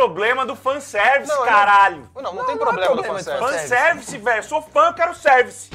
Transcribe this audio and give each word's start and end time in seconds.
problema 0.00 0.46
do 0.46 0.56
fanservice, 0.56 1.28
Não, 1.28 1.40
não. 1.40 1.44
caralho. 1.46 2.10
Não, 2.16 2.34
não, 2.34 2.46
tem 2.46 2.56
problema 2.56 2.80
no 2.80 3.02
problema 3.02 3.18
de 3.18 3.24
fanservice. 3.24 3.68
Fanservice, 3.68 4.16
velho. 4.18 4.42
Sou 4.42 4.62
fã, 4.62 4.86
eu 4.86 4.94
quero 4.94 5.14
service. 5.14 5.68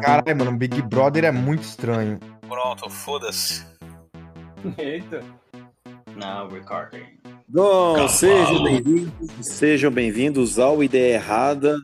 Caralho, 0.00 0.36
mano, 0.36 0.52
Big 0.56 0.80
Brother 0.82 1.24
é 1.24 1.32
muito 1.32 1.64
estranho. 1.64 2.20
Pronto, 2.48 2.88
foda-se. 2.88 3.66
Eita. 4.78 5.24
Now 6.14 6.48
recording. 6.48 7.20
Bom, 7.52 8.06
sejam 8.06 8.62
bem-vindos, 8.62 9.12
sejam 9.42 9.90
bem-vindos 9.90 10.56
ao 10.56 10.84
Ideia 10.84 11.14
Errada, 11.14 11.76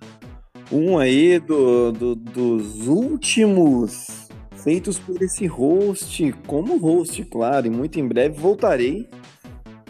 um 0.70 0.98
aí 0.98 1.38
do, 1.38 1.92
do- 1.92 2.14
dos 2.16 2.86
últimos 2.88 4.28
feitos 4.56 4.98
por 4.98 5.22
esse 5.22 5.46
host, 5.46 6.32
como 6.46 6.76
host, 6.76 7.24
claro, 7.26 7.66
e 7.66 7.70
muito 7.70 8.00
em 8.00 8.06
breve 8.06 8.38
voltarei 8.38 9.08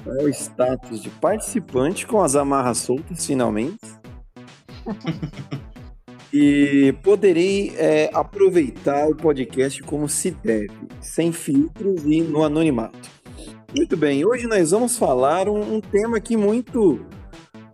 ao 0.06 0.28
status 0.28 1.02
de 1.02 1.08
participante 1.10 2.06
com 2.06 2.22
as 2.22 2.36
amarras 2.36 2.78
soltas, 2.78 3.24
finalmente. 3.26 3.78
e 6.32 6.94
poderei 7.02 7.72
é, 7.76 8.10
aproveitar 8.12 9.08
o 9.08 9.16
podcast 9.16 9.82
como 9.82 10.08
se 10.08 10.30
deve, 10.30 10.70
sem 11.00 11.32
filtros 11.32 12.04
e 12.04 12.20
no 12.20 12.44
anonimato. 12.44 13.08
Muito 13.74 13.96
bem, 13.96 14.24
hoje 14.24 14.46
nós 14.46 14.70
vamos 14.70 14.96
falar 14.96 15.48
um, 15.48 15.76
um 15.76 15.80
tema 15.80 16.18
aqui 16.18 16.36
muito, 16.36 17.04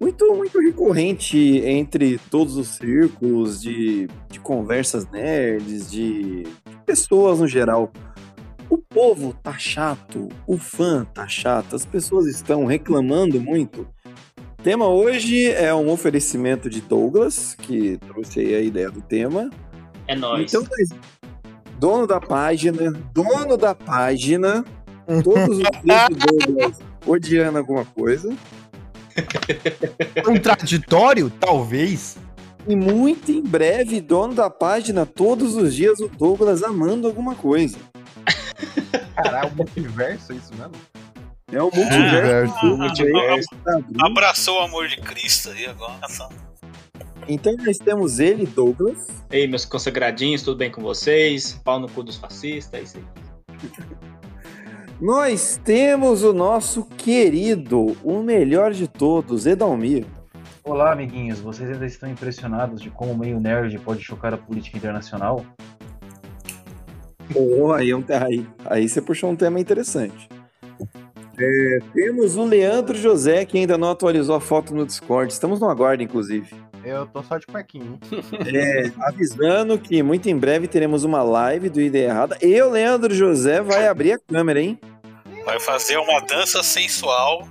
muito, 0.03 0.35
muito 0.35 0.59
recorrente 0.59 1.39
entre 1.65 2.19
todos 2.29 2.57
os 2.57 2.71
círculos 2.71 3.63
de, 3.63 4.09
de 4.29 4.41
conversas 4.41 5.09
nerds, 5.09 5.89
de, 5.89 6.43
pessoas 6.85 7.39
no 7.39 7.47
geral. 7.47 7.93
O 8.69 8.77
povo 8.77 9.33
tá 9.45 9.57
chato, 9.57 10.29
o 10.45 10.59
fã 10.59 11.05
tá 11.05 11.29
chato, 11.29 11.77
as 11.77 11.87
pessoas 11.87 12.27
estão 12.27 12.65
reclamando 12.65 13.41
muito. 13.41 13.83
O 14.59 14.63
tema 14.63 14.89
hoje 14.89 15.47
é 15.47 15.73
um 15.73 15.89
oferecimento 15.89 16.69
de 16.69 16.81
Douglas, 16.81 17.55
que 17.55 17.97
trouxe 17.99 18.41
aí 18.41 18.55
a 18.57 18.61
ideia 18.61 18.91
do 18.91 19.03
tema. 19.03 19.51
É 20.09 20.17
nóis. 20.17 20.53
Então, 20.53 20.67
nós- 20.69 20.99
dono 21.79 22.09
da 22.09 22.19
página, 22.19 22.91
dono 23.15 23.57
da 23.57 23.73
página, 23.73 24.65
todos 25.23 25.59
os 25.59 25.71
dias 25.85 26.09
do 26.09 26.27
Douglas 26.27 26.81
odiando 27.07 27.59
alguma 27.59 27.85
coisa. 27.85 28.35
Contraditório? 30.25 31.31
Talvez. 31.31 32.17
E 32.67 32.77
muito 32.77 33.33
em 33.33 33.43
breve, 33.43 34.01
dono 34.01 34.35
da 34.35 34.49
página, 34.49 35.05
todos 35.05 35.57
os 35.57 35.75
dias 35.75 35.99
o 35.99 36.09
Douglas 36.09 36.63
amando 36.63 37.09
alguma 37.09 37.35
coisa. 37.35 37.77
Caralho, 39.17 39.51
o 39.51 39.57
multiverso, 39.57 40.33
é 40.33 40.37
isso 40.37 40.55
mesmo? 40.55 40.73
É 41.51 41.61
o 41.63 41.71
multiverso. 41.75 42.55
Ah, 42.63 42.67
o 42.67 42.77
multiverso 42.79 43.49
tá 43.65 43.75
abrindo. 43.75 44.07
Abraçou 44.07 44.61
o 44.61 44.63
amor 44.63 44.89
de 44.89 44.97
Cristo 44.97 45.51
aí 45.51 45.67
agora. 45.67 46.01
Então 47.29 47.55
nós 47.59 47.79
temos 47.79 48.19
ele, 48.21 48.47
Douglas. 48.47 49.09
Ei, 49.31 49.47
meus 49.47 49.65
consagradinhos, 49.65 50.43
tudo 50.43 50.57
bem 50.57 50.71
com 50.71 50.83
vocês? 50.83 51.61
Pau 51.65 51.79
no 51.79 51.89
cu 51.89 52.03
dos 52.03 52.17
fascistas, 52.17 52.81
é 52.81 52.83
isso 52.83 52.99
aí. 52.99 53.05
Nós 55.03 55.61
temos 55.65 56.23
o 56.23 56.33
nosso 56.33 56.85
querido, 56.85 57.97
o 58.05 58.23
melhor 58.23 58.71
de 58.71 58.87
todos, 58.87 59.47
Edalmir. 59.47 60.07
Olá, 60.63 60.93
amiguinhos. 60.93 61.41
Vocês 61.41 61.69
ainda 61.69 61.85
estão 61.85 62.09
impressionados 62.09 62.81
de 62.81 62.89
como 62.89 63.11
o 63.11 63.19
meio 63.19 63.41
nerd 63.41 63.77
pode 63.81 64.01
chocar 64.01 64.33
a 64.33 64.37
política 64.37 64.79
internacional? 64.79 65.45
Pô, 67.33 67.73
aí, 67.73 67.91
é 67.91 67.97
um- 67.97 68.05
aí, 68.11 68.47
aí 68.65 68.89
você 68.89 69.03
puxou 69.03 69.29
um 69.31 69.35
tema 69.35 69.59
interessante. 69.59 70.29
É, 71.37 71.79
temos 71.93 72.37
o 72.37 72.45
Leandro 72.45 72.97
José, 72.97 73.45
que 73.45 73.59
ainda 73.59 73.77
não 73.77 73.91
atualizou 73.91 74.37
a 74.37 74.41
foto 74.41 74.73
no 74.73 74.87
Discord. 74.87 75.33
Estamos 75.33 75.59
no 75.59 75.69
aguardo, 75.69 76.01
inclusive. 76.05 76.49
Eu 76.85 77.07
tô 77.07 77.25
só 77.25 77.39
de 77.39 77.47
cuequinho. 77.47 77.99
É, 78.55 78.93
avisando 79.01 79.77
que 79.81 80.01
muito 80.01 80.29
em 80.29 80.37
breve 80.37 80.69
teremos 80.69 81.03
uma 81.03 81.25
live 81.25 81.69
do 81.69 81.81
Ideia 81.81 82.07
Errada. 82.11 82.39
E 82.41 82.61
o 82.63 82.71
Leandro 82.71 83.13
José 83.13 83.61
vai 83.61 83.89
abrir 83.89 84.13
a 84.13 84.19
câmera, 84.19 84.61
hein? 84.61 84.79
Vai 85.45 85.59
fazer 85.61 85.97
uma 85.99 86.21
dança 86.21 86.63
sensual 86.63 87.47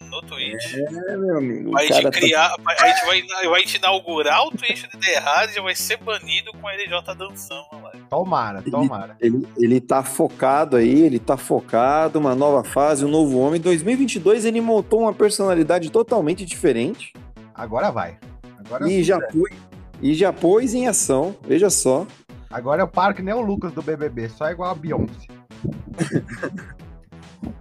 no 0.00 0.20
Twitch. 0.22 0.74
É, 1.08 1.16
meu 1.16 1.38
amigo. 1.38 1.68
o 1.70 1.72
Vai 1.72 1.88
cara 1.88 2.00
te 2.00 2.04
tá- 2.04 2.10
criar, 2.10 2.54
vai- 2.62 2.76
a 2.78 2.86
gente 2.86 3.06
vai, 3.06 3.48
vai 3.48 3.62
te 3.64 3.76
inaugurar 3.78 4.42
o 4.46 4.50
Twitch 4.50 4.84
de 4.98 5.10
errado 5.10 5.50
e 5.50 5.54
já 5.54 5.62
vai 5.62 5.74
ser 5.74 5.96
banido 5.98 6.52
com 6.60 6.68
a 6.68 6.72
LJ 6.74 7.14
dançando 7.14 7.66
lá. 7.82 7.92
Tomara, 8.10 8.62
tomara. 8.62 9.16
Ele, 9.20 9.46
ele 9.56 9.80
tá 9.80 10.02
focado 10.02 10.76
aí, 10.76 11.00
ele 11.02 11.18
tá 11.18 11.36
focado, 11.38 12.18
uma 12.18 12.34
nova 12.34 12.62
fase, 12.62 13.04
um 13.04 13.08
novo 13.08 13.38
homem. 13.38 13.58
Em 13.58 13.62
2022 13.62 14.44
ele 14.44 14.60
montou 14.60 15.00
uma 15.00 15.14
personalidade 15.14 15.90
totalmente 15.90 16.44
diferente 16.44 17.12
Agora 17.54 17.90
vai. 17.90 18.18
Agora, 18.64 18.90
e 18.90 19.02
já 19.02 19.18
pôs, 19.20 19.52
e 20.00 20.14
já 20.14 20.32
pôs 20.32 20.74
em 20.74 20.86
ação, 20.88 21.36
veja 21.46 21.68
só. 21.70 22.06
agora 22.50 22.82
eu 22.82 22.88
paro 22.88 23.14
que 23.14 23.22
nem 23.22 23.34
o 23.34 23.40
Lucas 23.40 23.72
do 23.72 23.82
BBB, 23.82 24.28
só 24.30 24.50
igual 24.50 24.70
a 24.70 24.74
Beyoncé. 24.74 25.26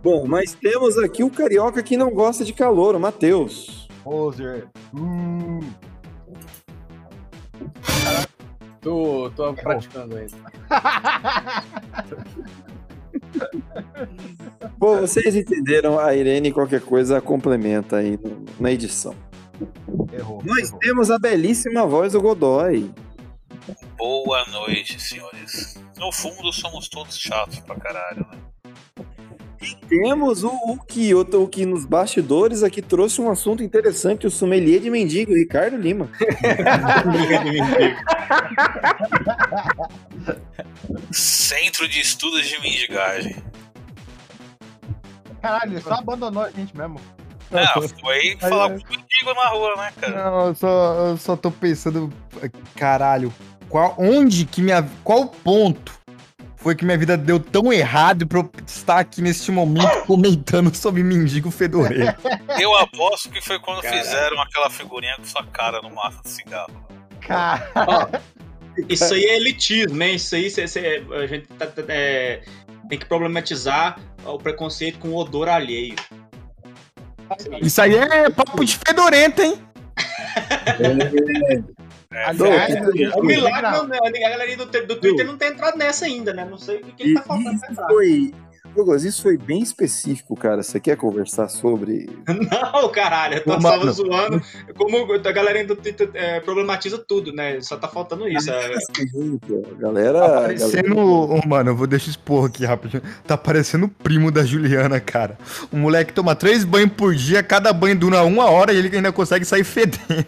Bom, 0.04 0.26
mas 0.28 0.54
temos 0.54 0.98
aqui 0.98 1.24
o 1.24 1.30
carioca 1.30 1.82
que 1.84 1.98
não 1.98 2.12
gosta 2.12 2.44
de 2.44 2.54
calor, 2.54 2.96
o 2.96 3.00
Matheus. 3.00 3.88
Poser. 4.04 4.68
Hum, 4.94 5.60
Tô, 8.82 9.32
tô 9.36 9.54
praticando 9.54 10.18
ainda. 10.18 10.36
Bom, 14.78 15.02
vocês 15.02 15.36
entenderam, 15.36 16.00
a 16.00 16.16
Irene 16.16 16.52
qualquer 16.52 16.82
coisa 16.82 17.22
complementa 17.22 17.98
aí 17.98 18.18
na 18.60 18.72
edição. 18.72 19.16
errou. 20.12 20.42
Nós 20.44 20.70
errou. 20.70 20.80
temos 20.80 21.12
a 21.12 21.20
belíssima 21.20 21.86
voz 21.86 22.14
do 22.14 22.22
Godoy. 22.22 22.90
Boa 23.96 24.44
noite, 24.48 25.00
senhores. 25.00 25.80
No 25.98 26.12
fundo, 26.12 26.52
somos 26.52 26.90
todos 26.90 27.16
chatos 27.16 27.60
pra 27.60 27.76
caralho, 27.76 28.26
né? 28.32 28.38
Temos 29.88 30.44
o, 30.44 30.50
o 30.50 30.78
que 30.78 31.14
o, 31.14 31.22
o 31.22 31.48
que 31.48 31.66
nos 31.66 31.86
bastidores 31.86 32.64
aqui 32.64 32.82
trouxe 32.82 33.22
um 33.22 33.30
assunto 33.30 33.62
interessante, 33.62 34.26
o 34.26 34.32
sommelier 34.32 34.80
de 34.82 34.90
mendigo, 34.90 35.34
Ricardo 35.34 35.78
Lima. 35.78 36.10
Centro 41.12 41.88
de 41.88 42.00
Estudos 42.00 42.48
de 42.48 42.60
Mendigagem. 42.62 43.36
Caralho, 45.42 45.74
ele 45.74 45.82
só 45.82 45.94
abandonou 45.94 46.44
a 46.44 46.50
gente 46.50 46.76
mesmo. 46.76 47.00
Não, 47.52 47.82
foi 48.00 48.38
falar 48.40 48.70
com 48.70 48.76
o 48.76 48.90
mendigo 48.90 49.34
na 49.36 49.48
rua, 49.50 49.76
né, 49.76 49.92
cara? 50.00 50.32
Não, 50.32 50.48
eu 50.48 50.56
só, 50.56 50.94
eu 51.10 51.18
só 51.18 51.36
tô 51.36 51.52
pensando. 51.52 52.12
Caralho, 52.76 53.34
qual, 53.68 53.96
onde 53.98 54.46
que 54.46 54.62
minha. 54.62 54.88
Qual 55.04 55.28
ponto 55.28 56.01
foi 56.62 56.76
que 56.76 56.86
minha 56.86 56.98
vida 56.98 57.18
deu 57.18 57.40
tão 57.40 57.74
errado 57.74 58.28
pra 58.28 58.40
eu 58.40 58.52
estar 58.66 59.00
aqui 59.00 59.22
neste 59.22 59.52
momento 59.52 60.02
comentando 60.06 60.74
sobre 60.76 61.04
mendigo 61.04 61.50
fedorento? 61.50 62.22
Eu 62.60 62.76
aposto 62.78 63.30
que 63.30 63.42
foi 63.42 63.60
quando 63.60 63.82
Caralho. 63.82 64.04
fizeram 64.04 64.40
aquela 64.42 64.70
figurinha 64.70 65.16
com 65.18 65.24
sua 65.26 65.44
cara 65.48 65.82
no 65.82 65.90
maço 65.94 66.22
de 66.24 66.30
cigarro. 66.30 66.88
Cara, 67.22 68.22
isso 68.88 69.14
aí 69.14 69.24
é 69.26 69.38
elitismo, 69.38 70.02
hein? 70.04 70.16
Isso 70.16 70.36
aí 70.36 70.50
cê- 70.50 70.68
cê- 70.68 71.04
a 71.12 71.26
gente 71.28 71.48
tá- 71.48 71.66
tá- 71.68 71.84
é, 71.88 72.42
tem 72.88 73.00
que 73.00 73.06
problematizar 73.06 74.00
o 74.24 74.38
preconceito 74.38 75.00
com 75.00 75.10
o 75.10 75.16
odor 75.18 75.50
alheio. 75.50 75.96
Isso 77.62 77.82
aí 77.82 77.96
é 77.96 78.30
papo 78.30 78.64
de 78.64 78.78
fedorento, 78.86 79.42
hein? 79.42 79.56
aliás, 82.12 83.16
O 83.16 83.24
milagre, 83.24 83.62
não. 83.62 83.84
não, 83.84 83.88
né? 83.88 83.98
a 84.04 84.30
galerinha 84.30 84.58
do, 84.58 84.66
do 84.66 84.96
Twitter 84.98 85.26
não 85.26 85.38
tem 85.38 85.50
entrado 85.50 85.78
nessa 85.78 86.06
ainda, 86.06 86.34
né? 86.34 86.46
Não 86.50 86.58
sei 86.58 86.78
o 86.78 86.82
que, 86.84 86.92
que 86.92 87.14
tá 87.14 87.22
faltando 87.22 87.58
pra 87.60 87.70
isso 87.70 87.72
entrar. 87.72 87.88
foi. 87.88 88.34
Douglas, 88.74 89.04
isso 89.04 89.22
foi 89.22 89.38
bem 89.38 89.62
específico, 89.62 90.34
cara. 90.34 90.64
Você 90.64 90.80
quer 90.80 90.96
conversar 90.96 91.50
sobre. 91.50 92.10
Não, 92.26 92.90
caralho, 92.90 93.36
eu 93.36 93.44
tô 93.44 93.60
mano. 93.60 93.92
zoando. 93.92 94.42
Como 94.78 95.14
a 95.14 95.32
galerinha 95.32 95.66
do 95.66 95.76
Twitter 95.76 96.10
é, 96.14 96.40
problematiza 96.40 96.98
tudo, 96.98 97.34
né? 97.34 97.60
Só 97.60 97.76
tá 97.76 97.90
faltando 97.90 98.30
isso. 98.30 98.50
é. 98.50 98.76
A 98.76 99.78
galera. 99.78 100.20
Tá 100.22 100.42
parecendo. 100.42 100.98
Ô, 100.98 101.46
mano, 101.46 101.72
eu 101.72 101.76
vou 101.76 101.86
deixar 101.86 102.12
expor 102.12 102.46
aqui 102.48 102.64
rapidinho. 102.66 103.04
Tá 103.28 103.38
parecendo 103.38 103.88
o 103.88 103.90
primo 103.90 104.32
da 104.32 104.46
Juliana, 104.46 105.02
cara. 105.02 105.38
O 105.70 105.76
moleque 105.76 106.14
toma 106.14 106.34
três 106.34 106.64
banhos 106.64 106.92
por 106.94 107.14
dia, 107.14 107.44
cada 107.44 107.74
banho 107.74 107.98
dura 107.98 108.24
uma 108.24 108.46
hora 108.50 108.72
e 108.72 108.78
ele 108.78 108.96
ainda 108.96 109.12
consegue 109.12 109.44
sair 109.44 109.66
fedendo. 109.66 110.26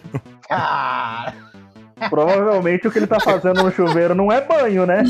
cara. 0.50 1.53
Provavelmente 2.10 2.88
o 2.88 2.92
que 2.92 3.00
ele 3.00 3.08
tá 3.08 3.20
fazendo 3.20 3.64
no 3.64 3.72
chuveiro 3.72 4.14
não 4.16 4.32
é 4.32 4.40
banho, 4.42 4.86
né? 4.86 5.04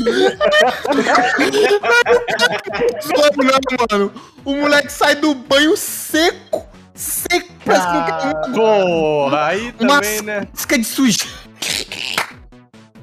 Não, 3.08 3.44
não, 3.44 3.58
mano. 3.90 4.12
O 4.44 4.54
moleque 4.56 4.92
sai 4.92 5.14
do 5.14 5.34
banho 5.34 5.76
seco. 5.76 6.66
Seco, 6.94 7.48
parece 7.64 7.86
que 7.88 7.92
não 7.92 8.42
tem 8.42 8.52
Porra, 8.52 9.46
aí 9.46 9.74
uma 9.80 10.00
também, 10.00 10.22
né? 10.22 10.46
casca 10.46 10.78
de 10.78 10.84
sujeira. 10.84 11.34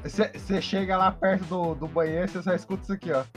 Você 0.03 0.61
chega 0.61 0.97
lá 0.97 1.11
perto 1.11 1.43
do, 1.45 1.75
do 1.75 1.87
banheiro 1.87 2.29
você 2.31 2.41
só 2.41 2.53
escuta 2.53 2.83
isso 2.83 2.93
aqui, 2.93 3.11
ó. 3.11 3.23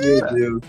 Meu 0.00 0.34
Deus. 0.34 0.62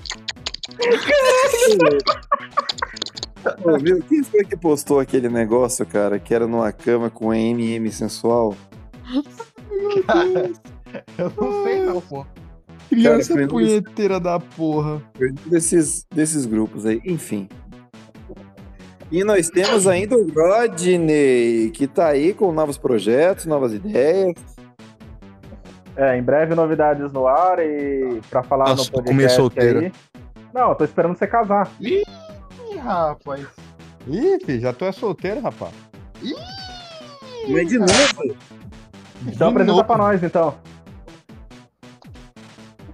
Ô, 3.64 3.78
viu? 3.78 4.02
Quem 4.08 4.24
foi 4.24 4.44
que 4.44 4.56
postou 4.56 5.00
aquele 5.00 5.30
negócio, 5.30 5.86
cara, 5.86 6.20
que 6.20 6.34
era 6.34 6.48
numa 6.48 6.72
cama 6.72 7.10
com 7.10 7.34
MM 7.34 7.92
sensual? 7.92 8.56
Cara, 10.08 10.52
eu 11.18 11.34
não 11.38 11.64
sei 11.64 11.80
não, 11.82 12.02
pô. 12.02 12.26
Criança 12.90 13.34
Cara, 13.34 13.48
punheteira 13.48 14.20
da 14.20 14.40
porra. 14.40 15.02
Desses, 15.46 16.06
desses 16.14 16.46
grupos 16.46 16.86
aí, 16.86 17.02
enfim. 17.06 17.48
E 19.12 19.24
nós 19.24 19.50
temos 19.50 19.88
ainda 19.88 20.16
o 20.16 20.28
Rodney, 20.32 21.72
que 21.72 21.88
tá 21.88 22.08
aí 22.08 22.34
com 22.34 22.52
novos 22.52 22.78
projetos, 22.78 23.46
novas 23.46 23.74
ideias. 23.74 24.36
É, 25.98 26.18
em 26.18 26.24
breve 26.24 26.56
novidades 26.56 27.12
no 27.12 27.28
ar 27.28 27.60
e 27.60 28.22
pra 28.30 28.42
falar 28.44 28.70
Nossa, 28.70 28.86
no 28.86 28.92
podcast 28.92 29.10
com 29.10 29.14
meio 29.14 29.30
solteiro. 29.30 29.80
aí. 29.80 29.92
Não, 30.54 30.70
eu 30.70 30.76
tô 30.76 30.84
esperando 30.84 31.18
você 31.18 31.28
casar. 31.28 31.70
Ih, 31.80 32.04
rapaz. 32.83 33.45
Ih, 34.07 34.38
filho, 34.45 34.62
já 34.62 34.74
tô 34.74 34.86
é 34.86 34.92
solteiro, 34.92 35.42
rapaz. 35.42 35.74
Mas 37.50 37.68
de 37.68 37.78
novo, 37.80 37.92
Então 39.22 39.48
De 39.50 39.54
apresenta 39.54 39.66
novo. 39.66 39.83
pra 39.83 39.98
nós, 39.98 40.24
então. 40.24 40.56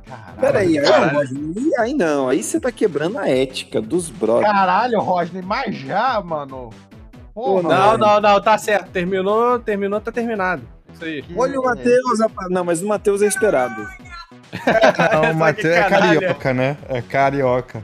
Caralho. 0.05 0.37
peraí, 0.39 0.79
aí, 0.79 1.09
Rodney, 1.13 1.71
aí 1.79 1.93
não, 1.93 2.29
aí 2.29 2.41
você 2.43 2.59
tá 2.59 2.71
quebrando 2.71 3.17
a 3.17 3.27
ética 3.27 3.81
dos 3.81 4.09
brothers. 4.09 4.49
Caralho, 4.51 4.99
Rodney, 5.01 5.41
mas 5.41 5.75
já, 5.75 6.21
mano. 6.21 6.69
Porra, 7.33 7.63
Não, 7.63 7.69
velho. 7.91 7.97
não, 7.97 8.21
não, 8.21 8.41
tá 8.41 8.57
certo. 8.57 8.89
Terminou, 8.91 9.59
terminou, 9.59 9.99
tá 10.01 10.11
terminado. 10.11 10.63
Isso 10.93 11.03
aí. 11.05 11.21
Que- 11.21 11.37
Olha 11.37 11.59
o 11.59 11.63
Matheus, 11.63 12.19
rapaz. 12.19 12.49
Não, 12.49 12.63
mas 12.63 12.81
o 12.81 12.87
Matheus 12.87 13.21
é 13.21 13.27
esperado. 13.27 13.85
Não, 15.13 15.31
o 15.31 15.35
Matheus 15.37 15.75
é 15.75 15.89
carioca, 15.89 16.53
né? 16.53 16.77
É 16.89 17.01
carioca. 17.01 17.83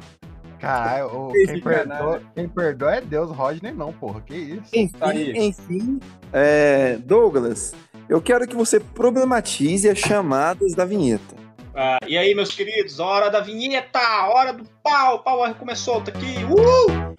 Caralho, 0.63 1.07
o- 1.07 1.31
quem, 1.33 1.60
perdoa, 1.60 2.21
quem 2.33 2.48
perdoa 2.48 2.95
é 2.95 3.01
Deus, 3.01 3.30
Rodney 3.36 3.74
não, 3.74 3.92
porra. 3.92 4.21
Que 4.21 4.33
isso? 4.33 4.69
Enfim, 4.74 4.98
Tá 4.98 5.13
enfim 5.13 6.00
é, 6.31 6.98
Douglas, 7.04 7.75
eu 8.07 8.21
quero 8.21 8.48
que 8.48 8.56
você 8.56 8.80
problematize 8.80 9.89
as 9.89 10.00
chamadas 10.00 10.74
da 10.74 10.86
vinheta. 10.86 11.36
Ah, 11.75 11.98
e 12.07 12.18
aí, 12.18 12.33
meus 12.33 12.54
queridos, 12.54 13.00
hora 13.01 13.30
da 13.30 13.42
vinheta, 13.42 14.00
hora 14.30 14.54
do 14.54 14.63
pau, 14.81 15.15
o 15.15 15.19
pau 15.19 15.54
começou, 15.56 16.00
tá 16.01 16.12
aqui. 16.12 16.36
Uh! 16.45 17.13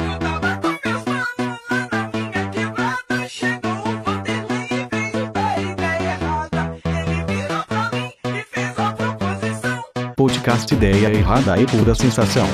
Podcast 10.16 10.72
Ideia 10.72 11.08
Errada 11.12 11.60
e 11.60 11.66
Pura 11.66 11.94
Sensação. 11.94 12.46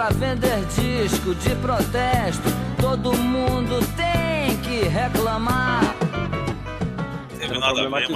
Pra 0.00 0.08
vender 0.08 0.64
disco 0.64 1.34
de 1.34 1.54
protesto, 1.56 2.48
todo 2.80 3.12
mundo 3.18 3.80
tem 3.98 4.56
que 4.62 4.88
reclamar. 4.88 5.94
Teve 7.38 7.58
nada 7.58 7.80
a 7.80 7.82
ver, 7.82 7.88
mas. 7.90 8.08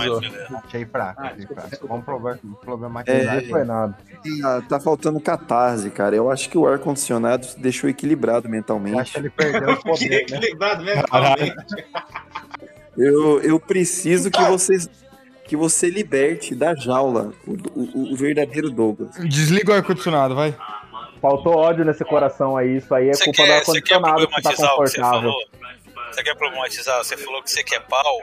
Achei 0.64 0.86
fraco, 0.86 1.20
achei 1.20 1.46
fraco. 1.46 1.86
Vamos 1.86 2.04
provar- 2.06 2.38
problematizar. 2.62 3.36
É, 3.36 3.40
foi 3.42 3.64
nada. 3.64 3.94
Ah, 4.42 4.62
tá 4.66 4.80
faltando 4.80 5.20
catarse, 5.20 5.90
cara. 5.90 6.16
Eu 6.16 6.30
acho 6.30 6.48
que 6.48 6.56
o 6.56 6.66
ar-condicionado 6.66 7.46
te 7.48 7.60
deixou 7.60 7.90
equilibrado 7.90 8.46
Eu 8.46 8.50
mentalmente. 8.50 8.98
acho 9.00 9.12
que 9.12 9.18
ele 9.18 9.28
perdeu 9.30 9.72
os 9.72 9.78
Que 9.80 9.84
poderes, 9.84 10.30
né? 10.30 10.38
equilibrado 10.38 10.82
mesmo, 10.84 11.04
realmente. 11.12 11.54
Eu, 12.96 13.40
eu 13.42 13.60
preciso 13.60 14.30
que 14.30 14.42
vocês 14.42 14.88
que 15.46 15.54
você 15.58 15.90
liberte 15.90 16.54
da 16.54 16.74
jaula 16.74 17.30
o, 17.46 17.52
o- 17.78 18.12
o 18.14 18.16
verdadeiro 18.16 18.70
Douglas. 18.70 19.10
Desliga 19.28 19.72
o 19.72 19.74
ar-condicionado, 19.74 20.34
vai. 20.34 20.54
Faltou 21.24 21.56
ódio 21.56 21.86
nesse 21.86 22.04
coração 22.04 22.54
aí. 22.54 22.76
Isso 22.76 22.94
aí 22.94 23.08
é 23.08 23.14
Você 23.14 23.24
culpa 23.24 23.42
do 23.44 23.46
quer, 23.48 23.64
você 23.64 23.80
quer 23.80 23.94
ar-condicionado 23.94 24.28
que 24.28 24.42
tá 24.42 24.50
problematizar 24.52 24.74
o 24.74 24.82
que 24.82 24.90
você 24.90 24.96
confortável. 25.00 25.30
falou? 25.30 26.12
Você 26.12 26.22
quer 26.22 26.34
problematizar? 26.36 26.98
Você 26.98 27.16
falou 27.16 27.42
que 27.42 27.50
você 27.50 27.64
quer 27.64 27.80
pau. 27.86 28.20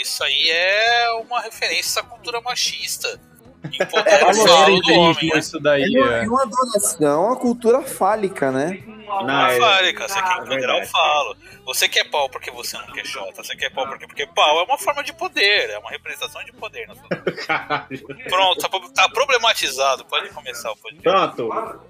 Isso 0.00 0.22
aí 0.22 0.50
é 0.52 1.10
uma 1.26 1.40
referência 1.40 2.00
à 2.00 2.04
cultura 2.04 2.40
machista. 2.40 3.20
Do 3.64 4.92
homem, 4.92 5.30
né? 5.32 5.38
isso 5.38 5.58
daí. 5.58 5.96
É 5.96 6.28
uma 6.28 6.42
adoração 6.42 7.32
à 7.32 7.36
cultura 7.36 7.82
fálica, 7.82 8.52
né? 8.52 8.82
Não, 8.86 9.46
é- 9.48 9.58
Fálica, 9.58 10.06
você 10.08 10.22
quer 10.22 10.36
empoderar 10.38 10.80
o 10.82 10.86
falo. 10.86 11.36
Você 11.66 11.88
quer 11.88 12.04
pau 12.10 12.28
porque 12.28 12.50
você 12.52 12.76
não 12.78 12.86
quer 12.92 13.04
chota. 13.06 13.42
Você 13.42 13.56
quer 13.56 13.70
pau 13.70 13.86
porque, 13.88 14.06
porque 14.06 14.26
pau 14.28 14.60
é 14.60 14.62
uma 14.64 14.78
forma 14.78 15.02
de 15.02 15.12
poder, 15.12 15.70
é 15.70 15.78
uma 15.78 15.90
representação 15.90 16.44
de 16.44 16.52
poder. 16.52 16.86
na 16.86 16.94
sua 16.94 17.08
vida. 17.18 17.32
Caralho. 17.46 18.06
Pronto, 18.28 18.60
tá, 18.60 18.80
tá 18.94 19.08
problematizado. 19.08 20.04
Pode 20.04 20.28
começar 20.30 20.70
o 20.70 20.76
podcast. 20.76 21.34
Pronto. 21.36 21.80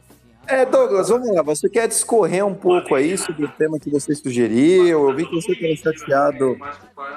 É, 0.46 0.64
Douglas, 0.66 1.08
vamos 1.08 1.34
lá. 1.34 1.42
Você 1.42 1.68
quer 1.68 1.88
discorrer 1.88 2.44
um 2.44 2.54
pouco 2.54 2.94
aí 2.94 3.16
sobre 3.16 3.44
o 3.44 3.48
tema 3.48 3.78
que 3.78 3.90
você 3.90 4.14
sugeriu? 4.14 4.88
Eu 4.88 5.14
vi 5.14 5.26
que 5.26 5.34
você 5.34 5.52
estava 5.52 5.96
chateado. 5.96 6.56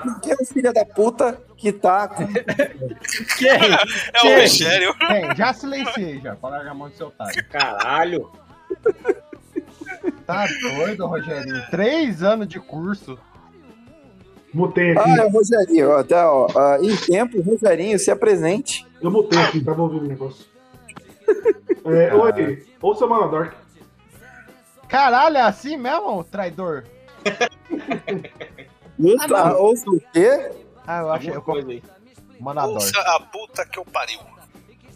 Porque 0.03 0.31
é 0.31 0.35
o 0.35 0.45
filho 0.45 0.71
da 0.73 0.85
puta 0.85 1.39
que 1.55 1.71
tá 1.71 2.07
com. 2.07 2.23
É 3.43 4.27
o 4.27 4.41
Rogério. 4.41 4.95
Bem, 5.07 5.35
já 5.35 5.53
silenciei 5.53 6.19
já, 6.21 6.37
largar 6.41 6.71
a 6.71 6.73
mão 6.73 6.89
do 6.89 6.95
seu 6.95 7.07
otário. 7.07 7.45
Caralho. 7.49 8.31
Tá 10.25 10.45
doido, 10.61 11.05
Rogerinho? 11.05 11.63
Três 11.69 12.23
anos 12.23 12.47
de 12.47 12.59
curso. 12.59 13.17
Mutei 14.53 14.91
aqui. 14.91 15.09
Ah, 15.09 15.23
é 15.23 15.25
o 15.25 15.29
Rogerinho. 15.29 15.89
ó, 15.89 15.99
Até, 15.99 16.23
ó, 16.23 16.47
ah, 16.55 16.77
em 16.81 16.95
tempo, 16.95 17.41
Rogerinho, 17.41 17.99
se 17.99 18.09
apresente. 18.09 18.85
Eu 19.01 19.11
mutei 19.11 19.39
aqui, 19.39 19.63
tava 19.63 19.81
ouvindo 19.81 20.05
o 20.05 20.07
negócio. 20.07 20.45
É, 21.85 22.13
oi, 22.13 22.65
ouça 22.81 23.05
o 23.05 23.09
Manador. 23.09 23.53
Caralho, 24.87 25.37
é 25.37 25.41
assim 25.41 25.75
mesmo, 25.77 26.23
traidor? 26.23 26.83
Ouça, 28.99 29.53
ouça 29.57 29.89
o 29.91 29.99
quê? 30.11 30.51
Ah, 30.87 31.01
eu 31.01 31.11
achei. 31.11 31.35
Eu 31.35 31.41
coisa 31.41 31.69
aí. 31.69 31.83
Manador. 32.39 32.73
Ouça 32.75 32.99
a 32.99 33.19
puta 33.19 33.65
que 33.65 33.77
eu 33.77 33.85
pariu. 33.85 34.19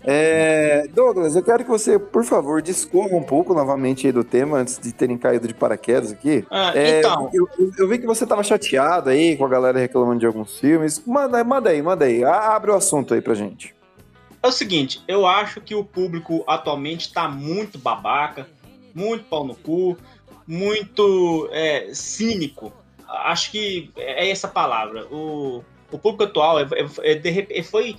É, 0.03 0.87
Douglas, 0.87 1.35
eu 1.35 1.43
quero 1.43 1.63
que 1.63 1.69
você, 1.69 1.99
por 1.99 2.23
favor, 2.23 2.59
discorra 2.59 3.15
um 3.15 3.21
pouco 3.21 3.53
novamente 3.53 4.07
aí 4.07 4.11
do 4.13 4.23
tema 4.23 4.57
antes 4.57 4.79
de 4.79 4.91
terem 4.91 5.15
caído 5.19 5.47
de 5.47 5.53
paraquedas 5.53 6.11
aqui. 6.11 6.43
Ah, 6.49 6.71
É, 6.75 6.97
então, 6.99 7.29
eu, 7.31 7.47
eu- 7.59 7.71
eu 7.77 7.87
vi 7.87 7.99
que 7.99 8.07
você 8.07 8.25
tava 8.25 8.41
chateado 8.41 9.11
aí 9.11 9.37
com 9.37 9.45
a 9.45 9.49
galera 9.49 9.77
reclamando 9.77 10.19
de 10.21 10.25
alguns 10.25 10.57
filmes. 10.57 11.03
Manda, 11.05 11.43
manda 11.43 11.69
aí, 11.69 11.81
manda 11.83 12.05
aí. 12.05 12.23
A- 12.23 12.55
Abre 12.55 12.71
o 12.71 12.75
assunto 12.75 13.13
aí 13.13 13.21
pra 13.21 13.35
gente. 13.35 13.75
É 14.43 14.47
o 14.47 14.51
seguinte, 14.51 15.01
eu 15.07 15.25
acho 15.27 15.61
que 15.61 15.75
o 15.75 15.83
público 15.83 16.43
atualmente 16.47 17.11
tá 17.13 17.27
muito 17.27 17.77
babaca, 17.77 18.49
muito 18.93 19.25
pau 19.25 19.45
no 19.45 19.55
cu, 19.55 19.97
muito 20.47 21.47
é, 21.51 21.93
cínico. 21.93 22.73
Acho 23.07 23.51
que 23.51 23.91
é 23.95 24.29
essa 24.29 24.47
palavra. 24.47 25.05
O, 25.07 25.63
o 25.91 25.97
público 25.99 26.23
atual 26.23 26.59
é- 26.59 26.67
é- 27.03 27.13
é 27.13 27.59
é- 27.59 27.63
foi 27.63 27.95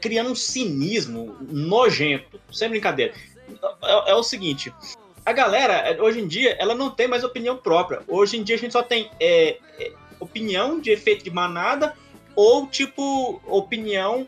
criando 0.00 0.30
um 0.30 0.34
cinismo 0.34 1.36
nojento, 1.40 2.40
sem 2.50 2.68
brincadeira. 2.68 3.14
É, 3.82 4.10
é 4.10 4.14
o 4.14 4.22
seguinte, 4.22 4.72
a 5.24 5.32
galera, 5.32 5.96
hoje 6.02 6.20
em 6.20 6.26
dia, 6.26 6.56
ela 6.58 6.74
não 6.74 6.90
tem 6.90 7.06
mais 7.06 7.22
opinião 7.22 7.56
própria. 7.56 8.00
Hoje 8.08 8.36
em 8.36 8.42
dia 8.42 8.56
a 8.56 8.58
gente 8.58 8.72
só 8.72 8.82
tem 8.82 9.10
opinião 10.18 10.80
de 10.80 10.90
efeito 10.90 11.22
de 11.22 11.30
manada 11.30 11.94
ou, 12.34 12.66
tipo, 12.66 13.40
opinião 13.46 14.26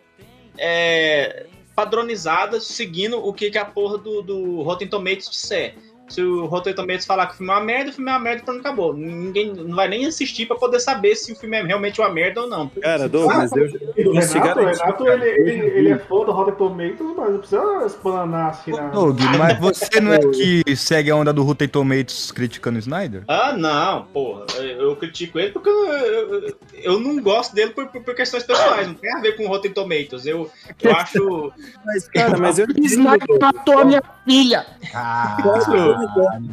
é, 0.58 1.46
padronizada 1.74 2.60
seguindo 2.60 3.18
o 3.18 3.32
que, 3.32 3.50
que 3.50 3.58
a 3.58 3.64
porra 3.64 3.98
do, 3.98 4.22
do 4.22 4.62
Rotten 4.62 4.88
Tomatoes 4.88 5.30
disser. 5.30 5.74
Se 6.08 6.22
o 6.22 6.46
Rotten 6.46 6.74
Tomatoes 6.74 7.06
falar 7.06 7.26
que 7.26 7.34
o 7.34 7.36
filme 7.36 7.52
é 7.52 7.56
uma 7.56 7.64
merda, 7.64 7.90
o 7.90 7.92
filme 7.94 8.10
é 8.10 8.14
uma 8.14 8.20
merda, 8.20 8.42
pronto, 8.44 8.60
acabou. 8.60 8.94
Ninguém 8.94 9.52
não 9.52 9.74
vai 9.74 9.88
nem 9.88 10.06
assistir 10.06 10.46
pra 10.46 10.56
poder 10.56 10.80
saber 10.80 11.14
se 11.16 11.32
o 11.32 11.36
filme 11.36 11.56
é 11.56 11.62
realmente 11.62 12.00
uma 12.00 12.10
merda 12.10 12.42
ou 12.42 12.48
não. 12.48 12.68
Cara, 12.80 13.08
Douglas, 13.08 13.50
eu, 13.52 13.64
o 13.64 14.16
eu 14.16 14.20
te 14.20 14.38
Renato, 14.38 14.60
Renato 14.60 15.08
ele, 15.08 15.28
ele, 15.28 15.66
ele 15.78 15.88
é 15.92 15.98
fã 15.98 16.24
do 16.24 16.32
Rotten 16.32 16.54
Tomatoes, 16.54 17.16
mas 17.16 17.30
não 17.30 17.38
precisa 17.38 17.86
explanar 17.86 18.50
assim 18.50 18.70
na... 18.72 18.88
Doug, 18.88 19.20
mas 19.38 19.58
você 19.58 20.00
não 20.00 20.12
é 20.12 20.18
que 20.30 20.76
segue 20.76 21.10
a 21.10 21.16
onda 21.16 21.32
do 21.32 21.42
Rotten 21.42 21.68
Tomatoes 21.68 22.30
criticando 22.30 22.76
o 22.76 22.80
Snyder? 22.80 23.24
Ah, 23.26 23.52
não, 23.52 24.04
porra. 24.04 24.44
Eu, 24.58 24.90
eu 24.90 24.96
critico 24.96 25.38
ele 25.38 25.52
porque 25.52 25.68
eu, 25.68 25.92
eu, 25.92 26.56
eu 26.74 27.00
não 27.00 27.20
gosto 27.22 27.54
dele 27.54 27.70
por, 27.70 27.86
por, 27.88 28.02
por 28.02 28.14
questões 28.14 28.42
pessoais. 28.42 28.86
Não 28.86 28.94
tem 28.94 29.12
a 29.12 29.20
ver 29.20 29.36
com 29.36 29.44
o 29.44 29.48
Rotten 29.48 29.72
Tomatoes. 29.72 30.26
Eu, 30.26 30.50
eu 30.82 30.92
acho. 30.94 31.52
Mas, 31.84 32.08
cara, 32.08 32.36
mas 32.36 32.58
eu 32.58 32.66
Snyder 32.76 33.38
matou 33.40 33.78
a 33.78 33.84
minha 33.84 34.02
filha! 34.24 34.66
Ah, 34.94 35.36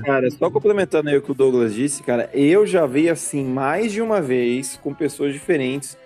Cara, 0.04 0.30
só 0.32 0.50
complementando 0.50 1.10
aí 1.10 1.18
o 1.18 1.22
que 1.22 1.32
o 1.32 1.36
Douglas 1.36 1.74
disse, 1.74 2.04
cara, 2.04 2.30
eu 2.34 2.66
já 2.66 2.86
vi 2.86 3.10
assim 3.10 3.44
mais 3.44 3.92
de 3.92 4.02
uma 4.02 4.22
vez 4.22 4.80
com 4.82 4.94
pessoas 4.94 5.34
diferentes 5.34 5.98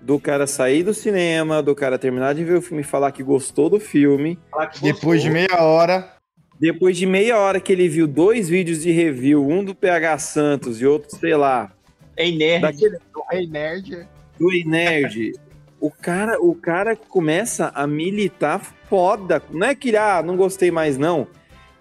do 0.00 0.18
cara 0.18 0.46
sair 0.46 0.82
do 0.82 0.94
cinema, 0.94 1.62
do 1.62 1.74
cara 1.74 1.98
terminar 1.98 2.34
de 2.34 2.44
ver 2.44 2.56
o 2.56 2.62
filme 2.62 2.82
e 2.82 2.86
falar 2.86 3.12
que 3.12 3.22
gostou 3.22 3.68
do 3.68 3.78
filme. 3.78 4.38
Depois 4.80 5.22
de 5.22 5.30
meia 5.30 5.62
hora. 5.62 6.16
Depois 6.58 6.96
de 6.96 7.06
meia 7.06 7.38
hora 7.38 7.60
que 7.60 7.72
ele 7.72 7.88
viu 7.88 8.06
dois 8.06 8.48
vídeos 8.48 8.82
de 8.82 8.90
review, 8.90 9.46
um 9.46 9.64
do 9.64 9.74
PH 9.74 10.18
Santos 10.18 10.80
e 10.80 10.86
outro, 10.86 11.16
sei 11.16 11.34
lá. 11.34 11.72
Ei, 12.16 12.36
nerd. 12.36 12.60
Daquele, 12.60 12.98
Ei, 13.32 13.46
nerd. 13.46 14.06
do 14.38 14.52
Ei 14.52 14.64
Nerd. 14.64 15.32
O 15.80 15.90
cara, 15.90 16.38
o 16.38 16.54
cara 16.54 16.94
começa 16.94 17.72
a 17.74 17.86
militar 17.86 18.60
foda. 18.88 19.42
Não 19.50 19.66
é 19.66 19.74
que, 19.74 19.96
ah, 19.96 20.22
não 20.22 20.36
gostei 20.36 20.70
mais, 20.70 20.98
não. 20.98 21.26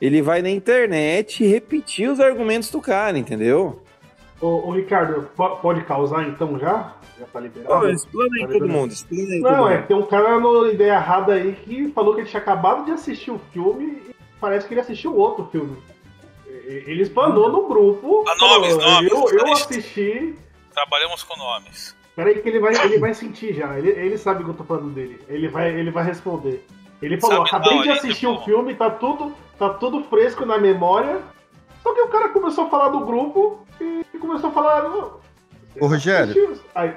Ele 0.01 0.21
vai 0.21 0.41
na 0.41 0.49
internet 0.49 1.45
repetir 1.45 2.09
os 2.09 2.19
argumentos 2.19 2.71
do 2.71 2.79
cara, 2.81 3.17
entendeu? 3.17 3.81
Ô, 4.41 4.69
ô, 4.69 4.71
Ricardo, 4.71 5.29
po- 5.35 5.57
pode 5.57 5.81
causar 5.83 6.23
então 6.27 6.57
já? 6.57 6.95
Já 7.19 7.25
tá 7.25 7.39
liberado? 7.41 7.85
Ô, 7.85 7.89
explana 7.89 8.29
aí 8.35 8.47
Tá 8.47 8.53
todo 8.53 8.67
mundo, 8.69 8.91
explana 8.93 9.33
aí 9.33 9.41
todo 9.41 9.51
Não, 9.51 9.69
é 9.69 9.75
mundo. 9.77 9.87
tem 9.87 9.97
um 9.97 10.05
cara 10.05 10.39
no 10.39 10.67
Ideia 10.71 10.93
Errada 10.93 11.33
aí 11.33 11.51
que 11.65 11.91
falou 11.91 12.15
que 12.15 12.21
ele 12.21 12.29
tinha 12.29 12.41
acabado 12.41 12.85
de 12.85 12.91
assistir 12.91 13.31
o 13.31 13.41
filme 13.51 14.01
e 14.09 14.15
parece 14.39 14.65
que 14.67 14.73
ele 14.73 14.79
assistiu 14.81 15.15
outro 15.17 15.49
filme. 15.51 15.75
Ele 16.47 17.01
espanou 17.01 17.51
no 17.51 17.67
grupo. 17.67 18.23
Ah, 18.27 18.35
nomes, 18.39 18.75
falou, 18.75 18.91
nomes, 18.93 19.11
Eu, 19.11 19.39
eu 19.39 19.51
assisti. 19.53 20.35
Trabalhamos 20.73 21.23
com 21.23 21.37
nomes. 21.37 21.95
Peraí 22.15 22.39
que 22.41 22.47
ele 22.47 22.59
vai, 22.59 22.73
ele 22.85 22.99
vai 22.99 23.13
sentir 23.13 23.53
já. 23.55 23.77
Ele, 23.77 23.89
ele 23.89 24.17
sabe 24.17 24.43
que 24.43 24.49
eu 24.49 24.53
tô 24.53 24.63
falando 24.63 24.93
dele. 24.93 25.19
Ele 25.27 25.47
vai, 25.47 25.69
ele 25.73 25.89
vai 25.91 26.03
responder. 26.05 26.63
Ele 27.01 27.19
falou, 27.19 27.47
Sabe 27.47 27.65
acabei 27.67 27.81
de 27.83 27.89
assistir 27.91 28.27
tipo- 28.27 28.33
o 28.33 28.43
filme, 28.43 28.75
tá 28.75 28.89
tudo, 28.89 29.33
tá 29.57 29.69
tudo 29.69 30.03
fresco 30.03 30.45
na 30.45 30.57
memória. 30.57 31.19
Só 31.81 31.93
que 31.93 32.01
o 32.01 32.07
cara 32.09 32.29
começou 32.29 32.65
a 32.65 32.69
falar 32.69 32.89
do 32.89 33.05
grupo 33.05 33.65
e 33.79 34.03
começou 34.19 34.49
a 34.49 34.53
falar. 34.53 34.83
"Não, 34.83 35.13
Ô, 35.79 35.87
Rogério. 35.87 36.31
assistiu?" 36.31 36.63
Aí, 36.75 36.93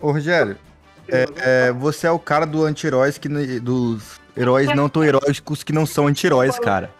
Ô, 0.00 0.10
Rogério, 0.10 0.56
é, 1.08 1.26
é, 1.68 1.72
você 1.72 2.06
é 2.08 2.10
o 2.10 2.18
cara 2.18 2.44
do 2.44 2.64
anti-heróis 2.64 3.18
que 3.18 3.28
dos 3.60 4.20
heróis 4.36 4.74
não 4.74 4.88
tão 4.88 5.04
heróicos 5.04 5.62
que 5.62 5.72
não 5.72 5.86
são 5.86 6.06
anti-heróis, 6.08 6.58
cara. 6.58 6.90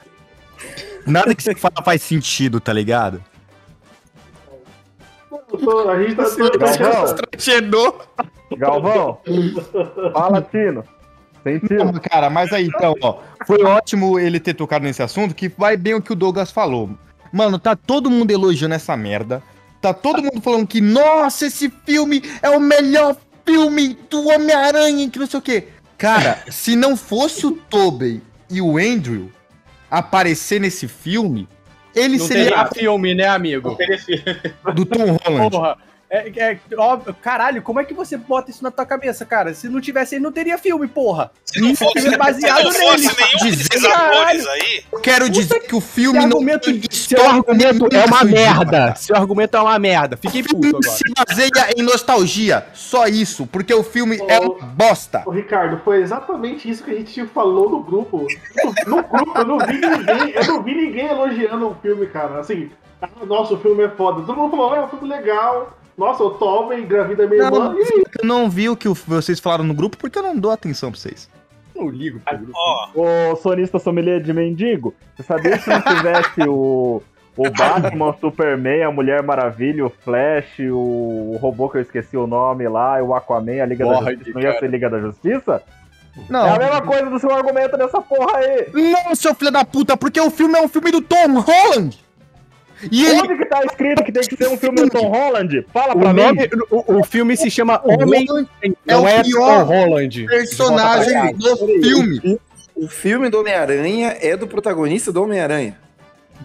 Nada 1.07 1.35
que 1.35 1.43
você 1.43 1.55
fala 1.55 1.83
faz 1.85 2.03
sentido, 2.03 2.61
tá 2.61 2.73
ligado? 2.73 3.23
tô- 5.59 5.89
a 5.89 6.03
gente 6.03 6.15
tá 6.15 6.25
Galvão, 6.79 7.17
Chegou. 7.39 8.03
Galvão, 8.57 9.21
fala, 10.13 10.43
Tino. 10.43 10.85
Sentido. 11.43 11.85
Não, 11.85 11.93
Cara, 11.95 12.29
mas 12.31 12.53
aí 12.53 12.67
então, 12.67 12.95
ó, 13.03 13.19
foi 13.47 13.63
ótimo 13.63 14.19
ele 14.19 14.39
ter 14.41 14.55
tocado 14.55 14.85
nesse 14.85 15.03
assunto, 15.03 15.35
que 15.35 15.49
vai 15.49 15.77
bem 15.77 15.95
o 15.95 16.03
que 16.03 16.13
o 16.13 16.17
Douglas 16.17 16.51
falou. 16.51 16.91
Mano, 17.33 17.59
tá 17.59 17.75
todo 17.77 18.11
mundo 18.11 18.31
elogiando 18.31 18.75
essa 18.75 18.97
merda. 18.97 19.43
Tá 19.81 19.95
todo 19.95 20.23
mundo 20.23 20.41
falando 20.43 20.67
que, 20.67 20.81
nossa, 20.81 21.47
esse 21.47 21.73
filme 21.87 22.23
é 22.43 22.51
o 22.51 22.61
melhor 22.61 23.17
filme 23.47 23.97
do 24.11 24.29
Homem-Aranha, 24.29 25.09
que 25.09 25.19
não 25.19 25.27
sei 25.27 25.39
o 25.39 25.43
quê. 25.43 25.69
Cara, 25.97 26.39
se 26.51 26.77
não 26.77 26.97
fosse 26.97 27.47
o 27.47 27.53
Tobey 27.53 28.21
e 28.51 28.61
o 28.61 28.77
Andrew 28.79 29.31
aparecer 29.91 30.61
nesse 30.61 30.87
filme, 30.87 31.49
ele 31.95 32.19
Não 32.19 32.27
seria 32.27 32.45
teria 32.65 32.67
filme, 32.67 33.15
né, 33.15 33.27
amigo? 33.29 33.77
do 34.75 34.85
Tom 34.85 35.17
Holland. 35.25 35.51
Porra. 35.51 35.77
É, 36.13 36.29
é, 36.37 36.59
óbvio, 36.77 37.15
caralho, 37.23 37.63
como 37.63 37.79
é 37.79 37.85
que 37.85 37.95
você 37.95 38.17
bota 38.17 38.51
isso 38.51 38.65
na 38.65 38.71
tua 38.73 38.85
cabeça, 38.85 39.25
cara? 39.25 39.55
Se 39.55 39.69
não 39.69 39.81
tivesse 39.81 40.17
ele, 40.17 40.25
não 40.25 40.33
teria 40.33 40.59
filme, 40.59 40.89
porra. 40.89 41.31
Se 41.45 41.61
não 41.61 41.73
fosse, 41.77 42.01
filme 42.01 42.17
baseado 42.17 42.73
se 42.73 42.79
não 42.81 42.89
fosse 42.89 43.07
nele. 43.07 43.17
nenhum 43.17 43.51
Dizer- 43.57 43.69
desses 43.69 43.85
atores 43.85 44.47
aí, 44.49 44.85
quero 45.05 45.31
dizer 45.31 45.61
que 45.61 45.77
o 45.77 45.81
filme 45.81 46.19
Seu 46.21 46.29
não 46.29 46.39
argumento, 46.39 46.95
seu 46.95 47.31
argumento 47.31 47.89
é 47.93 48.05
uma 48.07 48.25
merda. 48.25 48.95
Seu 48.97 49.15
argumento 49.15 49.57
é 49.57 49.61
uma 49.61 49.79
merda. 49.79 50.17
Fiquei 50.17 50.41
O 50.41 50.45
puto 50.47 50.61
filme 50.61 50.81
agora. 50.81 50.97
se 50.97 51.05
baseia 51.49 51.75
em 51.77 51.83
nostalgia. 51.83 52.67
Só 52.75 53.07
isso. 53.07 53.47
Porque 53.47 53.73
o 53.73 53.85
filme 53.85 54.19
é 54.29 54.41
uma 54.41 54.55
bosta. 54.67 55.23
Ô, 55.25 55.31
Ricardo, 55.31 55.81
foi 55.85 56.03
exatamente 56.03 56.69
isso 56.69 56.83
que 56.83 56.91
a 56.91 56.95
gente 56.95 57.25
falou 57.27 57.71
no 57.71 57.85
grupo. 57.85 58.27
No, 58.87 58.97
no 58.97 59.03
grupo, 59.05 59.39
eu 59.39 59.45
não 59.45 59.59
vi 59.59 59.79
ninguém, 59.79 60.31
eu 60.35 60.45
não 60.45 60.63
vi 60.65 60.75
ninguém 60.75 61.07
elogiando 61.07 61.69
o 61.69 61.75
filme, 61.77 62.07
cara. 62.09 62.41
Assim, 62.41 62.69
ah, 63.01 63.09
nossa, 63.25 63.55
o 63.55 63.61
filme 63.61 63.85
é 63.85 63.89
foda. 63.91 64.23
Todo 64.23 64.37
mundo 64.37 64.51
falou, 64.51 64.75
é 64.75 64.85
um 64.85 64.89
filme 64.89 65.09
legal. 65.09 65.77
Nossa, 66.01 66.25
o 66.25 66.31
Tobey 66.31 66.81
engravida 66.81 67.27
minha 67.27 67.45
irmã. 67.45 67.59
Não, 67.59 67.79
E 67.79 67.83
aí? 67.83 68.05
eu 68.23 68.27
não 68.27 68.49
vi 68.49 68.71
o 68.71 68.77
que 68.77 68.89
vocês 68.89 69.39
falaram 69.39 69.65
no 69.65 69.75
grupo 69.75 69.99
porque 69.99 70.19
eu 70.19 70.23
não 70.23 70.35
dou 70.35 70.51
atenção 70.51 70.91
pra 70.91 70.99
vocês. 70.99 71.29
Não 71.77 71.91
ligo 71.91 72.19
pro 72.21 72.39
grupo. 72.39 72.53
ó, 72.57 72.89
Ô, 73.33 73.37
sonista 73.37 73.79
sommelier 73.79 74.21
de 74.23 74.33
mendigo, 74.33 74.95
você 75.15 75.23
sabia 75.23 75.59
que 75.59 75.65
se 75.65 75.69
não 75.69 75.83
tivesse 75.83 76.41
o, 76.49 77.03
o 77.37 77.51
Batman, 77.51 78.07
o 78.09 78.13
Superman, 78.19 78.83
a 78.85 78.91
Mulher 78.91 79.23
Maravilha, 79.23 79.85
o 79.85 79.91
Flash, 79.91 80.59
o, 80.71 81.33
o 81.35 81.39
robô 81.39 81.69
que 81.69 81.77
eu 81.77 81.83
esqueci 81.83 82.17
o 82.17 82.27
nome 82.27 82.67
lá, 82.67 83.03
o 83.03 83.15
Aquaman, 83.15 83.63
a 83.63 83.67
Liga 83.67 83.85
da 83.85 83.93
Porra, 83.93 84.13
Justiça, 84.15 84.31
não 84.35 84.41
ia 84.41 84.59
ser 84.59 84.71
Liga 84.71 84.89
da 84.89 85.01
Justiça? 85.01 85.63
Não. 86.31 86.47
É 86.47 86.51
a 86.51 86.59
mesma 86.59 86.81
coisa 86.83 87.11
do 87.11 87.19
seu 87.19 87.31
argumento 87.31 87.77
dessa 87.77 88.01
porra 88.01 88.39
aí. 88.39 88.69
Não, 88.75 89.15
seu 89.15 89.35
filho 89.35 89.51
da 89.51 89.65
puta, 89.67 89.97
porque 89.97 90.21
o 90.21 90.31
filme 90.31 90.59
é 90.59 90.63
um 90.63 90.69
filme 90.69 90.91
do 90.91 91.01
Tom 91.03 91.39
Holland. 91.41 91.99
E 92.91 93.05
ele. 93.07 93.21
Onde 93.23 93.37
que 93.37 93.47
tá 93.47 93.65
escrito 93.65 94.05
que 94.05 94.13
tem 94.13 94.23
que 94.23 94.37
ser 94.37 94.49
um 94.49 94.57
filme 94.57 94.81
do 94.83 94.91
Tom 94.91 95.09
Holland? 95.09 95.67
Fala 95.73 95.95
O, 95.95 95.99
pra 96.01 96.13
nome, 96.13 96.43
mim. 96.43 96.49
o, 96.71 96.99
o 97.01 97.05
filme 97.05 97.37
se 97.37 97.51
chama 97.51 97.81
O 97.85 98.03
Homem, 98.03 98.25
não 98.87 99.07
é 99.09 99.17
é 99.17 99.21
o 99.21 99.25
pior 99.25 99.59
Tom 99.61 99.65
Holland. 99.65 100.27
personagem 100.27 101.35
do 101.37 101.57
filme. 101.57 102.41
O 102.75 102.89
filme 102.89 103.29
do 103.29 103.41
Homem-Aranha 103.41 104.17
é 104.21 104.37
do 104.37 104.47
protagonista 104.47 105.13
do 105.13 105.23
Homem-Aranha. 105.23 105.79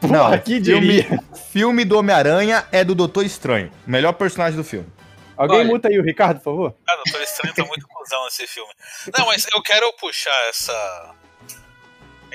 Não, 0.01 0.37
que 0.39 0.61
filme, 0.61 0.87
diria. 1.01 1.19
filme 1.51 1.85
do 1.85 1.97
Homem-Aranha 1.97 2.65
é 2.71 2.83
do 2.83 2.93
Doutor 2.93 3.25
Estranho. 3.25 3.71
Melhor 3.87 4.11
personagem 4.13 4.57
do 4.57 4.63
filme. 4.63 4.87
Alguém 5.37 5.59
Olha. 5.59 5.67
muta 5.69 5.87
aí 5.87 5.97
o 5.99 6.03
Ricardo, 6.03 6.37
por 6.39 6.43
favor. 6.51 6.69
o 6.71 6.95
Doutor 7.05 7.21
Estranho 7.21 7.55
tá 7.55 7.63
muito 7.65 7.87
cuzão 7.87 8.23
nesse 8.25 8.45
filme. 8.47 8.69
Não, 9.17 9.25
mas 9.27 9.47
eu 9.53 9.61
quero 9.61 9.91
puxar 9.93 10.35
essa. 10.49 11.14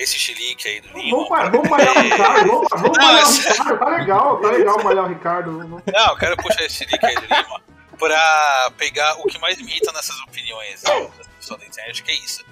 Esse 0.02 0.19
chilique 0.19 0.66
aí 0.66 0.80
do 0.80 0.88
Lima. 0.99 1.11
Vamos, 1.28 1.50
vamos 1.50 1.69
malhar 1.69 1.97
o 1.97 2.00
Ricardo, 2.00 2.47
vamos, 2.49 2.69
vamos 2.71 2.99
Não, 2.99 3.04
malhar 3.07 3.26
o 3.26 3.33
Ricardo. 3.33 3.78
Tá 3.78 3.88
legal, 3.90 4.40
tá 4.40 4.49
legal 4.50 4.83
malhar 4.83 5.04
o 5.04 5.09
Ricardo. 5.09 5.59
Vamos- 5.59 5.83
Não, 5.92 6.07
eu 6.09 6.16
quero 6.16 6.37
puxar 6.38 6.62
esse 6.64 6.76
chilique 6.78 7.04
aí 7.07 7.14
do 7.14 7.23
Lima 7.23 7.61
pra 7.99 8.73
pegar 8.78 9.14
o 9.21 9.26
que 9.26 9.38
mais 9.38 9.59
me 9.59 9.71
irrita 9.71 9.92
nessas 9.92 10.19
opiniões 10.23 10.83
né, 10.83 11.11
das 11.19 11.26
pessoas 11.26 11.61
da 11.61 11.66
internet, 11.66 12.02
que 12.02 12.11
é 12.11 12.14
isso. 12.14 12.45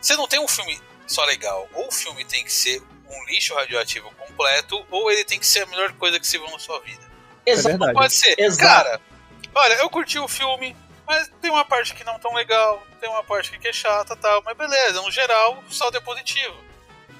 Você 0.00 0.14
não 0.16 0.28
tem 0.28 0.38
um 0.40 0.46
filme 0.48 0.80
só 1.06 1.24
legal, 1.24 1.68
ou 1.74 1.88
o 1.88 1.92
filme 1.92 2.24
tem 2.24 2.44
que 2.44 2.52
ser 2.52 2.80
um 3.10 3.24
lixo 3.26 3.54
radioativo 3.54 4.10
completo, 4.12 4.86
ou 4.90 5.10
ele 5.10 5.24
tem 5.24 5.38
que 5.38 5.46
ser 5.46 5.64
a 5.64 5.66
melhor 5.66 5.92
coisa 5.94 6.18
que 6.20 6.26
você 6.26 6.38
viu 6.38 6.48
na 6.50 6.58
sua 6.58 6.80
vida. 6.80 7.02
É 7.44 7.54
Não 7.76 7.92
pode 7.92 8.14
ser. 8.14 8.34
Exato. 8.38 8.62
Cara, 8.84 9.00
olha, 9.54 9.74
eu 9.74 9.90
curti 9.90 10.18
o 10.20 10.28
filme, 10.28 10.76
mas 11.06 11.28
tem 11.40 11.50
uma 11.50 11.64
parte 11.64 11.94
que 11.94 12.04
não 12.04 12.18
tão 12.20 12.32
legal, 12.34 12.80
tem 13.00 13.10
uma 13.10 13.24
parte 13.24 13.58
que 13.58 13.66
é 13.68 13.72
chata 13.72 14.14
e 14.14 14.16
tal, 14.18 14.40
mas 14.44 14.56
beleza, 14.56 15.02
no 15.02 15.10
geral, 15.10 15.62
o 15.68 15.74
saldo 15.74 15.96
é 15.96 16.00
positivo. 16.00 16.56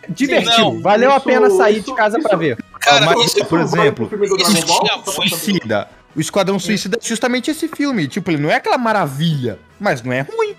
Divertido. 0.08 0.58
Não, 0.58 0.80
Valeu 0.80 1.12
a 1.12 1.16
isso- 1.16 1.24
pena 1.26 1.50
sair 1.50 1.78
isso- 1.78 1.90
de 1.90 1.94
casa 1.96 2.18
isso- 2.18 2.28
pra 2.28 2.36
ver. 2.36 2.56
Cara, 2.80 3.06
mas, 3.06 3.26
isso, 3.26 3.44
por 3.44 3.60
exemplo, 3.60 4.08
Ball? 4.08 4.18
muito- 4.18 5.10
Suicida. 5.10 5.88
O 6.14 6.20
Esquadrão 6.20 6.58
Suicida 6.58 6.98
é 7.00 7.06
justamente 7.06 7.50
esse 7.50 7.68
filme. 7.68 8.06
Tipo, 8.08 8.30
ele 8.30 8.42
não 8.42 8.50
é 8.50 8.56
aquela 8.56 8.76
maravilha, 8.76 9.58
mas 9.80 10.02
não 10.02 10.12
é 10.12 10.20
ruim. 10.22 10.54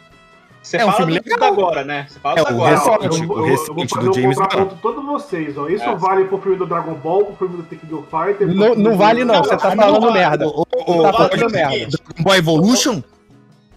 Você 0.62 0.78
É 0.78 0.86
um 0.86 0.92
fala 0.92 0.98
filme 0.98 1.20
do 1.20 1.30
legal. 1.30 1.52
agora, 1.52 1.84
né? 1.84 2.08
Você 2.10 2.20
fala 2.22 2.40
É, 2.40 2.42
agora. 2.48 2.76
recente. 2.78 2.88
Eu, 3.06 3.12
o 3.12 3.34
eu, 3.34 3.38
eu, 3.38 3.44
recente 3.44 3.68
eu 3.70 3.76
vou, 3.76 3.86
do 3.86 3.92
eu 4.00 4.06
vou 4.06 4.14
James 4.14 4.38
contraponto 4.38 4.76
Gunn. 4.76 4.82
todos 4.82 5.04
vocês, 5.06 5.58
ó. 5.58 5.68
Isso 5.68 5.84
É. 5.84 5.96
vale 5.96 6.24
pro 6.26 6.38
filme 6.42 6.58
do 6.58 6.66
Dragon 6.66 6.94
Ball, 6.94 7.26
pro 7.26 7.36
filme 7.36 7.58
do 7.58 7.64
Tekken 7.64 7.90
Fighter. 8.10 8.48
Não, 8.48 8.68
filme 8.68 8.84
não 8.84 8.98
vale 8.98 9.26
não, 9.26 9.44
você 9.44 9.58
tá 9.58 9.76
Não, 9.76 9.84
falando 9.84 10.06
não, 10.06 10.14
merda. 10.14 10.48
O, 10.48 10.66
Tá 10.66 11.14
falando 11.14 11.52
merda. 11.52 11.98
Dragon 11.98 12.24
Ball 12.24 12.36
Evolution? 12.38 13.04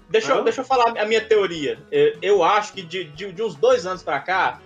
Deixa, 0.09 0.33
eu- 0.33 0.45
deixa 0.45 0.61
eu 0.61 0.65
falar 0.65 0.95
a 0.97 1.05
minha 1.05 1.21
teoria. 1.21 1.77
Eu, 1.91 2.13
eu 2.23 2.45
acho 2.45 2.73
que 2.73 2.83
de, 2.83 3.05
de, 3.05 3.33
de 3.33 3.43
uns 3.43 3.57
dois 3.57 3.85
anos 3.85 4.05
pra 4.05 4.21
cá, 4.21 4.61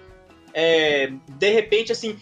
é, 0.55 1.11
de 1.29 1.51
repente, 1.51 1.93
assim, 1.93 2.19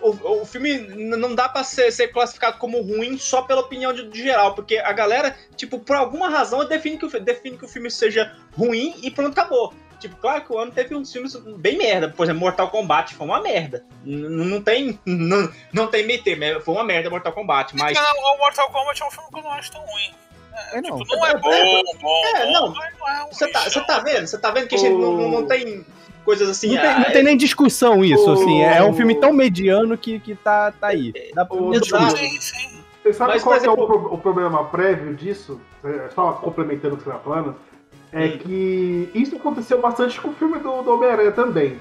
o, 0.00 0.40
o 0.42 0.44
filme 0.46 0.78
não 0.78 1.34
dá 1.34 1.48
pra 1.48 1.64
ser, 1.64 1.90
ser 1.90 2.08
classificado 2.08 2.58
como 2.58 2.80
ruim 2.82 3.16
só 3.18 3.42
pela 3.42 3.60
opinião 3.62 3.92
de, 3.92 4.08
de 4.08 4.22
geral, 4.22 4.54
porque 4.54 4.76
a 4.78 4.92
galera, 4.92 5.36
tipo, 5.56 5.78
por 5.78 5.96
alguma 5.96 6.28
razão 6.28 6.64
define 6.66 6.98
que, 6.98 7.06
o, 7.06 7.10
fi- 7.10 7.20
define 7.20 7.56
que 7.56 7.64
o 7.64 7.68
filme 7.68 7.90
seja 7.90 8.36
ruim 8.56 8.94
e 9.02 9.10
pronto, 9.10 9.32
acabou. 9.32 9.72
Tipo, 10.00 10.16
claro 10.16 10.44
que 10.44 10.52
o 10.52 10.58
ano 10.58 10.70
teve 10.70 10.94
uns 10.94 11.10
filmes 11.10 11.34
bem 11.56 11.78
merda. 11.78 12.10
Por 12.10 12.24
exemplo, 12.24 12.40
Mortal 12.40 12.68
Kombat 12.68 13.14
foi 13.14 13.26
uma 13.26 13.40
merda. 13.40 13.86
N- 14.04 14.28
Não 14.44 14.60
tem. 14.60 14.98
Não, 15.06 15.50
não 15.72 15.86
tem 15.86 16.04
meio 16.04 16.22
termo, 16.22 16.60
foi 16.60 16.74
uma 16.74 16.84
merda 16.84 17.08
Mortal 17.08 17.32
Kombat, 17.32 17.74
mas. 17.74 17.96
Não, 17.96 18.34
o 18.34 18.38
Mortal 18.38 18.68
Kombat 18.70 19.02
é 19.02 19.06
um 19.06 19.10
filme 19.10 19.28
que 19.32 19.38
eu 19.38 19.42
não 19.42 19.52
acho 19.52 19.72
tão 19.72 19.80
ruim. 19.80 20.14
É, 20.72 20.80
não. 20.82 20.98
Tipo, 20.98 21.16
não 21.16 21.26
é 21.26 21.32
bom, 21.38 21.40
bom, 21.40 22.26
É, 22.36 22.44
bom, 22.46 22.52
não. 22.52 22.74
mas 22.74 22.98
não 22.98 23.08
é 23.08 23.24
um 23.24 23.28
Você 23.32 23.48
tá, 23.50 23.64
lixão. 23.64 23.82
você 23.82 23.86
tá 23.86 23.98
vendo? 24.00 24.26
Você 24.26 24.38
tá 24.38 24.50
vendo 24.50 24.68
que 24.68 24.74
a 24.74 24.78
gente 24.78 24.92
não, 24.92 25.12
não, 25.16 25.30
não 25.30 25.46
tem 25.46 25.86
coisas 26.24 26.48
assim. 26.48 26.68
Não 26.74 26.80
tem, 26.80 26.90
ah, 26.90 26.98
não 27.00 27.12
tem 27.12 27.22
nem 27.22 27.36
discussão 27.36 28.04
isso, 28.04 28.28
o- 28.28 28.32
assim. 28.32 28.62
É 28.62 28.82
um 28.82 28.94
filme 28.94 29.14
tão 29.20 29.32
mediano 29.32 29.96
que, 29.98 30.18
que 30.20 30.34
tá, 30.34 30.72
tá 30.72 30.88
aí. 30.88 31.12
Dá 31.34 31.44
pra 31.44 31.56
o-. 31.56 31.74
Sim, 31.74 32.40
sim. 32.40 32.80
Você 33.02 33.12
sabe 33.12 33.32
Mas, 33.34 33.42
qual 33.42 33.60
que 33.60 33.66
é 33.66 33.70
o, 33.70 33.74
exemplo- 33.74 33.86
pro- 33.86 34.14
o 34.14 34.18
problema 34.18 34.64
prévio 34.64 35.14
disso? 35.14 35.60
É, 35.84 36.08
Só 36.14 36.32
complementando 36.32 36.94
o 36.94 36.96
que 36.98 37.04
você 37.04 37.10
tá 37.10 37.18
falando. 37.18 37.54
É 38.12 38.26
Hum. 38.26 38.38
que 38.38 39.10
isso 39.14 39.36
aconteceu 39.36 39.80
bastante 39.80 40.20
com 40.20 40.28
o 40.30 40.32
filme 40.34 40.58
do, 40.58 40.82
do 40.82 40.94
Homem-Aranha 40.94 41.32
também. 41.32 41.80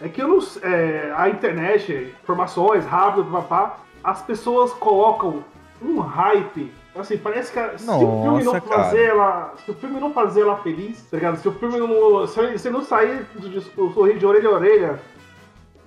é 0.00 0.08
que 0.08 0.22
eu 0.22 0.28
não, 0.28 0.38
é, 0.62 1.12
a 1.16 1.28
internet, 1.28 2.14
informações 2.22 2.84
rápidas, 2.86 3.30
papá, 3.30 3.78
as 4.04 4.22
pessoas 4.22 4.72
colocam 4.72 5.44
um 5.82 5.98
hype. 5.98 6.72
Assim, 6.98 7.16
parece 7.16 7.52
que 7.52 7.78
se 7.78 7.84
o 7.88 7.98
filme 8.22 8.44
não 8.44 8.52
Nossa, 8.52 8.60
fazer 8.60 9.04
ela. 9.04 9.54
Se 9.64 9.70
o 9.70 9.74
filme 9.74 10.00
não 10.00 10.12
fazer 10.12 10.40
ela 10.42 10.56
feliz, 10.62 11.00
tá 11.10 11.16
ligado? 11.16 11.40
Se 11.40 11.48
o 11.48 11.52
filme 11.52 11.78
não. 11.78 12.26
Se, 12.26 12.58
se 12.58 12.70
não 12.70 12.84
sair 12.84 13.24
do, 13.34 13.92
sorriso 13.92 14.18
de 14.18 14.26
orelha 14.26 14.48
a 14.48 14.52
orelha, 14.52 15.00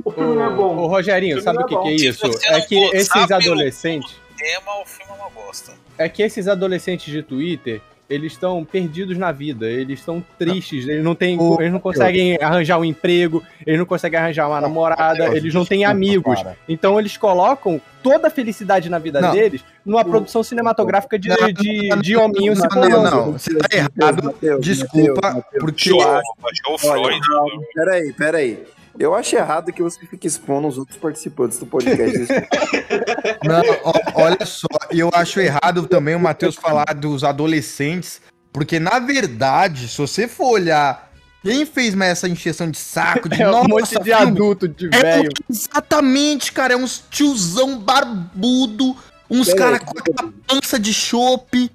o 0.03 0.11
filme 0.11 0.35
não 0.35 0.45
é 0.45 0.49
bom. 0.49 0.77
Ô, 0.77 0.87
Rogerinho, 0.87 1.37
O 1.37 1.41
sabe 1.41 1.63
o 1.63 1.65
que, 1.65 1.75
não 1.75 1.83
que 1.83 1.89
é 1.89 1.93
isso? 1.93 2.27
você 2.27 2.47
É 2.47 2.61
que 2.61 2.75
esses 2.95 3.31
adolescentes. 3.31 4.15
tema, 4.37 4.81
o 4.81 4.85
filme 4.85 5.11
é 5.11 5.15
uma 5.15 5.29
bosta. 5.29 5.73
É 5.97 6.09
que 6.09 6.23
esses 6.23 6.47
adolescentes 6.47 7.11
de 7.11 7.21
Twitter, 7.21 7.81
eles 8.11 8.33
estão 8.33 8.63
perdidos 8.65 9.17
na 9.17 9.31
vida, 9.31 9.65
eles 9.65 9.99
estão 9.99 10.23
tristes, 10.37 10.87
eles 10.87 11.03
não 11.03 11.15
têm, 11.15 11.39
Ô, 11.39 11.59
eles 11.59 11.71
não 11.71 11.79
conseguem 11.79 12.37
arranjar 12.41 12.77
um 12.77 12.85
emprego, 12.85 13.43
eles 13.65 13.79
não 13.79 13.85
conseguem 13.85 14.19
arranjar 14.19 14.47
uma 14.47 14.59
namorada, 14.59 15.23
Deus, 15.25 15.35
eles 15.35 15.53
não 15.53 15.65
têm 15.65 15.79
desculpa, 15.79 15.97
amigos. 15.97 16.43
cara. 16.43 16.57
Então 16.67 16.99
eles 16.99 17.15
colocam 17.17 17.79
toda 18.03 18.27
a 18.27 18.31
felicidade 18.31 18.89
na 18.89 18.97
vida 18.99 19.21
Não. 19.21 19.31
deles 19.31 19.63
numa 19.85 20.03
produção 20.03 20.43
cinematográfica 20.43 21.17
de, 21.17 21.29
Não, 21.29 21.51
de, 21.51 21.87
não, 21.87 21.97
de 22.01 22.17
hominho 22.17 22.55
se 22.55 22.67
Não, 22.67 22.89
não, 22.89 23.03
não, 23.03 23.31
você 23.33 23.55
tá 23.55 23.67
errado. 23.71 24.23
Mateus, 24.23 24.61
Desculpa, 24.65 25.21
Mateus, 25.21 25.35
Mateus. 25.35 25.63
porque 25.63 25.91
eu 25.91 26.01
acho. 26.01 26.21
Olha, 26.41 26.79
Freud. 26.79 27.21
Peraí, 27.73 28.13
peraí. 28.13 28.63
Eu 28.99 29.15
acho 29.15 29.35
errado 29.35 29.71
que 29.71 29.81
você 29.81 30.05
fique 30.05 30.27
expondo 30.27 30.67
os 30.67 30.77
outros 30.77 30.97
participantes 30.97 31.57
do 31.57 31.65
podcast. 31.65 32.17
Não, 33.43 33.61
ó, 33.83 33.93
olha 34.15 34.45
só, 34.45 34.67
e 34.91 34.99
eu 34.99 35.09
acho 35.13 35.39
errado 35.39 35.87
também 35.87 36.15
o 36.15 36.19
Matheus 36.19 36.55
falar 36.55 36.93
dos 36.93 37.23
adolescentes, 37.23 38.21
porque 38.51 38.79
na 38.79 38.99
verdade, 38.99 39.87
se 39.87 39.97
você 39.97 40.27
for 40.27 40.51
olhar 40.51 41.11
quem 41.43 41.65
fez 41.65 41.95
mais 41.95 42.11
essa 42.11 42.29
encheção 42.29 42.69
de 42.69 42.77
saco 42.77 43.27
de 43.27 43.41
É 43.41 43.47
um 43.47 43.51
nossa, 43.51 43.67
monte 43.67 43.89
de 43.89 44.03
filme, 44.03 44.13
adulto, 44.13 44.67
de 44.67 44.85
é 44.87 45.01
velho. 45.01 45.31
exatamente, 45.49 46.51
cara, 46.51 46.73
é 46.73 46.77
uns 46.77 47.03
tiozão 47.09 47.79
barbudo, 47.79 48.95
uns 49.29 49.53
caras 49.53 49.79
com 49.79 49.97
aquela 49.97 50.31
pança 50.45 50.77
de 50.79 50.93
chope. 50.93 51.71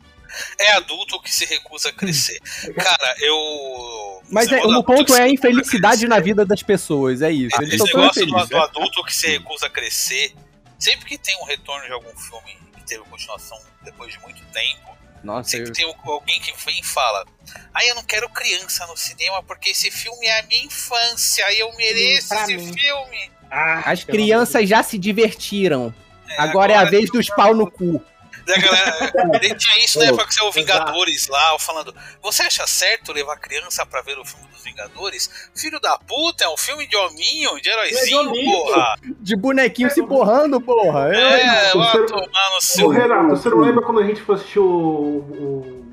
É 0.58 0.72
adulto 0.72 1.20
que 1.20 1.32
se 1.34 1.44
recusa 1.44 1.88
a 1.88 1.92
crescer. 1.92 2.40
Cara, 2.76 3.14
eu. 3.20 4.22
Mas 4.30 4.50
é, 4.50 4.60
o 4.62 4.82
ponto 4.82 5.14
é 5.14 5.22
a 5.22 5.28
infelicidade 5.28 6.06
na 6.08 6.18
vida 6.18 6.44
das 6.44 6.62
pessoas, 6.62 7.22
é 7.22 7.30
isso. 7.30 7.56
Eles 7.62 7.74
Esse 7.74 7.84
negócio 7.94 8.26
do, 8.26 8.58
adulto 8.58 9.04
que 9.04 9.14
se 9.14 9.28
recusa 9.28 9.66
a 9.66 9.70
crescer, 9.70 10.34
sempre 10.78 11.06
que 11.06 11.18
tem 11.18 11.36
um 11.40 11.44
retorno 11.44 11.84
de 11.86 11.92
algum 11.92 12.14
filme 12.16 12.58
que 12.76 12.84
teve 12.84 13.04
continuação 13.04 13.58
depois 13.84 14.12
de 14.12 14.18
muito 14.20 14.42
tempo, 14.52 14.96
Nossa, 15.22 15.50
sempre 15.50 15.68
eu- 15.68 15.72
tem 15.72 15.94
alguém 16.04 16.40
que 16.40 16.52
vem 16.64 16.80
e 16.80 16.84
fala: 16.84 17.24
Ai, 17.72 17.88
eu 17.90 17.94
não 17.94 18.02
quero 18.02 18.28
criança 18.30 18.86
no 18.86 18.96
cinema 18.96 19.42
porque 19.42 19.70
esse 19.70 19.90
filme 19.90 20.26
é 20.26 20.40
a 20.40 20.42
minha 20.44 20.64
infância 20.64 21.44
e 21.52 21.60
eu 21.60 21.72
mereço 21.76 22.28
pra 22.28 22.42
esse 22.42 22.56
mim. 22.56 22.72
filme. 22.74 23.30
as 23.50 24.02
crianças 24.04 24.68
já 24.68 24.82
se 24.82 24.98
divertiram. 24.98 25.94
É, 26.28 26.42
Agora 26.42 26.72
é 26.72 26.76
a 26.76 26.84
vez 26.84 27.08
dos 27.10 27.28
pau 27.28 27.54
no 27.54 27.70
cu. 27.70 28.02
Da 28.46 28.56
galera, 28.58 29.12
e 29.42 29.54
tinha 29.56 29.84
isso 29.84 29.98
na 29.98 30.04
Ô, 30.04 30.08
época 30.08 30.26
que 30.26 30.34
saiu 30.34 30.48
o 30.48 30.52
Vingadores 30.52 31.26
lá, 31.26 31.58
falando: 31.58 31.92
Você 32.22 32.42
acha 32.44 32.64
certo 32.66 33.12
levar 33.12 33.36
criança 33.38 33.84
pra 33.84 34.02
ver 34.02 34.16
o 34.18 34.24
filme 34.24 34.46
dos 34.48 34.62
Vingadores? 34.62 35.50
Filho 35.54 35.80
da 35.80 35.98
puta, 35.98 36.44
é 36.44 36.48
um 36.48 36.56
filme 36.56 36.86
de 36.86 36.96
hominho, 36.96 37.60
de 37.60 37.68
heróizinho, 37.68 38.20
hominho, 38.20 38.52
porra. 38.64 38.94
De 39.20 39.36
bonequinho 39.36 39.90
se 39.90 40.00
porrando, 40.02 40.60
porra. 40.60 41.12
É. 41.14 41.42
É, 41.42 41.72
o 41.74 41.78
vai 41.78 41.90
ser- 41.92 42.06
tomar 42.06 42.50
no 42.50 42.56
Ô, 42.56 42.60
seu. 42.60 42.88
Renato, 42.88 43.28
você 43.30 43.48
não 43.50 43.58
lembra 43.58 43.84
quando 43.84 43.98
a 44.00 44.04
gente 44.06 44.22
foi 44.22 44.36
assistir 44.36 44.60
o, 44.60 44.64
o 44.64 45.86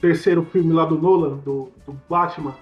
terceiro 0.00 0.46
filme 0.52 0.72
lá 0.72 0.84
do 0.84 0.98
Nolan, 0.98 1.36
do, 1.38 1.72
do 1.86 1.92
Batman? 2.08 2.54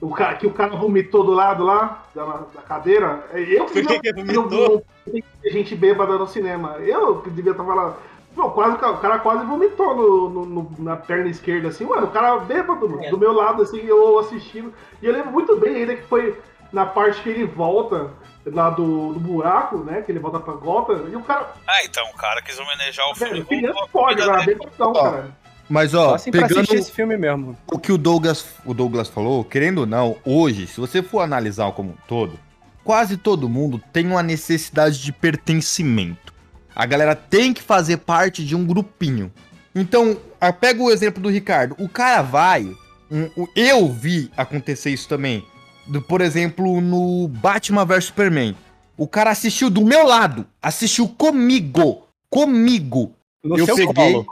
O 0.00 0.10
cara, 0.14 0.34
que 0.36 0.46
o 0.46 0.52
cara 0.52 0.76
vomitou 0.76 1.24
do 1.24 1.32
lado 1.32 1.64
lá, 1.64 2.04
da, 2.14 2.24
da 2.54 2.60
cadeira. 2.60 3.24
É 3.32 3.40
Eu 3.40 3.64
que 3.64 3.80
devia, 3.80 4.00
que 4.00 4.12
não, 4.12 4.42
vomitou? 4.48 4.84
que 5.10 5.24
ter 5.42 5.50
gente 5.50 5.74
bêbada 5.74 6.18
no 6.18 6.26
cinema. 6.26 6.76
Eu 6.80 7.22
que 7.22 7.30
devia 7.30 7.52
estar 7.52 7.64
falando. 7.64 7.96
Não, 8.36 8.50
quase, 8.50 8.74
o 8.76 8.96
cara 8.98 9.18
quase 9.20 9.44
vomitou 9.46 9.94
no, 9.96 10.28
no- 10.30 10.46
no- 10.46 10.70
na 10.78 10.96
perna 10.96 11.28
esquerda, 11.28 11.68
assim, 11.68 11.84
mano. 11.84 12.06
O 12.06 12.10
cara 12.10 12.36
bêbado, 12.38 12.88
mano, 12.88 13.04
É. 13.04 13.10
do 13.10 13.18
meu 13.18 13.32
lado, 13.32 13.62
assim, 13.62 13.78
eu 13.84 14.18
assistindo. 14.18 14.72
E 15.00 15.06
eu 15.06 15.12
lembro 15.12 15.30
muito 15.30 15.56
bem 15.56 15.76
ainda 15.76 15.94
que 15.94 16.02
foi 16.02 16.36
na 16.72 16.84
parte 16.84 17.22
que 17.22 17.28
ele 17.28 17.44
volta 17.46 18.10
lá 18.46 18.70
do, 18.70 19.12
do 19.12 19.20
buraco, 19.20 19.78
né? 19.78 20.02
Que 20.02 20.10
ele 20.12 20.18
volta 20.18 20.40
pra 20.40 20.54
Gotham. 20.54 21.08
E 21.10 21.14
o 21.16 21.20
cara, 21.22 21.52
Ah, 21.66 21.84
então, 21.84 22.04
o 22.12 22.16
cara 22.16 22.42
quis 22.42 22.58
homenagear 22.58 23.08
o 23.10 23.14
filme. 23.14 23.40
Com 23.42 23.46
criança 23.46 23.86
pode, 23.92 24.16
bebadão, 24.46 24.90
Ó, 24.90 24.92
cara. 25.02 25.36
Mas 25.70 25.94
ó, 25.94 26.14
assim 26.16 26.30
pegando 26.30 26.74
esse 26.74 26.92
filme 26.92 27.16
mesmo. 27.16 27.56
o 27.72 27.78
que 27.78 27.90
o 27.90 27.96
Douglas, 27.96 28.44
o 28.66 28.74
Douglas 28.74 29.08
falou, 29.08 29.42
querendo 29.44 29.78
ou 29.78 29.86
não, 29.86 30.16
hoje, 30.24 30.66
se 30.66 30.78
você 30.78 31.02
for 31.02 31.20
analisar 31.20 31.72
como 31.72 31.90
um 31.92 31.96
todo, 32.06 32.38
quase 32.84 33.16
todo 33.16 33.48
mundo 33.48 33.80
tem 33.92 34.06
uma 34.06 34.22
necessidade 34.22 35.00
de 35.00 35.10
pertencimento. 35.10 36.33
A 36.74 36.86
galera 36.86 37.14
tem 37.14 37.52
que 37.52 37.62
fazer 37.62 37.98
parte 37.98 38.44
de 38.44 38.54
um 38.56 38.64
grupinho. 38.66 39.32
Então, 39.74 40.16
pega 40.60 40.82
o 40.82 40.90
exemplo 40.90 41.22
do 41.22 41.28
Ricardo. 41.28 41.74
O 41.78 41.88
cara 41.88 42.22
vai. 42.22 42.74
um- 43.10 43.30
o- 43.36 43.48
eu 43.54 43.88
vi 43.92 44.30
acontecer 44.36 44.90
isso 44.90 45.08
também. 45.08 45.44
Do, 45.86 46.00
por 46.00 46.20
exemplo, 46.20 46.80
no 46.80 47.28
Batman 47.28 47.84
vs 47.84 48.06
Superman. 48.06 48.56
O 48.96 49.06
cara 49.06 49.30
assistiu 49.30 49.68
do 49.70 49.84
meu 49.84 50.06
lado. 50.06 50.46
Assistiu 50.62 51.06
comigo. 51.08 52.08
Comigo. 52.30 53.14
No 53.42 53.58
eu 53.58 53.66
seu 53.66 53.76
peguei. 53.76 53.92
colo. 53.94 54.26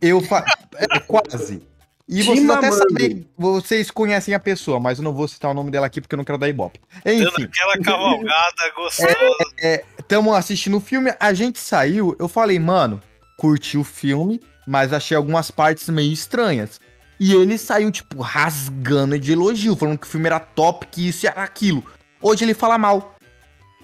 Eu 0.00 0.20
fa... 0.20 0.44
é, 0.76 1.00
quase. 1.00 1.62
E 2.08 2.22
vocês 2.22 2.48
até 2.50 2.70
sabem, 2.72 3.26
vocês 3.36 3.90
conhecem 3.90 4.32
a 4.34 4.38
pessoa, 4.40 4.78
mas 4.80 4.98
eu 4.98 5.04
não 5.04 5.12
vou 5.12 5.26
citar 5.28 5.50
o 5.50 5.54
nome 5.54 5.70
dela 5.70 5.86
aqui 5.86 6.00
porque 6.00 6.14
eu 6.14 6.16
não 6.16 6.24
quero 6.24 6.38
dar 6.38 6.48
ibope. 6.48 6.80
Dando 7.04 7.22
Enfim, 7.22 7.44
aquela 7.44 7.78
cavalgada 7.82 8.72
gostosa. 8.76 9.82
Estamos 10.08 10.34
assistindo 10.34 10.78
o 10.78 10.80
filme, 10.80 11.14
a 11.20 11.34
gente 11.34 11.58
saiu, 11.58 12.16
eu 12.18 12.28
falei, 12.28 12.58
mano, 12.58 12.98
curti 13.36 13.76
o 13.76 13.84
filme, 13.84 14.40
mas 14.66 14.90
achei 14.90 15.14
algumas 15.14 15.50
partes 15.50 15.86
meio 15.90 16.10
estranhas. 16.10 16.80
E 17.20 17.34
ele 17.34 17.58
saiu, 17.58 17.90
tipo, 17.92 18.22
rasgando 18.22 19.18
de 19.18 19.32
elogio, 19.32 19.76
falando 19.76 19.98
que 19.98 20.06
o 20.06 20.10
filme 20.10 20.26
era 20.26 20.40
top, 20.40 20.86
que 20.86 21.08
isso 21.08 21.26
e 21.26 21.28
era 21.28 21.42
aquilo. 21.42 21.84
Hoje 22.22 22.42
ele 22.44 22.54
fala 22.54 22.78
mal. 22.78 23.16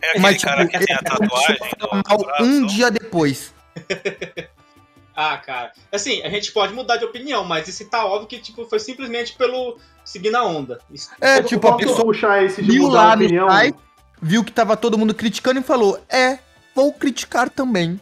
É 0.01 0.09
aquele 0.11 0.23
Mas, 0.23 0.43
cara 0.43 0.67
tipo, 0.67 0.79
que 0.79 0.87
tem 0.87 0.97
a 0.97 0.99
ele 0.99 1.09
tatuagem 1.11 1.57
a 1.61 1.65
no 1.65 1.89
falar 2.03 2.03
mal 2.09 2.43
um 2.43 2.67
dia 2.67 2.91
depois. 2.91 3.53
Ah, 5.17 5.37
cara. 5.37 5.71
Assim, 5.93 6.23
a 6.25 6.29
gente 6.29 6.51
pode 6.51 6.75
mudar 6.75 6.97
de 6.97 7.05
opinião, 7.05 7.45
mas 7.45 7.69
isso 7.69 7.89
tá 7.89 8.05
óbvio 8.05 8.27
que 8.27 8.37
tipo, 8.41 8.65
foi 8.65 8.81
simplesmente 8.81 9.35
pelo 9.37 9.79
seguir 10.05 10.31
na 10.31 10.43
onda. 10.43 10.81
Isso- 10.91 11.09
É, 11.21 11.41
tipo, 11.41 11.69
a 11.69 11.77
pessoa 11.77 12.05
puxar 12.05 12.43
esse 12.43 12.61
de 12.61 12.81
mudar 12.81 13.11
lá 13.11 13.15
opinião. 13.15 13.49
site, 13.49 13.79
viu 14.25 14.43
que 14.43 14.51
tava 14.51 14.75
todo 14.75 14.97
mundo 14.97 15.15
criticando 15.15 15.61
e 15.61 15.63
falou, 15.63 16.01
é, 16.09 16.39
vou 16.75 16.91
criticar 16.95 17.51
também. 17.51 18.01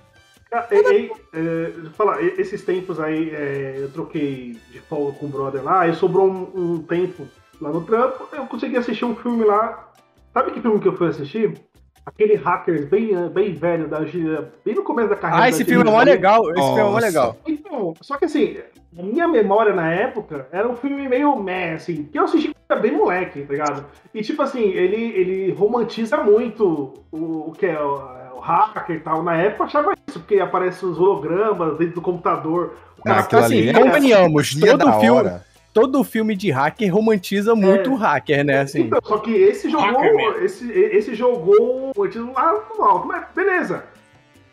Ah, 0.52 0.68
e- 0.70 0.76
e- 0.76 1.10
é, 1.32 1.72
falar, 1.96 2.22
esses 2.22 2.62
tempos 2.62 3.00
aí, 3.00 3.30
é, 3.30 3.74
eu 3.78 3.90
troquei 3.90 4.56
de 4.70 4.78
folga 4.80 5.18
com 5.18 5.26
o 5.26 5.28
brother 5.28 5.64
lá, 5.64 5.88
e 5.88 5.94
sobrou 5.96 6.30
um, 6.30 6.74
um 6.74 6.82
tempo 6.82 7.26
lá 7.60 7.70
no 7.70 7.82
trampo, 7.84 8.28
eu 8.32 8.46
consegui 8.46 8.76
assistir 8.76 9.04
um 9.04 9.16
filme 9.16 9.44
lá. 9.44 9.88
Sabe 10.32 10.52
que 10.52 10.60
filme 10.60 10.78
que 10.80 10.86
eu 10.86 10.96
fui 10.96 11.08
assistir? 11.08 11.60
Aquele 12.04 12.34
Hackers 12.34 12.84
bem, 12.86 13.28
bem 13.28 13.52
velho, 13.54 13.86
da, 13.88 14.00
bem 14.00 14.74
no 14.74 14.82
começo 14.82 15.08
da 15.08 15.16
carreira. 15.16 15.38
Ah, 15.38 15.42
da 15.42 15.48
esse 15.50 15.64
filme 15.64 15.88
é 15.88 15.92
mó 15.92 16.02
legal. 16.02 16.42
Esse 16.50 16.60
filme 16.66 16.80
é 16.80 16.84
mó 16.84 16.90
Nossa. 16.90 17.06
legal. 17.06 17.36
Então, 17.46 17.94
só 18.00 18.16
que 18.16 18.24
assim, 18.24 18.56
a 18.98 19.02
minha 19.02 19.28
memória 19.28 19.72
na 19.72 19.90
época 19.92 20.46
era 20.50 20.68
um 20.68 20.74
filme 20.76 21.08
meio 21.08 21.36
meh, 21.36 21.74
assim, 21.74 22.04
que 22.04 22.18
eu 22.18 22.24
assisti 22.24 22.48
quando 22.48 22.64
era 22.70 22.80
bem 22.80 22.92
moleque, 22.96 23.42
tá 23.42 23.52
ligado? 23.52 23.84
E 24.12 24.20
tipo 24.20 24.42
assim, 24.42 24.64
ele, 24.70 24.96
ele 24.96 25.52
romantiza 25.52 26.16
muito 26.18 26.92
o, 27.12 27.50
o 27.50 27.52
que 27.52 27.66
é 27.66 27.80
o, 27.80 28.36
o 28.36 28.40
hacker 28.40 28.96
e 28.96 29.00
tal. 29.00 29.22
Na 29.22 29.36
época 29.36 29.62
eu 29.62 29.66
achava 29.66 29.92
isso, 30.08 30.18
porque 30.18 30.40
aparecem 30.40 30.88
os 30.88 30.98
hologramas 30.98 31.78
dentro 31.78 31.94
do 31.94 32.02
computador. 32.02 32.74
O 33.04 33.08
Não, 33.08 33.16
aquilo 33.16 33.42
Assim, 33.42 33.58
ali 33.60 33.68
é- 33.70 33.72
convenhamos, 33.72 34.54
todo 34.54 34.92
filme, 34.94 35.10
hora. 35.10 35.44
Todo 35.72 36.04
filme 36.04 36.36
de 36.36 36.50
hacker 36.50 36.92
romantiza 36.92 37.54
muito 37.54 37.92
o 37.92 37.96
hacker, 37.96 38.44
né? 38.44 38.60
Assim. 38.60 38.82
Então, 38.82 39.00
só 39.02 39.18
que 39.18 39.30
esse 39.30 39.70
jogou. 39.70 40.42
Esse, 40.42 40.70
esse 40.70 41.14
jogou 41.14 41.88
o 41.88 41.92
romantismo 41.96 42.32
lá 42.32 42.52
no 42.52 42.84
alto. 42.84 43.06
Mas 43.06 43.26
beleza. 43.34 43.84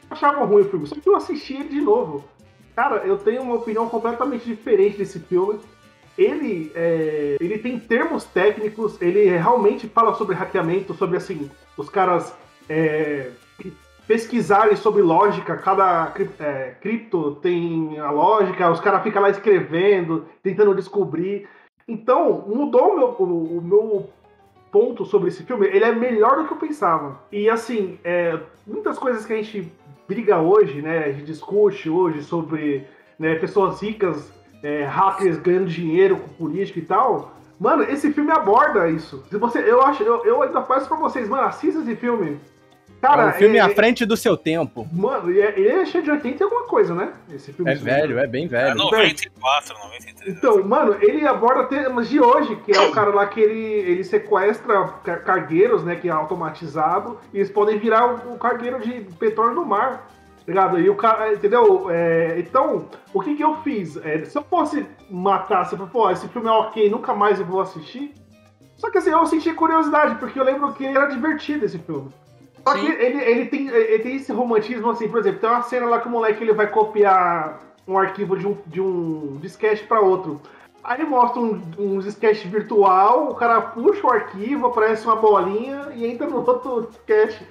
Eu 0.09 0.15
achava 0.15 0.43
ruim 0.45 0.61
o 0.61 0.69
filme, 0.69 0.87
só 0.87 0.95
que 0.95 1.07
eu 1.07 1.15
assisti 1.15 1.53
ele 1.53 1.69
de 1.69 1.81
novo. 1.81 2.23
Cara, 2.75 2.97
eu 3.05 3.17
tenho 3.17 3.41
uma 3.41 3.55
opinião 3.55 3.87
completamente 3.89 4.45
diferente 4.45 4.97
desse 4.97 5.19
filme. 5.19 5.59
Ele, 6.17 6.71
é, 6.75 7.37
ele 7.39 7.57
tem 7.57 7.79
termos 7.79 8.25
técnicos, 8.25 9.01
ele 9.01 9.25
realmente 9.29 9.87
fala 9.87 10.13
sobre 10.15 10.35
hackeamento, 10.35 10.93
sobre 10.93 11.15
assim, 11.15 11.49
os 11.77 11.89
caras 11.89 12.33
é, 12.67 13.29
pesquisarem 14.09 14.75
sobre 14.75 15.03
lógica, 15.03 15.55
cada 15.55 16.11
é, 16.39 16.73
cripto 16.81 17.35
tem 17.35 17.99
a 17.99 18.09
lógica, 18.09 18.71
os 18.71 18.79
caras 18.79 19.03
ficam 19.03 19.21
lá 19.21 19.29
escrevendo, 19.29 20.25
tentando 20.41 20.73
descobrir. 20.73 21.47
Então, 21.87 22.43
mudou 22.47 22.87
o 22.87 22.97
meu, 22.97 23.07
o, 23.19 23.57
o 23.59 23.61
meu 23.61 24.09
ponto 24.71 25.05
sobre 25.05 25.27
esse 25.27 25.43
filme. 25.43 25.67
Ele 25.67 25.85
é 25.85 25.91
melhor 25.91 26.37
do 26.37 26.47
que 26.47 26.53
eu 26.53 26.57
pensava. 26.57 27.19
E 27.31 27.47
assim, 27.47 27.99
é, 28.03 28.39
muitas 28.65 28.97
coisas 28.97 29.27
que 29.27 29.33
a 29.33 29.35
gente 29.35 29.71
briga 30.07 30.39
hoje, 30.39 30.81
né? 30.81 31.05
A 31.05 31.11
gente 31.11 31.25
discute 31.25 31.87
hoje 31.87 32.23
sobre 32.23 32.87
né, 33.19 33.35
pessoas 33.35 33.79
ricas, 33.79 34.33
é, 34.63 34.85
hackers 34.85 35.37
ganhando 35.37 35.67
dinheiro 35.67 36.17
com 36.17 36.29
política 36.29 36.79
e 36.79 36.83
tal. 36.83 37.35
Mano, 37.59 37.83
esse 37.83 38.11
filme 38.11 38.31
aborda 38.31 38.89
isso. 38.89 39.23
Se 39.29 39.37
você, 39.37 39.59
eu 39.59 39.83
acho, 39.83 40.01
eu, 40.01 40.25
eu 40.25 40.41
ainda 40.41 40.61
peço 40.61 40.87
pra 40.87 40.97
vocês, 40.97 41.29
mano, 41.29 41.43
assista 41.43 41.81
esse 41.81 41.95
filme. 41.95 42.39
Cara, 43.01 43.23
é 43.23 43.27
um 43.29 43.31
filme 43.33 43.57
é- 43.57 43.61
à 43.61 43.69
frente 43.69 44.05
do 44.05 44.17
seu 44.17 44.35
tempo. 44.35 44.87
Mano, 44.91 45.31
e 45.31 45.39
é- 45.39 45.57
ele 45.57 45.69
é 45.69 45.85
cheio 45.85 46.03
de 46.03 46.11
80 46.11 46.41
e 46.41 46.43
alguma 46.43 46.63
coisa, 46.67 46.93
né? 46.93 47.13
Esse 47.33 47.53
filme. 47.53 47.71
É 47.71 47.75
velho, 47.75 48.19
é 48.19 48.27
bem 48.27 48.45
É 48.45 48.47
velho. 48.47 48.75
94, 48.75 49.73
93. 49.77 50.37
Então, 50.37 50.63
mano, 50.63 50.97
ele 51.01 51.25
aborda 51.25 51.63
temas 51.65 52.09
de 52.09 52.19
hoje, 52.19 52.55
que 52.57 52.71
é 52.75 52.79
o 52.81 52.91
cara 52.91 53.09
lá 53.13 53.25
que 53.27 53.39
ele, 53.39 53.59
ele 53.59 54.03
sequestra 54.03 54.87
car- 55.03 55.23
cargueiros, 55.23 55.83
né, 55.83 55.95
que 55.95 56.09
é 56.09 56.11
automatizado, 56.11 57.17
e 57.33 57.37
eles 57.37 57.49
podem 57.49 57.77
virar 57.79 58.05
o, 58.27 58.33
o 58.33 58.37
cargueiro 58.37 58.79
de 58.79 59.01
petróleo 59.17 59.55
no 59.55 59.65
mar, 59.65 60.07
tá 60.37 60.43
ligado? 60.47 60.79
E 60.79 60.89
o 60.89 60.95
cara, 60.95 61.33
entendeu? 61.33 61.87
É, 61.89 62.35
então, 62.39 62.85
o 63.13 63.21
que 63.21 63.35
que 63.35 63.43
eu 63.43 63.55
fiz? 63.63 63.97
É, 63.97 64.25
se 64.25 64.37
eu 64.37 64.43
fosse 64.43 64.85
matar, 65.09 65.65
se 65.65 65.73
eu 65.73 65.77
fosse, 65.79 65.91
pô, 65.91 66.11
esse 66.11 66.27
filme 66.27 66.47
é 66.47 66.51
ok, 66.51 66.89
nunca 66.89 67.13
mais 67.13 67.39
eu 67.39 67.45
vou 67.45 67.61
assistir, 67.61 68.13
só 68.75 68.89
que 68.89 68.97
assim, 68.97 69.09
eu 69.11 69.25
senti 69.25 69.53
curiosidade, 69.53 70.15
porque 70.15 70.39
eu 70.39 70.43
lembro 70.43 70.71
que 70.73 70.85
era 70.85 71.05
divertido 71.07 71.65
esse 71.65 71.77
filme. 71.79 72.09
Só 72.67 72.73
que 72.75 72.85
ele, 72.85 73.21
ele, 73.21 73.45
tem, 73.45 73.67
ele 73.67 74.03
tem 74.03 74.15
esse 74.15 74.31
romantismo, 74.31 74.89
assim, 74.89 75.07
por 75.07 75.19
exemplo, 75.19 75.39
tem 75.39 75.49
uma 75.49 75.61
cena 75.63 75.85
lá 75.87 75.99
que 75.99 76.07
o 76.07 76.11
moleque 76.11 76.43
ele 76.43 76.53
vai 76.53 76.67
copiar 76.67 77.59
um 77.87 77.97
arquivo 77.97 78.37
de 78.37 78.47
um, 78.47 78.57
de 78.67 78.79
um 78.79 79.37
disquete 79.41 79.83
para 79.85 79.99
outro. 79.99 80.41
Aí 80.83 81.03
mostra 81.05 81.41
um, 81.41 81.61
um 81.77 81.99
disquete 81.99 82.47
virtual, 82.47 83.29
o 83.29 83.35
cara 83.35 83.59
puxa 83.61 84.05
o 84.05 84.11
arquivo, 84.11 84.67
aparece 84.67 85.05
uma 85.05 85.15
bolinha 85.15 85.89
e 85.93 86.05
entra 86.05 86.27
no 86.27 86.37
outro 86.45 86.87
disquete. 86.89 87.45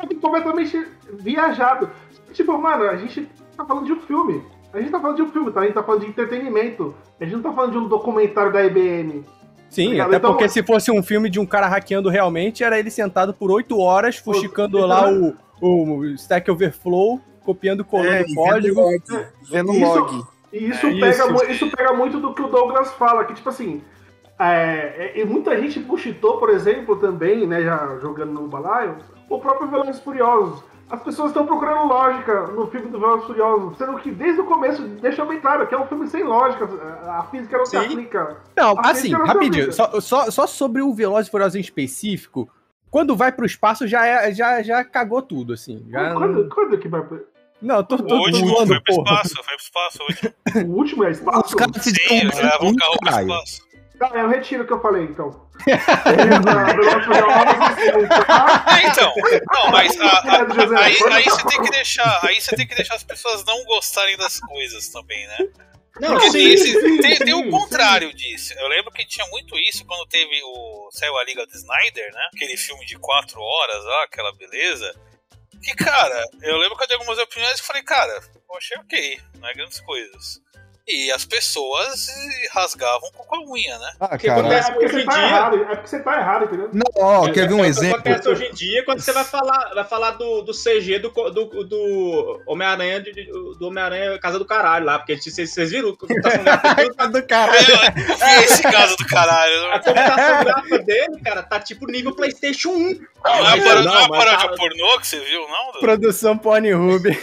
É 0.00 0.14
completamente 0.14 0.86
viajado. 1.12 1.90
Tipo, 2.32 2.58
mano, 2.58 2.84
a 2.84 2.96
gente 2.96 3.28
tá 3.56 3.64
falando 3.64 3.86
de 3.86 3.92
um 3.92 4.00
filme. 4.00 4.42
A 4.72 4.80
gente 4.80 4.90
tá 4.90 5.00
falando 5.00 5.16
de 5.16 5.22
um 5.22 5.30
filme, 5.30 5.52
tá? 5.52 5.60
A 5.60 5.64
gente 5.64 5.74
tá 5.74 5.82
falando 5.82 6.00
de 6.00 6.08
entretenimento. 6.08 6.94
A 7.20 7.24
gente 7.24 7.36
não 7.36 7.42
tá 7.42 7.52
falando 7.52 7.72
de 7.72 7.78
um 7.78 7.88
documentário 7.88 8.52
da 8.52 8.64
IBM. 8.64 9.24
Sim, 9.74 9.86
Obrigado. 9.86 10.08
até 10.08 10.16
Então- 10.18 10.30
porque 10.32 10.48
se 10.48 10.62
fosse 10.62 10.90
um 10.90 11.02
filme 11.02 11.28
de 11.28 11.40
um 11.40 11.46
cara 11.46 11.66
hackeando 11.66 12.08
realmente, 12.08 12.62
era 12.62 12.78
ele 12.78 12.90
sentado 12.90 13.34
por 13.34 13.50
oito 13.50 13.78
horas, 13.78 14.16
fuxicando 14.16 14.78
lá 14.86 15.10
o, 15.10 15.34
o 15.60 16.04
Stack 16.14 16.50
Overflow, 16.50 17.20
copiando, 17.44 17.84
colando 17.84 18.10
É, 18.10 18.24
código. 18.34 18.80
Vendo 19.50 19.72
Isso- 19.72 19.84
log. 19.84 20.24
E 20.52 20.68
isso, 20.70 20.86
É 20.86 20.90
pega, 21.00 21.08
isso. 21.32 21.44
isso 21.50 21.70
pega 21.76 21.92
muito 21.92 22.20
do 22.20 22.32
que 22.32 22.40
o 22.42 22.46
Douglas 22.48 22.92
fala, 22.92 23.24
que 23.24 23.34
tipo 23.34 23.48
assim. 23.48 23.82
É, 24.38 25.12
é, 25.16 25.20
e 25.20 25.24
muita 25.24 25.56
gente 25.60 25.78
buchitou, 25.80 26.38
por 26.38 26.50
exemplo, 26.50 26.96
também, 26.96 27.46
né, 27.46 27.62
já 27.62 27.98
jogando 28.00 28.32
no 28.32 28.48
balaio, 28.48 28.96
o 29.30 29.38
próprio 29.38 29.68
Velozes 29.68 29.98
e 29.98 30.02
Furiosos. 30.02 30.62
As 30.90 31.02
pessoas 31.02 31.28
estão 31.30 31.46
procurando 31.46 31.86
lógica 31.88 32.46
no 32.48 32.66
filme 32.68 32.88
do 32.88 33.00
Velozes 33.00 33.24
e 33.24 33.26
Furiosos, 33.28 33.78
sendo 33.78 33.98
que 33.98 34.10
desde 34.12 34.40
o 34.40 34.44
começo 34.44 34.82
deixou 34.82 35.26
bem 35.26 35.40
claro 35.40 35.66
que 35.66 35.74
é 35.74 35.78
um 35.78 35.86
filme 35.86 36.06
sem 36.08 36.22
lógica, 36.22 36.68
a 37.08 37.22
física 37.30 37.56
não 37.58 37.64
se 37.66 37.78
Sim. 37.78 37.86
aplica. 37.86 38.36
Não, 38.56 38.78
A 38.78 38.90
assim, 38.90 39.08
não 39.10 39.26
se 39.26 39.32
rapidinho, 39.32 39.72
só, 39.72 40.00
só, 40.00 40.30
só 40.30 40.46
sobre 40.46 40.82
o 40.82 40.92
Veloz 40.94 41.26
e 41.26 41.30
Furioso 41.30 41.56
em 41.56 41.60
específico, 41.62 42.48
quando 42.90 43.16
vai 43.16 43.32
pro 43.32 43.46
espaço 43.46 43.88
já, 43.88 44.06
é, 44.06 44.32
já, 44.32 44.62
já 44.62 44.84
cagou 44.84 45.20
tudo, 45.22 45.54
assim. 45.54 45.84
Já 45.90 46.14
Quando, 46.14 46.48
quando 46.48 46.78
que 46.78 46.86
vai. 46.86 47.02
pro- 47.02 47.26
Não, 47.60 47.82
tô, 47.82 47.96
tô, 47.96 48.14
O 48.14 48.18
último 48.20 48.48
zoando, 48.48 48.66
foi 48.68 48.80
pro 48.80 48.94
porra. 48.96 49.14
espaço, 49.16 49.34
foi 49.34 49.56
pro 49.56 49.64
espaço. 49.64 49.98
O 49.98 50.04
último. 50.06 50.34
O 50.74 50.78
último 50.78 51.04
é 51.04 51.10
espaço? 51.10 51.46
Os 51.46 51.54
caras 51.54 51.82
Sim, 51.82 51.92
eles 52.10 52.36
levam 52.38 52.68
o 52.68 52.76
carro 52.76 52.98
pro 53.00 53.08
espaço. 53.20 53.62
Tá, 53.98 54.10
eu 54.14 54.28
retiro 54.28 54.64
o 54.64 54.66
que 54.66 54.72
eu 54.72 54.80
falei, 54.80 55.04
então. 55.04 55.48
E? 55.66 55.70
É, 58.74 58.86
então. 58.88 59.12
Não, 59.52 59.70
mas 59.70 59.98
a- 60.00 60.06
a- 60.20 60.54
José. 60.54 60.76
aí, 60.76 60.96
aí 61.12 61.24
você 61.24 61.44
tem 61.46 61.62
que 61.62 61.70
deixar. 61.70 62.20
Aí 62.24 62.40
você 62.40 62.56
tem 62.56 62.66
que 62.66 62.74
deixar 62.74 62.94
as 62.94 63.04
pessoas 63.04 63.44
não 63.44 63.62
gostarem 63.64 64.16
das 64.16 64.40
coisas 64.40 64.88
também, 64.88 65.26
né? 65.28 65.38
Não, 66.00 66.10
Porque 66.10 66.26
sim, 66.26 66.32
tem, 66.38 66.52
esse- 66.54 66.72
sim, 66.80 67.00
tem- 67.00 67.16
sim, 67.16 67.24
tem 67.24 67.34
o 67.34 67.44
sim. 67.44 67.50
contrário 67.50 68.12
disso. 68.12 68.52
Eu 68.58 68.66
lembro 68.68 68.90
que 68.90 69.06
tinha 69.06 69.26
muito 69.28 69.56
isso 69.58 69.84
quando 69.86 70.06
teve 70.08 70.40
o. 70.42 70.88
Saiu 70.92 71.16
a 71.16 71.24
Liga 71.24 71.46
do 71.46 71.52
Snyder, 71.54 72.12
né? 72.12 72.28
Aquele 72.34 72.56
filme 72.56 72.84
de 72.84 72.98
quatro 72.98 73.40
horas 73.40 73.84
lá, 73.84 74.02
aquela 74.04 74.32
beleza. 74.34 74.92
Que, 75.62 75.72
cara, 75.76 76.24
eu 76.42 76.56
lembro 76.58 76.76
que 76.76 76.82
eu 76.82 76.88
dei 76.88 76.96
algumas 76.96 77.18
opiniões 77.18 77.58
e 77.60 77.62
falei, 77.62 77.82
cara, 77.84 78.12
eu 78.12 78.56
achei 78.56 78.76
ok, 78.78 79.20
não 79.38 79.48
é 79.48 79.54
grandes 79.54 79.80
coisas. 79.80 80.40
E 80.86 81.10
as 81.12 81.24
pessoas 81.24 82.06
rasgavam 82.52 83.10
com 83.16 83.34
a 83.36 83.40
unha, 83.50 83.78
né? 83.78 83.92
Ah, 83.98 84.18
que 84.18 84.26
cara. 84.26 84.40
acontece 84.40 84.68
É 84.68 84.72
porque 84.74 84.84
hoje 84.86 84.94
você 84.96 85.00
em 85.02 85.06
tá 85.06 85.14
dia. 85.14 85.24
errado, 85.24 85.56
é 85.56 85.64
porque 85.76 85.86
você 85.88 86.00
tá 86.02 86.18
errado, 86.18 86.44
entendeu? 86.44 86.68
Não, 86.74 86.84
ó, 87.02 87.32
quer 87.32 87.48
ver 87.48 87.54
um 87.54 87.58
É 87.58 87.60
o 87.60 87.62
que 87.64 87.68
exemplo? 87.70 88.00
acontece 88.00 88.28
hoje 88.28 88.44
em 88.44 88.52
dia 88.52 88.84
quando 88.84 89.00
você 89.00 89.12
vai 89.12 89.24
falar, 89.24 89.72
vai 89.74 89.84
falar 89.84 90.10
do, 90.10 90.42
do 90.42 90.52
CG 90.52 90.98
do, 90.98 91.08
do, 91.08 91.64
do 91.64 92.42
Homem-Aranha 92.46 93.02
do 93.58 93.66
Homem-Aranha 93.68 94.18
Casa 94.18 94.38
do 94.38 94.44
Caralho 94.44 94.84
lá, 94.84 94.98
porque 94.98 95.16
vocês, 95.16 95.50
vocês 95.50 95.70
viram 95.70 95.96
gráfica, 95.96 97.08
do 97.08 97.22
caralho. 97.26 97.66
Vi 97.96 98.44
esse 98.44 98.62
caso 98.62 98.94
do 98.98 99.06
caralho. 99.06 99.72
a 99.72 99.78
computação 99.80 100.44
gráfica 100.44 100.78
dele, 100.80 101.20
cara, 101.24 101.42
tá 101.42 101.60
tipo 101.60 101.86
nível 101.86 102.14
Playstation 102.14 102.68
1. 102.68 102.74
Não 103.24 103.34
é 103.34 103.40
Mas, 103.42 103.64
para- 103.64 103.82
não, 103.82 103.94
não 103.94 104.00
é 104.04 104.08
paródia 104.08 104.48
tá- 104.50 104.54
pornô 104.54 105.00
que 105.00 105.06
você 105.06 105.18
viu, 105.20 105.48
não? 105.48 105.72
Du? 105.72 105.78
Produção 105.80 106.36
Pornhub. 106.36 107.04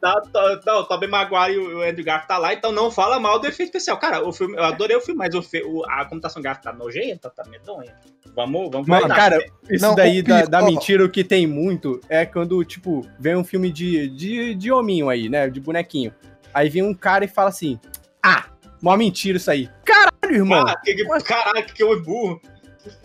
Tá, 0.00 0.20
tá, 0.32 0.60
não, 0.66 0.80
o 0.80 0.84
Tobey 0.84 1.08
Maguire 1.08 1.54
e 1.54 1.58
o 1.58 1.80
Andrew 1.82 2.04
Garfield 2.04 2.28
tá 2.28 2.36
lá, 2.36 2.52
então 2.64 2.72
não 2.72 2.90
fala 2.90 3.20
mal 3.20 3.38
do 3.38 3.46
efeito 3.46 3.68
especial. 3.68 3.98
Cara, 3.98 4.26
o 4.26 4.32
filme, 4.32 4.56
eu 4.56 4.64
adorei 4.64 4.96
o 4.96 5.00
filme, 5.00 5.18
mas 5.18 5.34
o, 5.34 5.40
o- 5.68 5.84
a 5.86 6.04
computação 6.06 6.40
gráfica 6.40 6.70
tá 6.70 6.76
nojenta, 6.76 7.28
tá 7.28 7.44
medonha. 7.44 7.94
Vamos, 8.34 8.70
vamos 8.70 8.88
Mano, 8.88 9.06
guardar. 9.06 9.16
cara, 9.16 9.44
isso 9.68 9.84
Não, 9.84 9.94
daí 9.94 10.22
da, 10.22 10.42
da 10.46 10.62
mentira, 10.62 11.04
o 11.04 11.08
que 11.10 11.22
tem 11.22 11.46
muito 11.46 12.00
é 12.08 12.24
quando, 12.24 12.64
tipo, 12.64 13.06
vem 13.18 13.36
um 13.36 13.44
filme 13.44 13.70
de, 13.70 14.08
de, 14.08 14.54
de 14.54 14.72
hominho 14.72 15.10
aí, 15.10 15.28
né? 15.28 15.48
De 15.50 15.60
bonequinho. 15.60 16.12
Aí 16.54 16.70
vem 16.70 16.82
um 16.82 16.94
cara 16.94 17.24
e 17.26 17.28
fala 17.28 17.50
assim: 17.50 17.78
Ah, 18.22 18.46
uma 18.80 18.96
mentira 18.96 19.36
isso 19.36 19.50
aí. 19.50 19.68
Caralho, 19.84 20.34
irmão! 20.36 20.64
Ah, 20.66 20.80
que, 20.82 20.94
que, 20.94 21.04
caralho, 21.22 21.66
que, 21.66 21.74
que 21.74 21.82
eu 21.82 22.02
burro. 22.02 22.40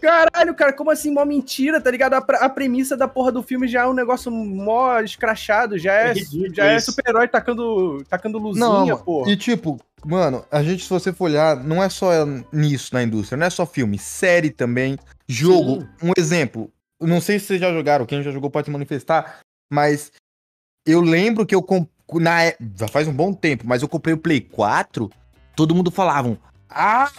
Caralho, 0.01 0.55
cara, 0.55 0.73
como 0.73 0.91
assim, 0.91 1.11
mó 1.11 1.23
mentira, 1.25 1.79
tá 1.81 1.89
ligado? 1.91 2.13
A, 2.13 2.17
a 2.17 2.49
premissa 2.49 2.95
da 2.95 3.07
porra 3.07 3.31
do 3.31 3.43
filme 3.43 3.67
já 3.67 3.81
é 3.81 3.87
um 3.87 3.93
negócio 3.93 4.31
mó 4.31 4.99
escrachado, 4.99 5.77
já 5.77 5.93
é, 5.93 6.11
É 6.11 6.15
já 6.53 6.65
é 6.65 6.79
super-herói 6.79 7.27
tacando, 7.27 8.03
tacando 8.09 8.37
luzinha, 8.37 8.65
Não, 8.67 8.97
porra. 8.97 9.31
e 9.31 9.37
tipo, 9.37 9.79
mano, 10.05 10.45
a 10.51 10.63
gente, 10.63 10.83
se 10.83 10.89
você 10.89 11.11
for 11.13 11.25
olhar, 11.25 11.55
não 11.63 11.83
é 11.83 11.89
só 11.89 12.11
nisso 12.51 12.93
na 12.93 13.03
indústria, 13.03 13.37
não 13.37 13.45
é 13.45 13.49
só 13.49 13.65
filme, 13.65 13.97
série 13.97 14.49
também, 14.49 14.97
jogo. 15.27 15.87
Um 16.01 16.11
exemplo, 16.17 16.71
não 16.99 17.21
sei 17.21 17.39
se 17.39 17.47
vocês 17.47 17.61
já 17.61 17.71
jogaram, 17.71 18.05
quem 18.05 18.23
já 18.23 18.31
jogou 18.31 18.49
pode 18.49 18.65
se 18.65 18.71
manifestar, 18.71 19.39
mas 19.71 20.11
eu 20.85 21.01
lembro 21.01 21.45
que 21.45 21.55
eu 21.55 21.65
na 22.13 22.43
é- 22.45 22.57
já 22.75 22.87
faz 22.87 23.07
um 23.07 23.13
bom 23.13 23.33
tempo, 23.33 23.65
mas 23.67 23.81
eu 23.81 23.87
comprei 23.87 24.13
o 24.13 24.17
Play 24.17 24.41
4, 24.41 25.09
todo 25.55 25.75
mundo 25.75 25.91
falavam: 25.91 26.37
"Ah, 26.69 27.09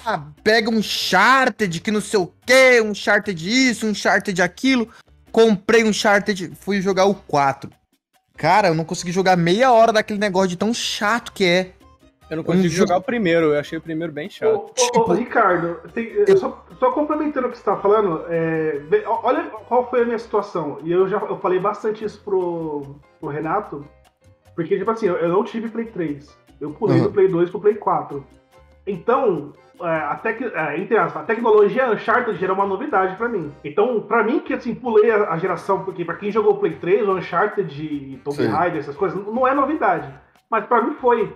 pega 0.45 0.71
um 0.71 0.83
Charted 0.83 1.81
que 1.81 1.91
não 1.91 2.01
sei 2.01 2.21
o 2.21 2.33
quê, 2.47 2.81
um 2.81 2.95
Charted 2.95 3.49
isso, 3.49 3.87
um 3.87 3.95
Charted 3.95 4.41
aquilo". 4.43 4.89
Comprei 5.33 5.85
um 5.85 5.93
Charted, 5.93 6.53
fui 6.61 6.81
jogar 6.81 7.05
o 7.07 7.15
4. 7.15 7.71
Cara, 8.37 8.69
eu 8.69 8.75
não 8.75 8.85
consegui 8.85 9.13
jogar 9.13 9.37
meia 9.37 9.71
hora 9.71 9.93
daquele 9.93 10.19
negócio 10.19 10.49
de 10.49 10.57
tão 10.57 10.73
chato 10.73 11.33
que 11.33 11.45
é. 11.45 11.73
Eu 12.31 12.37
não 12.39 12.45
consegui 12.45 12.69
um 12.69 12.71
jogar 12.71 12.95
jogo- 12.95 13.01
o 13.03 13.07
primeiro, 13.07 13.47
eu 13.53 13.59
achei 13.61 13.77
o 13.77 13.81
primeiro 13.83 14.13
bem 14.13 14.29
Ô, 14.29 14.31
chato. 14.31 14.73
ô, 14.97 15.01
ô, 15.01 15.13
Ricardo, 15.15 15.81
tem- 15.93 16.07
eu 16.27 16.37
só, 16.37 16.65
só 16.79 16.93
complementando 16.93 17.49
o 17.49 17.51
que 17.51 17.59
você 17.59 17.65
tá 17.65 17.77
falando, 17.77 18.25
é, 18.29 18.81
olha 19.05 19.45
qual 19.69 19.91
foi 19.91 20.03
a 20.03 20.05
minha 20.05 20.19
situação. 20.19 20.79
E 20.85 20.93
eu 20.93 21.09
já 21.09 21.19
eu 21.19 21.39
falei 21.41 21.59
bastante 21.59 22.05
isso 22.05 22.21
pro, 22.25 22.97
pro 23.19 23.29
Renato, 23.31 23.85
porque, 24.55 24.79
tipo 24.79 24.91
assim, 24.91 25.07
eu, 25.07 25.17
eu 25.17 25.29
não 25.29 25.43
tive 25.45 25.69
Play 25.69 25.87
3. 25.87 26.29
Eu 26.61 26.71
pulei 26.71 26.99
Uhum. 26.99 27.05
do 27.05 27.13
Play 27.13 27.27
2 27.29 27.51
pro 27.51 27.61
Play 27.61 27.75
4. 27.75 28.25
Então, 28.91 29.53
é, 29.81 29.87
a, 29.87 30.15
tec, 30.17 30.41
é, 30.43 30.99
a 30.99 31.09
tecnologia 31.23 31.91
Uncharted 31.91 32.43
era 32.43 32.53
uma 32.53 32.67
novidade 32.67 33.17
pra 33.17 33.29
mim. 33.29 33.53
Então, 33.65 34.01
pra 34.01 34.23
mim, 34.23 34.41
que 34.41 34.53
assim, 34.55 34.75
pulei 34.75 35.11
a, 35.11 35.37
geração, 35.39 35.85
porque 35.85 36.05
pra 36.05 36.17
quem 36.17 36.31
jogou 36.31 36.57
Play 36.59 36.75
3, 36.77 37.09
o 37.09 37.13
Uncharted 37.17 37.83
e 37.83 38.21
Tomb. 38.25 38.37
Raider, 38.49 38.81
essas 38.81 38.97
coisas, 38.97 39.25
não 39.27 39.47
é 39.47 39.55
novidade. 39.55 40.13
Mas 40.51 40.65
pra 40.67 40.83
mim 40.83 40.95
foi. 41.01 41.33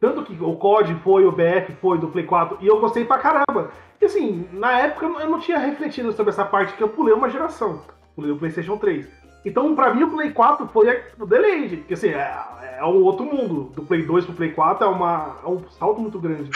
Tanto 0.00 0.22
que 0.22 0.36
o 0.42 0.56
COD 0.56 0.94
foi, 0.96 1.24
o 1.24 1.32
BF 1.32 1.72
foi 1.80 1.98
do 1.98 2.08
Play 2.08 2.24
4, 2.24 2.58
e 2.60 2.66
eu 2.66 2.78
gostei 2.80 3.04
pra 3.04 3.18
caramba. 3.18 3.70
E 4.00 4.04
assim, 4.04 4.46
na 4.52 4.78
época 4.80 5.06
eu 5.06 5.10
não- 5.10 5.20
eu 5.20 5.30
não 5.30 5.38
tinha 5.40 5.58
refletido 5.58 6.12
sobre 6.12 6.30
essa 6.30 6.44
parte 6.44 6.74
que 6.74 6.82
eu 6.82 6.88
pulei 6.88 7.14
uma 7.14 7.30
geração. 7.30 7.80
Pulei 8.14 8.30
o 8.30 8.36
PlayStation 8.36 8.76
3. 8.76 9.06
Então, 9.46 9.76
pra 9.76 9.94
mim, 9.94 10.02
o 10.02 10.10
Play 10.10 10.32
4 10.32 10.66
foi 10.72 11.02
o 11.20 11.24
delay, 11.24 11.68
porque 11.76 11.94
assim, 11.94 12.08
é, 12.08 12.34
é 12.80 12.84
um 12.84 13.02
outro 13.04 13.24
mundo. 13.24 13.70
Do 13.76 13.82
Play 13.82 14.02
2 14.02 14.24
pro 14.24 14.34
Play 14.34 14.50
4 14.50 14.84
é, 14.84 14.90
uma, 14.90 15.36
é 15.44 15.48
um 15.48 15.62
salto 15.78 16.00
muito 16.00 16.18
grande. 16.18 16.50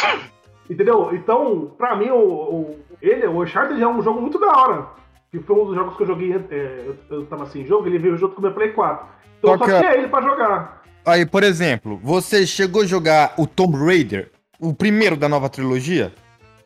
Entendeu? 0.68 1.10
Então, 1.14 1.70
pra 1.78 1.94
mim, 1.94 2.10
o, 2.10 2.18
o- 2.18 2.80
ele, 3.00 3.26
o 3.28 3.42
Uncharted 3.42 3.80
é 3.80 3.86
um 3.86 4.02
jogo 4.02 4.20
muito 4.20 4.40
da 4.40 4.48
hora. 4.48 4.86
Que 5.30 5.38
foi 5.38 5.54
um 5.56 5.66
dos 5.66 5.76
jogos 5.76 5.96
que 5.96 6.02
eu 6.02 6.06
joguei, 6.08 6.34
é, 6.50 6.84
eu, 6.84 6.96
eu 7.18 7.26
tava 7.26 7.46
sem 7.46 7.64
jogo, 7.64 7.86
ele 7.86 7.98
veio 7.98 8.16
junto 8.16 8.34
com 8.34 8.40
o 8.40 8.42
meu 8.42 8.52
Play 8.52 8.72
4. 8.72 9.06
Então 9.38 9.56
Só 9.56 9.64
eu 9.64 9.70
só 9.70 9.78
tinha 9.78 9.94
ele 9.94 10.08
pra 10.08 10.20
jogar. 10.22 10.82
Aí, 11.06 11.24
por 11.24 11.44
exemplo, 11.44 11.96
você 12.02 12.44
chegou 12.44 12.82
a 12.82 12.86
jogar 12.86 13.34
o 13.38 13.46
Tomb 13.46 13.76
Raider, 13.78 14.32
o 14.60 14.74
primeiro 14.74 15.16
da 15.16 15.28
nova 15.28 15.48
trilogia? 15.48 16.12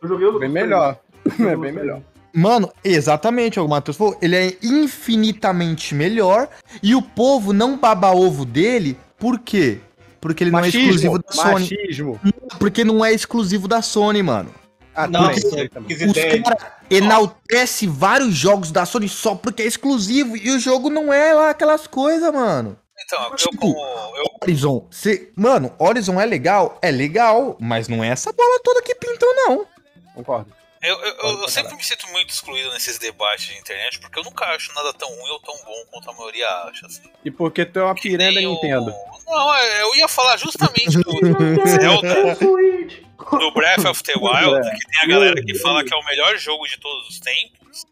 Eu 0.03 0.09
joguei 0.09 0.27
os 0.27 0.41
Bem 0.41 0.49
melhor. 0.49 0.97
É 1.41 1.57
bem 1.57 1.73
melhor. 1.73 2.01
Mano, 2.35 2.73
exatamente, 2.83 3.61
o 3.61 3.69
Matheus 3.69 3.97
falou, 3.97 4.19
ele 4.21 4.35
é 4.35 4.57
infinitamente 4.63 5.95
melhor 5.95 6.49
e 6.83 6.95
o 6.95 7.01
povo 7.01 7.53
não 7.53 7.79
baba 7.79 8.11
ovo 8.11 8.45
dele, 8.45 8.99
por 9.19 9.39
quê? 9.39 9.79
Porque 10.21 10.43
ele 10.43 10.51
não 10.51 10.59
é 10.61 10.69
exclusivo 10.69 11.19
da 11.19 11.33
Sony. 11.33 11.53
machismo. 11.53 12.21
Porque 12.59 12.83
não 12.85 13.05
é 13.05 13.13
exclusivo 13.13 13.69
da 13.69 13.83
Sony, 13.83 14.23
mano. 14.23 14.53
Ah, 14.97 15.07
Não, 15.07 15.25
porque 15.25 15.41
isso 15.41 15.55
aí 15.57 15.69
também. 15.69 15.97
os 16.07 16.13
caras 16.43 16.65
enaltecem 16.91 17.89
vários 17.89 18.35
jogos 18.35 18.71
da 18.71 18.87
Sony 18.87 19.09
só 19.09 19.35
porque 19.35 19.63
é 19.63 19.67
exclusivo 19.67 20.37
e 20.37 20.51
o 20.51 20.59
jogo 20.59 20.89
não 20.89 21.13
é 21.13 21.35
lá 21.35 21.51
aquelas 21.51 21.87
coisas, 21.87 22.33
mano. 22.33 22.77
Então, 23.05 23.23
eu 23.25 23.37
Tipo, 23.37 23.59
como. 23.59 23.75
Eu, 24.17 24.25
Horizon, 24.43 24.87
cê, 24.91 25.31
mano, 25.37 25.73
Horizon 25.79 26.21
é 26.21 26.25
legal? 26.27 26.79
É 26.81 26.91
legal, 26.91 27.57
mas 27.61 27.87
não 27.89 28.03
é 28.05 28.09
essa 28.09 28.33
bola 28.33 28.61
toda 28.63 28.83
que 28.83 28.95
pintam, 28.95 29.29
não. 29.35 29.67
Concordo. 30.15 30.47
Eu, 30.85 31.01
eu, 31.01 31.15
eu- 31.17 31.43
eu 31.43 31.49
sempre 31.49 31.75
me 31.77 31.83
sinto 31.83 32.07
muito 32.11 32.31
excluído 32.31 32.71
nesses 32.73 32.99
debates 32.99 33.47
de 33.47 33.59
internet, 33.59 33.99
porque 33.99 34.19
eu 34.19 34.25
nunca 34.25 34.45
acho 34.47 34.73
nada 34.75 34.93
tão 34.93 35.09
ruim 35.09 35.31
ou 35.31 35.41
tão 35.41 35.55
bom 35.65 35.85
quanto 35.91 36.11
a 36.11 36.15
maioria 36.15 36.49
acha. 36.69 36.87
Assim. 36.87 37.03
E 37.25 37.31
porque 37.31 37.65
tu 37.65 37.79
é 37.81 37.85
uma 37.85 37.95
piranha 37.95 38.33
da 38.33 38.41
Nintendo. 38.41 38.95
Não, 39.27 39.55
é, 39.55 39.83
eu 39.83 39.95
ia 39.97 40.07
falar 40.09 40.37
justamente 40.37 40.91
do, 40.99 41.67
Zelda, 41.67 42.35
do 42.37 43.51
Breath 43.53 43.85
of 43.87 44.03
the 44.03 44.13
Wild, 44.17 44.71
que 44.71 44.87
tem 44.87 45.01
a 45.03 45.07
galera 45.07 45.43
que 45.43 45.55
fala 45.59 45.83
que 45.85 45.93
é 45.93 45.97
o 45.97 46.05
melhor 46.05 46.37
jogo 46.39 46.67
de 46.69 46.79
todos 46.79 47.09
os 47.09 47.19
tempos. 47.21 47.85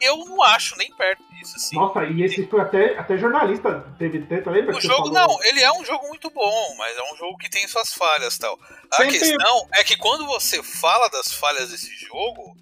Eu 0.00 0.16
não 0.24 0.42
acho 0.42 0.76
nem 0.78 0.90
perto 0.94 1.22
disso, 1.54 1.66
assim. 1.66 1.76
Nossa, 1.76 2.04
e 2.04 2.22
esse 2.22 2.46
foi 2.46 2.60
até, 2.60 2.98
até 2.98 3.16
jornalista 3.18 3.84
teve 3.98 4.20
treta, 4.26 4.50
lembra? 4.50 4.76
O 4.76 4.80
jogo, 4.80 5.10
não, 5.10 5.42
ele 5.44 5.60
é 5.62 5.72
um 5.72 5.84
jogo 5.84 6.06
muito 6.08 6.30
bom, 6.30 6.74
mas 6.76 6.96
é 6.96 7.12
um 7.12 7.16
jogo 7.16 7.36
que 7.38 7.48
tem 7.50 7.66
suas 7.68 7.92
falhas 7.92 8.36
e 8.36 8.38
tal. 8.38 8.58
A 8.92 8.96
Sempre- 8.96 9.18
questão 9.18 9.68
é 9.74 9.84
que 9.84 9.96
quando 9.96 10.26
você 10.26 10.62
fala 10.62 11.08
das 11.08 11.32
falhas 11.32 11.70
desse 11.70 11.94
jogo, 11.96 12.56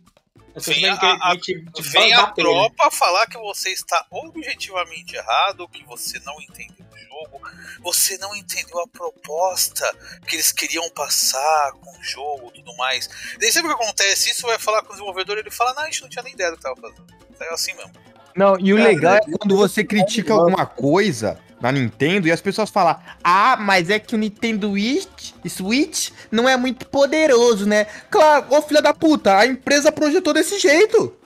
vem 0.57 0.89
a, 0.89 0.95
a- 0.95 1.37
te- 1.39 1.65
te 1.73 1.83
vem 1.83 2.13
a 2.15 2.29
tropa 2.29 2.91
falar 2.91 3.27
que 3.27 3.37
você 3.39 3.71
está 3.71 4.07
objetivamente 4.11 5.15
errado, 5.17 5.69
que 5.69 5.85
você 5.85 6.19
não 6.21 6.41
entendeu 6.41 6.87
o 6.91 6.99
jogo, 6.99 7.41
você 7.81 8.17
não 8.19 8.35
entendeu 8.35 8.81
a 8.81 8.89
proposta 8.89 9.91
que 10.27 10.37
eles 10.37 10.53
queriam 10.53 10.89
passar 10.91 11.73
com 11.73 11.91
o 11.99 12.03
jogo 12.03 12.51
e 12.55 12.59
tudo 12.59 12.75
mais. 12.77 13.09
Daí 13.39 13.53
sempre 13.53 13.75
que 13.75 13.83
acontece 13.83 14.31
isso, 14.31 14.47
vai 14.47 14.59
falar 14.59 14.81
com 14.83 14.89
o 14.89 14.93
desenvolvedor, 14.93 15.37
ele 15.39 15.51
fala, 15.51 15.75
não, 15.75 15.83
a 15.83 15.87
gente 15.87 16.03
não 16.03 16.09
tinha 16.09 16.23
nem 16.23 16.33
ideia 16.33 16.51
do 16.51 16.57
que 16.57 16.63
tava 16.63 16.77
fazendo. 16.81 17.07
É 17.39 17.53
assim 17.53 17.75
mesmo. 17.75 17.93
Não, 18.37 18.59
e 18.61 18.73
o 18.73 18.77
Cara, 18.77 18.89
legal 18.89 19.15
é 19.17 19.21
quando 19.21 19.57
você 19.57 19.83
critica 19.83 20.35
alguma 20.35 20.67
coisa 20.67 21.39
na 21.61 21.73
Nintendo 21.73 22.29
e 22.29 22.33
as 22.33 22.41
pessoas 22.41 22.69
falam: 22.69 22.97
Ah, 23.25 23.57
mas 23.59 23.89
é 23.89 23.99
que 23.99 24.15
o 24.15 24.19
Nintendo 24.19 24.69
Switch, 24.69 25.33
Switch 25.49 26.11
não 26.31 26.49
é 26.49 26.57
muito 26.57 26.87
poderoso, 26.87 27.67
né? 27.67 27.87
Claro, 28.11 28.47
ô 28.51 28.61
filha 28.63 28.83
da 28.83 28.93
puta, 28.93 29.37
a 29.37 29.47
empresa 29.47 29.91
projetou 29.91 30.35
desse 30.35 30.59
jeito. 30.59 31.17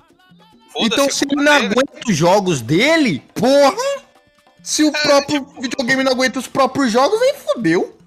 Então, 0.76 1.06
a 1.06 1.10
se 1.10 1.24
ele 1.24 1.42
não 1.42 1.52
aguenta 1.52 2.00
os 2.08 2.16
jogos 2.16 2.60
dele, 2.60 3.22
porra! 3.34 4.10
Se 4.62 4.84
o 4.84 4.92
próprio 4.92 5.44
videogame 5.58 6.04
não 6.04 6.12
aguenta 6.12 6.38
os 6.38 6.46
próprios 6.46 6.92
jogos, 6.92 7.20
aí 7.20 7.34
fodeu. 7.34 7.98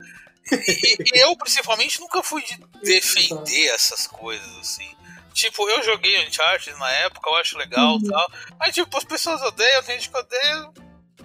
Eu, 1.13 1.35
principalmente, 1.35 1.99
nunca 1.99 2.21
fui 2.21 2.41
de 2.43 2.57
defender 2.83 3.67
essas 3.69 4.07
coisas, 4.07 4.47
assim. 4.61 4.87
Tipo, 5.33 5.67
eu 5.69 5.83
joguei 5.83 6.25
Uncharted 6.27 6.77
na 6.77 6.91
época, 6.91 7.29
eu 7.29 7.35
acho 7.35 7.57
legal 7.57 7.97
e 7.99 8.07
tal. 8.07 8.31
Mas, 8.59 8.73
tipo, 8.73 8.97
as 8.97 9.03
pessoas 9.03 9.41
odeiam, 9.41 9.83
tem 9.83 9.99
gente 9.99 10.09
que 10.09 10.17
odeia. 10.17 10.69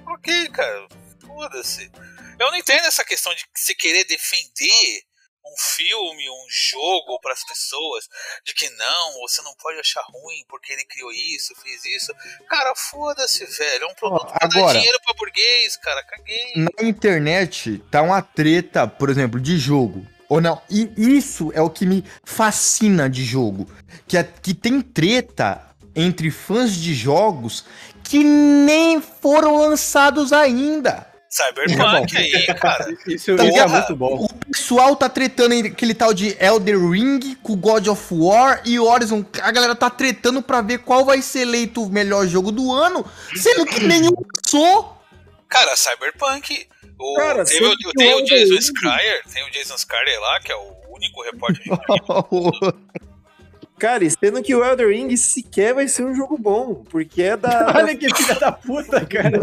Ok, 0.06 0.48
cara, 0.48 0.88
foda-se. 1.26 1.90
Eu 2.38 2.50
não 2.50 2.56
entendo 2.56 2.86
essa 2.86 3.04
questão 3.04 3.34
de 3.34 3.44
se 3.54 3.74
querer 3.74 4.04
defender 4.04 5.02
um 5.44 5.56
filme, 5.74 6.28
um 6.28 6.46
jogo 6.50 7.18
para 7.20 7.32
as 7.32 7.42
pessoas, 7.44 8.06
de 8.44 8.52
que 8.54 8.68
não, 8.70 9.12
você 9.20 9.40
não 9.42 9.54
pode 9.54 9.78
achar 9.80 10.02
ruim 10.02 10.44
porque 10.48 10.72
ele 10.72 10.84
criou 10.84 11.10
isso, 11.10 11.54
fez 11.62 11.84
isso. 11.86 12.12
Cara, 12.48 12.74
foda-se, 12.76 13.44
velho. 13.46 13.84
É 13.84 13.86
um 13.86 13.94
produto 13.94 14.26
pra 14.32 14.46
dar 14.46 14.58
agora- 14.58 14.78
dinheiro 14.78 14.98
pra 15.04 15.14
burguês, 15.14 15.76
cara. 15.78 16.02
Caguei. 16.04 16.52
Na 16.56 16.86
internet 16.88 17.78
tá 17.90 18.02
uma 18.02 18.20
treta, 18.22 18.86
por 18.86 19.08
exemplo, 19.10 19.40
de 19.40 19.58
jogo. 19.58 20.06
Ou 20.28 20.42
não? 20.42 20.60
E 20.68 20.92
isso 21.16 21.50
é 21.54 21.62
o 21.62 21.70
que 21.70 21.86
me 21.86 22.04
fascina 22.26 23.08
de 23.08 23.24
jogo. 23.24 23.66
Que, 24.08 24.16
é, 24.16 24.24
que 24.24 24.54
tem 24.54 24.80
treta 24.80 25.60
entre 25.94 26.30
fãs 26.30 26.74
de 26.74 26.94
jogos 26.94 27.64
que 28.02 28.24
nem 28.24 29.02
foram 29.02 29.56
lançados 29.56 30.32
ainda. 30.32 31.06
Cyberpunk 31.28 32.16
aí, 32.16 32.46
cara. 32.54 32.86
Isso, 33.06 33.36
Tá 33.36 33.44
é 33.44 33.66
muito 33.66 33.96
bom. 33.96 34.24
O 34.24 34.46
pessoal 34.50 34.96
tá 34.96 35.10
tretando 35.10 35.54
aquele 35.54 35.92
tal 35.92 36.14
de 36.14 36.34
Elder 36.40 36.90
Ring 36.90 37.36
com 37.42 37.54
God 37.54 37.86
of 37.88 38.02
War 38.10 38.62
e 38.64 38.80
Horizon. 38.80 39.24
A 39.42 39.50
galera 39.50 39.74
tá 39.74 39.90
tretando 39.90 40.40
pra 40.40 40.62
ver 40.62 40.78
qual 40.78 41.04
vai 41.04 41.20
ser 41.20 41.40
eleito 41.40 41.82
o 41.82 41.90
melhor 41.90 42.26
jogo 42.26 42.50
do 42.50 42.72
ano, 42.72 43.04
sendo 43.36 43.66
que 43.66 43.80
nenhum 43.80 44.12
passou. 44.42 44.96
Cara, 45.48 45.76
Cyberpunk. 45.76 46.66
O, 46.98 47.14
Cara, 47.14 47.44
teve 47.44 47.64
o, 47.64 47.76
tem 47.92 48.14
o 48.14 48.24
Jason 48.24 48.60
Schreier, 48.60 49.22
tem 49.32 49.46
o 49.46 49.50
Jason 49.52 49.76
Schreier 49.78 50.20
lá, 50.20 50.40
que 50.40 50.50
é 50.50 50.56
o 50.56 50.74
único 50.90 51.22
repórter 51.22 51.62
de 51.62 51.70
Cara, 53.78 54.04
e 54.04 54.10
sendo 54.10 54.42
que 54.42 54.54
o 54.54 54.64
Elder 54.64 54.88
Ring 54.88 55.16
sequer 55.16 55.74
vai 55.74 55.86
ser 55.88 56.04
um 56.04 56.14
jogo 56.14 56.36
bom, 56.38 56.82
porque 56.90 57.22
é 57.22 57.36
da. 57.36 57.72
Olha 57.76 57.96
que 57.96 58.14
filha 58.14 58.34
da 58.38 58.50
puta, 58.52 59.04
cara. 59.06 59.38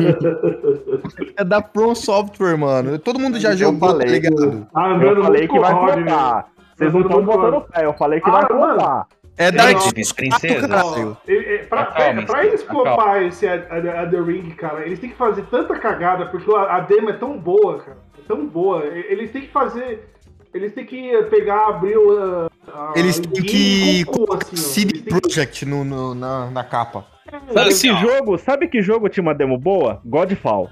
É 1.38 1.44
da 1.44 1.62
From 1.62 1.96
Software, 1.96 2.58
mano. 2.58 3.00
Todo 3.00 3.20
mundo 3.20 3.40
já 3.40 3.52
Eu 3.52 3.58
jogou, 3.58 3.90
tá 3.94 4.00
falei. 4.00 4.08
ligado? 4.20 4.68
Ah, 4.74 4.90
Eu 4.90 4.96
andando 4.96 5.24
falei 5.24 5.48
que 5.48 5.60
vai 5.60 5.72
flopar. 5.72 6.48
Vocês 6.78 6.94
não 6.94 7.02
estão 7.02 7.24
botando 7.24 7.66
fé. 7.74 7.86
Eu 7.86 7.94
falei 7.94 8.20
que 8.20 8.30
Ah, 8.30 8.34
vai 8.34 8.46
flopar. 8.48 9.08
É 9.38 9.52
da 9.52 9.72
Não, 9.72 9.80
princesa. 10.16 10.68
caralho. 10.68 11.18
Ó, 11.20 11.32
ele- 11.32 11.46
é, 11.56 11.58
pra, 11.66 11.82
Acalme, 11.82 12.26
pra, 12.26 12.36
pra 12.36 12.46
eles 12.46 12.62
acalme. 12.64 12.84
flopar 12.86 13.24
esse 13.24 13.46
a, 13.46 13.54
a, 13.70 14.02
a 14.04 14.10
The 14.10 14.20
Ring, 14.22 14.50
cara, 14.52 14.86
eles 14.86 14.98
têm 15.00 15.10
que 15.10 15.16
fazer 15.18 15.42
tanta 15.52 15.78
cagada, 15.78 16.26
porque 16.28 16.50
a, 16.56 16.78
a 16.78 16.80
demo 16.80 17.10
é 17.10 17.14
tão 17.14 17.38
boa, 17.38 17.80
cara. 17.80 17.98
É 18.18 18.22
tão 18.28 18.46
boa. 18.46 18.86
Eles 18.86 19.32
têm 19.32 19.42
que 19.42 19.52
fazer. 19.52 20.08
Eles 20.56 20.74
têm 20.74 20.86
que 20.86 21.22
pegar, 21.24 21.68
abrir 21.68 21.98
o. 21.98 22.48
a- 22.68 22.94
Eles 22.96 23.20
têm 23.20 23.44
que 23.44 24.06
colocar 24.06 24.48
assim. 24.48 24.56
CD 24.56 25.00
que- 25.02 25.10
Project 25.10 25.66
no, 25.66 25.84
no- 25.84 26.16
na, 26.16 26.50
na 26.50 26.64
capa. 26.64 27.06
Sabe 27.54 27.70
Assim, 27.70 27.90
que 27.90 27.94
ó. 27.94 27.98
jogo? 27.98 28.38
Sabe 28.38 28.68
que 28.70 28.82
jogo 28.82 29.10
tinha 29.10 29.22
uma 29.22 29.36
demo 29.36 29.58
boa? 29.58 30.02
Godfall. 30.06 30.70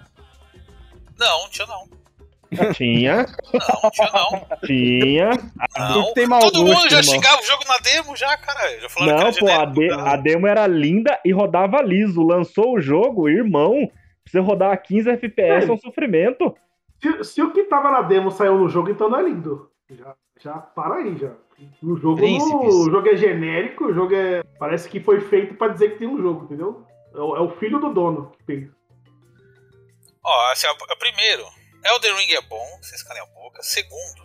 Não, 1.19 1.49
tinha 1.49 1.67
não. 1.67 1.83
Tinha, 2.73 3.25
Não, 3.51 3.89
tinha 3.91 4.11
não. 4.13 4.57
tinha. 4.63 5.29
Não. 5.77 6.13
tem 6.13 6.29
Todo 6.29 6.39
gosto, 6.39 6.59
mundo 6.59 6.89
já 6.89 6.99
irmão. 6.99 7.03
xingava 7.15 7.41
o 7.41 7.45
jogo 7.45 7.63
na 7.67 7.77
demo 7.79 8.15
já, 8.15 8.37
caralho. 8.37 8.79
Já 8.81 8.89
falaram 8.89 9.17
Não, 9.25 9.31
que 9.31 9.39
pô, 9.39 9.47
a, 9.49 9.65
de- 9.65 9.75
genérico, 9.81 10.07
a 10.07 10.15
demo 10.17 10.47
era 10.47 10.67
linda 10.67 11.19
e 11.25 11.31
rodava 11.33 11.81
liso. 11.81 12.21
Lançou 12.21 12.75
o 12.75 12.79
jogo, 12.81 13.27
irmão. 13.27 13.89
Você 14.25 14.39
rodar 14.39 14.71
a 14.71 14.77
15 14.77 15.09
FPS 15.09 15.67
é 15.67 15.73
um 15.73 15.77
sofrimento. 15.77 16.55
Se, 17.01 17.23
se 17.23 17.41
o 17.41 17.51
que 17.51 17.63
tava 17.63 17.89
na 17.91 18.01
demo 18.03 18.29
saiu 18.31 18.57
no 18.57 18.69
jogo, 18.69 18.89
então 18.91 19.09
não 19.09 19.19
é 19.19 19.23
lindo. 19.23 19.67
Já, 19.97 20.15
já 20.39 20.53
para 20.57 20.95
aí, 20.95 21.17
já. 21.17 21.33
O 21.81 21.95
jogo, 21.95 22.17
Príncipes. 22.17 22.73
o 22.73 22.89
jogo 22.89 23.07
é 23.07 23.15
genérico, 23.15 23.85
o 23.85 23.93
jogo 23.93 24.13
é. 24.13 24.43
Parece 24.59 24.89
que 24.89 24.99
foi 24.99 25.21
feito 25.21 25.55
pra 25.55 25.69
dizer 25.69 25.91
que 25.91 25.99
tem 25.99 26.07
um 26.07 26.21
jogo, 26.21 26.45
entendeu? 26.45 26.85
É 27.13 27.19
o, 27.19 27.37
é 27.37 27.41
o 27.41 27.49
filho 27.57 27.79
do 27.79 27.93
dono 27.93 28.31
que 28.31 28.43
fez. 28.43 28.69
Ó, 30.23 30.51
assim, 30.51 30.67
ó, 30.67 30.95
primeiro, 30.95 31.45
Elden 31.85 32.15
Ring 32.15 32.33
é 32.33 32.41
bom, 32.41 32.65
vocês 32.81 33.03
calem 33.03 33.21
a 33.21 33.25
boca. 33.27 33.61
Segundo, 33.61 34.23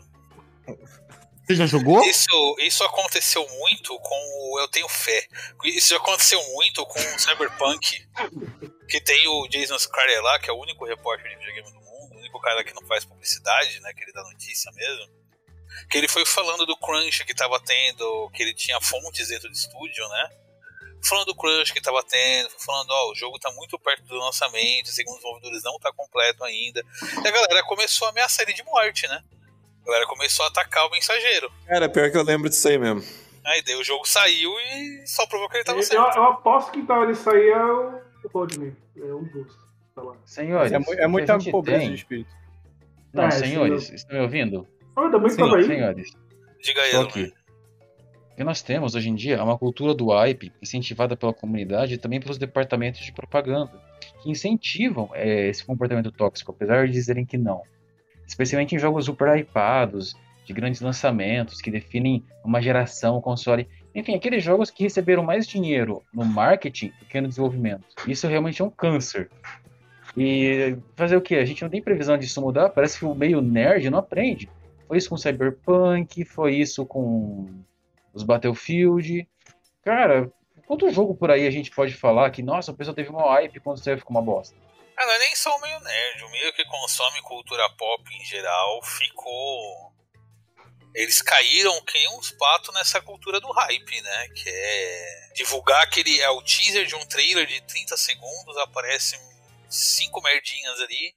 Você 1.45 1.55
já 1.55 1.67
jogou? 1.67 2.03
isso, 2.05 2.57
isso 2.61 2.85
aconteceu 2.85 3.47
muito 3.59 3.99
com 3.99 4.15
o 4.55 4.61
Eu 4.61 4.69
Tenho 4.69 4.89
Fé. 4.89 5.27
Isso 5.65 5.91
já 5.91 5.97
aconteceu 5.97 6.41
muito 6.55 6.85
com 6.87 6.99
o 6.99 7.19
Cyberpunk, 7.19 8.07
que 8.89 9.01
tem 9.01 9.29
o 9.29 9.49
Jason 9.49 9.79
Schreier 9.79 10.23
lá, 10.23 10.39
que 10.39 10.49
é 10.49 10.53
o 10.53 10.61
único 10.61 10.85
repórter 10.85 11.31
de 11.31 11.37
videogame 11.37 11.71
do 11.73 11.81
mundo, 11.81 12.15
o 12.15 12.19
único 12.19 12.41
cara 12.41 12.63
que 12.63 12.75
não 12.75 12.83
faz 12.87 13.05
publicidade, 13.05 13.81
né, 13.81 13.93
que 13.93 14.03
ele 14.03 14.13
dá 14.13 14.23
notícia 14.23 14.71
mesmo. 14.73 15.18
Que 15.91 15.99
ele 15.99 16.09
foi 16.09 16.25
falando 16.25 16.67
do 16.67 16.77
crunch 16.77 17.25
que 17.25 17.35
tava 17.35 17.59
tendo, 17.61 18.31
que 18.35 18.43
ele 18.43 18.55
tinha 18.55 18.81
fontes 18.81 19.29
dentro 19.29 19.49
do 19.49 19.55
estúdio, 19.55 20.09
né? 20.09 20.31
Falando 21.09 21.27
do 21.27 21.35
crunch 21.37 21.73
que 21.73 21.81
tava 21.81 22.03
tendo, 22.03 22.51
foi 22.51 22.61
falando, 22.61 22.91
ó, 22.91 23.13
o 23.13 23.15
jogo 23.15 23.39
tá 23.39 23.51
muito 23.53 23.79
perto 23.79 24.03
do 24.05 24.17
lançamento, 24.19 24.89
segundo 24.89 25.15
os 25.15 25.21
desenvolvedores 25.21 25.63
não 25.63 25.79
tá 25.79 25.93
completo 25.93 26.43
ainda. 26.45 26.83
E 27.25 27.29
a 27.29 27.31
galera 27.31 27.63
começou 27.65 28.07
a 28.09 28.11
ameaçar 28.11 28.45
ele 28.45 28.53
de 28.55 28.65
morte, 28.65 29.07
né? 29.07 29.23
A 29.83 29.87
galera 29.87 30.07
começou 30.07 30.45
a 30.45 30.49
atacar 30.49 30.87
o 30.87 30.91
mensageiro. 30.91 31.51
Cara, 31.67 31.89
pior 31.89 32.11
que 32.11 32.17
eu 32.17 32.23
lembro 32.25 32.49
disso 32.51 32.67
aí 32.69 32.77
mesmo. 32.79 33.03
Aí 33.47 33.63
daí 33.63 33.77
o 33.77 33.85
jogo 33.85 34.05
saiu 34.07 34.51
e 34.61 35.07
só 35.07 35.27
provou 35.27 35.49
que 35.49 35.57
ele 35.57 35.65
tava 35.65 35.79
Eu, 35.79 35.83
certo. 35.83 36.17
eu 36.17 36.25
aposto 36.25 36.73
que 36.73 36.83
tava 36.83 37.07
nisso 37.07 37.31
aí 37.31 37.49
é 37.49 37.65
o, 37.65 38.01
o 38.25 38.29
Rodney. 38.35 38.75
É 38.97 39.15
um 39.15 39.25
dos. 39.25 39.55
Tá 39.95 40.03
lá. 40.03 40.17
Senhores, 40.27 40.73
É, 40.73 40.75
é 41.01 41.05
a 41.05 41.09
muita 41.09 41.39
gente 41.39 41.51
pobreza 41.53 41.79
tem- 41.79 41.89
de 41.91 41.95
espírito. 41.95 42.31
Não, 43.15 43.25
É, 43.25 43.31
senhores, 43.31 43.89
estão 43.91 44.17
me 44.17 44.23
ouvindo? 44.23 44.69
Ah, 44.99 45.11
também 45.11 45.31
aí. 45.31 45.65
senhores. 45.65 46.11
Diga 46.61 46.83
aí, 46.83 46.97
aqui. 46.97 47.33
O 48.33 48.37
que 48.37 48.45
nós 48.45 48.63
temos 48.63 48.95
hoje 48.95 49.09
em 49.09 49.15
dia 49.15 49.37
é 49.37 49.43
uma 49.43 49.57
cultura 49.57 49.95
do 49.95 50.09
hype 50.09 50.53
incentivada 50.61 51.17
pela 51.17 51.33
comunidade 51.33 51.95
e 51.95 51.99
também 51.99 52.21
pelos 52.21 52.39
departamentos 52.39 53.01
de 53.01 53.13
propaganda, 53.13 53.73
que 54.23 54.31
incentivam 54.31 55.11
eh, 55.15 55.49
esse 55.49 55.65
comportamento 55.65 56.11
tóxico, 56.11 56.53
apesar 56.53 56.87
de 56.87 56.93
dizerem 56.93 57.25
que 57.25 57.39
não. 57.39 57.63
Especialmente 58.27 58.75
em 58.75 58.79
jogos 58.79 59.05
super 59.05 59.37
hypados, 59.37 60.17
de 60.45 60.53
grandes 60.53 60.81
lançamentos, 60.81 61.61
que 61.61 61.71
definem 61.71 62.25
uma 62.45 62.61
geração, 62.61 63.19
um 63.19 63.21
console. 63.21 63.69
Enfim, 63.95 64.15
aqueles 64.15 64.43
jogos 64.43 64.71
que 64.71 64.83
receberam 64.83 65.23
mais 65.23 65.47
dinheiro 65.47 66.03
no 66.13 66.25
marketing 66.25 66.89
do 66.99 67.07
que 67.07 67.21
no 67.21 67.29
desenvolvimento. 67.29 67.85
Isso 68.07 68.27
realmente 68.27 68.63
é 68.63 68.65
um 68.65 68.71
câncer. 68.71 69.31
E 70.17 70.77
fazer 70.97 71.17
o 71.17 71.21
quê? 71.21 71.37
A 71.37 71.45
gente 71.45 71.63
não 71.63 71.69
tem 71.69 71.83
previsão 71.83 72.17
disso 72.17 72.41
mudar? 72.41 72.71
Parece 72.71 72.99
que 72.99 73.05
o 73.05 73.15
meio 73.15 73.41
nerd 73.41 73.91
não 73.91 73.99
aprende. 73.99 74.49
Foi 74.89 74.97
isso 74.97 75.11
com 75.11 75.19
Cyberpunk, 75.19 76.25
foi 76.25 76.55
isso 76.55 76.87
com 76.87 77.63
os 78.15 78.23
Battlefield. 78.23 79.29
Cara, 79.85 80.33
quanto 80.67 80.91
jogo 80.91 81.15
por 81.15 81.31
aí 81.31 81.47
a 81.47 81.51
gente 81.51 81.71
pode 81.71 81.93
falar 81.93 82.31
que, 82.31 82.43
nossa, 82.43 82.73
o 82.73 82.75
pessoal 82.75 82.95
teve 82.95 83.11
uma 83.11 83.31
hype 83.35 83.61
quando 83.61 83.85
saiu 83.85 83.99
ficou 83.99 84.17
uma 84.17 84.23
bosta? 84.23 84.57
Ah, 84.97 85.05
não 85.05 85.13
é 85.13 85.19
nem 85.19 85.33
o 85.47 85.61
meio 85.61 85.81
nerd, 85.81 86.25
o 86.25 86.31
meio 86.31 86.53
que 86.55 86.65
consome 86.65 87.21
cultura 87.21 87.69
pop 87.77 88.03
em 88.13 88.25
geral 88.25 88.83
ficou. 88.83 89.93
Eles 90.95 91.21
caíram 91.21 91.85
que 91.85 91.99
nem 91.99 92.19
uns 92.19 92.33
patos 92.33 92.75
nessa 92.75 93.01
cultura 93.01 93.39
do 93.41 93.53
hype, 93.53 94.01
né? 94.01 94.29
Que 94.31 94.49
é 94.49 95.33
divulgar 95.35 95.85
aquele. 95.85 96.19
É 96.19 96.31
o 96.31 96.43
teaser 96.43 96.87
de 96.87 96.97
um 96.97 97.07
trailer 97.07 97.47
de 97.47 97.61
30 97.61 97.97
segundos, 97.97 98.57
aparecem 98.57 99.21
cinco 99.69 100.21
merdinhas 100.23 100.81
ali. 100.81 101.15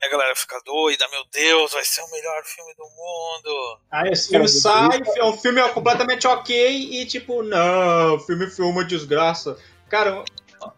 E 0.00 0.06
a 0.06 0.08
galera 0.08 0.34
fica 0.34 0.58
doida, 0.64 1.06
meu 1.10 1.24
Deus, 1.30 1.72
vai 1.72 1.84
ser 1.84 2.00
o 2.00 2.10
melhor 2.10 2.42
filme 2.44 2.74
do 2.74 2.84
mundo. 2.84 3.78
Aí 3.90 4.10
esse 4.10 4.28
filme 4.30 4.48
sai, 4.48 5.00
é 5.16 5.24
um 5.24 5.36
filme 5.36 5.62
completamente 5.70 6.26
ok 6.26 7.00
e 7.00 7.04
tipo, 7.04 7.42
não, 7.42 8.14
o 8.14 8.20
filme 8.20 8.48
foi 8.50 8.64
uma 8.64 8.84
desgraça. 8.84 9.58
Cara, 9.90 10.24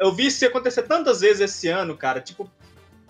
eu 0.01 0.13
vi 0.13 0.27
isso 0.27 0.45
acontecer 0.45 0.83
tantas 0.83 1.21
vezes 1.21 1.41
esse 1.41 1.69
ano, 1.69 1.97
cara, 1.97 2.21
tipo, 2.21 2.51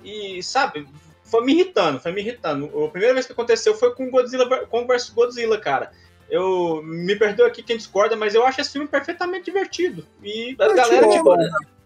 e 0.05 0.43
sabe, 0.43 0.87
foi 1.25 1.45
me 1.45 1.55
irritando, 1.55 1.99
foi 1.99 2.13
me 2.13 2.21
irritando. 2.21 2.67
A 2.85 2.89
primeira 2.91 3.15
vez 3.15 3.25
que 3.25 3.33
aconteceu 3.33 3.75
foi 3.75 3.95
com 3.95 4.11
Godzilla 4.11 4.67
com 4.67 4.87
vs 4.87 5.11
Godzilla, 5.11 5.59
cara. 5.59 5.93
Eu 6.29 6.83
me 6.83 7.17
perdoa 7.17 7.47
aqui 7.47 7.63
quem 7.63 7.77
discorda, 7.77 8.17
mas 8.17 8.35
eu 8.35 8.45
acho 8.45 8.61
esse 8.61 8.73
filme 8.73 8.87
perfeitamente 8.87 9.47
divertido. 9.47 10.07
E 10.23 10.55
a 10.59 10.73
galera, 10.75 11.09
tipo, 11.09 11.35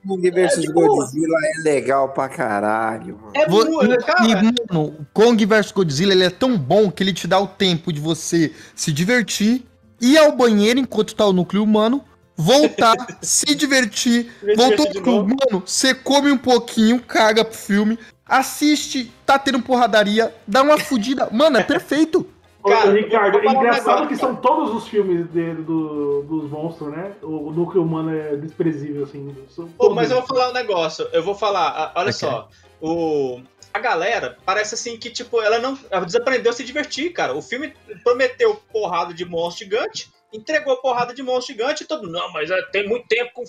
Kong 0.06 0.30
vs 0.30 0.58
É, 0.58 0.60
tipo- 0.60 0.72
Godzilla 0.86 1.36
é 1.42 1.62
legal 1.62 2.08
pra 2.10 2.28
caralho, 2.28 3.18
mano. 3.20 3.32
é 3.34 3.48
muito, 3.48 3.84
e, 3.92 3.96
cara. 3.98 4.24
e, 4.26 4.34
mano, 4.34 4.84
o 5.00 5.06
Kong 5.12 5.44
vs 5.46 5.72
Godzilla 5.72 6.12
ele 6.12 6.24
é 6.24 6.30
tão 6.30 6.56
bom 6.56 6.90
que 6.90 7.02
ele 7.02 7.12
te 7.12 7.26
dá 7.26 7.38
o 7.40 7.46
tempo 7.46 7.92
de 7.92 8.00
você 8.00 8.52
se 8.74 8.92
divertir, 8.92 9.64
ir 10.00 10.16
ao 10.18 10.32
banheiro 10.32 10.78
enquanto 10.78 11.14
tá 11.14 11.26
o 11.26 11.32
núcleo 11.32 11.62
humano, 11.62 12.04
voltar, 12.36 12.94
se 13.22 13.54
divertir, 13.54 14.30
voltou 14.56 14.88
pro 14.92 15.04
novo. 15.06 15.28
mano, 15.28 15.62
você 15.66 15.94
come 15.94 16.30
um 16.30 16.38
pouquinho, 16.38 17.00
caga 17.00 17.44
pro 17.44 17.56
filme, 17.56 17.98
assiste, 18.24 19.10
tá 19.24 19.38
tendo 19.38 19.60
porradaria, 19.62 20.32
dá 20.46 20.62
uma 20.62 20.78
fudida. 20.78 21.28
Mano, 21.32 21.56
é 21.58 21.62
perfeito. 21.62 22.26
Ô, 22.66 22.68
Cara, 22.68 22.90
Ricardo, 22.90 23.38
é 23.38 23.48
um 23.48 23.52
engraçado 23.52 24.08
que 24.08 24.16
cara. 24.16 24.32
são 24.32 24.34
todos 24.34 24.74
os 24.74 24.88
filmes 24.88 25.24
dele, 25.28 25.62
do, 25.62 26.22
dos 26.22 26.50
monstros, 26.50 26.90
né? 26.90 27.12
O, 27.22 27.48
o 27.48 27.52
núcleo 27.52 27.80
humano 27.84 28.12
é 28.12 28.34
desprezível, 28.34 29.04
assim. 29.04 29.32
São 29.48 29.68
Pô, 29.68 29.90
mas 29.90 30.10
eu 30.10 30.16
vou 30.18 30.26
falar 30.26 30.50
um 30.50 30.52
negócio. 30.52 31.08
Eu 31.12 31.22
vou 31.22 31.36
falar, 31.36 31.92
olha 31.94 32.10
Ok. 32.10 32.12
só. 32.12 32.48
O, 32.80 33.40
a 33.72 33.78
galera 33.78 34.36
parece 34.44 34.74
assim 34.74 34.96
que, 34.98 35.10
tipo, 35.10 35.40
ela 35.40 35.60
não. 35.60 35.78
Ela 35.88 36.04
desaprendeu 36.04 36.50
a 36.50 36.52
se 36.52 36.64
divertir, 36.64 37.12
cara. 37.12 37.34
O 37.36 37.40
filme 37.40 37.72
prometeu 38.02 38.60
porrada 38.72 39.14
de 39.14 39.24
monstro 39.24 39.64
gigante, 39.64 40.10
entregou 40.32 40.76
porrada 40.78 41.14
de 41.14 41.22
monstro 41.22 41.54
gigante 41.54 41.84
e 41.84 41.86
todo. 41.86 42.10
Não, 42.10 42.32
mas 42.32 42.50
é, 42.50 42.60
tem 42.72 42.88
muito 42.88 43.06
tempo 43.06 43.32
com, 43.34 43.44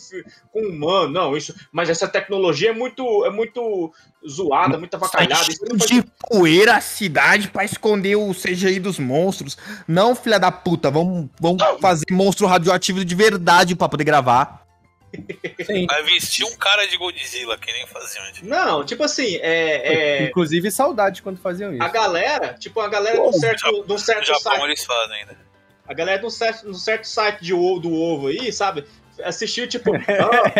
com 0.52 0.60
humano. 0.68 1.10
Não, 1.10 1.38
isso. 1.38 1.54
Mas 1.72 1.90
essa 1.90 2.08
tecnologia 2.08 2.70
é 2.70 2.74
muito. 2.74 3.26
É 3.26 3.30
muito 3.30 3.92
zoada, 4.28 4.78
muito 4.78 4.94
avacalhada. 4.96 5.50
Isso 5.50 5.63
não 5.66 5.78
faz 5.78 5.90
de 5.90 6.04
poeira 6.30 6.76
a 6.76 6.82
cidade 6.82 7.50
pra 7.50 7.63
esconder 7.63 8.16
o 8.16 8.34
CGI 8.34 8.80
dos 8.80 9.00
monstros. 9.00 9.58
Não, 9.88 10.16
filha 10.16 10.40
da 10.40 10.52
puta, 10.52 10.90
vamos, 10.92 11.30
vamos 11.40 11.63
fazer 11.82 12.06
monstro 12.12 12.48
radioativo 12.48 13.04
de 13.06 13.16
verdade 13.16 13.76
pra 13.76 13.90
poder 13.90 14.04
gravar. 14.04 14.68
Sim. 15.66 15.86
Vai 15.88 16.04
vestir 16.04 16.46
um 16.46 16.56
cara 16.58 16.86
de 16.86 16.98
Godzilla, 16.98 17.58
que 17.58 17.72
nem 17.72 17.88
faziam 17.88 18.26
antes. 18.26 18.42
Não, 18.44 18.84
tipo 18.84 19.04
assim, 19.04 19.38
é. 19.38 20.24
é- 20.24 20.24
Inclusive, 20.26 20.70
saudade 20.70 21.22
quando 21.22 21.40
faziam 21.40 21.74
isso. 21.74 21.82
a 21.82 21.88
galera, 21.88 22.54
tipo, 22.60 22.80
a 22.82 22.90
galera 22.90 23.16
de 23.16 23.22
um 23.28 23.34
certo, 23.34 23.84
de 23.86 23.94
um 23.94 23.98
certo 23.98 24.26
Japão 24.26 24.52
site. 24.54 24.63
eles 24.63 24.84
fazem 24.84 25.16
ainda. 25.18 25.47
A 25.88 25.93
galera 25.93 26.26
um 26.26 26.30
certo, 26.30 26.69
um 26.69 26.73
certo 26.73 27.06
site 27.06 27.43
de 27.43 27.54
ovo, 27.54 27.80
do 27.80 27.93
ovo 27.93 28.28
aí, 28.28 28.52
sabe? 28.52 28.86
Assistiu, 29.23 29.67
tipo, 29.67 29.91
ah, 29.95 30.54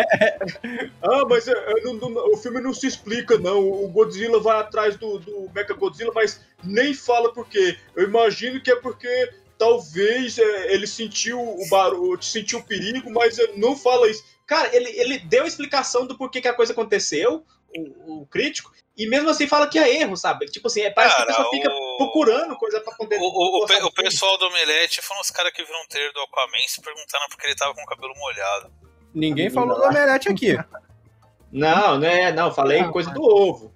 ah, 1.02 1.24
mas 1.28 1.46
é, 1.46 1.52
é, 1.52 1.80
não- 1.84 1.94
não- 1.94 2.32
o 2.32 2.36
filme 2.36 2.60
não 2.60 2.72
se 2.74 2.86
explica, 2.86 3.38
não. 3.38 3.60
O 3.60 3.88
Godzilla 3.88 4.40
vai 4.40 4.58
atrás 4.58 4.96
do, 4.96 5.18
do 5.18 5.50
Mecha 5.54 5.74
Godzilla, 5.74 6.12
mas 6.14 6.40
nem 6.64 6.92
fala 6.94 7.32
por 7.32 7.46
quê. 7.48 7.76
Eu 7.94 8.04
imagino 8.04 8.60
que 8.60 8.70
é 8.70 8.76
porque 8.76 9.30
talvez 9.56 10.38
é, 10.38 10.72
ele 10.72 10.86
sentiu 10.86 11.40
o 11.40 11.68
barulho, 11.68 12.22
sentiu 12.22 12.58
o 12.60 12.64
perigo, 12.64 13.10
mas 13.10 13.36
não 13.56 13.76
fala 13.76 14.08
isso. 14.10 14.24
Cara, 14.46 14.74
ele, 14.74 14.88
ele 14.98 15.18
deu 15.18 15.44
a 15.44 15.48
explicação 15.48 16.06
do 16.06 16.16
porquê 16.16 16.40
que 16.40 16.48
a 16.48 16.54
coisa 16.54 16.72
aconteceu, 16.72 17.44
o, 17.76 18.22
o 18.22 18.26
crítico, 18.26 18.72
e 18.98 19.08
mesmo 19.08 19.30
assim 19.30 19.46
fala 19.46 19.66
que 19.68 19.78
é 19.78 20.00
erro, 20.00 20.16
sabe? 20.16 20.46
Tipo 20.46 20.66
assim, 20.66 20.82
é, 20.82 20.90
parece 20.90 21.14
que 21.16 21.22
a 21.22 21.26
Cara, 21.26 21.36
pessoa 21.38 21.50
fica 21.54 21.70
o- 21.72 21.96
procurando 21.98 22.56
coisa 22.56 22.80
pra 22.80 22.94
poder. 22.94 23.16
O, 23.18 23.22
o- 23.22 23.60
o 23.62 23.86
o 23.86 23.92
pessoal 23.92 24.36
do 24.36 24.46
Omelete 24.46 25.00
foram 25.00 25.20
os 25.20 25.30
caras 25.30 25.52
que 25.52 25.64
viram 25.64 25.80
um 25.82 25.86
trailer 25.86 26.12
do 26.12 26.20
Aquaman 26.20 26.58
se 26.66 26.82
perguntaram 26.82 27.26
porque 27.30 27.46
ele 27.46 27.54
tava 27.56 27.74
com 27.74 27.82
o 27.82 27.86
cabelo 27.86 28.12
molhado. 28.16 28.72
Ninguém 29.14 29.48
falou 29.48 29.76
do 29.76 29.84
Omelete 29.84 30.28
aqui. 30.28 30.56
Não, 31.50 31.98
né? 31.98 32.30
Não, 32.32 32.52
falei 32.52 32.82
Não, 32.82 32.92
coisa 32.92 33.08
mas- 33.10 33.18
do 33.18 33.24
ovo. 33.24 33.74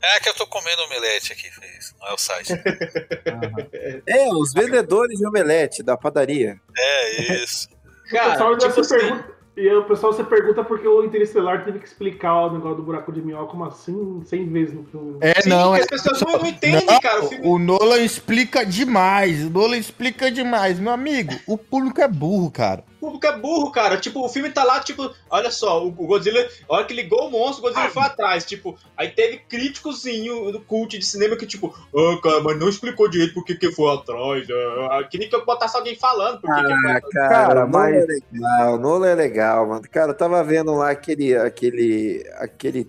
É 0.00 0.20
que 0.20 0.28
eu 0.28 0.34
tô 0.34 0.46
comendo 0.46 0.80
omelete 0.84 1.32
aqui, 1.32 1.50
fez. 1.50 1.92
Não 1.98 2.06
é 2.08 2.12
o 2.14 2.18
site. 2.18 2.52
É, 4.06 4.28
os 4.32 4.52
vendedores 4.52 5.18
de 5.18 5.26
omelete 5.26 5.82
da 5.82 5.96
padaria. 5.96 6.58
É 6.76 7.32
isso. 7.42 7.68
O 7.68 8.10
pessoal 8.10 8.28
Cara, 8.30 8.44
ainda 8.44 8.68
tipo 8.68 8.84
se 8.84 8.94
assim, 8.94 9.06
pergunta. 9.06 9.37
E 9.58 9.68
aí 9.68 9.74
o 9.74 9.82
pessoal 9.82 10.12
se 10.12 10.22
pergunta 10.22 10.62
porque 10.62 10.86
o 10.86 11.02
Interestelar 11.02 11.64
teve 11.64 11.80
que 11.80 11.86
explicar 11.88 12.46
o 12.46 12.52
negócio 12.52 12.76
do 12.76 12.82
buraco 12.84 13.10
de 13.10 13.20
minhoca 13.20 13.50
como 13.50 13.64
assim, 13.64 14.22
100 14.24 14.48
vezes 14.50 14.72
no 14.72 14.84
filme. 14.84 15.18
É, 15.20 15.40
sim, 15.40 15.48
não, 15.48 15.74
é. 15.74 15.80
as 15.80 15.86
pessoas 15.86 16.20
não, 16.20 16.38
não 16.38 16.46
entendem, 16.46 16.86
Não, 16.86 17.00
cara. 17.00 17.24
O 17.24 17.28
filme... 17.28 17.44
o 17.44 17.58
Nolan 17.58 17.98
explica 17.98 18.64
demais. 18.64 19.44
O 19.44 19.50
Nolan 19.50 19.76
explica 19.76 20.30
demais. 20.30 20.78
Meu 20.78 20.92
amigo, 20.92 21.34
o 21.44 21.58
público 21.58 22.00
é 22.00 22.06
burro, 22.06 22.52
cara. 22.52 22.84
O 23.00 23.06
público 23.06 23.26
é 23.26 23.38
burro, 23.38 23.70
cara. 23.70 23.96
Tipo, 23.96 24.24
o 24.24 24.28
filme 24.28 24.50
tá 24.50 24.64
lá, 24.64 24.80
tipo, 24.80 25.10
olha 25.30 25.50
só, 25.50 25.86
o 25.86 25.90
Godzilla, 25.92 26.48
a 26.68 26.74
hora 26.74 26.84
que 26.84 26.92
ligou 26.94 27.28
o 27.28 27.30
monstro, 27.30 27.60
o 27.60 27.68
Godzilla 27.68 27.90
foi 27.90 28.02
atrás. 28.02 28.44
Tipo, 28.44 28.76
aí 28.96 29.08
teve 29.10 29.38
críticozinho 29.48 30.50
do 30.50 30.60
cult 30.60 30.98
de 30.98 31.04
cinema 31.06 31.36
que, 31.36 31.46
tipo, 31.46 31.72
ah, 31.94 32.20
cara, 32.22 32.40
mas 32.42 32.58
não 32.58 32.68
explicou 32.68 33.08
direito 33.08 33.34
por 33.34 33.44
que 33.44 33.54
que 33.54 33.70
foi 33.70 33.94
atrás. 33.94 34.46
Ah, 34.90 35.04
queria 35.08 35.28
que 35.28 35.34
eu 35.36 35.44
botasse 35.44 35.76
alguém 35.76 35.94
falando 35.94 36.40
por 36.40 36.52
que 36.54 36.60
que 36.62 36.68
foi 36.80 36.90
Ah, 36.90 36.96
atrás. 36.96 37.12
cara, 37.14 37.28
Cara, 37.46 37.66
mas- 37.66 37.94
é 37.96 38.06
legal, 38.06 38.78
Nolan 38.78 39.08
é 39.08 39.14
legal, 39.14 39.66
mano. 39.68 39.82
Cara, 39.90 40.10
eu 40.10 40.16
tava 40.16 40.42
vendo 40.42 40.74
lá 40.74 40.90
aquele, 40.90 41.36
aquele, 41.36 42.28
aquele 42.34 42.86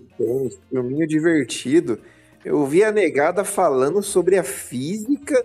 filminho 0.68 1.06
divertido. 1.06 2.00
Eu 2.44 2.64
vi 2.66 2.82
a 2.82 2.90
negada 2.90 3.44
falando 3.44 4.02
sobre 4.02 4.38
a 4.38 4.42
física 4.42 5.44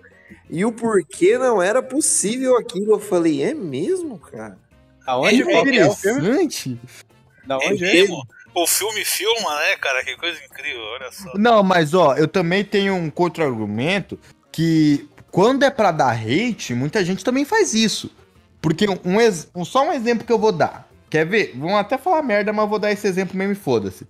e 0.50 0.64
o 0.66 0.72
porquê 0.72 1.38
não 1.38 1.62
era 1.62 1.82
possível 1.82 2.58
aquilo. 2.58 2.94
Eu 2.94 3.00
falei, 3.00 3.44
é 3.44 3.54
mesmo, 3.54 4.18
cara? 4.20 4.58
Aonde 5.06 5.42
É 5.44 5.54
é 5.80 5.88
o 5.88 5.94
filme? 5.96 6.20
Interessante. 6.20 6.80
Da 7.46 7.56
É 7.62 7.70
onde 7.70 7.86
é? 7.86 7.94
mesmo? 7.94 8.24
O 8.54 8.66
filme 8.66 9.04
filma, 9.04 9.56
né, 9.60 9.76
cara? 9.82 10.04
Que 10.04 10.16
coisa 10.16 10.40
incrível, 10.44 10.82
olha 10.82 11.12
só. 11.12 11.32
Não, 11.36 11.62
mas 11.62 11.94
ó, 11.94 12.16
eu 12.16 12.28
também 12.28 12.64
tenho 12.64 12.94
um 12.96 13.10
contra-argumento 13.10 14.18
que 14.52 15.08
quando 15.30 15.64
é 15.64 15.70
pra 15.70 15.92
dar 15.92 16.16
hate, 16.16 16.74
muita 16.74 17.04
gente 17.04 17.24
também 17.24 17.44
faz 17.44 17.74
isso. 17.74 18.10
Porque 18.62 18.86
um, 19.04 19.20
ex- 19.20 19.50
um- 19.54 19.66
só 19.66 19.86
um 19.88 19.92
exemplo 19.92 20.26
que 20.26 20.32
eu 20.32 20.40
vou 20.40 20.52
dar. 20.54 20.90
Quer 21.10 21.26
ver? 21.26 21.54
Vão 21.58 21.76
até 21.78 21.98
falar 21.98 22.24
merda, 22.24 22.52
mas 22.54 22.64
eu 22.64 22.70
vou 22.70 22.80
dar 22.80 22.92
esse 22.92 23.06
exemplo 23.06 23.38
mesmo 23.38 23.52
e 23.52 23.56
foda-se. 23.56 24.08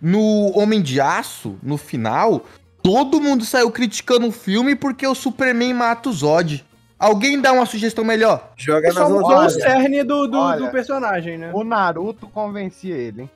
No 0.00 0.52
Homem 0.56 0.82
de 0.82 1.00
Aço, 1.00 1.58
no 1.62 1.78
final, 1.78 2.44
todo 2.86 3.20
mundo 3.20 3.44
saiu 3.44 3.70
criticando 3.70 4.28
o 4.28 4.32
filme 4.32 4.76
porque 4.76 5.06
o 5.06 5.14
Superman 5.14 5.74
mata 5.74 6.08
o 6.08 6.12
Zod. 6.12 6.64
Alguém 6.98 7.40
dá 7.40 7.52
uma 7.52 7.66
sugestão 7.66 8.04
melhor? 8.04 8.52
Joga 8.56 8.90
Só 8.92 9.00
nas 9.00 9.10
mudou 9.10 9.36
o 9.44 9.50
cerne 9.50 10.02
do, 10.04 10.26
do, 10.28 10.38
Olha. 10.38 10.58
do 10.60 10.68
personagem, 10.70 11.36
né? 11.36 11.50
O 11.52 11.62
Naruto 11.64 12.26
convencia 12.28 12.94
ele, 12.94 13.22
hein? 13.22 13.30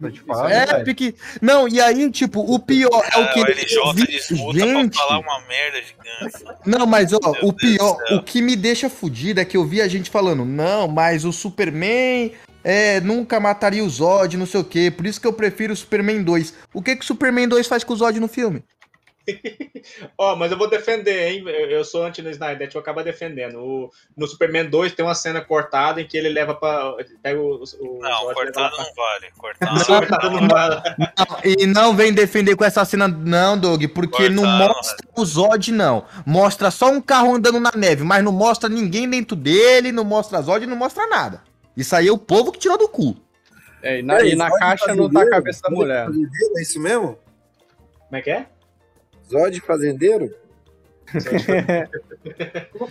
Tô 0.00 0.10
te 0.10 0.20
falando. 0.20 0.48
é 0.50 0.52
É, 0.54 0.58
verdade. 0.58 0.84
porque. 0.84 1.14
Não, 1.42 1.66
e 1.66 1.80
aí, 1.80 2.10
tipo, 2.10 2.40
o 2.40 2.58
pior 2.58 3.02
é 3.12 3.18
o 3.18 3.22
Ah, 3.24 3.28
que. 3.28 3.40
o 3.40 3.44
LJ 3.46 3.92
vi- 3.94 4.06
disputa 4.06 4.58
gente, 4.58 4.94
pra 4.96 5.06
falar 5.06 5.18
uma 5.20 5.40
merda 5.48 5.78
gigante. 5.82 6.44
Não, 6.64 6.86
mas 6.86 7.12
ó, 7.12 7.18
Meu 7.22 7.32
o 7.48 7.52
Deus 7.52 7.54
pior, 7.76 7.96
o 8.12 8.22
que 8.22 8.40
me 8.40 8.54
deixa 8.56 8.88
fudido 8.90 9.40
é 9.40 9.44
que 9.44 9.56
eu 9.56 9.64
vi 9.64 9.80
a 9.82 9.88
gente 9.88 10.10
falando, 10.10 10.44
não, 10.44 10.86
mas 10.86 11.24
o 11.24 11.32
Superman 11.32 12.32
é, 12.62 13.00
nunca 13.00 13.40
mataria 13.40 13.82
o 13.84 13.88
Zod, 13.88 14.36
não 14.36 14.44
sei 14.46 14.60
o 14.60 14.64
quê, 14.64 14.90
por 14.94 15.06
isso 15.06 15.20
que 15.20 15.26
eu 15.26 15.32
prefiro 15.32 15.72
o 15.72 15.76
Superman 15.76 16.22
2. 16.22 16.52
O 16.74 16.82
que 16.82 16.94
que 16.96 17.02
o 17.02 17.06
Superman 17.06 17.48
2 17.48 17.66
faz 17.66 17.82
com 17.84 17.92
o 17.94 17.96
Zod 17.96 18.18
no 18.20 18.28
filme? 18.28 18.62
Ó, 20.16 20.36
mas 20.36 20.52
eu 20.52 20.58
vou 20.58 20.68
defender, 20.68 21.28
hein? 21.28 21.44
Eu 21.46 21.84
sou 21.84 22.04
anti 22.04 22.22
no 22.22 22.30
Snyder, 22.30 22.66
eu 22.66 22.72
vou 22.72 22.80
acabar 22.80 23.02
defendendo. 23.02 23.58
O, 23.58 23.90
no 24.16 24.26
Superman 24.26 24.68
2 24.68 24.92
tem 24.92 25.04
uma 25.04 25.14
cena 25.14 25.40
cortada 25.40 26.00
em 26.00 26.06
que 26.06 26.16
ele 26.16 26.28
leva 26.28 26.54
pra. 26.54 26.94
Pega 27.22 27.40
o. 27.40 27.62
o 27.80 27.98
Não, 28.00 28.34
cortado 28.34 28.76
não 28.76 28.94
vale. 28.94 29.26
Cortado 29.36 29.78
não 29.78 29.84
Cortado 29.84 30.30
não 30.30 30.48
vai. 30.48 30.82
Não, 30.98 31.40
e 31.44 31.66
não 31.66 31.96
vem 31.96 32.12
defender 32.12 32.56
com 32.56 32.64
essa 32.64 32.84
cena, 32.84 33.08
não, 33.08 33.58
Doug, 33.58 33.84
porque 33.94 34.28
não 34.28 34.44
Cortaram, 34.44 34.74
mostra 34.74 35.08
o 35.16 35.24
Zod, 35.24 35.72
não. 35.72 36.04
Mostra 36.24 36.70
só 36.70 36.90
um 36.90 37.00
carro 37.00 37.34
andando 37.34 37.60
na 37.60 37.72
neve, 37.74 38.04
mas 38.04 38.24
não 38.24 38.32
mostra 38.32 38.68
ninguém 38.68 39.08
dentro 39.08 39.36
dele, 39.36 39.92
não 39.92 40.04
mostra 40.04 40.40
Zod, 40.42 40.66
não 40.66 40.76
mostra 40.76 41.06
nada. 41.06 41.42
Isso 41.76 41.94
aí 41.94 42.08
é 42.08 42.12
o 42.12 42.18
povo 42.18 42.52
que 42.52 42.58
tirou 42.58 42.78
do 42.78 42.88
cu. 42.88 43.16
É, 43.82 43.98
e 43.98 44.02
na, 44.02 44.20
Ei, 44.20 44.32
e 44.32 44.36
na 44.36 44.50
caixa 44.50 44.94
não 44.94 45.10
tá 45.10 45.22
a 45.22 45.30
cabeça 45.30 45.60
da 45.62 45.70
mulher. 45.70 46.06
fazendeiro, 46.06 46.58
É 46.58 46.62
isso 46.62 46.80
mesmo? 46.80 47.18
Como 48.06 48.16
é 48.16 48.22
que 48.22 48.30
é? 48.30 48.46
Zod 49.28 49.60
fazendeiro? 49.60 50.32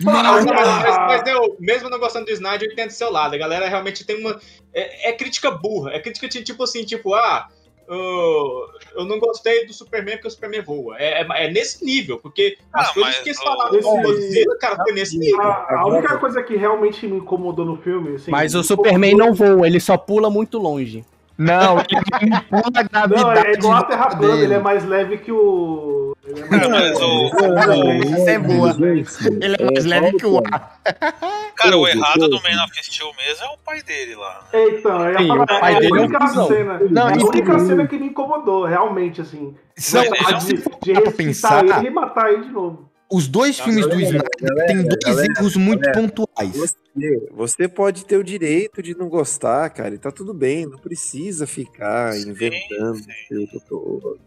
Mas, 0.02 0.44
mas- 0.44 0.96
mas 0.98 1.26
eu, 1.26 1.56
mesmo 1.60 1.90
não 1.90 1.98
gostando 1.98 2.26
do 2.26 2.32
Snyder, 2.32 2.68
eu 2.68 2.72
entendo 2.72 2.88
do 2.88 2.92
seu 2.94 3.10
lado. 3.12 3.34
A 3.34 3.38
galera 3.38 3.68
realmente 3.68 4.04
tem 4.06 4.18
uma. 4.20 4.40
É, 4.72 5.10
é 5.10 5.12
crítica 5.12 5.50
burra. 5.50 5.92
É 5.92 6.00
crítica 6.00 6.28
de, 6.28 6.42
tipo 6.42 6.62
assim, 6.62 6.84
tipo, 6.84 7.14
ah. 7.14 7.46
eu- 7.88 8.66
eu 8.96 9.04
não 9.04 9.18
gostei 9.20 9.64
do 9.66 9.72
Superman 9.72 10.16
porque 10.16 10.28
o 10.28 10.30
Superman 10.30 10.62
voa. 10.62 10.96
É, 10.98 11.22
é- 11.22 11.26
é 11.46 11.50
nesse 11.52 11.84
nível, 11.84 12.18
porque 12.18 12.56
as 12.72 12.88
Ah, 12.88 12.92
coisas 12.94 13.12
mas 13.14 13.22
que 13.22 13.28
eles 13.28 13.42
falaram 13.42 13.78
Esse- 13.78 14.02
Godzilla, 14.02 14.58
cara, 14.58 14.76
foi 14.82 14.92
nesse 14.92 15.18
nível. 15.18 15.40
A, 15.42 15.80
a 15.80 15.86
única 15.86 16.18
coisa 16.18 16.42
que 16.42 16.56
realmente 16.56 17.06
me 17.06 17.18
incomodou 17.18 17.64
no 17.64 17.76
filme. 17.76 18.16
Assim, 18.16 18.30
Mas 18.30 18.54
o 18.54 18.62
Superman 18.64 19.14
não 19.14 19.32
voa, 19.34 19.66
ele 19.66 19.78
só 19.78 19.96
pula 19.96 20.28
muito 20.30 20.58
longe. 20.58 21.04
Não, 21.38 21.78
ele 21.78 22.30
manipula 22.30 22.62
a 22.74 22.82
gravidade. 22.82 23.22
Não, 23.22 23.32
é 23.32 23.52
igual 23.52 23.74
a 23.74 23.84
Terra 23.84 24.06
plana, 24.16 24.42
ele 24.42 24.54
é 24.54 24.58
mais 24.58 24.84
leve 24.86 25.18
que 25.18 25.30
o. 25.30 26.05
Ele 26.26 26.40
é 26.40 26.48
mais 26.48 26.62
Cara, 26.62 26.68
mas 26.68 27.00
o, 27.00 28.28
é 28.28 28.38
boa. 28.38 28.76
Ele 28.80 29.56
é 29.58 29.64
mais 29.64 29.84
leve 29.84 30.16
que 30.16 30.26
o 30.26 30.38
ar. 30.38 30.80
cara, 31.54 31.76
o 31.76 31.86
errado 31.86 32.28
do 32.28 32.36
Man 32.42 32.64
of 32.64 32.84
Steel 32.84 33.12
mesmo 33.16 33.44
é 33.44 33.48
o 33.48 33.58
pai 33.58 33.82
dele 33.82 34.16
lá. 34.16 34.48
Então, 34.52 35.04
eu 35.04 35.12
ia 35.12 35.18
Sim, 35.18 35.28
falar, 35.28 35.44
o 35.44 35.46
pai 35.46 35.76
é 35.76 35.80
dele 35.80 35.92
a 35.94 35.96
é 35.96 36.00
única 36.00 36.26
cena. 36.28 36.80
Não, 36.90 37.08
é 37.08 37.12
a 37.12 37.26
única 37.26 37.58
cena 37.60 37.86
que 37.86 37.98
me 37.98 38.06
incomodou, 38.06 38.64
realmente, 38.64 39.20
assim. 39.20 39.54
Se 39.76 39.98
de, 40.00 40.56
for 40.56 40.78
de 40.82 41.10
pensar, 41.12 41.64
ele 41.64 41.88
e 41.88 41.90
matar 41.90 42.32
ele 42.32 42.44
de 42.44 42.50
novo. 42.50 42.90
os 43.10 43.28
dois 43.28 43.60
filmes 43.60 43.86
do 43.86 44.00
Snyder 44.00 44.28
galera, 44.40 44.66
têm 44.66 44.82
dois 44.82 44.98
galera, 45.04 45.32
erros 45.38 45.56
muito 45.56 45.80
galera. 45.80 46.00
pontuais. 46.00 46.56
Você, 46.56 47.28
você 47.30 47.68
pode 47.68 48.04
ter 48.04 48.16
o 48.16 48.24
direito 48.24 48.82
de 48.82 48.96
não 48.96 49.08
gostar, 49.08 49.70
cara, 49.70 49.94
e 49.94 49.98
tá 49.98 50.10
tudo 50.10 50.34
bem, 50.34 50.66
não 50.66 50.78
precisa 50.78 51.46
ficar 51.46 52.14
Sim, 52.14 52.30
inventando 52.30 52.96
sim. 52.96 53.48
o 53.54 53.60
todo. 53.60 54.18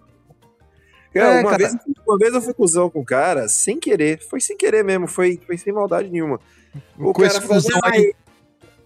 Cara, 1.14 1.36
É, 1.36 1.42
uma, 1.42 1.50
cara. 1.52 1.64
Vez, 1.70 1.76
uma 2.08 2.18
vez 2.18 2.34
eu 2.34 2.42
fui 2.42 2.54
cuzão 2.54 2.90
com 2.90 3.00
o 3.00 3.06
cara, 3.06 3.48
sem 3.48 3.80
querer, 3.80 4.20
foi 4.20 4.40
sem 4.40 4.56
querer 4.56 4.84
mesmo, 4.84 5.08
foi, 5.08 5.40
foi 5.46 5.58
sem 5.58 5.74
maldade 5.74 6.10
nenhuma. 6.10 6.40
O 6.98 7.14
Com 7.14 7.24
cara 7.24 7.42
falou, 7.42 7.62
"Ai, 7.84 7.92
aí- 7.98 8.14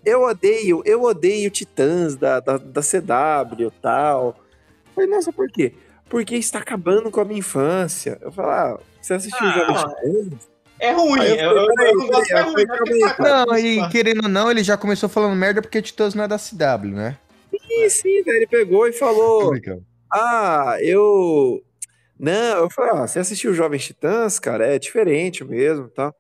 eu 0.06 0.22
odeio, 0.24 0.82
eu 0.86 1.02
odeio 1.04 1.50
Titãs 1.50 2.16
da, 2.16 2.40
da, 2.40 2.58
da 2.58 2.82
CW 2.82 3.68
e 3.68 3.72
tal. 3.82 4.28
Eu 4.28 4.94
falei, 4.96 5.10
nossa, 5.10 5.32
por 5.32 5.50
quê? 5.50 5.74
Porque 6.10 6.36
está 6.36 6.60
acabando 6.60 7.10
com 7.10 7.20
a 7.22 7.26
minha 7.26 7.40
infância. 7.40 8.18
Eu 8.22 8.32
falei, 8.32 8.52
ah, 8.52 8.80
você 9.02 9.14
assistiu 9.16 9.46
o 9.46 9.50
Ah, 9.50 9.54
Jovem 9.54 9.76
não, 9.76 9.90
Titãs? 10.30 10.50
É 10.80 10.92
ruim. 10.92 11.20
Aí 11.22 11.30
eu 11.32 11.36
Eu, 11.38 11.50
falei, 11.50 11.64
eu, 11.64 11.74
peraí, 11.76 11.92
eu 11.92 11.98
não 11.98 12.08
gosto, 12.08 12.32
é 12.32 12.42
ruim. 12.42 12.66
cara, 13.16 13.46
Não, 13.46 13.58
e 13.58 13.90
querendo 13.90 14.24
ou 14.24 14.30
não, 14.30 14.52
ele 14.52 14.64
já 14.64 14.76
começou 14.78 15.08
falando 15.10 15.36
merda 15.36 15.62
porque 15.62 15.82
Titãs 15.82 16.14
não 16.14 16.24
é 16.24 16.28
da 16.28 16.38
CW, 16.38 16.88
né? 16.94 17.18
Sim, 17.52 17.90
sim, 17.90 18.24
daí 18.26 18.36
ele 18.38 18.48
pegou 18.48 18.88
e 18.88 18.94
falou, 18.94 19.54
Ah, 20.12 20.78
eu. 20.82 21.64
Não, 22.20 22.58
eu 22.60 22.70
falei, 22.70 22.92
ah, 22.92 23.08
você 23.08 23.20
assistiu 23.20 23.52
o 23.52 23.56
Jovens 23.56 23.86
Titãs, 23.86 24.40
cara? 24.40 24.66
É 24.68 24.80
diferente 24.80 25.44
mesmo, 25.44 25.88
tá? 25.90 26.14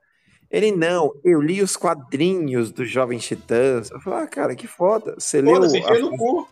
Ele, 0.52 0.72
não, 0.72 1.14
eu 1.24 1.42
li 1.42 1.62
os 1.62 1.76
quadrinhos 1.76 2.72
dos 2.72 2.90
Jovens 2.90 3.26
Titãs. 3.26 3.90
Eu 3.90 4.00
falei, 4.00 4.24
ah, 4.24 4.28
cara, 4.28 4.56
que 4.56 4.68
foda. 4.68 5.16
Você 5.18 5.42
leu. 5.42 5.56
Foda-se, 5.56 5.78
a- 5.80 6.00
no 6.00 6.18
cu. 6.18 6.48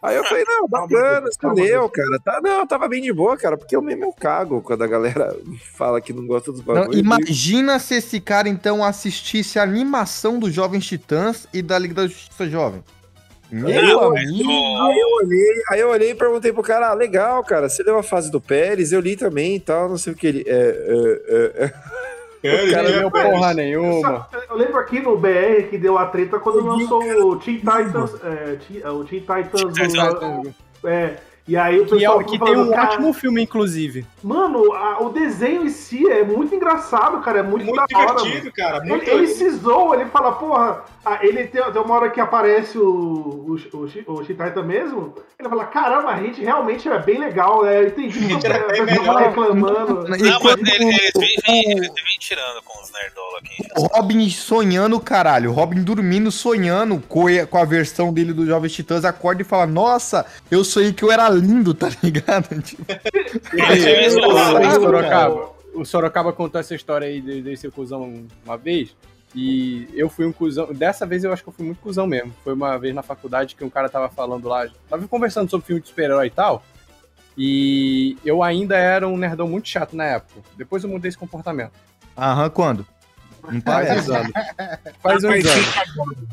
Aí 0.00 0.14
eu 0.16 0.24
falei, 0.24 0.44
não, 0.46 0.66
bacana, 0.68 1.26
você 1.26 1.46
leu, 1.60 1.88
cara. 1.88 2.20
Tá, 2.24 2.40
não, 2.42 2.66
tava 2.66 2.86
bem 2.86 3.02
de 3.02 3.12
boa, 3.12 3.36
cara, 3.36 3.56
porque 3.56 3.74
eu 3.74 3.82
mesmo 3.82 4.04
eu 4.04 4.12
cago 4.12 4.60
quando 4.62 4.82
a 4.84 4.86
galera 4.86 5.36
fala 5.76 6.00
que 6.00 6.12
não 6.12 6.26
gosta 6.26 6.52
dos 6.52 6.64
Não, 6.64 6.74
bagulhos. 6.74 7.00
imagina 7.00 7.78
se 7.78 7.94
esse 7.96 8.20
cara, 8.20 8.48
então, 8.48 8.84
assistisse 8.84 9.58
a 9.58 9.62
animação 9.64 10.38
dos 10.38 10.52
Jovens 10.52 10.86
Titãs 10.86 11.48
e 11.52 11.62
da 11.62 11.78
Liga 11.78 11.94
da 11.94 12.06
Justiça 12.06 12.48
Jovem. 12.48 12.84
Meu 13.50 13.68
Eu- 13.70 14.00
amigo. 14.04 14.50
Aí 14.50 14.98
eu 14.98 15.08
olhei, 15.22 15.62
aí 15.70 15.80
eu 15.80 15.88
olhei 15.90 16.10
e 16.10 16.14
perguntei 16.14 16.52
pro 16.52 16.62
cara, 16.62 16.90
ah, 16.90 16.94
legal, 16.94 17.42
cara, 17.44 17.68
você 17.68 17.82
leu 17.82 17.98
a 17.98 18.02
fase 18.02 18.30
do 18.30 18.40
Pérez, 18.40 18.92
eu 18.92 19.00
li 19.00 19.16
também 19.16 19.56
e 19.56 19.60
tal, 19.60 19.88
não 19.88 19.96
sei 19.96 20.12
o 20.12 20.16
que 20.16 20.26
ele. 20.26 20.44
É, 20.46 20.52
é, 21.58 21.64
é. 21.64 21.72
Ele 22.40 22.70
Cara, 22.72 22.88
é 22.88 23.02
não 23.02 23.10
Pérez. 23.10 23.32
porra 23.32 23.52
nenhuma. 23.52 24.28
Eu 24.48 24.56
lembro 24.56 24.78
aqui 24.78 25.00
no 25.00 25.18
BR 25.18 25.64
que 25.68 25.76
deu 25.76 25.98
a 25.98 26.06
treta 26.06 26.38
quando 26.38 26.64
lançou 26.64 27.02
o 27.02 27.36
Teen 27.36 27.56
Titans. 27.58 28.14
É, 28.22 28.56
Teen- 28.68 28.80
é, 28.84 28.88
o 28.90 29.02
Teen 29.02 29.20
Titans. 29.22 29.74
do- 29.74 30.54
é, 30.88 31.16
e 31.48 31.56
aí 31.56 31.80
o 31.80 31.86
Que, 31.86 31.94
é, 31.94 31.98
pessoal 31.98 32.18
o- 32.20 32.24
que 32.24 32.30
ficou 32.34 32.46
tem 32.46 32.56
um 32.56 32.58
falando, 32.66 32.74
cara, 32.76 32.88
ótimo 32.92 33.12
filme, 33.12 33.42
inclusive. 33.42 34.06
Mano, 34.22 34.72
a- 34.72 35.02
o 35.02 35.08
desenho 35.08 35.64
em 35.64 35.68
si 35.68 36.08
é 36.08 36.22
muito 36.22 36.54
engraçado, 36.54 37.20
cara. 37.22 37.40
É 37.40 37.42
muito, 37.42 37.66
Muito 37.66 37.74
da 37.88 37.98
hora. 37.98 38.14
divertido, 38.14 38.38
mano. 38.44 38.52
cara. 38.54 38.76
Ele, 38.78 38.88
Muito 38.88 39.10
ele 39.10 39.26
se 39.26 39.50
zoa, 39.50 39.96
ele 39.96 40.04
fala, 40.08 40.30
porra, 40.30 40.84
ah, 41.08 41.18
ele 41.22 41.46
tem, 41.46 41.62
tem 41.62 41.82
uma 41.82 41.94
hora 41.94 42.10
que 42.10 42.20
aparece 42.20 42.76
o, 42.76 42.84
o, 42.84 43.56
o, 43.56 44.12
o 44.12 44.24
Chitaita 44.24 44.62
mesmo, 44.62 45.14
ele 45.38 45.48
fala, 45.48 45.64
caramba, 45.64 46.10
a 46.10 46.22
gente 46.22 46.42
realmente 46.42 46.86
é 46.86 46.98
bem 46.98 47.18
legal, 47.18 47.64
né? 47.64 47.78
Eu 47.78 47.86
entendi 47.88 48.18
que 48.28 48.34
pessoal 48.36 48.68
tá 48.68 48.84
melhor. 48.84 49.16
reclamando. 49.16 50.08
E 50.18 50.22
Não, 50.22 50.30
mas 50.30 50.38
quando 50.38 50.68
ele, 50.68 50.84
eles 50.84 52.18
tirando 52.18 52.62
com 52.62 52.82
os 52.82 52.90
nerdola 52.92 53.38
aqui. 53.38 53.56
O 53.76 53.86
Robin 53.86 54.28
sonhando, 54.28 55.00
caralho. 55.00 55.50
O 55.50 55.54
Robin 55.54 55.82
dormindo, 55.82 56.30
sonhando 56.30 57.00
com 57.08 57.26
a, 57.26 57.46
com 57.46 57.58
a 57.58 57.64
versão 57.64 58.12
dele 58.12 58.32
do 58.32 58.44
Jovens 58.44 58.72
Titãs, 58.72 59.04
acorda 59.04 59.42
e 59.42 59.44
fala: 59.44 59.66
Nossa, 59.66 60.26
eu 60.50 60.62
sonhei 60.64 60.92
que 60.92 61.02
eu 61.02 61.12
era 61.12 61.28
lindo, 61.28 61.72
tá 61.74 61.88
ligado? 62.02 62.60
Tipo, 62.60 62.84
é 62.90 64.08
o. 64.08 64.80
Sorocaba, 64.80 65.50
o 65.74 65.84
Sorocaba 65.84 66.32
contou 66.32 66.60
essa 66.60 66.74
história 66.74 67.06
aí 67.06 67.20
de, 67.20 67.40
de 67.40 67.56
ser 67.56 67.70
cuzão 67.70 68.26
uma 68.44 68.56
vez. 68.56 68.94
E 69.34 69.88
eu 69.94 70.08
fui 70.08 70.26
um 70.26 70.32
cuzão. 70.32 70.72
Dessa 70.72 71.06
vez 71.06 71.22
eu 71.22 71.32
acho 71.32 71.42
que 71.42 71.48
eu 71.48 71.52
fui 71.52 71.66
muito 71.66 71.80
cuzão 71.80 72.06
mesmo. 72.06 72.34
Foi 72.42 72.54
uma 72.54 72.78
vez 72.78 72.94
na 72.94 73.02
faculdade 73.02 73.54
que 73.54 73.64
um 73.64 73.70
cara 73.70 73.88
tava 73.88 74.08
falando 74.08 74.48
lá. 74.48 74.66
Tava 74.88 75.06
conversando 75.06 75.50
sobre 75.50 75.66
filme 75.66 75.82
de 75.82 75.88
super-herói 75.88 76.26
e 76.26 76.30
tal. 76.30 76.62
E 77.36 78.16
eu 78.24 78.42
ainda 78.42 78.76
era 78.76 79.06
um 79.06 79.16
nerdão 79.16 79.46
muito 79.46 79.68
chato 79.68 79.94
na 79.94 80.04
época. 80.04 80.40
Depois 80.56 80.82
eu 80.82 80.90
mudei 80.90 81.08
esse 81.08 81.18
comportamento. 81.18 81.72
Aham, 82.16 82.50
quando? 82.50 82.86
Não 83.48 83.60
Faz 83.60 83.90
uns 83.90 84.10
anos. 84.10 84.32
Faz 85.00 85.24
uns 85.24 85.46
anos. 85.46 86.28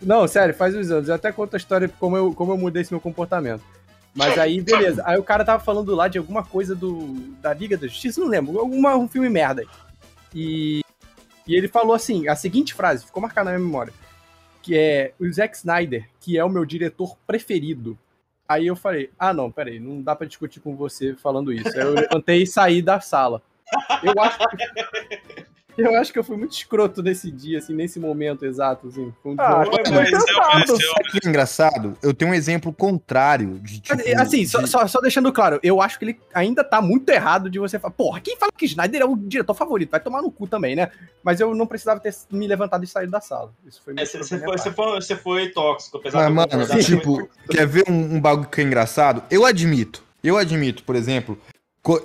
Não, 0.00 0.28
sério, 0.28 0.54
faz 0.54 0.76
uns 0.76 0.90
anos. 0.90 1.08
Eu 1.08 1.16
até 1.16 1.32
conto 1.32 1.54
a 1.54 1.56
história 1.56 1.88
de 1.88 1.94
como 1.94 2.16
eu, 2.16 2.32
como 2.32 2.52
eu 2.52 2.58
mudei 2.58 2.82
esse 2.82 2.92
meu 2.92 3.00
comportamento. 3.00 3.62
Mas 4.14 4.38
aí, 4.38 4.60
beleza. 4.60 5.02
Aí 5.04 5.18
o 5.18 5.22
cara 5.22 5.44
tava 5.44 5.62
falando 5.62 5.94
lá 5.94 6.08
de 6.08 6.18
alguma 6.18 6.44
coisa 6.44 6.74
do, 6.74 7.14
da 7.40 7.52
Liga 7.52 7.76
da 7.76 7.86
Justiça, 7.86 8.20
não 8.20 8.28
lembro. 8.28 8.58
Alguma, 8.58 8.96
um 8.96 9.08
filme 9.08 9.28
merda 9.28 9.62
aí. 9.62 9.68
E, 10.34 10.80
e 11.48 11.56
ele 11.56 11.66
falou 11.66 11.94
assim, 11.94 12.28
a 12.28 12.36
seguinte 12.36 12.74
frase, 12.74 13.06
ficou 13.06 13.22
marcada 13.22 13.50
na 13.50 13.56
minha 13.56 13.66
memória. 13.66 13.92
Que 14.62 14.76
é 14.76 15.14
o 15.18 15.32
Zack 15.32 15.56
Snyder, 15.56 16.08
que 16.20 16.36
é 16.36 16.44
o 16.44 16.50
meu 16.50 16.64
diretor 16.64 17.16
preferido. 17.26 17.98
Aí 18.46 18.66
eu 18.66 18.76
falei, 18.76 19.10
ah 19.18 19.32
não, 19.32 19.50
peraí, 19.50 19.80
não 19.80 20.02
dá 20.02 20.14
pra 20.14 20.26
discutir 20.26 20.60
com 20.60 20.76
você 20.76 21.14
falando 21.14 21.52
isso. 21.52 21.68
Aí 21.68 21.80
eu 21.80 21.94
levantei 21.94 22.42
e 22.42 22.46
saí 22.46 22.82
da 22.82 23.00
sala. 23.00 23.42
Eu 24.02 24.22
acho 24.22 24.38
que... 24.38 25.46
Eu 25.78 25.96
acho 25.96 26.12
que 26.12 26.18
eu 26.18 26.24
fui 26.24 26.36
muito 26.36 26.52
escroto 26.52 27.02
nesse 27.02 27.30
dia, 27.30 27.58
assim, 27.58 27.72
nesse 27.72 28.00
momento 28.00 28.44
exato, 28.44 28.88
assim. 28.88 29.12
Um 29.24 29.34
Ah, 29.38 29.62
dia- 29.64 29.92
Mas 29.92 30.10
Sabe 30.10 30.74
o 30.74 31.10
que 31.12 31.26
é 31.26 31.28
engraçado? 31.28 31.96
Eu 32.02 32.12
tenho 32.12 32.32
um 32.32 32.34
exemplo 32.34 32.72
contrário 32.72 33.58
de 33.60 33.80
tipo. 33.80 33.96
Assim, 34.20 34.44
só, 34.44 34.60
de- 34.60 34.68
só, 34.68 34.86
só 34.86 35.00
deixando 35.00 35.32
claro, 35.32 35.60
eu 35.62 35.80
acho 35.80 35.98
que 35.98 36.04
ele 36.04 36.20
ainda 36.34 36.64
tá 36.64 36.82
muito 36.82 37.08
errado 37.10 37.48
de 37.48 37.58
você 37.58 37.78
falar, 37.78 37.92
porra, 37.94 38.20
quem 38.20 38.36
fala 38.36 38.50
que 38.56 38.66
Snyder 38.66 39.02
é 39.02 39.04
o 39.04 39.16
diretor 39.16 39.54
favorito? 39.54 39.90
Vai 39.90 40.00
tomar 40.00 40.20
no 40.20 40.30
cu 40.30 40.46
também, 40.46 40.74
né? 40.74 40.90
Mas 41.22 41.38
eu 41.40 41.54
não 41.54 41.66
precisava 41.66 42.00
ter 42.00 42.12
me 42.30 42.46
levantado 42.46 42.82
e 42.82 42.86
saído 42.86 43.12
da 43.12 43.20
sala. 43.20 43.52
Isso 43.66 43.80
foi 43.84 43.92
É, 43.92 43.96
muito 43.96 44.08
Você 44.10 44.18
escroto 44.18 44.40
da 44.40 44.46
foi, 44.46 44.58
você 44.58 44.70
foi, 44.72 45.00
você 45.00 45.16
foi 45.16 45.48
tóxico, 45.50 45.98
apesar 45.98 46.28
Mas, 46.30 46.46
de 46.48 46.52
eu 46.54 46.58
mano, 46.58 46.66
você 46.72 46.82
tipo, 46.82 47.28
quer 47.50 47.66
ver 47.66 47.84
um, 47.88 48.16
um 48.16 48.20
bagulho 48.20 48.48
que 48.48 48.60
é 48.60 48.64
engraçado? 48.64 49.22
Eu 49.30 49.44
admito, 49.44 50.02
eu 50.24 50.36
admito, 50.36 50.82
por 50.82 50.96
exemplo, 50.96 51.38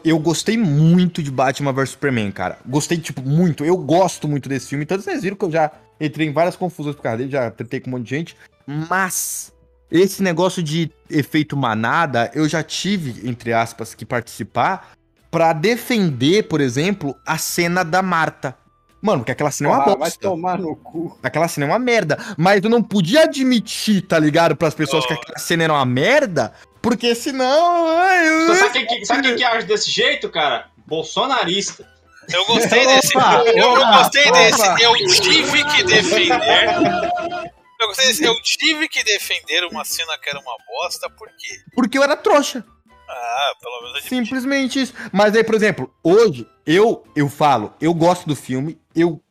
eu 0.04 0.18
gostei 0.20 0.58
muito 0.58 1.22
de 1.22 1.30
Batman 1.32 1.74
vs 1.74 1.90
Superman, 1.92 2.32
cara. 2.32 2.58
Gostei, 2.66 2.98
tipo, 2.98 3.22
muito. 3.22 3.66
Eu 3.66 3.78
gosto 3.78 4.28
muito 4.28 4.48
desse 4.48 4.68
filme. 4.68 4.84
Então 4.86 5.00
vocês 5.00 5.22
viram 5.22 5.36
que 5.36 5.44
eu 5.46 5.52
já 5.52 5.72
entrei 6.00 6.28
em 6.28 6.34
várias 6.34 6.56
confusões 6.56 6.96
por 6.96 7.02
causa 7.02 7.18
dele, 7.18 7.32
já 7.32 7.50
tretei 7.52 7.80
com 7.80 7.90
um 7.90 7.94
monte 7.94 8.04
de 8.06 8.10
gente. 8.12 8.38
Mas 8.66 9.52
esse 9.92 10.24
negócio 10.24 10.64
de 10.64 10.90
efeito 11.10 11.56
manada, 11.58 12.32
eu 12.34 12.48
já 12.48 12.64
tive, 12.64 13.28
entre 13.30 13.52
aspas, 13.54 13.94
que 13.94 14.06
participar 14.06 14.92
pra 15.30 15.52
defender, 15.54 16.44
por 16.48 16.62
exemplo, 16.62 17.16
a 17.26 17.38
cena 17.38 17.84
da 17.84 18.02
Marta. 18.02 18.56
Mano, 19.02 19.20
porque 19.20 19.34
aquela 19.34 19.52
cena 19.52 19.70
é 19.70 19.74
uma 19.74 19.82
Ah, 19.82 19.86
vai 19.88 19.96
bosta. 19.98 20.20
tomar 20.22 20.58
no 20.58 20.76
cu. 20.78 21.18
Aquela 21.22 21.48
cena 21.50 21.66
é 21.66 21.70
uma 21.70 21.80
merda. 21.80 22.18
Mas 22.38 22.64
eu 22.64 22.70
não 22.70 22.82
podia 22.82 23.24
admitir, 23.24 24.02
tá 24.04 24.18
ligado? 24.18 24.56
Pras 24.56 24.74
pessoas 24.74 25.04
Oh. 25.04 25.08
que 25.08 25.14
aquela 25.14 25.38
cena 25.40 25.64
era 25.66 25.74
uma 25.74 25.86
merda. 25.86 26.54
Porque 26.84 27.16
senão. 27.16 27.88
ai, 27.88 28.28
eu- 28.28 28.56
sabe, 28.56 28.74
quem, 28.74 28.86
que- 28.86 29.06
sabe 29.06 29.22
quem 29.24 29.36
que 29.38 29.44
age 29.44 29.66
desse 29.66 29.90
jeito, 29.90 30.30
cara? 30.30 30.68
Bolsonarista. 30.86 31.88
Eu 32.32 32.46
gostei 32.46 32.86
desse. 32.86 33.18
Opa, 33.18 33.44
eu, 33.48 33.54
eu 33.58 33.72
opa, 33.74 33.98
gostei 34.00 34.26
opa. 34.26 34.38
desse. 34.38 34.84
Eu 34.84 34.94
tive 35.22 35.64
que 35.66 35.84
defender. 35.84 36.70
Eu 37.80 37.88
gostei 37.88 38.08
desse. 38.08 38.24
Eu 38.26 38.36
tive 38.42 38.88
que 38.90 39.02
defender 39.04 39.64
uma 39.66 39.86
cena 39.86 40.18
que 40.18 40.30
era 40.30 40.40
uma 40.40 40.56
bosta, 40.68 41.10
por 41.10 41.30
quê? 41.30 41.62
Porque 41.74 41.98
eu 41.98 42.04
era 42.04 42.18
trouxa. 42.18 42.66
Ah, 43.10 43.52
pelo 43.62 43.82
menos 43.84 44.04
eu 44.04 44.10
Simplesmente 44.10 44.82
isso. 44.82 44.94
Mas 45.12 45.36
aí, 45.36 45.44
por 45.44 45.56
exemplo, 45.56 45.94
hoje, 46.04 46.46
eu, 46.66 47.06
eu 47.16 47.30
falo, 47.30 47.74
eu 47.80 47.94
gosto 47.94 48.28
do 48.28 48.36
filme, 48.36 48.78
eu 48.96 49.22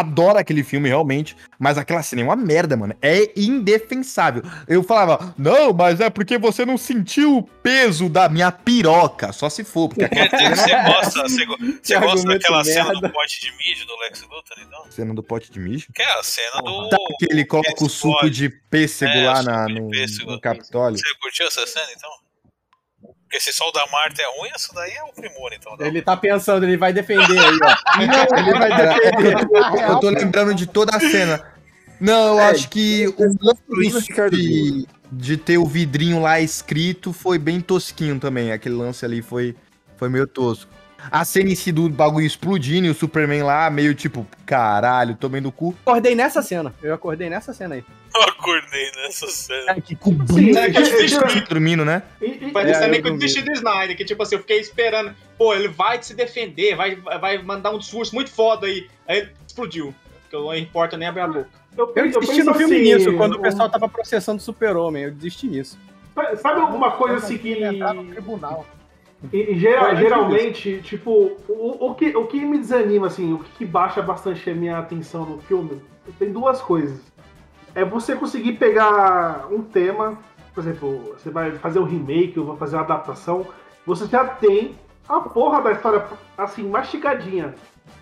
adoro 0.00 0.38
aquele 0.38 0.62
filme 0.62 0.88
realmente, 0.88 1.36
mas 1.58 1.78
aquela 1.78 2.02
cena 2.02 2.22
é 2.22 2.24
uma 2.24 2.36
merda, 2.36 2.76
mano. 2.76 2.94
É 3.00 3.32
indefensável. 3.36 4.42
Eu 4.66 4.82
falava, 4.82 5.34
não, 5.38 5.72
mas 5.72 6.00
é 6.00 6.10
porque 6.10 6.38
você 6.38 6.64
não 6.64 6.76
sentiu 6.78 7.38
o 7.38 7.42
peso 7.42 8.08
da 8.08 8.28
minha 8.28 8.50
piroca. 8.52 9.32
Só 9.32 9.48
se 9.48 9.64
for, 9.64 9.88
porque 9.88 10.04
aquela 10.04 10.28
cena 10.30 10.56
Você 10.56 10.74
gosta, 10.84 11.22
você, 11.22 11.46
você 11.82 11.98
gosta 11.98 12.28
daquela 12.28 12.64
cena 12.64 12.84
merda. 12.92 13.08
do 13.08 13.12
pote 13.12 13.40
de 13.40 13.52
mijo 13.56 13.86
do 13.86 13.96
Lex 14.00 14.22
Luthor, 14.22 14.56
então? 14.58 14.90
Cena 14.90 15.14
do 15.14 15.22
pote 15.22 15.50
de 15.50 15.58
mijo. 15.60 15.86
Que 15.94 16.02
é 16.02 16.18
a 16.18 16.22
cena 16.22 16.62
do. 16.62 16.88
Tá, 16.88 16.96
que 17.18 17.26
ele 17.30 17.44
coloca 17.44 17.84
o 17.84 17.88
suco 17.88 18.30
de 18.30 18.48
pêssego 18.48 19.12
É, 19.12 19.26
lá 19.26 19.42
na, 19.42 19.68
no, 19.68 19.90
no 20.26 20.40
Capitólio. 20.40 20.98
Você 20.98 21.14
curtiu 21.20 21.46
essa 21.46 21.66
cena, 21.66 21.86
então? 21.96 22.10
Porque 23.26 23.40
se 23.40 23.52
só 23.52 23.68
o 23.68 23.72
da 23.72 23.84
Marta 23.88 24.22
é 24.22 24.38
ruim, 24.38 24.50
essa 24.54 24.72
daí 24.72 24.92
é 24.92 25.02
o 25.02 25.12
primor, 25.12 25.50
então. 25.52 25.76
Ele 25.80 26.00
tá 26.00 26.16
pensando, 26.16 26.64
ele 26.64 26.76
vai 26.76 26.92
defender 26.92 27.38
aí, 27.38 27.58
ó. 27.60 27.98
ele 28.38 28.52
vai 28.52 28.76
defender. 28.76 29.34
eu, 29.34 29.48
tô, 29.48 29.76
eu 29.80 30.00
tô 30.00 30.10
lembrando 30.10 30.54
de 30.54 30.66
toda 30.66 30.96
a 30.96 31.00
cena. 31.00 31.42
Não, 32.00 32.34
eu 32.34 32.40
É, 32.40 32.50
acho 32.50 32.68
que 32.68 33.06
o 33.08 33.36
lance 33.40 34.06
de, 34.30 34.86
de 35.10 35.36
ter 35.36 35.58
o 35.58 35.66
vidrinho 35.66 36.20
lá 36.20 36.40
escrito 36.40 37.12
foi 37.12 37.38
bem 37.38 37.60
tosquinho 37.60 38.20
também. 38.20 38.52
Aquele 38.52 38.74
lance 38.74 39.04
ali 39.04 39.22
foi, 39.22 39.56
foi 39.96 40.08
meio 40.08 40.26
tosco. 40.26 40.70
A 41.10 41.24
cena 41.24 41.50
em 41.50 41.54
si 41.54 41.70
do 41.72 41.88
bagulho 41.88 42.26
explodindo 42.26 42.86
e 42.86 42.90
o 42.90 42.94
Superman 42.94 43.42
lá, 43.42 43.70
meio 43.70 43.94
tipo, 43.94 44.26
caralho, 44.44 45.14
tomei 45.14 45.40
no 45.40 45.52
cu. 45.52 45.74
Acordei 45.82 46.14
nessa 46.14 46.42
cena. 46.42 46.74
Eu 46.82 46.94
acordei 46.94 47.30
nessa 47.30 47.52
cena 47.52 47.76
aí. 47.76 47.84
Eu 48.16 48.22
acordei 48.28 48.90
nessa 48.96 49.26
cena. 49.28 49.80
Que 49.80 49.94
cubinho 49.94 50.56
é 50.58 50.70
que 50.70 51.40
dormindo, 51.48 51.84
né? 51.84 52.02
Mas 52.52 52.66
É, 52.66 52.70
isso 52.70 52.80
também 52.80 53.00
eu 53.00 53.02
com 53.02 53.10
o 53.10 53.18
bicho 53.18 53.44
do 53.44 53.52
Snyder, 53.52 53.96
que 53.96 54.04
tipo 54.04 54.22
assim, 54.22 54.36
eu 54.36 54.40
fiquei 54.40 54.58
esperando, 54.60 55.14
pô, 55.36 55.52
ele 55.54 55.68
vai 55.68 56.02
se 56.02 56.14
defender, 56.14 56.74
vai, 56.76 56.96
vai 56.96 57.42
mandar 57.42 57.70
um 57.72 57.78
discurso 57.78 58.14
muito 58.14 58.30
foda 58.30 58.66
aí. 58.66 58.86
Aí 59.06 59.18
ele 59.18 59.30
explodiu. 59.46 59.94
Porque 60.22 60.36
não 60.36 60.56
importa 60.56 60.96
nem 60.96 61.08
abrir 61.08 61.20
a 61.20 61.28
boca. 61.28 61.48
Eu, 61.76 61.92
Eu 61.94 62.06
eu 62.06 62.20
desisti 62.20 62.42
no 62.42 62.52
penso 62.52 62.58
filme 62.58 62.76
assim, 62.76 62.94
nisso, 63.04 63.16
quando 63.16 63.34
o 63.34 63.38
um- 63.38 63.42
pessoal 63.42 63.68
tava 63.68 63.88
processando 63.88 64.38
o 64.38 64.42
Super-Homem. 64.42 65.04
Eu 65.04 65.10
desisti 65.10 65.46
nisso. 65.46 65.78
Sabe 66.38 66.60
alguma 66.60 66.92
coisa 66.92 67.16
assim 67.16 67.36
que. 67.36 67.54
tribunal. 68.12 68.66
E, 69.32 69.52
e 69.52 69.58
geral- 69.58 69.86
antes 69.90 69.98
geralmente, 70.00 70.80
tipo, 70.82 71.36
o, 71.48 71.86
o, 71.90 71.94
que, 71.94 72.16
o 72.16 72.26
que 72.26 72.44
me 72.44 72.58
desanima, 72.58 73.06
assim, 73.08 73.32
o 73.32 73.38
que 73.38 73.64
baixa 73.64 74.00
bastante 74.02 74.48
a 74.48 74.54
minha 74.54 74.78
atenção 74.78 75.24
no 75.26 75.38
filme, 75.42 75.80
tem 76.18 76.30
duas 76.32 76.60
coisas. 76.60 77.00
É 77.76 77.84
você 77.84 78.16
conseguir 78.16 78.54
pegar 78.54 79.46
um 79.50 79.60
tema, 79.60 80.18
por 80.54 80.60
exemplo, 80.62 81.14
você 81.18 81.28
vai 81.28 81.52
fazer 81.52 81.78
um 81.78 81.84
remake 81.84 82.40
ou 82.40 82.46
vai 82.46 82.56
fazer 82.56 82.76
uma 82.76 82.82
adaptação, 82.84 83.46
você 83.86 84.06
já 84.06 84.24
tem 84.24 84.74
a 85.06 85.20
porra 85.20 85.60
da 85.60 85.72
história, 85.72 86.02
assim, 86.38 86.62
mastigadinha. 86.68 87.54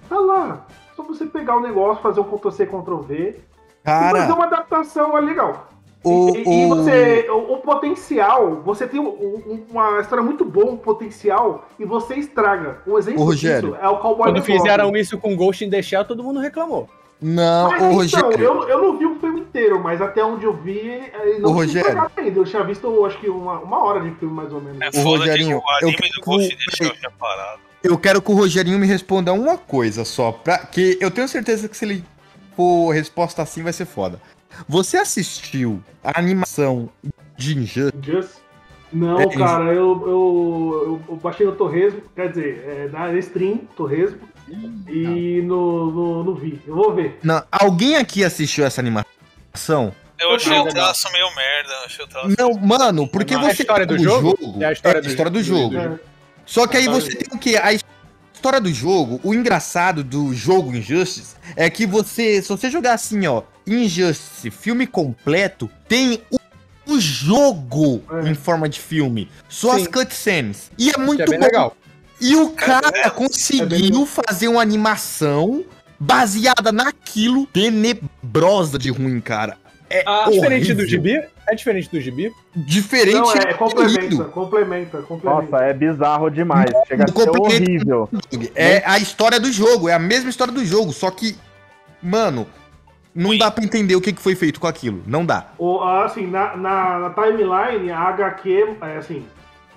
Tá 0.09 0.19
lá. 0.19 0.65
Só 0.95 1.03
você 1.03 1.27
pegar 1.27 1.57
o 1.57 1.61
negócio, 1.61 2.01
fazer 2.01 2.21
um 2.21 2.25
Ctrl-C, 2.25 2.67
Ctrl-V 2.67 3.15
e 3.37 3.43
Cara, 3.85 4.21
fazer 4.21 4.33
uma 4.33 4.45
adaptação 4.45 5.19
é 5.19 5.21
legal. 5.21 5.67
o, 6.05 6.37
E, 6.37 6.43
e 6.45 6.65
o- 6.67 6.69
você, 6.69 7.27
o, 7.31 7.55
o 7.55 7.57
potencial, 7.59 8.63
você 8.65 8.87
tem 8.87 9.01
um- 9.01 9.09
um- 9.09 9.67
uma 9.71 10.01
história 10.01 10.23
muito 10.23 10.45
boa, 10.45 10.71
um 10.71 10.77
potencial, 10.77 11.67
e 11.81 11.85
você 11.85 12.15
estraga. 12.15 12.79
Um 12.87 12.97
exemplo 12.97 13.25
Rogério, 13.25 13.71
disso 13.73 13.83
é 13.83 13.89
o 13.89 13.97
Cowboy 13.99 14.27
Quando 14.31 14.43
fizeram 14.43 14.95
isso 14.97 15.19
com 15.19 15.35
Ghost 15.35 15.65
in 15.65 15.71
the 15.71 15.83
Shell, 15.83 16.05
todo 16.05 16.23
mundo 16.23 16.39
reclamou. 16.39 16.89
Não, 17.21 17.71
Mas, 17.71 17.83
ô 17.83 17.85
então, 17.85 17.95
Rogério. 17.95 18.45
eu, 18.45 18.69
eu 18.69 18.83
não 18.83 18.99
vi 18.99 19.07
o 19.07 19.19
filme 19.19 19.41
inteiro, 19.41 19.83
mas 19.83 20.03
até 20.03 20.23
onde 20.25 20.45
eu 20.45 20.53
vi, 20.53 20.79
ele 20.79 21.39
não 21.39 21.51
tinha 21.51 21.83
Rogério. 21.83 22.11
ainda. 22.17 22.39
Eu 22.41 22.45
tinha 22.45 22.65
visto, 22.65 23.05
acho 23.07 23.19
que 23.19 23.29
uma, 23.29 23.61
uma 23.61 23.83
hora 23.83 24.01
de 24.01 24.11
filme, 24.17 24.35
mais 24.35 24.53
ou 24.53 24.61
menos. 24.61 24.81
É 24.81 24.93
foda 24.93 25.25
Rogerinho, 25.25 25.61
que 25.61 25.87
o 25.87 26.35
eu 26.35 26.49
anime 26.49 27.11
parado. 27.19 27.61
Eu 27.83 27.99
quero 27.99 28.21
que 28.21 28.31
o 28.31 28.35
Rogerinho 28.35 28.79
me 28.79 28.87
responda 28.87 29.33
uma 29.33 29.57
coisa 29.57 30.05
só, 30.05 30.33
pra, 30.33 30.59
que 30.59 30.99
eu 31.01 31.11
tenho 31.11 31.29
certeza 31.29 31.69
que 31.69 31.77
se 31.77 31.85
ele 31.85 32.05
for 32.57 32.91
resposta 32.93 33.43
assim 33.43 33.63
vai 33.63 33.73
ser 33.73 33.85
foda. 33.87 34.21
Você 34.69 34.97
assistiu 34.97 35.83
a 36.03 36.19
animação 36.19 36.89
de 37.37 37.59
Injustice? 37.59 37.93
Just... 38.03 38.45
Não, 38.93 39.21
É, 39.21 39.27
cara, 39.27 39.73
eu, 39.73 40.01
eu, 40.07 40.83
eu, 40.87 41.01
eu 41.09 41.17
baixei 41.17 41.45
no 41.45 41.53
Torresmo, 41.53 42.01
quer 42.15 42.29
dizer, 42.29 42.65
é, 42.65 42.89
na 42.93 43.13
stream, 43.15 43.63
Torresmo, 43.77 44.21
e 44.89 45.41
no, 45.43 45.91
no, 45.91 46.25
no 46.25 46.35
Vi. 46.35 46.61
Eu 46.67 46.75
vou 46.75 46.95
ver. 46.95 47.19
Não, 47.23 47.43
alguém 47.51 47.97
aqui 47.97 48.23
assistiu 48.25 48.65
essa 48.65 48.81
animação? 48.81 49.95
Eu 50.19 50.35
achei 50.35 50.53
Não, 50.53 50.65
o 50.65 50.69
traço 50.69 51.11
meio 51.13 51.27
merda. 51.35 51.73
eu 51.73 51.85
Achei 51.87 52.05
o 52.05 52.09
traço... 52.09 52.29
Não, 52.39 52.55
mano, 52.55 53.09
porque 53.09 53.35
É 53.35 53.37
a 53.37 53.41
você 53.41 53.63
história 53.63 53.85
do 53.87 53.97
pega 53.97 54.03
o 54.03 54.05
jogo? 54.05 54.39
É 54.61 54.65
a 54.67 54.73
história 54.73 55.01
do- 55.03 55.31
do 55.31 55.43
jogo. 55.43 55.77
É. 55.77 55.99
Só 56.47 56.67
que 56.67 56.77
aí 56.77 56.87
A 56.87 56.91
você 56.91 57.09
história 57.09 57.29
tem 57.29 57.37
o 57.39 57.41
quê? 57.41 57.57
A 57.63 57.73
história 57.73 58.61
do 58.61 58.73
jogo, 58.73 59.21
o 59.25 59.35
engraçado 59.35 60.05
do 60.05 60.33
jogo 60.35 60.75
Injustice 60.75 61.35
é 61.57 61.69
que 61.71 61.87
você, 61.87 62.41
se 62.43 62.49
você 62.49 62.71
jogar 62.71 62.93
assim, 62.95 63.27
ó, 63.27 63.43
Injustice, 63.67 64.51
filme 64.51 64.87
completo, 64.87 65.69
tem 65.89 66.21
o, 66.31 66.39
o 66.95 67.01
jogo 67.01 68.03
É. 68.23 68.29
em 68.29 68.35
forma 68.35 68.69
de 68.69 68.79
filme. 68.81 69.31
Só 69.49 69.73
as 69.73 69.83
Sim. 69.83 69.91
cutscenes. 69.91 70.71
E 70.79 70.91
é 70.91 70.97
muito 70.99 71.17
Que 71.17 71.23
é 71.23 71.27
bem 71.27 71.39
bom. 71.41 71.45
legal. 71.47 71.77
E 72.21 72.37
o 72.37 72.51
Cara, 72.51 72.91
cara 72.93 73.07
é- 73.07 73.11
conseguiu 73.11 74.07
fazer 74.07 74.49
uma 74.49 74.63
animação 74.63 75.65
baseada 75.99 76.71
naquilo 76.73 77.47
tenebrosa 77.47 78.79
de 78.79 78.91
ruim, 78.91 79.21
cara. 79.21 79.57
É 79.91 80.03
Ah, 80.07 80.29
Diferente 80.31 80.75
do 80.75 80.87
gibi? 80.87 81.23
É 81.47 81.55
diferente 81.55 81.91
do 81.91 82.01
gibi? 82.01 82.33
Diferente 82.57 83.15
Não, 83.17 83.33
é, 83.33 83.51
é 83.51 83.55
complementa, 83.55 84.25
complementa, 84.25 85.03
complementa. 85.03 85.43
Nossa, 85.53 85.65
é 85.65 85.75
bizarro 85.75 86.31
demais. 86.31 86.71
Chega 86.89 87.05
a 87.05 87.09
ser 87.09 87.31
horrível. 87.31 88.09
É 88.55 88.83
a 88.87 88.99
história 88.99 89.39
do 89.39 89.53
jogo, 89.53 89.89
é 89.89 89.93
a 89.93 89.99
mesma 89.99 90.31
história 90.31 90.53
do 90.53 90.65
jogo, 90.65 90.93
só 90.93 91.11
que, 91.11 91.37
mano, 92.03 92.47
não 93.15 93.37
dá 93.37 93.51
pra 93.51 93.63
entender 93.63 93.95
o 93.95 94.01
que 94.01 94.13
que 94.13 94.23
foi 94.23 94.35
feito 94.35 94.59
com 94.59 94.67
aquilo. 94.67 95.03
Não 95.07 95.25
dá. 95.25 95.49
O, 95.59 95.81
assim, 95.81 96.27
na, 96.27 96.57
na, 96.57 96.99
na 96.99 97.11
timeline, 97.11 97.93
a 97.93 98.01
HQ, 98.09 98.77
é 98.81 98.97
assim, 98.97 99.25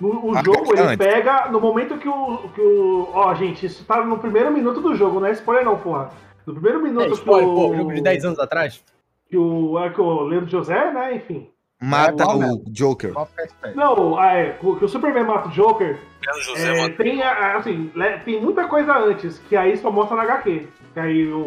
no, 0.00 0.26
o 0.32 0.36
A 0.36 0.42
jogo 0.42 0.72
ele 0.72 0.82
antes. 0.82 0.96
pega 0.96 1.48
no 1.50 1.60
momento 1.60 1.96
que 1.98 2.08
o, 2.08 2.38
que 2.54 2.60
o. 2.60 3.08
Ó, 3.12 3.34
gente, 3.34 3.66
isso 3.66 3.84
tá 3.84 4.04
no 4.04 4.18
primeiro 4.18 4.50
minuto 4.52 4.80
do 4.80 4.94
jogo, 4.94 5.20
não 5.20 5.26
é 5.26 5.32
spoiler 5.32 5.64
não, 5.64 5.76
porra. 5.78 6.10
No 6.46 6.54
primeiro 6.54 6.82
minuto 6.82 7.04
É, 7.04 7.08
que 7.08 7.14
spoiler, 7.14 7.48
o. 7.48 7.54
pô, 7.54 7.76
jogo 7.76 7.92
de 7.94 8.00
10 8.02 8.24
anos 8.24 8.38
atrás. 8.38 8.82
Que 9.28 9.36
o. 9.36 9.78
É 9.78 9.90
que 9.90 10.00
o 10.00 10.22
Leandro 10.22 10.48
José, 10.50 10.90
né? 10.92 11.14
Enfim. 11.16 11.48
Mata 11.80 12.24
É, 12.24 12.26
o 12.26 12.62
Joker. 12.70 13.10
Ficar 13.10 13.44
esperto. 13.44 13.76
Não, 13.76 14.20
é, 14.22 14.50
que 14.52 14.84
o 14.84 14.88
Superman 14.88 15.24
mata 15.24 15.48
o 15.48 15.52
Joker. 15.52 15.96
Leandro 16.24 16.42
José, 16.42 16.78
É, 16.84 16.88
tem, 16.90 17.22
a- 17.22 17.56
assim, 17.56 17.90
tem 18.24 18.40
muita 18.40 18.66
coisa 18.66 18.96
antes, 18.98 19.38
que 19.48 19.54
aí 19.56 19.76
só 19.76 19.90
mostra 19.90 20.16
na 20.16 20.22
HQ. 20.24 20.66
Que 20.98 21.04
aí 21.04 21.32
o. 21.32 21.44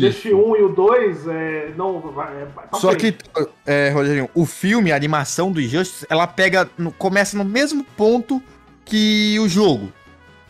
Deste 0.00 0.32
1 0.32 0.56
e 0.56 0.62
o 0.62 0.68
2 0.70 1.28
é, 1.28 1.72
não 1.76 2.00
vai. 2.00 2.42
É, 2.42 2.46
pra 2.46 2.78
Só 2.78 2.90
frente. 2.92 3.12
que, 3.12 3.48
é, 3.66 3.90
Rogerinho, 3.90 4.30
o 4.34 4.46
filme, 4.46 4.90
a 4.90 4.96
animação 4.96 5.52
do 5.52 5.60
Injustice, 5.60 6.06
ela 6.08 6.26
pega, 6.26 6.68
no- 6.78 6.90
começa 6.92 7.36
no 7.36 7.44
mesmo 7.44 7.84
ponto 7.96 8.42
que 8.84 9.38
o 9.40 9.48
jogo. 9.48 9.92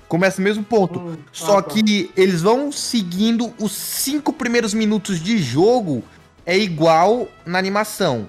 Começa 0.07 0.41
no 0.41 0.45
mesmo 0.45 0.63
ponto. 0.63 1.01
Hum, 1.01 1.17
Só 1.33 1.59
ah, 1.59 1.63
tá. 1.63 1.71
que 1.71 2.11
eles 2.17 2.43
vão 2.43 2.71
seguindo 2.71 3.53
os 3.59 3.73
cinco 3.73 4.33
primeiros 4.33 4.73
minutos 4.73 5.21
de 5.21 5.39
jogo 5.39 6.05
é 6.47 6.57
igual 6.57 7.27
na 7.45 7.59
animação. 7.59 8.29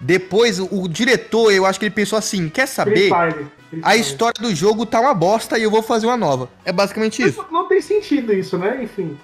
Depois, 0.00 0.58
o, 0.58 0.68
o 0.70 0.88
diretor, 0.88 1.52
eu 1.52 1.66
acho 1.66 1.78
que 1.78 1.84
ele 1.86 1.94
pensou 1.94 2.18
assim, 2.18 2.48
quer 2.48 2.66
saber? 2.66 3.10
A 3.82 3.96
história 3.96 4.40
do 4.40 4.54
jogo 4.54 4.86
tá 4.86 5.00
uma 5.00 5.12
bosta 5.12 5.58
e 5.58 5.62
eu 5.64 5.70
vou 5.70 5.82
fazer 5.82 6.06
uma 6.06 6.16
nova. 6.16 6.48
É 6.64 6.72
basicamente 6.72 7.22
isso. 7.22 7.44
Não 7.50 7.66
tem 7.68 7.82
sentido 7.82 8.32
isso, 8.32 8.56
né? 8.56 8.82
Enfim. 8.82 9.18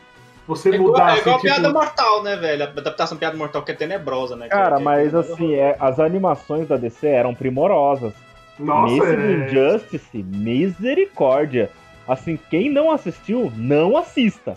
Você 0.46 0.70
É 0.70 0.74
igual, 0.74 0.90
mudar 0.90 1.16
é 1.16 1.20
igual 1.20 1.36
assim, 1.36 1.46
piada 1.46 1.68
tipo, 1.68 1.72
mortal, 1.72 2.22
né, 2.22 2.36
velho? 2.36 2.64
A 2.64 2.66
adaptação 2.66 3.16
piada 3.16 3.36
mortal 3.36 3.62
que 3.62 3.72
é 3.72 3.74
tenebrosa, 3.74 4.36
né? 4.36 4.48
Cara, 4.48 4.76
Que 4.76 4.82
é- 4.82 4.84
mas 4.84 5.14
assim, 5.14 5.54
é, 5.54 5.76
as 5.78 6.00
animações 6.00 6.66
da 6.66 6.76
DC 6.76 7.06
eram 7.06 7.34
primorosas. 7.34 8.12
Nossa, 8.58 8.92
Nesse 8.92 9.06
é... 9.06 9.46
Injustice, 9.46 10.22
misericórdia. 10.22 11.70
Assim, 12.06 12.38
quem 12.50 12.70
não 12.70 12.90
assistiu, 12.90 13.52
não 13.56 13.96
assista. 13.96 14.54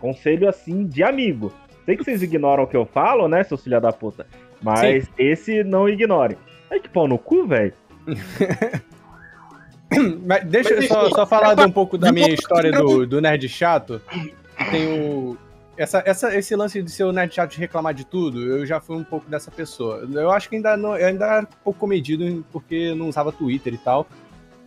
Conselho 0.00 0.48
assim 0.48 0.86
de 0.86 1.02
amigo. 1.02 1.52
Sei 1.84 1.96
que 1.96 2.04
vocês 2.04 2.22
ignoram 2.22 2.64
o 2.64 2.66
que 2.66 2.76
eu 2.76 2.86
falo, 2.86 3.28
né, 3.28 3.42
seus 3.42 3.62
filha 3.62 3.80
da 3.80 3.92
puta. 3.92 4.26
Mas 4.62 5.08
esse 5.18 5.64
não 5.64 5.88
ignore. 5.88 6.38
Ai, 6.70 6.80
que 6.80 6.88
pau 6.88 7.08
no 7.08 7.18
cu, 7.18 7.46
velho. 7.46 7.72
Mas 10.26 10.44
deixa 10.44 10.74
eu 10.74 10.82
só, 10.82 11.08
só 11.08 11.26
falar 11.26 11.54
de 11.54 11.62
um 11.62 11.70
pouco 11.70 11.96
da 11.96 12.12
minha 12.12 12.28
história 12.28 12.70
do, 12.70 13.06
do 13.06 13.20
nerd 13.20 13.48
chato. 13.48 14.00
Tem 14.70 14.86
o. 14.86 15.36
Essa, 15.76 16.02
essa, 16.04 16.34
esse 16.34 16.56
lance 16.56 16.82
de 16.82 16.90
ser 16.90 17.04
o 17.04 17.12
nerd 17.12 17.32
chato 17.32 17.52
de 17.52 17.58
reclamar 17.58 17.94
de 17.94 18.04
tudo, 18.04 18.42
eu 18.42 18.66
já 18.66 18.80
fui 18.80 18.96
um 18.96 19.04
pouco 19.04 19.30
dessa 19.30 19.48
pessoa. 19.48 20.08
Eu 20.12 20.30
acho 20.32 20.48
que 20.48 20.56
ainda, 20.56 20.76
não, 20.76 20.96
eu 20.96 21.06
ainda 21.06 21.24
era 21.24 21.42
um 21.42 21.62
pouco 21.62 21.78
comedido 21.78 22.44
porque 22.50 22.94
não 22.94 23.08
usava 23.08 23.30
Twitter 23.30 23.74
e 23.74 23.78
tal. 23.78 24.06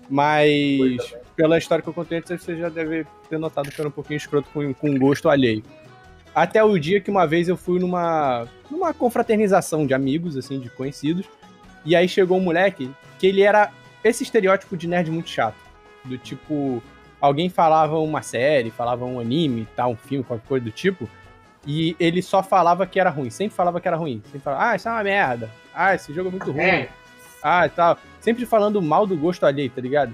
Mas 0.09 1.13
pela 1.35 1.57
história 1.57 1.81
que 1.81 1.89
eu 1.89 1.93
contei 1.93 2.19
antes, 2.19 2.41
você 2.41 2.55
já 2.55 2.69
deve 2.69 3.05
ter 3.29 3.37
notado 3.37 3.69
que 3.69 3.79
eu 3.79 3.83
era 3.83 3.89
um 3.89 3.91
pouquinho 3.91 4.17
escroto 4.17 4.49
com, 4.53 4.73
com 4.73 4.97
gosto 4.97 5.29
alheio. 5.29 5.63
Até 6.33 6.63
o 6.63 6.77
dia 6.77 7.01
que 7.01 7.11
uma 7.11 7.27
vez 7.27 7.49
eu 7.49 7.57
fui 7.57 7.79
numa, 7.79 8.47
numa 8.69 8.93
confraternização 8.93 9.85
de 9.85 9.93
amigos, 9.93 10.37
assim, 10.37 10.59
de 10.59 10.69
conhecidos. 10.69 11.25
E 11.85 11.95
aí 11.95 12.07
chegou 12.07 12.37
um 12.37 12.41
moleque 12.41 12.89
que 13.19 13.27
ele 13.27 13.41
era 13.41 13.71
esse 14.03 14.23
estereótipo 14.23 14.77
de 14.77 14.87
nerd 14.87 15.11
muito 15.11 15.29
chato. 15.29 15.57
Do 16.05 16.17
tipo, 16.17 16.81
alguém 17.21 17.47
falava 17.47 17.97
uma 17.99 18.21
série, 18.21 18.71
falava 18.71 19.05
um 19.05 19.19
anime, 19.19 19.67
tal, 19.75 19.91
um 19.91 19.95
filme, 19.95 20.23
qualquer 20.23 20.47
coisa 20.47 20.65
do 20.65 20.71
tipo. 20.71 21.07
E 21.65 21.95
ele 21.99 22.21
só 22.21 22.41
falava 22.41 22.87
que 22.87 22.99
era 22.99 23.11
ruim, 23.11 23.29
sempre 23.29 23.55
falava 23.55 23.79
que 23.79 23.87
era 23.87 23.95
ruim. 23.95 24.21
Sempre 24.25 24.39
falava, 24.39 24.71
ah, 24.71 24.75
isso 24.75 24.89
é 24.89 24.91
uma 24.91 25.03
merda. 25.03 25.49
Ah, 25.73 25.93
esse 25.93 26.11
jogo 26.11 26.29
é 26.29 26.31
muito 26.31 26.51
ruim. 26.51 26.63
É. 26.63 26.89
Ah, 27.43 27.65
e 27.67 27.69
tal. 27.69 27.97
Sempre 28.19 28.45
falando 28.45 28.81
mal 28.81 29.05
do 29.05 29.15
gosto 29.15 29.45
alheio, 29.45 29.69
tá 29.69 29.81
ligado? 29.81 30.13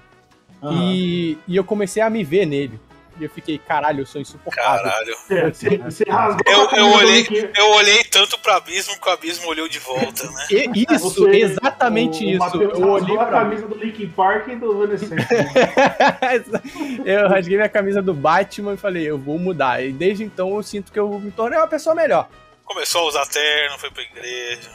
E, 0.71 1.37
e 1.47 1.55
eu 1.55 1.63
comecei 1.63 2.01
a 2.01 2.09
me 2.09 2.23
ver 2.23 2.45
nele. 2.45 2.79
E 3.19 3.23
eu 3.23 3.29
fiquei, 3.29 3.57
caralho, 3.57 4.01
eu 4.01 4.05
sou 4.05 4.21
insuportável. 4.21 4.83
Caralho. 4.83 5.15
É, 5.29 5.49
Você 5.51 5.77
você 5.77 6.03
rasgou 6.07 6.41
Eu, 6.45 6.69
eu, 6.77 6.91
olhei, 6.93 7.51
eu 7.57 7.69
olhei 7.71 8.03
tanto 8.03 8.37
pro 8.39 8.53
abismo 8.53 8.99
que 8.99 9.09
o 9.09 9.11
abismo 9.11 9.47
olhou 9.47 9.67
de 9.67 9.79
volta, 9.79 10.23
né? 10.29 10.45
E- 10.51 10.85
isso, 10.93 11.09
Você- 11.15 11.29
exatamente 11.37 12.23
o 12.23 12.29
isso. 12.29 12.39
Matheus 12.39 12.79
Eu 12.79 12.87
olhei 12.89 13.15
rasgou 13.15 13.19
a 13.21 13.25
pra 13.25 13.39
camisa 13.39 13.67
do 13.67 13.75
Linkin 13.75 14.07
Park 14.09 14.47
e 14.49 14.55
do 14.55 14.83
Evanescence. 14.83 15.15
eu 17.05 17.27
rasguei 17.27 17.57
minha 17.57 17.69
camisa 17.69 18.01
do 18.01 18.13
Batman 18.13 18.73
e 18.73 18.77
falei, 18.77 19.09
eu 19.09 19.17
vou 19.17 19.37
mudar. 19.39 19.83
E 19.83 19.91
desde 19.91 20.23
então 20.23 20.55
eu 20.55 20.63
sinto 20.63 20.91
que 20.91 20.99
eu 20.99 21.19
me 21.19 21.31
tornei 21.31 21.57
uma 21.57 21.67
pessoa 21.67 21.95
melhor. 21.95 22.27
Começou 22.63 23.01
a 23.01 23.07
usar 23.07 23.25
terno, 23.27 23.77
foi 23.79 23.89
pra 23.91 24.03
igreja. 24.03 24.69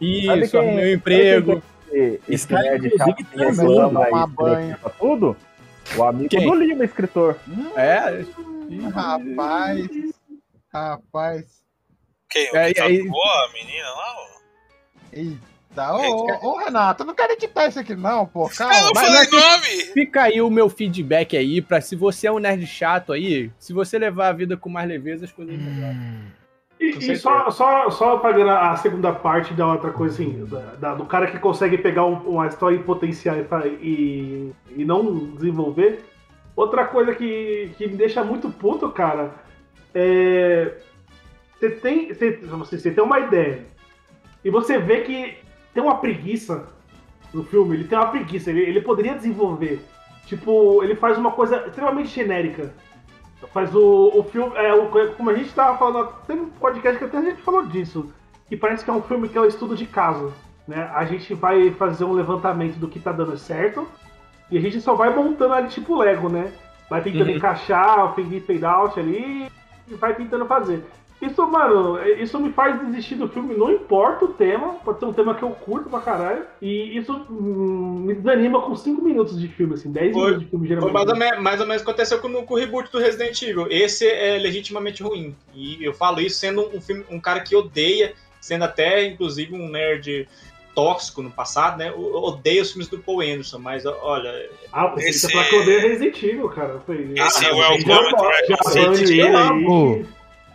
Isso, 0.00 0.58
arrumei 0.58 0.92
um 0.92 0.94
emprego. 0.96 1.62
Esse, 1.90 2.20
esse 2.28 2.48
cara, 2.48 2.76
inclusive, 2.76 3.26
reclama 3.34 3.64
tomar 4.04 4.26
banho. 4.26 4.76
tudo? 4.98 5.36
O 5.96 6.04
amigo 6.04 6.28
Quem? 6.28 6.44
do 6.48 6.54
Lima, 6.54 6.84
escritor. 6.84 7.38
É. 7.76 8.24
Rapaz. 8.92 9.88
Rapaz. 10.72 11.44
Quem? 12.30 12.50
O 12.52 12.56
É, 12.56 12.72
que 12.74 12.80
aí- 12.80 12.98
tatuou 13.04 13.22
a 13.24 13.52
menina 13.52 13.88
lá? 13.88 14.14
ó? 14.16 14.28
Eita, 15.12 15.92
ô, 15.94 16.26
ô, 16.26 16.48
ô, 16.52 16.58
Renato, 16.58 17.02
eu 17.02 17.06
não 17.06 17.14
quero 17.14 17.32
editar 17.32 17.66
isso 17.66 17.80
aqui 17.80 17.94
não, 17.96 18.26
pô. 18.26 18.46
Eu 18.46 18.50
Calma. 18.50 18.74
não 18.82 18.90
mas 18.94 19.06
falei 19.06 19.22
aqui- 19.22 19.36
nome! 19.36 19.84
Fica 19.94 20.22
aí 20.24 20.40
o 20.42 20.50
meu 20.50 20.68
feedback 20.68 21.36
aí 21.36 21.62
pra 21.62 21.80
se 21.80 21.96
você 21.96 22.26
é 22.26 22.32
um 22.32 22.38
nerd 22.38 22.66
chato 22.66 23.12
aí, 23.12 23.50
se 23.58 23.72
você 23.72 23.98
levar 23.98 24.28
a 24.28 24.32
vida 24.32 24.56
com 24.56 24.68
mais 24.68 24.86
leveza, 24.88 25.24
as 25.24 25.32
coisas 25.32 25.56
melhoram. 25.58 25.96
E, 26.80 26.90
e 27.12 27.16
só, 27.16 27.50
só, 27.50 27.90
só 27.90 28.18
pegando 28.18 28.50
a 28.50 28.76
segunda 28.76 29.12
parte 29.12 29.52
da 29.54 29.66
outra 29.66 29.90
coisa, 29.90 30.14
assim, 30.14 30.44
da- 30.46 30.74
da- 30.78 30.94
do 30.94 31.04
cara 31.04 31.26
que 31.26 31.38
consegue 31.38 31.76
pegar 31.78 32.04
um- 32.06 32.20
uma 32.28 32.46
história 32.46 32.76
e 32.76 32.82
potenciar 32.82 33.36
e, 33.66 34.52
e, 34.76 34.84
não 34.84 35.26
desenvolver. 35.34 36.04
Outra 36.54 36.84
coisa 36.84 37.14
que, 37.14 37.70
que 37.76 37.86
me 37.88 37.96
deixa 37.96 38.22
muito 38.22 38.48
puto, 38.50 38.88
cara, 38.90 39.30
é. 39.94 40.72
Você 41.58 41.70
tem, 41.70 42.08
você, 42.14 42.32
você 42.36 42.78
você 42.78 42.90
tem 42.92 43.02
uma 43.02 43.18
ideia 43.18 43.64
e 44.44 44.50
você 44.50 44.78
vê 44.78 45.00
que 45.00 45.36
tem 45.74 45.82
uma 45.82 45.96
preguiça 45.98 46.68
no 47.34 47.42
filme, 47.42 47.74
ele 47.76 47.84
tem 47.84 47.98
uma 47.98 48.06
preguiça, 48.06 48.50
ele, 48.50 48.60
ele 48.60 48.80
poderia 48.80 49.14
desenvolver. 49.14 49.80
Tipo, 50.26 50.82
ele 50.84 50.94
faz 50.94 51.18
uma 51.18 51.32
coisa 51.32 51.66
extremamente 51.66 52.08
genérica. 52.10 52.72
Faz 53.52 53.74
o, 53.74 54.12
o 54.18 54.22
filme. 54.24 54.54
É, 54.56 54.74
o- 54.74 54.88
como 55.16 55.30
a 55.30 55.34
gente 55.34 55.52
tava 55.54 55.78
falando, 55.78 56.08
tem 56.26 56.36
um 56.38 56.48
podcast 56.50 56.98
que 56.98 57.04
até 57.04 57.18
a 57.18 57.22
gente 57.22 57.40
falou 57.42 57.64
disso. 57.66 58.12
Que 58.48 58.56
parece 58.56 58.84
que 58.84 58.90
é 58.90 58.92
um 58.92 59.02
filme 59.02 59.28
que 59.28 59.38
é 59.38 59.40
um 59.40 59.46
estudo 59.46 59.76
de 59.76 59.86
caso. 59.86 60.32
Né? 60.66 60.90
A 60.94 61.04
gente 61.04 61.32
vai 61.34 61.70
fazer 61.72 62.04
um 62.04 62.12
levantamento 62.12 62.76
do 62.76 62.88
que 62.88 62.98
tá 63.00 63.12
dando 63.12 63.36
certo. 63.38 63.86
E 64.50 64.56
a 64.58 64.60
gente 64.60 64.80
só 64.80 64.94
vai 64.94 65.14
montando 65.14 65.54
ali 65.54 65.68
tipo 65.68 65.96
Lego, 65.96 66.28
né? 66.28 66.52
Vai 66.90 67.02
tentando 67.02 67.28
Uhum. 67.28 67.36
encaixar, 67.36 68.14
fade 68.14 68.36
in, 68.36 68.40
fade 68.40 68.64
out 68.64 68.98
ali 68.98 69.50
e 69.86 69.94
vai 69.94 70.14
tentando 70.14 70.46
fazer. 70.46 70.82
Isso, 71.20 71.44
mano, 71.48 71.98
isso 72.20 72.38
me 72.38 72.52
faz 72.52 72.80
desistir 72.86 73.16
do 73.16 73.28
filme, 73.28 73.56
não 73.56 73.72
importa 73.72 74.24
o 74.24 74.28
tema, 74.28 74.74
pode 74.84 75.00
ser 75.00 75.04
um 75.06 75.12
tema 75.12 75.34
que 75.34 75.42
eu 75.42 75.50
curto 75.50 75.90
pra 75.90 76.00
caralho. 76.00 76.44
E 76.62 76.96
isso 76.96 77.12
hum, 77.28 78.02
me 78.06 78.14
desanima 78.14 78.62
com 78.62 78.76
5 78.76 79.02
minutos 79.02 79.40
de 79.40 79.48
filme, 79.48 79.74
assim, 79.74 79.90
10 79.90 80.12
Foi- 80.12 80.22
minutos 80.22 80.44
de 80.44 80.50
filme 80.50 80.68
geralmente. 80.68 80.94
mais 80.94 81.08
ou, 81.08 81.16
menos, 81.16 81.42
mais 81.42 81.60
ou 81.60 81.66
menos 81.66 81.82
aconteceu 81.82 82.20
com, 82.20 82.32
com 82.46 82.54
o 82.54 82.56
reboot 82.56 82.90
do 82.92 82.98
Resident 83.00 83.42
Evil. 83.42 83.66
Esse 83.68 84.06
é 84.06 84.38
legitimamente 84.38 85.02
ruim. 85.02 85.34
E 85.52 85.82
eu 85.84 85.92
falo 85.92 86.20
isso 86.20 86.38
sendo 86.38 86.68
um, 86.72 86.80
filme, 86.80 87.04
um 87.10 87.18
cara 87.18 87.40
que 87.40 87.56
odeia, 87.56 88.12
sendo 88.40 88.64
até, 88.64 89.04
inclusive, 89.06 89.52
um 89.54 89.68
nerd 89.68 90.28
tóxico 90.72 91.20
no 91.20 91.30
passado, 91.32 91.78
né? 91.78 91.88
Eu 91.88 91.98
odeio 92.22 92.62
os 92.62 92.70
filmes 92.70 92.86
do 92.86 92.96
Paul 93.00 93.20
Anderson, 93.22 93.58
mas 93.58 93.84
olha. 93.84 94.48
Ah, 94.72 94.90
que 94.90 95.00
Esse- 95.00 95.26
você 95.26 95.32
falou 95.32 95.48
que 95.48 95.54
eu 95.56 95.62
odeio 95.62 95.80
Resident 95.80 96.22
Evil, 96.22 96.48
cara. 96.50 96.80
Esse 97.16 97.44
Ah, 97.44 97.48
é 97.48 97.52
o 97.52 97.56
Welcome 97.56 97.84
to 98.16 98.68
Resident 98.68 99.10
Evil. 99.10 100.06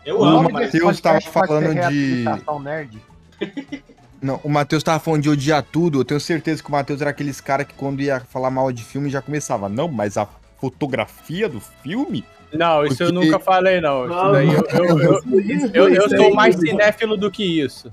Eu 0.05 0.19
O 0.19 0.23
amo, 0.25 0.49
Matheus 0.51 0.99
tava 0.99 1.15
podcast 1.21 1.31
pode 1.31 1.47
ser 1.47 1.47
falando 1.47 1.89
de- 1.89 2.63
nerd. 2.63 3.01
Não, 4.21 4.39
o 4.43 4.49
Matheus 4.49 4.81
tava 4.83 4.99
falando 4.99 5.21
de 5.21 5.29
odiar 5.29 5.61
tudo. 5.63 5.99
Eu 5.99 6.05
tenho 6.05 6.19
certeza 6.19 6.63
que 6.63 6.69
o 6.69 6.71
Matheus 6.71 7.01
era 7.01 7.09
aqueles 7.09 7.41
cara 7.41 7.65
que 7.65 7.73
quando 7.73 8.01
ia 8.01 8.21
falar 8.21 8.49
mal 8.49 8.71
de 8.71 8.81
filme 8.83 9.09
já 9.09 9.21
começava. 9.21 9.67
Não, 9.67 9.87
mas 9.89 10.17
a 10.17 10.25
fotografia 10.61 11.49
do 11.49 11.59
filme? 11.59 12.23
Não, 12.53 12.85
isso 12.85 13.03
eu 13.03 13.11
Porque- 13.11 13.25
nunca 13.25 13.39
falei, 13.39 13.81
não. 13.81 14.05
Isso 14.05 14.13
Não, 14.15 14.31
daí 14.31 14.47
eu, 14.53 14.63
eu, 14.69 14.99
eu, 14.99 15.21
eu, 15.73 15.89
eu 15.89 16.09
sou 16.09 16.33
mais 16.33 16.55
cinéfilo 16.55 17.17
do 17.17 17.29
que 17.29 17.43
isso. 17.43 17.91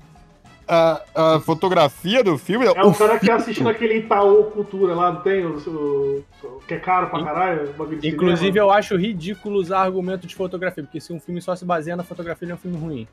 A, 0.73 1.01
a 1.35 1.39
fotografia 1.41 2.23
do 2.23 2.37
filme? 2.37 2.65
É 2.65 2.69
o 2.81 2.91
o 2.91 2.95
cara 2.95 3.19
que 3.19 3.25
filme- 3.25 3.41
assiste 3.41 3.61
naquele 3.61 3.95
Itaú 3.97 4.45
Cultura 4.51 4.95
lá, 4.95 5.11
não 5.11 5.21
tem? 5.21 5.45
O, 5.45 5.57
o- 5.57 6.61
que 6.65 6.75
é 6.75 6.79
caro 6.79 7.09
pra 7.09 7.21
caralho. 7.23 7.75
Inclusive, 8.01 8.37
cinema. 8.37 8.57
eu 8.57 8.71
acho 8.71 8.95
ridículo 8.95 9.59
usar 9.59 9.79
argumento 9.81 10.25
de 10.25 10.33
fotografia, 10.33 10.81
porque 10.81 11.01
se 11.01 11.11
um 11.11 11.19
filme 11.19 11.41
só 11.41 11.53
se 11.57 11.65
baseia 11.65 11.97
na 11.97 12.03
fotografia, 12.03 12.45
ele 12.45 12.53
é 12.53 12.55
um 12.55 12.57
filme 12.57 12.77
ruim. 12.77 13.07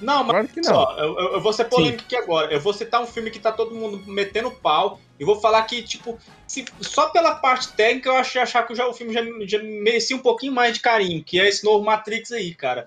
Não, 0.00 0.18
mas 0.22 0.30
Claro 0.30 0.48
que 0.48 0.60
não. 0.60 0.64
só, 0.74 0.96
eu, 0.98 1.18
eu- 1.18 1.40
vou 1.40 1.52
ser 1.52 1.64
polêmico 1.64 2.04
aqui 2.04 2.14
agora. 2.14 2.52
Eu 2.52 2.60
vou 2.60 2.72
citar 2.72 3.00
um 3.02 3.06
filme 3.06 3.30
que 3.30 3.40
tá 3.40 3.50
todo 3.50 3.74
mundo 3.74 4.00
metendo 4.06 4.50
pau. 4.50 5.00
E 5.18 5.24
vou 5.24 5.40
falar 5.40 5.62
que, 5.62 5.82
tipo, 5.82 6.16
se- 6.46 6.64
só 6.80 7.08
pela 7.08 7.34
parte 7.34 7.72
técnica 7.72 8.08
eu 8.08 8.14
achei 8.16 8.40
achar 8.40 8.64
que 8.64 8.72
já, 8.76 8.86
o 8.86 8.92
filme 8.94 9.12
já, 9.12 9.22
já 9.46 9.60
merecia 9.60 10.14
um 10.14 10.20
pouquinho 10.20 10.52
mais 10.52 10.74
de 10.74 10.80
carinho, 10.80 11.24
que 11.24 11.40
é 11.40 11.48
esse 11.48 11.64
novo 11.64 11.84
Matrix 11.84 12.30
aí, 12.30 12.54
cara. 12.54 12.86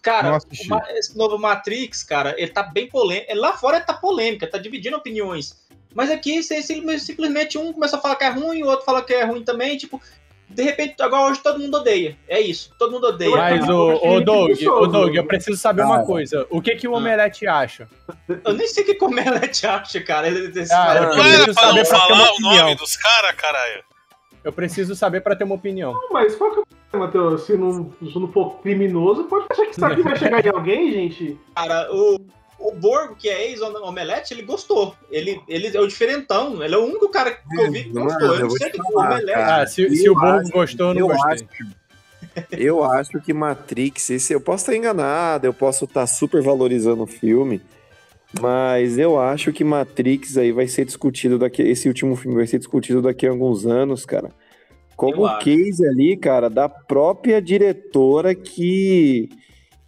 Cara, 0.00 0.38
esse 0.94 1.16
novo 1.16 1.38
Matrix, 1.38 2.02
cara, 2.02 2.34
ele 2.38 2.50
tá 2.50 2.62
bem 2.62 2.86
polêmico. 2.88 3.34
Lá 3.34 3.52
fora 3.54 3.78
ele 3.78 3.84
tá 3.86 3.94
polêmica, 3.94 4.46
tá 4.46 4.58
dividindo 4.58 4.96
opiniões. 4.96 5.60
Mas 5.94 6.10
aqui 6.10 6.42
você 6.42 6.62
simplesmente 6.62 7.58
um 7.58 7.72
começa 7.72 7.96
a 7.96 8.00
falar 8.00 8.16
que 8.16 8.24
é 8.24 8.28
ruim, 8.30 8.62
o 8.62 8.66
outro 8.66 8.84
fala 8.84 9.02
que 9.02 9.12
é 9.12 9.24
ruim 9.24 9.42
também, 9.44 9.76
tipo. 9.76 10.00
De 10.48 10.62
repente, 10.62 10.96
agora 11.00 11.30
hoje 11.30 11.40
todo 11.42 11.58
mundo 11.58 11.78
odeia. 11.78 12.14
É 12.28 12.38
isso, 12.38 12.74
todo 12.78 12.92
mundo 12.92 13.06
odeia. 13.06 13.34
Mas, 13.34 13.66
o, 13.70 13.94
o 13.94 14.20
Doug, 14.20 14.50
o 14.62 14.86
Doug, 14.86 15.14
eu 15.14 15.24
preciso 15.26 15.56
saber 15.58 15.80
uma 15.82 16.04
coisa. 16.04 16.46
O 16.50 16.60
que, 16.60 16.76
que 16.76 16.86
o 16.86 16.94
Ah. 16.94 16.98
Omelete 16.98 17.46
acha? 17.46 17.88
Eu 18.44 18.52
nem 18.52 18.68
sei 18.68 18.84
o 18.84 18.86
que 18.86 19.02
o 19.02 19.08
Omelete 19.08 19.66
acha, 19.66 19.98
cara. 20.02 20.28
Esse 20.28 20.70
Ah, 20.72 20.76
cara- 20.76 21.00
eu 21.00 21.08
Não 21.08 21.22
preciso 21.22 21.42
era 21.42 21.44
pra 21.54 21.62
saber 21.62 21.72
pra 21.88 21.98
ter 21.98 22.06
falar 22.06 22.14
uma 22.14 22.22
o 22.24 22.40
nome 22.40 22.56
opinião. 22.58 22.74
dos 22.76 22.96
caras, 22.98 23.34
caralho. 23.34 23.84
Eu 24.44 24.52
preciso 24.52 24.94
saber 24.94 25.22
pra 25.22 25.34
ter 25.34 25.44
uma 25.44 25.54
opinião. 25.54 25.94
Não, 25.94 26.10
Mas 26.10 26.34
qual 26.34 26.50
que 26.52 26.60
é 26.60 26.62
Matheus? 26.98 27.42
Se 27.44 27.56
não, 27.56 27.92
se 28.00 28.18
não 28.18 28.30
for 28.30 28.60
criminoso, 28.60 29.24
pode 29.24 29.46
achar 29.50 29.64
que 29.66 29.72
isso 29.72 29.84
aqui 29.84 30.02
vai 30.02 30.16
chegar 30.16 30.44
em 30.44 30.48
alguém, 30.48 30.92
gente? 30.92 31.38
Cara, 31.54 31.88
o, 31.92 32.20
o 32.58 32.72
Borgo, 32.72 33.16
que 33.16 33.28
é 33.28 33.50
ex-Omelete, 33.50 34.34
ele 34.34 34.42
gostou. 34.42 34.94
Ele, 35.10 35.40
ele 35.48 35.76
é 35.76 35.80
o 35.80 35.86
diferentão. 35.86 36.62
Ele 36.62 36.74
é 36.74 36.78
o 36.78 36.84
único 36.84 37.08
cara 37.08 37.32
que 37.32 37.60
eu 37.60 37.72
vi 37.72 37.84
que 37.84 37.90
gostou. 37.90 38.28
Eu 38.28 38.34
eu 38.34 38.40
não 38.40 38.50
sei 38.50 38.70
que 38.70 38.80
o 38.80 38.98
Omelete. 38.98 39.32
cara. 39.32 39.62
Ah, 39.62 39.66
se, 39.66 39.96
se 39.96 40.08
o 40.08 40.14
Borgo 40.14 40.50
gostou, 40.50 40.88
eu 40.88 40.94
não 40.94 41.00
eu 41.00 41.08
gostei. 41.08 41.32
acho 41.32 41.82
Eu 42.50 42.84
acho 42.84 43.20
que 43.20 43.32
Matrix, 43.32 44.10
esse, 44.10 44.32
eu 44.32 44.40
posso 44.40 44.62
estar 44.64 44.76
enganado, 44.76 45.46
eu 45.46 45.54
posso 45.54 45.84
estar 45.84 46.06
super 46.06 46.42
valorizando 46.42 47.02
o 47.02 47.06
filme, 47.06 47.60
mas 48.40 48.96
eu 48.98 49.20
acho 49.20 49.52
que 49.52 49.64
Matrix 49.64 50.36
aí 50.36 50.52
vai 50.52 50.66
ser 50.66 50.84
discutido 50.84 51.38
daqui, 51.38 51.62
esse 51.62 51.88
último 51.88 52.16
filme 52.16 52.36
vai 52.36 52.46
ser 52.46 52.58
discutido 52.58 53.02
daqui 53.02 53.26
a 53.26 53.30
alguns 53.30 53.66
anos, 53.66 54.06
cara. 54.06 54.30
Como 55.02 55.26
Eu 55.26 55.30
o 55.30 55.38
case 55.38 55.84
ali, 55.84 56.16
cara, 56.16 56.48
da 56.48 56.68
própria 56.68 57.42
diretora 57.42 58.36
que 58.36 59.28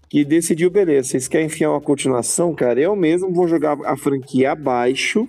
que 0.09 0.25
decidiu, 0.25 0.71
beleza, 0.71 1.11
vocês 1.11 1.29
querem 1.29 1.47
enfiar 1.47 1.71
uma 1.71 1.81
continuação, 1.81 2.53
cara? 2.53 2.81
Eu 2.81 2.95
mesmo 2.97 3.33
vou 3.33 3.47
jogar 3.47 3.77
a 3.85 3.97
franquia 3.97 4.53
abaixo, 4.53 5.29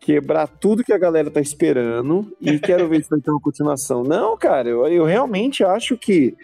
quebrar 0.00 0.46
tudo 0.46 0.82
que 0.82 0.92
a 0.92 0.98
galera 0.98 1.30
tá 1.30 1.40
esperando 1.40 2.34
e 2.40 2.56
quero 2.60 2.88
ver 2.88 3.02
se 3.02 3.10
vai 3.10 3.20
ter 3.20 3.30
uma 3.30 3.40
continuação. 3.40 4.02
Não, 4.02 4.36
cara, 4.38 4.70
eu, 4.70 4.86
eu 4.88 5.04
realmente 5.04 5.62
acho 5.62 5.96
que 5.98 6.34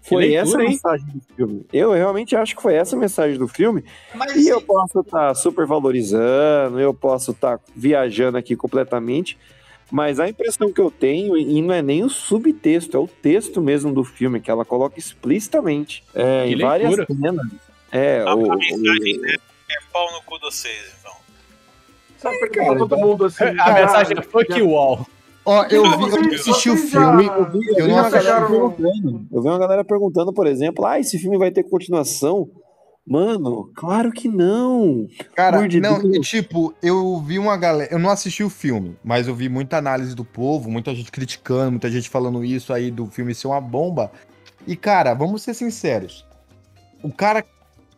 foi 0.00 0.28
leitura, 0.28 0.42
essa 0.42 0.58
a 0.58 0.62
hein? 0.62 0.68
mensagem 0.70 1.06
do 1.06 1.34
filme. 1.34 1.66
Eu 1.72 1.92
realmente 1.92 2.36
acho 2.36 2.56
que 2.56 2.62
foi 2.62 2.74
essa 2.74 2.96
a 2.96 2.98
mensagem 2.98 3.38
do 3.38 3.48
filme. 3.48 3.84
Mas 4.14 4.34
E 4.34 4.48
eu 4.48 4.56
assim, 4.56 4.66
posso 4.66 5.00
estar 5.00 5.34
super 5.34 5.66
valorizando, 5.66 6.80
eu 6.80 6.94
posso 6.94 7.32
estar 7.32 7.60
viajando 7.76 8.38
aqui 8.38 8.56
completamente, 8.56 9.38
mas 9.90 10.20
a 10.20 10.28
impressão 10.28 10.72
que 10.72 10.80
eu 10.80 10.90
tenho, 10.90 11.36
e 11.36 11.60
não 11.62 11.74
é 11.74 11.82
nem 11.82 12.02
o 12.04 12.08
subtexto, 12.08 12.96
é 12.96 13.00
o 13.00 13.08
texto 13.08 13.60
mesmo 13.60 13.92
do 13.92 14.04
filme, 14.04 14.40
que 14.40 14.50
ela 14.50 14.64
coloca 14.64 14.98
explicitamente 14.98 16.02
é, 16.14 16.46
em 16.48 16.58
várias 16.58 16.96
leitura. 16.96 17.18
cenas. 17.18 17.46
É, 17.92 18.20
A, 18.20 18.34
o, 18.34 18.52
a 18.52 18.54
o- 18.54 18.58
mensagem 18.58 18.98
dele 19.00 19.36
é 19.70 19.76
pau 19.92 20.06
no 20.12 20.22
cu 20.22 20.36
de 20.38 20.44
vocês, 20.46 20.94
então. 21.00 21.12
Sabe 22.18 22.38
por 22.38 22.50
que 22.50 22.64
todo 22.64 22.96
mundo 22.96 23.24
assim. 23.24 23.44
A 23.44 23.54
já- 23.54 23.74
mensagem 23.74 24.18
é 24.18 24.22
fuck 24.22 24.52
you 24.58 24.76
all. 24.76 25.06
Ó, 25.44 25.64
eu 25.70 25.82
vi, 25.98 26.28
eu 26.28 26.34
assisti 26.34 26.68
o 26.70 26.76
filme. 26.76 27.24
já- 27.24 27.34
Eu 27.36 27.50
vi, 27.50 27.66
eu 27.66 27.74
Eu 27.78 27.86
vi 27.86 27.92
uma 27.92 28.10
galera 28.10 28.46
perguntando. 28.46 29.26
Eu 29.32 29.42
vi 29.42 29.48
uma 29.48 29.58
galera 29.58 29.84
perguntando, 29.84 30.32
por 30.34 30.46
exemplo, 30.46 30.84
ah, 30.86 31.00
esse 31.00 31.18
filme 31.18 31.38
vai 31.38 31.50
ter 31.50 31.62
continuação? 31.64 32.48
Mano, 33.10 33.68
claro 33.74 34.12
que 34.12 34.28
não. 34.28 35.08
Cara, 35.34 35.66
de 35.66 35.80
não, 35.80 36.00
Deus. 36.00 36.28
tipo, 36.28 36.72
eu 36.80 37.20
vi 37.20 37.40
uma 37.40 37.56
galera. 37.56 37.92
Eu 37.92 37.98
não 37.98 38.08
assisti 38.08 38.44
o 38.44 38.48
filme, 38.48 38.96
mas 39.02 39.26
eu 39.26 39.34
vi 39.34 39.48
muita 39.48 39.76
análise 39.78 40.14
do 40.14 40.24
povo, 40.24 40.70
muita 40.70 40.94
gente 40.94 41.10
criticando, 41.10 41.72
muita 41.72 41.90
gente 41.90 42.08
falando 42.08 42.44
isso 42.44 42.72
aí 42.72 42.88
do 42.88 43.06
filme 43.06 43.34
ser 43.34 43.48
uma 43.48 43.60
bomba. 43.60 44.12
E, 44.64 44.76
cara, 44.76 45.12
vamos 45.12 45.42
ser 45.42 45.54
sinceros. 45.54 46.24
o 47.02 47.10
cara 47.12 47.44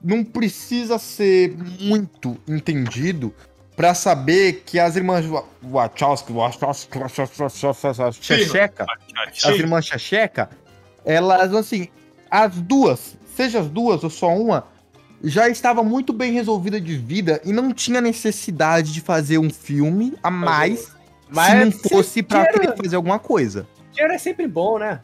não 0.02 0.24
precisa 0.24 0.98
ser 0.98 1.56
muito 1.78 2.36
entendido 2.48 3.34
pra 3.76 3.94
saber 3.94 4.62
que 4.64 4.78
as 4.78 4.96
irmãs 4.96 5.26
Wa- 5.28 5.44
Wachowski, 5.62 6.32
Wachowski, 6.32 6.98
Wachowski, 6.98 8.24
Checheca, 8.24 8.86
as 9.44 9.44
irmãs 9.58 9.84
Checheca, 9.84 10.48
elas, 11.04 11.54
assim, 11.54 11.88
as 12.30 12.60
duas, 12.62 13.16
seja 13.36 13.60
as 13.60 13.68
duas 13.68 14.02
ou 14.02 14.10
só 14.10 14.34
uma, 14.34 14.64
já 15.22 15.48
estava 15.48 15.82
muito 15.82 16.12
bem 16.12 16.32
resolvida 16.32 16.80
de 16.80 16.96
vida 16.96 17.40
e 17.44 17.52
não 17.52 17.72
tinha 17.72 18.00
necessidade 18.00 18.92
de 18.92 19.00
fazer 19.00 19.38
um 19.38 19.50
filme 19.50 20.14
a 20.22 20.30
mais 20.30 20.92
Mas 21.28 21.46
se 21.50 21.64
não 21.64 21.72
se 21.72 21.88
fosse 21.88 22.22
pra 22.22 22.44
queira- 22.46 22.60
querer 22.60 22.76
fazer 22.76 22.96
alguma 22.96 23.18
coisa. 23.18 23.66
Dinheiro 23.92 24.14
é 24.14 24.18
sempre 24.18 24.46
bom, 24.48 24.78
né? 24.78 25.00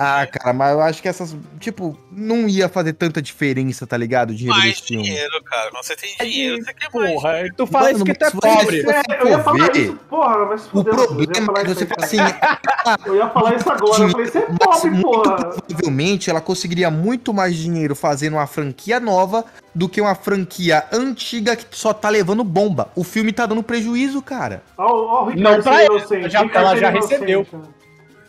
Ah, 0.00 0.24
cara, 0.30 0.52
mas 0.52 0.72
eu 0.72 0.80
acho 0.80 1.02
que 1.02 1.08
essas, 1.08 1.36
tipo, 1.58 1.98
não 2.12 2.48
ia 2.48 2.68
fazer 2.68 2.92
tanta 2.92 3.20
diferença, 3.20 3.84
tá 3.84 3.96
ligado? 3.96 4.30
O 4.30 4.34
dinheiro 4.34 4.56
Mais 4.56 4.74
desse 4.76 4.86
filme. 4.86 5.02
dinheiro, 5.02 5.42
cara. 5.42 5.70
Quando 5.72 5.82
você 5.84 5.96
tem 5.96 6.14
dinheiro, 6.20 6.62
você 6.64 6.72
quer 6.72 6.88
mais. 6.94 7.12
Porra, 7.14 7.32
tu 7.56 7.66
fala 7.66 7.90
isso 7.90 7.98
Mano, 8.00 8.04
que 8.12 8.18
tu 8.18 8.24
é 8.24 8.30
pobre. 8.30 8.82
você 8.82 8.90
É, 8.90 9.22
eu 9.22 9.28
ia 9.28 9.38
falar 9.42 9.72
ver, 9.72 9.76
isso, 9.76 9.94
porra, 10.08 10.46
mas 10.46 10.66
O 10.72 10.84
problema 10.84 11.58
é 11.58 11.64
que 11.64 11.70
isso 11.72 11.80
você 11.80 11.86
fala 11.86 12.04
assim, 12.04 12.16
cara. 12.16 12.58
Eu 13.04 13.16
ia 13.16 13.28
falar 13.28 13.54
isso 13.56 13.70
agora, 13.70 14.02
eu 14.04 14.08
falei, 14.10 14.26
você 14.26 14.38
é 14.38 14.46
mas 14.48 14.58
pobre, 14.58 14.90
muito 14.90 15.02
porra. 15.10 15.36
provavelmente 15.36 16.30
ela 16.30 16.40
conseguiria 16.40 16.90
muito 16.90 17.34
mais 17.34 17.54
dinheiro 17.56 17.94
fazendo 17.94 18.34
uma 18.34 18.46
franquia 18.46 18.98
nova 18.98 19.44
do 19.74 19.88
que 19.88 20.00
uma 20.00 20.14
franquia 20.14 20.84
antiga 20.92 21.54
que 21.54 21.66
só 21.72 21.92
tá 21.92 22.08
levando 22.08 22.42
bomba. 22.44 22.90
O 22.96 23.04
filme 23.04 23.30
tá 23.32 23.44
dando 23.46 23.62
prejuízo, 23.62 24.22
cara. 24.22 24.62
Ó, 24.78 24.84
ó, 24.86 25.24
o 25.24 25.28
Ricardo 25.30 25.56
Não 25.56 25.62
pra 25.62 25.82
ela, 25.82 25.98
já- 26.30 26.48
ela 26.54 26.76
já 26.76 26.90
recebeu. 26.90 27.46
né? 27.52 27.60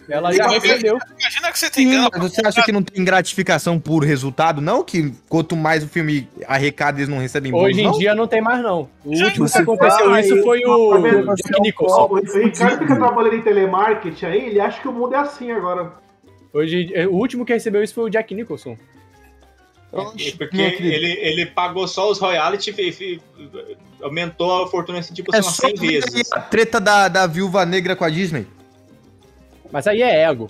Ela 0.09 0.33
já 0.33 0.47
recebeu. 0.47 0.97
Imagina 1.19 1.51
que 1.51 1.59
você 1.59 1.69
tem 1.69 1.89
grana 1.89 2.09
mas 2.11 2.21
você 2.31 2.41
acha 2.45 2.63
que 2.63 2.71
não 2.71 2.81
tem 2.81 3.03
gratificação 3.05 3.79
por 3.79 4.03
resultado, 4.03 4.59
não? 4.61 4.83
Que 4.83 5.13
quanto 5.27 5.55
mais 5.55 5.83
o 5.83 5.87
filme 5.87 6.27
arrecada, 6.47 6.97
eles 6.99 7.07
não 7.09 7.19
recebem 7.19 7.51
bomba, 7.51 7.65
Hoje 7.65 7.81
em 7.81 7.83
não? 7.83 7.91
dia 7.97 8.15
não 8.15 8.27
tem 8.27 8.41
mais, 8.41 8.61
não. 8.63 8.89
O 9.05 9.09
último 9.23 9.49
que 9.49 9.57
aconteceu 9.57 10.15
isso 10.17 10.43
foi 10.43 10.61
Tá 10.61 10.69
o 10.75 11.01
vendo? 11.01 11.35
Jack 11.35 11.55
Ó, 11.57 11.61
Nicholson. 11.61 12.01
o 12.11 12.15
Ricardo 12.43 12.79
fica 12.79 12.95
trabalhando 12.95 13.35
em 13.35 13.41
telemarketing 13.41 14.25
aí, 14.25 14.45
ele 14.47 14.59
acha 14.59 14.81
que 14.81 14.87
o 14.87 14.91
mundo 14.93 15.13
é 15.15 15.17
assim 15.19 15.51
agora. 15.51 15.93
Hoje, 16.51 16.91
o 17.09 17.15
último 17.15 17.45
que 17.45 17.53
recebeu 17.53 17.83
isso 17.83 17.93
foi 17.93 18.05
o 18.05 18.09
Jack 18.09 18.33
Nicholson. 18.33 18.75
Oxe, 19.91 20.37
Porque 20.37 20.57
ele, 20.61 21.11
ele 21.19 21.45
pagou 21.47 21.87
só 21.87 22.11
os 22.11 22.19
royalties 22.19 22.67
e 22.77 23.19
aumentou 24.03 24.63
a 24.63 24.67
fortuna 24.67 24.99
assim, 24.99 25.13
tipo, 25.15 25.33
É 25.35 25.37
umas 25.39 25.47
só 25.47 25.67
100 25.67 25.75
ver 25.75 25.87
vezes. 26.05 26.31
a 26.31 26.39
treta 26.39 26.79
da, 26.79 27.07
da 27.07 27.25
viúva 27.25 27.65
negra 27.65 27.95
com 27.95 28.03
a 28.05 28.09
Disney. 28.09 28.45
Mas 29.71 29.87
aí 29.87 30.01
é 30.01 30.23
ego. 30.23 30.49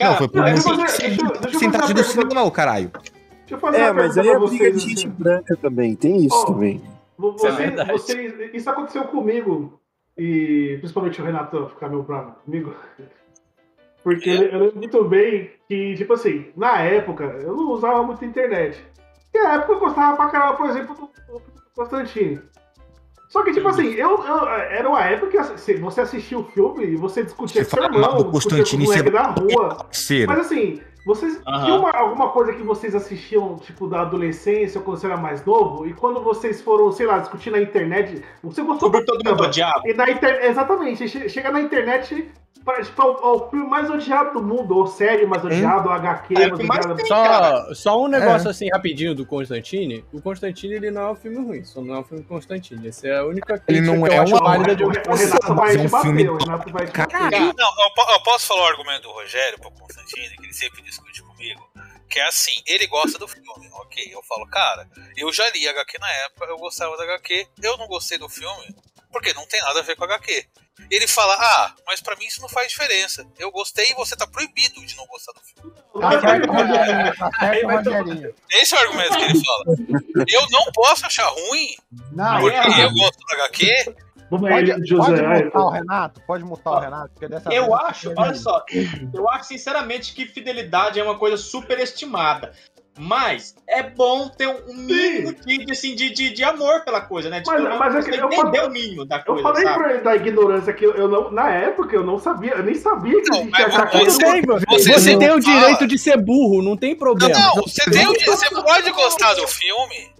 não, 0.00 0.14
foi 0.16 0.28
por 0.28 0.42
fazer 0.42 1.58
Sentado 1.58 1.84
uma 1.86 1.94
do 1.94 2.04
cinema, 2.04 2.34
não, 2.34 2.50
caralho. 2.50 2.90
Deixa 2.90 3.54
eu 3.54 3.58
fazer 3.58 3.78
É, 3.78 3.84
uma 3.90 3.94
mas 4.02 4.18
aí 4.18 4.28
é 4.28 4.30
pra 4.30 4.40
briga 4.40 4.56
vocês. 4.64 4.82
de 4.82 4.88
gente 4.88 5.06
assim. 5.06 5.16
branca 5.16 5.56
também, 5.56 5.94
tem 5.94 6.16
isso 6.26 6.36
Ó, 6.42 6.46
também. 6.46 6.82
Vo- 7.18 7.34
Isso 7.36 7.46
é 7.46 7.50
Você, 7.92 8.28
você- 8.30 8.50
isso 8.54 8.70
aconteceu 8.70 9.04
comigo, 9.04 9.78
e 10.16 10.76
principalmente 10.78 11.20
o 11.20 11.24
Renato 11.24 11.68
ficar 11.68 11.88
meu 11.88 12.02
bravo 12.02 12.32
comigo. 12.44 12.74
Porque 14.02 14.30
eu 14.30 14.42
eu 14.42 14.58
lembro 14.60 14.76
muito 14.78 15.04
bem 15.04 15.50
que, 15.68 15.94
tipo 15.94 16.12
assim, 16.14 16.46
na 16.56 16.78
época, 16.80 17.24
eu 17.42 17.54
não 17.54 17.70
usava 17.70 18.02
muito 18.02 18.24
internet. 18.24 18.82
E 19.32 19.38
na 19.40 19.54
época 19.54 19.72
eu 19.74 19.78
gostava 19.80 20.16
pra 20.16 20.28
caramba, 20.28 20.56
por 20.56 20.68
exemplo, 20.68 20.94
do, 20.94 21.02
do 21.38 21.42
Constantine. 21.76 22.40
Só 23.32 23.42
que, 23.42 23.52
tipo 23.52 23.66
assim, 23.66 23.94
eu, 23.94 24.22
eu- 24.22 24.46
era 24.48 24.86
uma 24.86 25.00
época 25.00 25.30
que 25.30 25.38
assim, 25.38 25.76
você 25.76 26.02
assistia 26.02 26.38
o 26.38 26.44
filme 26.44 26.84
e 26.84 26.96
você 26.96 27.22
discutia 27.24 27.64
Você 27.64 27.70
com 27.76 27.82
seu 27.82 27.90
mal 27.90 28.00
irmão, 28.02 28.22
do 28.24 28.30
discutia 28.38 28.62
com 28.62 28.76
o 28.76 28.80
moleque 28.80 29.02
você 29.04 29.10
da 29.10 29.22
rua. 29.22 29.68
Parceiro. 29.76 30.30
Mas 30.30 30.40
assim, 30.40 30.80
vocês 31.06 31.40
Aham. 31.46 31.64
tinha 31.64 31.74
uma- 31.76 31.90
alguma 31.96 32.28
coisa 32.28 32.52
que 32.52 32.62
vocês 32.62 32.94
assistiam, 32.94 33.56
tipo, 33.56 33.88
da 33.88 34.02
adolescência, 34.02 34.78
ou 34.80 34.84
quando 34.84 34.98
você 34.98 35.06
era 35.06 35.16
mais 35.16 35.42
novo, 35.46 35.86
e 35.86 35.94
quando 35.94 36.20
vocês 36.22 36.60
foram, 36.60 36.92
sei 36.92 37.06
lá, 37.06 37.20
discutir 37.20 37.50
na 37.50 37.58
internet, 37.58 38.22
você 38.42 38.60
gostou 38.60 38.90
Sobre 38.90 39.06
todo 39.06 39.24
mundo 39.26 39.42
odiava. 39.44 39.80
E 39.86 39.94
na 39.94 40.10
internet, 40.10 40.44
exatamente, 40.50 41.08
che- 41.08 41.26
chega 41.30 41.50
na 41.50 41.62
internet, 41.62 42.30
tipo, 42.84 43.02
é 43.02 43.04
o, 43.04 43.10
é 43.10 43.26
o 43.36 43.50
filme 43.50 43.66
mais 43.68 43.90
odiado 43.90 44.32
do 44.32 44.42
mundo, 44.42 44.76
ou 44.76 44.86
série 44.86 45.26
mais 45.26 45.44
odiado, 45.44 45.88
ou 45.88 45.94
HQ 45.94 46.34
É 46.34 46.46
o 46.54 46.66
mais 46.66 46.84
odiado. 46.86 46.96
tem. 46.96 47.06
Só, 47.06 47.74
só 47.74 48.02
um 48.02 48.08
negócio 48.08 48.48
É. 48.48 48.50
assim 48.50 48.68
rapidinho 48.72 49.14
do 49.14 49.26
Constantine. 49.26 50.04
O 50.12 50.20
Constantine 50.22 50.74
ele 50.74 50.90
não 50.90 51.02
é 51.02 51.10
um 51.12 51.16
filme 51.16 51.36
ruim, 51.44 51.64
só 51.64 51.80
não 51.80 51.94
é 51.96 51.98
um 52.00 52.04
filme 52.04 52.24
Constantine. 52.24 52.88
Essa 52.88 53.08
é 53.08 53.18
a 53.18 53.24
única 53.24 53.54
Ele 53.54 53.78
crítica 53.80 53.96
não 53.96 54.02
que 54.06 54.12
é 54.14 54.18
eu 54.18 54.22
acho 54.22 54.34
uma- 54.34 54.42
válida 54.44 54.76
de 54.76 54.84
O, 54.84 54.86
o 54.86 54.90
Renato 54.90 55.54
vai 55.54 55.66
Mas 55.66 55.74
é 55.74 55.78
te 55.78 55.86
um 55.86 55.90
bater, 55.90 56.02
filme 56.06 56.28
o 56.28 56.36
Renato 56.36 56.72
vai 56.72 56.86
te 56.86 56.92
Caralho. 56.92 57.24
bater. 57.24 57.30
Cara, 57.38 57.52
não, 57.56 58.06
eu, 58.08 58.12
eu 58.14 58.22
posso 58.22 58.46
falar 58.46 58.62
o 58.62 58.66
argumento 58.66 59.02
do 59.02 59.10
Rogério 59.12 59.58
pro 59.58 59.70
Constantino, 59.72 60.36
que 60.36 60.44
ele 60.44 60.52
sempre 60.52 60.82
discute 60.82 61.22
comigo. 61.22 61.68
Que 62.08 62.20
é 62.20 62.26
assim, 62.28 62.52
ele 62.66 62.86
gosta 62.86 63.18
do 63.18 63.26
filme, 63.26 63.46
ok. 63.72 64.10
Eu 64.12 64.22
falo, 64.24 64.46
cara, 64.46 64.86
eu 65.16 65.32
já 65.32 65.48
li 65.50 65.66
HQ 65.66 65.98
na 65.98 66.10
época, 66.26 66.44
eu 66.46 66.58
gostava 66.58 66.94
da 66.96 67.04
HQ, 67.04 67.46
eu 67.62 67.78
não 67.78 67.86
gostei 67.86 68.18
do 68.18 68.28
filme, 68.28 68.76
porque 69.10 69.32
não 69.32 69.46
tem 69.46 69.60
nada 69.62 69.80
a 69.80 69.82
ver 69.82 69.96
com 69.96 70.04
HQ. 70.04 70.44
Ele 70.90 71.06
fala, 71.06 71.34
ah, 71.38 71.74
mas 71.86 72.00
pra 72.00 72.16
mim 72.16 72.26
isso 72.26 72.40
não 72.40 72.48
faz 72.48 72.68
diferença. 72.68 73.26
Eu 73.38 73.50
gostei 73.50 73.90
e 73.90 73.94
você 73.94 74.16
tá 74.16 74.26
proibido 74.26 74.84
de 74.84 74.96
não 74.96 75.06
gostar 75.06 75.32
do 75.32 75.40
filme. 75.40 75.72
Tá. 76.00 77.30
Tá. 77.30 77.54
Esse 78.52 78.74
é 78.74 78.78
o 78.78 78.80
argumento 78.82 79.16
que 79.16 79.24
ele 79.24 79.44
fala. 79.44 79.64
Eu 80.28 80.46
não 80.50 80.72
posso 80.72 81.06
achar 81.06 81.28
ruim, 81.28 81.76
Não, 82.12 82.40
porque 82.40 82.56
é, 82.56 82.84
eu 82.84 82.92
gosto 82.92 83.18
da 83.26 83.44
HQ. 83.44 83.94
Vamos 84.32 84.48
pode, 84.48 84.72
aí, 84.72 84.78
pode 84.78 84.88
José. 84.88 85.44
mutar 85.44 85.62
o 85.62 85.68
Renato? 85.68 86.20
Pode 86.26 86.44
mutar 86.44 86.72
o 86.72 86.78
Renato? 86.80 87.10
Porque 87.10 87.28
dessa 87.28 87.50
vez 87.50 87.62
Eu 87.62 87.74
acho, 87.74 88.14
olha 88.16 88.34
só, 88.34 88.64
eu 89.12 89.28
acho 89.28 89.48
sinceramente 89.48 90.14
que 90.14 90.24
fidelidade 90.24 90.98
é 90.98 91.04
uma 91.04 91.18
coisa 91.18 91.36
superestimada. 91.36 92.54
Mas 92.98 93.54
é 93.66 93.82
bom 93.82 94.28
ter 94.28 94.46
um 94.48 94.74
mínimo 94.74 95.32
de, 95.34 95.72
assim, 95.72 95.94
de, 95.94 96.10
de, 96.10 96.30
de 96.34 96.44
amor 96.44 96.84
pela 96.84 97.00
coisa, 97.00 97.30
né? 97.30 97.40
Tipo, 97.40 97.52
Mas- 97.58 97.78
mas 97.78 97.94
é 98.06 98.10
que 98.10 98.20
eu 98.20 98.30
falei- 98.30 98.60
o 98.62 98.70
mínimo 98.70 99.04
da 99.06 99.16
Eu 99.16 99.24
coisa, 99.24 99.42
falei 99.42 99.62
sabe? 99.64 99.78
pra 99.78 99.90
ele 99.94 100.02
da 100.02 100.14
ignorância 100.16 100.72
que 100.74 100.84
eu, 100.84 100.94
eu 100.94 101.08
não, 101.08 101.30
na 101.30 101.50
época 101.50 101.96
eu 101.96 102.04
não 102.04 102.18
sabia, 102.18 102.52
eu 102.52 102.62
nem 102.62 102.74
sabia 102.74 103.20
que 103.22 103.30
Não, 103.30 103.40
existia 103.40 103.66
HQ. 103.66 103.98
você- 104.04 104.42
você 104.66 104.92
Você, 104.92 105.12
não 105.12 105.18
tem 105.18 105.28
o 105.30 105.42
fala. 105.42 105.60
direito 105.60 105.86
de 105.86 105.98
ser 105.98 106.18
burro, 106.18 106.60
não 106.62 106.76
tem 106.76 106.90
Não, 106.90 106.98
problema. 106.98 107.32
não, 107.38 107.54
você, 107.62 107.90
tem 107.90 108.06
o, 108.06 108.12
você 108.26 108.50
pode 108.50 108.90
gostar 108.92 109.34
do 109.34 109.48
filme. 109.48 110.12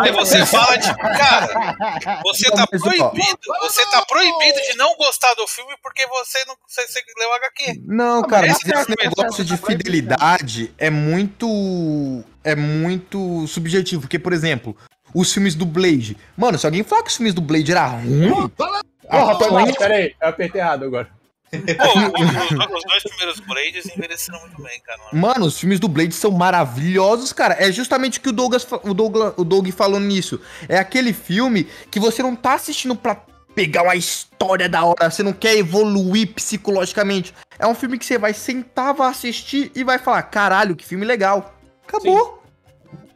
Aí 0.00 0.12
você 0.12 0.44
fala, 0.44 0.76
tipo, 0.78 0.98
cara, 1.00 2.16
você 2.22 2.50
tá 2.50 2.66
proibido. 2.66 3.38
Você 3.62 3.86
tá 3.90 4.04
proibido 4.04 4.60
de 4.70 4.76
não 4.76 4.94
gostar 4.96 5.32
do 5.34 5.46
filme 5.46 5.74
porque 5.82 6.06
você 6.08 6.44
não 6.46 6.54
você, 6.66 6.86
você 6.86 7.00
leu 7.18 7.32
HQ. 7.34 7.80
Não, 7.86 8.22
cara, 8.22 8.46
esse 8.48 8.66
negócio 9.00 9.44
de 9.44 9.56
fidelidade 9.56 10.74
é 10.76 10.90
muito. 10.90 11.35
É 12.44 12.54
muito 12.54 13.46
subjetivo. 13.46 14.02
Porque, 14.02 14.18
por 14.18 14.32
exemplo, 14.32 14.76
os 15.14 15.32
filmes 15.32 15.54
do 15.54 15.66
Blade. 15.66 16.16
Mano, 16.36 16.58
se 16.58 16.66
alguém 16.66 16.82
falar 16.82 17.02
que 17.02 17.10
os 17.10 17.16
filmes 17.16 17.34
do 17.34 17.40
Blade 17.40 17.70
era 17.72 17.86
ruim. 17.86 18.48
Porra, 18.50 18.80
a 19.32 19.34
foi 19.36 19.48
Sony- 19.48 19.66
mal. 19.66 19.74
Pera 19.76 19.94
aí, 19.94 20.14
eu 20.20 20.28
apertei 20.28 20.60
errado 20.60 20.84
agora. 20.84 21.08
Pô, 21.52 21.56
os, 21.56 22.84
dois 22.84 23.02
primeiros 23.04 23.40
Blades 23.40 23.86
envelheceram 23.96 24.40
muito 24.40 24.60
bem, 24.60 24.80
cara. 24.80 24.98
Mano, 25.12 25.46
os 25.46 25.58
filmes 25.58 25.78
do 25.78 25.86
Blade 25.88 26.12
são 26.12 26.32
maravilhosos, 26.32 27.32
cara. 27.32 27.54
É 27.58 27.70
justamente 27.70 28.18
o 28.18 28.22
que 28.22 28.28
o 28.28 28.32
Douglas, 28.32 28.66
o 28.82 28.92
Douglas, 28.92 29.32
o 29.36 29.44
Doug 29.44 29.68
falou 29.70 30.00
nisso. 30.00 30.40
É 30.68 30.76
aquele 30.76 31.12
filme 31.12 31.64
que 31.90 32.00
você 32.00 32.22
não 32.22 32.34
tá 32.34 32.54
assistindo 32.54 32.96
pra 32.96 33.14
pegar 33.56 33.82
uma 33.82 33.96
história 33.96 34.68
da 34.68 34.84
hora, 34.84 35.10
você 35.10 35.22
não 35.22 35.32
quer 35.32 35.56
evoluir 35.56 36.32
psicologicamente. 36.34 37.34
É 37.58 37.66
um 37.66 37.74
filme 37.74 37.98
que 37.98 38.04
você 38.04 38.18
vai 38.18 38.32
sentar, 38.34 38.92
vai 38.94 39.08
assistir 39.10 39.72
e 39.74 39.82
vai 39.82 39.98
falar: 39.98 40.22
caralho, 40.24 40.76
que 40.76 40.84
filme 40.84 41.04
legal. 41.04 41.58
Acabou. 41.88 42.42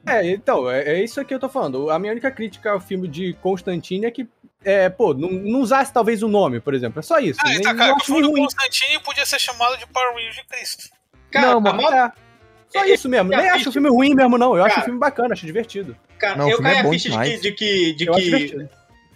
É, 0.07 0.27
então, 0.31 0.69
é, 0.69 0.83
é 0.95 1.05
isso 1.05 1.21
aqui 1.21 1.29
que 1.29 1.35
eu 1.35 1.39
tô 1.39 1.49
falando. 1.49 1.91
A 1.91 1.99
minha 1.99 2.11
única 2.13 2.31
crítica 2.31 2.71
ao 2.73 2.81
filme 2.81 3.07
de 3.07 3.35
Constantine 3.35 4.07
é 4.07 4.11
que, 4.11 4.27
é, 4.65 4.89
pô, 4.89 5.13
não, 5.13 5.29
não 5.31 5.61
usasse 5.61 5.93
talvez 5.93 6.23
o 6.23 6.29
nome, 6.29 6.59
por 6.59 6.73
exemplo. 6.73 6.99
É 7.01 7.03
só 7.03 7.19
isso. 7.19 7.39
Ah, 7.45 7.61
tá, 7.63 7.75
cara, 7.75 7.93
o 7.93 7.97
acho 7.97 8.07
filme 8.07 8.23
do 8.23 8.31
ruim. 8.31 8.43
Constantine 8.43 8.99
podia 9.05 9.27
ser 9.27 9.39
chamado 9.39 9.77
de 9.77 9.87
Power 9.87 10.15
Rangers 10.15 10.37
de 10.37 10.45
Cristo. 10.47 10.89
Cara, 11.31 11.47
não, 11.49 11.59
a 11.59 11.61
mano, 11.61 11.95
é. 11.97 12.13
Só 12.71 12.85
isso 12.87 13.09
mesmo. 13.09 13.33
eu 13.33 13.37
Nem 13.37 13.47
acho 13.47 13.51
assisti- 13.57 13.69
o 13.69 13.73
filme 13.73 13.89
ruim 13.91 14.15
mesmo, 14.15 14.39
não. 14.39 14.57
Eu 14.57 14.65
acho 14.65 14.77
Cara. 14.77 14.81
o 14.83 14.85
filme 14.87 14.99
bacana, 15.01 15.33
acho 15.35 15.45
divertido. 15.45 15.97
Cara, 16.19 16.37
Não, 16.37 16.49
eu 16.49 16.63
caí 16.63 16.77
é 16.77 16.81
a 16.81 16.89
ficha 16.89 17.11
de 17.11 17.19
que, 17.19 17.37
de 17.41 17.53
que, 17.53 17.93
de 17.95 18.07
Eu 18.07 18.15
acho 18.15 18.25
que-. 18.31 18.69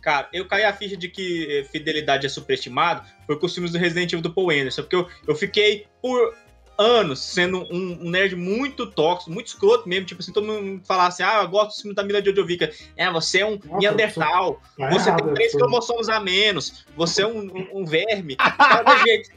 Cara, 0.05 0.29
eu 0.35 0.47
caí 0.47 0.63
a 0.65 0.73
ficha 0.75 0.99
de 0.99 1.09
que 1.09 1.67
fidelidade 1.73 2.27
é 2.27 2.29
superestimado 2.29 3.03
foi 3.27 3.39
com 3.39 3.47
os 3.47 3.55
filmes 3.55 3.73
do 3.73 3.79
Resident 3.79 4.13
Evil 4.13 4.21
do 4.21 4.31
Paul 4.31 4.51
Anderson, 4.51 4.83
porque 4.83 4.97
eu, 4.97 5.09
eu 5.27 5.35
fiquei 5.35 5.87
por 6.03 6.37
anos 6.79 7.21
sendo 7.21 7.59
um, 7.73 7.99
um 8.03 8.11
nerd 8.11 8.35
muito 8.37 8.87
tóxico, 8.87 9.31
muito 9.31 9.47
escroto 9.49 9.89
mesmo, 9.89 10.07
tipo 10.07 10.21
assim, 10.21 10.33
todo 10.33 10.47
mundo 10.47 10.81
falasse, 10.87 11.23
ah, 11.23 11.41
eu 11.43 11.49
gosto 11.49 11.77
do 11.77 11.83
filme 11.83 11.95
da 11.95 12.03
Mila 12.03 12.23
Jojovic, 12.25 12.71
é, 12.97 13.11
você 13.11 13.41
é 13.41 13.47
um 13.47 13.59
Nossa, 13.65 13.79
Neandertal, 13.79 14.61
Tá 14.79 14.91
você 14.91 15.09
errado, 15.09 15.25
tem 15.25 15.35
três 15.35 15.49
isso. 15.51 15.59
cromossomos 15.59 16.09
a 16.09 16.21
menos, 16.21 16.85
você 16.97 17.23
é 17.23 17.27
um, 17.27 17.39
um, 17.41 17.69
um 17.83 17.87
verme, 17.87 18.37
Cada 18.37 18.97
jeito. 19.05 19.31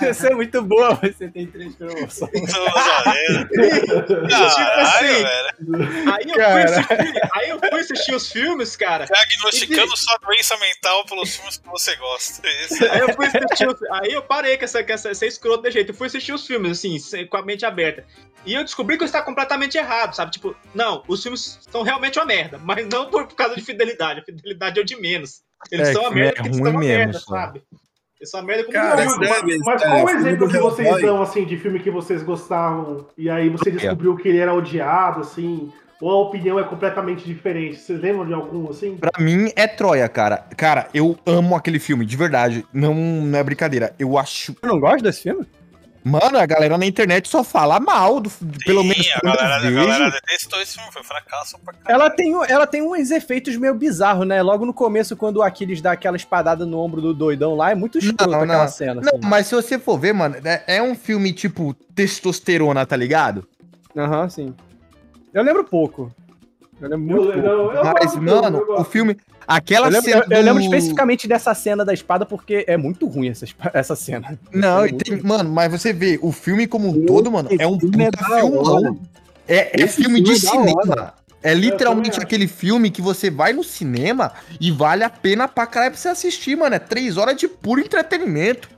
Você 0.00 0.28
é 0.28 0.34
muito 0.34 0.62
boa, 0.62 0.94
você 0.94 1.28
tem 1.28 1.46
três 1.46 1.74
cromossomos. 1.76 2.32
tipo 2.32 2.48
assim, 4.80 5.22
velho. 5.22 6.12
aí 6.12 6.24
eu, 6.26 6.46
assistir, 6.46 7.20
aí 7.34 7.48
eu 7.50 7.58
fui 7.58 7.80
assistir 7.80 8.14
os 8.14 8.32
filmes, 8.32 8.76
cara, 8.76 9.04
Diagnosticando 9.04 9.94
sua 9.96 10.16
doença 10.18 10.56
mental 10.58 11.04
pelos 11.06 11.36
filmes 11.36 11.58
que 11.58 11.68
você 11.68 11.94
gosta. 11.96 12.46
Esse 12.64 12.86
Aí 12.88 13.00
eu 13.00 13.12
fui 13.14 13.26
assistir 13.26 13.68
os- 13.68 13.82
Aí 13.92 14.12
eu 14.12 14.22
parei 14.22 14.56
com 14.56 14.64
essa, 14.64 14.82
com 14.82 14.92
essa, 14.92 15.10
essa 15.10 15.26
escroto 15.26 15.64
de 15.64 15.70
jeito. 15.70 15.90
Eu 15.90 15.94
fui 15.94 16.06
assistir 16.06 16.32
os 16.32 16.46
filmes. 16.46 16.71
Assim, 16.72 16.98
com 17.26 17.36
a 17.36 17.42
mente 17.42 17.64
aberta. 17.64 18.04
E 18.44 18.54
eu 18.54 18.64
descobri 18.64 18.96
que 18.96 19.04
eu 19.04 19.06
estava 19.06 19.24
completamente 19.24 19.78
errado, 19.78 20.14
sabe? 20.14 20.32
Tipo, 20.32 20.54
não, 20.74 21.02
os 21.06 21.22
filmes 21.22 21.60
são 21.70 21.82
realmente 21.82 22.18
uma 22.18 22.24
merda, 22.24 22.58
mas 22.58 22.86
não 22.88 23.08
por 23.08 23.26
causa 23.28 23.54
de 23.54 23.62
fidelidade. 23.62 24.20
A 24.20 24.24
fidelidade 24.24 24.78
é 24.78 24.82
o 24.82 24.84
de 24.84 25.00
menos. 25.00 25.42
Eles 25.70 25.88
É, 25.88 25.92
são 25.92 26.02
uma 26.02 26.08
que 26.10 26.14
merda 26.16 26.30
é 26.30 26.42
porque 26.42 26.48
eles 26.48 26.56
são 26.58 26.70
uma 26.70 26.80
merda, 26.80 27.18
só. 27.18 27.30
sabe? 27.34 27.62
Eles 28.18 28.30
são 28.30 28.40
uma 28.40 28.46
merda 28.46 28.64
como 28.64 28.72
Cara, 28.74 29.04
mas, 29.04 29.58
mas 29.64 29.82
qual 29.82 30.04
o 30.04 30.10
exemplo 30.10 30.48
que 30.48 30.58
vocês 30.58 31.00
dão, 31.02 31.22
assim, 31.22 31.44
de 31.44 31.56
filme 31.56 31.78
que 31.80 31.90
vocês 31.90 32.22
gostavam 32.22 33.06
e 33.16 33.30
aí 33.30 33.48
você 33.48 33.70
descobriu 33.70 34.16
que 34.16 34.28
ele 34.28 34.38
era 34.38 34.52
odiado, 34.54 35.20
assim, 35.20 35.72
ou 36.00 36.10
a 36.10 36.20
opinião 36.28 36.58
é 36.58 36.64
completamente 36.64 37.24
diferente? 37.24 37.76
Vocês 37.76 38.00
lembram 38.00 38.26
de 38.26 38.32
algum, 38.34 38.68
assim? 38.68 38.96
Pra 38.96 39.12
mim 39.20 39.52
é 39.54 39.68
Troia, 39.68 40.08
cara. 40.08 40.38
Cara, 40.56 40.88
eu 40.92 41.16
amo 41.24 41.54
aquele 41.54 41.78
filme, 41.78 42.04
de 42.04 42.16
verdade. 42.16 42.66
Não, 42.72 42.92
não 42.94 43.38
é 43.38 43.42
brincadeira. 43.44 43.94
Eu 44.00 44.18
acho. 44.18 44.56
Eu 44.62 44.68
não 44.68 44.80
gosto 44.80 45.02
desse 45.04 45.22
filme? 45.22 45.46
Mano, 46.04 46.36
a 46.36 46.44
galera 46.46 46.76
na 46.76 46.84
internet 46.84 47.28
só 47.28 47.44
fala 47.44 47.78
mal, 47.78 48.18
do, 48.18 48.28
pelo 48.66 48.82
menos 48.82 49.08
a 49.14 49.20
galera, 49.24 49.56
a 49.56 49.70
galera 49.70 50.10
detestou 50.10 50.60
esse 50.60 50.74
filme, 50.74 50.90
foi 50.92 51.02
fracasso 51.04 51.56
pra 51.64 51.72
caralho. 51.74 52.02
Ela 52.02 52.10
tem, 52.10 52.34
ela 52.48 52.66
tem 52.66 52.82
uns 52.82 53.10
efeitos 53.12 53.56
meio 53.56 53.72
bizarros, 53.74 54.26
né? 54.26 54.42
Logo 54.42 54.66
no 54.66 54.74
começo, 54.74 55.16
quando 55.16 55.36
o 55.36 55.42
Aquiles 55.42 55.80
dá 55.80 55.92
aquela 55.92 56.16
espadada 56.16 56.66
no 56.66 56.78
ombro 56.80 57.00
do 57.00 57.14
doidão 57.14 57.54
lá, 57.54 57.70
é 57.70 57.74
muito 57.76 57.98
escroto 57.98 58.28
Não, 58.28 58.40
aquela 58.42 58.64
não. 58.64 58.68
cena. 58.68 58.94
Não, 59.00 59.08
assim. 59.18 59.20
mas 59.28 59.46
se 59.46 59.54
você 59.54 59.78
for 59.78 59.96
ver, 59.96 60.12
mano, 60.12 60.34
é, 60.44 60.64
é 60.66 60.82
um 60.82 60.94
filme 60.96 61.32
tipo 61.32 61.72
testosterona, 61.94 62.84
tá 62.84 62.96
ligado? 62.96 63.46
Aham, 63.96 64.28
sim. 64.28 64.54
Eu 65.32 65.42
lembro 65.44 65.62
pouco. 65.64 66.12
Eu 66.80 66.88
lembro 66.88 67.06
muito 67.06 67.28
Eu- 67.30 67.32
pouco. 67.32 67.48
eu- 67.48 67.72
eu 67.74 67.84
Mas, 67.84 68.16
mano, 68.16 68.64
o 68.76 68.82
filme. 68.84 69.16
Aquela 69.56 69.86
eu, 69.88 69.92
lembro, 69.92 70.10
cena. 70.10 70.24
eu- 70.30 70.36
eu 70.38 70.42
lembro 70.44 70.62
especificamente 70.62 71.28
dessa 71.28 71.54
cena 71.54 71.84
da 71.84 71.92
espada 71.94 72.24
porque 72.26 72.64
é 72.66 72.76
muito 72.76 73.06
ruim 73.06 73.28
essa, 73.28 73.46
essa 73.74 73.94
cena. 73.96 74.38
Não, 74.52 74.84
É 74.84 74.88
tem- 74.92 75.22
mano, 75.22 75.50
mas 75.50 75.70
você 75.70 75.92
vê, 75.92 76.18
o 76.22 76.32
filme 76.32 76.66
como 76.66 76.88
um 76.88 77.06
todo, 77.06 77.30
mano, 77.30 77.48
é 77.58 77.66
um 77.66 77.78
filme 77.78 78.04
é 78.04 78.10
puta 78.10 78.24
hora. 78.34 78.40
filmão. 78.40 79.00
É, 79.48 79.82
é 79.82 79.86
filme 79.86 80.20
filme 80.20 80.20
de 80.22 80.32
é 80.32 80.34
cinema. 80.36 81.14
É 81.42 81.52
literalmente 81.52 82.20
aquele 82.20 82.46
filme 82.46 82.88
que 82.88 83.02
você 83.02 83.28
vai 83.28 83.52
no 83.52 83.64
cinema 83.64 84.32
e 84.60 84.70
vale 84.70 85.02
a 85.02 85.10
pena 85.10 85.48
pra 85.48 85.66
caralho 85.66 85.90
pra 85.92 86.00
você 86.00 86.08
assistir, 86.08 86.56
mano. 86.56 86.76
É 86.76 86.78
três 86.78 87.16
horas 87.16 87.36
de 87.36 87.48
puro 87.48 87.80
entretenimento. 87.80 88.68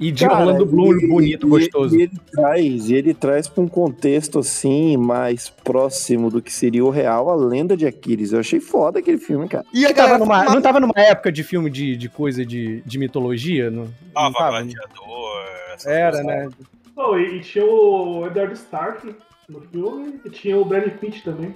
E 0.00 0.10
de 0.10 0.24
Orlando 0.26 0.64
Bloom 0.64 0.94
e- 0.94 1.06
bonito, 1.06 1.46
e- 1.46 1.50
gostoso. 1.50 1.94
E 1.94 2.02
ele 2.04 2.12
traz, 2.32 2.88
e 2.88 2.94
ele 2.94 3.12
traz 3.12 3.46
pra 3.46 3.62
um 3.62 3.68
contexto 3.68 4.38
assim 4.38 4.96
mais 4.96 5.50
próximo 5.50 6.30
do 6.30 6.40
que 6.40 6.50
seria 6.50 6.82
o 6.82 6.88
real 6.88 7.28
a 7.28 7.34
lenda 7.36 7.76
de 7.76 7.86
Aquiles. 7.86 8.32
Eu 8.32 8.40
achei 8.40 8.60
foda 8.60 8.98
aquele 8.98 9.18
filme, 9.18 9.46
cara. 9.46 9.64
E 9.74 9.84
a 9.84 9.88
Não 9.88 9.94
tava, 9.94 10.18
numa, 10.18 10.44
não 10.44 10.62
tava 10.62 10.80
numa 10.80 10.94
época 10.96 11.30
de 11.30 11.44
filme 11.44 11.68
de, 11.68 11.96
de 11.96 12.08
coisa 12.08 12.46
de, 12.46 12.80
de 12.80 12.98
mitologia? 12.98 13.70
Não, 13.70 13.84
não 14.14 14.32
Tava? 14.32 14.50
Gladiador, 14.62 15.44
Era, 15.84 16.22
né? 16.22 16.48
Oh, 16.96 17.16
e, 17.18 17.36
e 17.36 17.40
tinha 17.40 17.64
o 17.66 18.26
Edward 18.26 18.54
Stark 18.54 19.14
no 19.48 19.60
filme, 19.62 20.20
e 20.24 20.30
tinha 20.30 20.56
o 20.56 20.64
Brad 20.64 20.88
Pitt 20.94 21.22
também. 21.22 21.54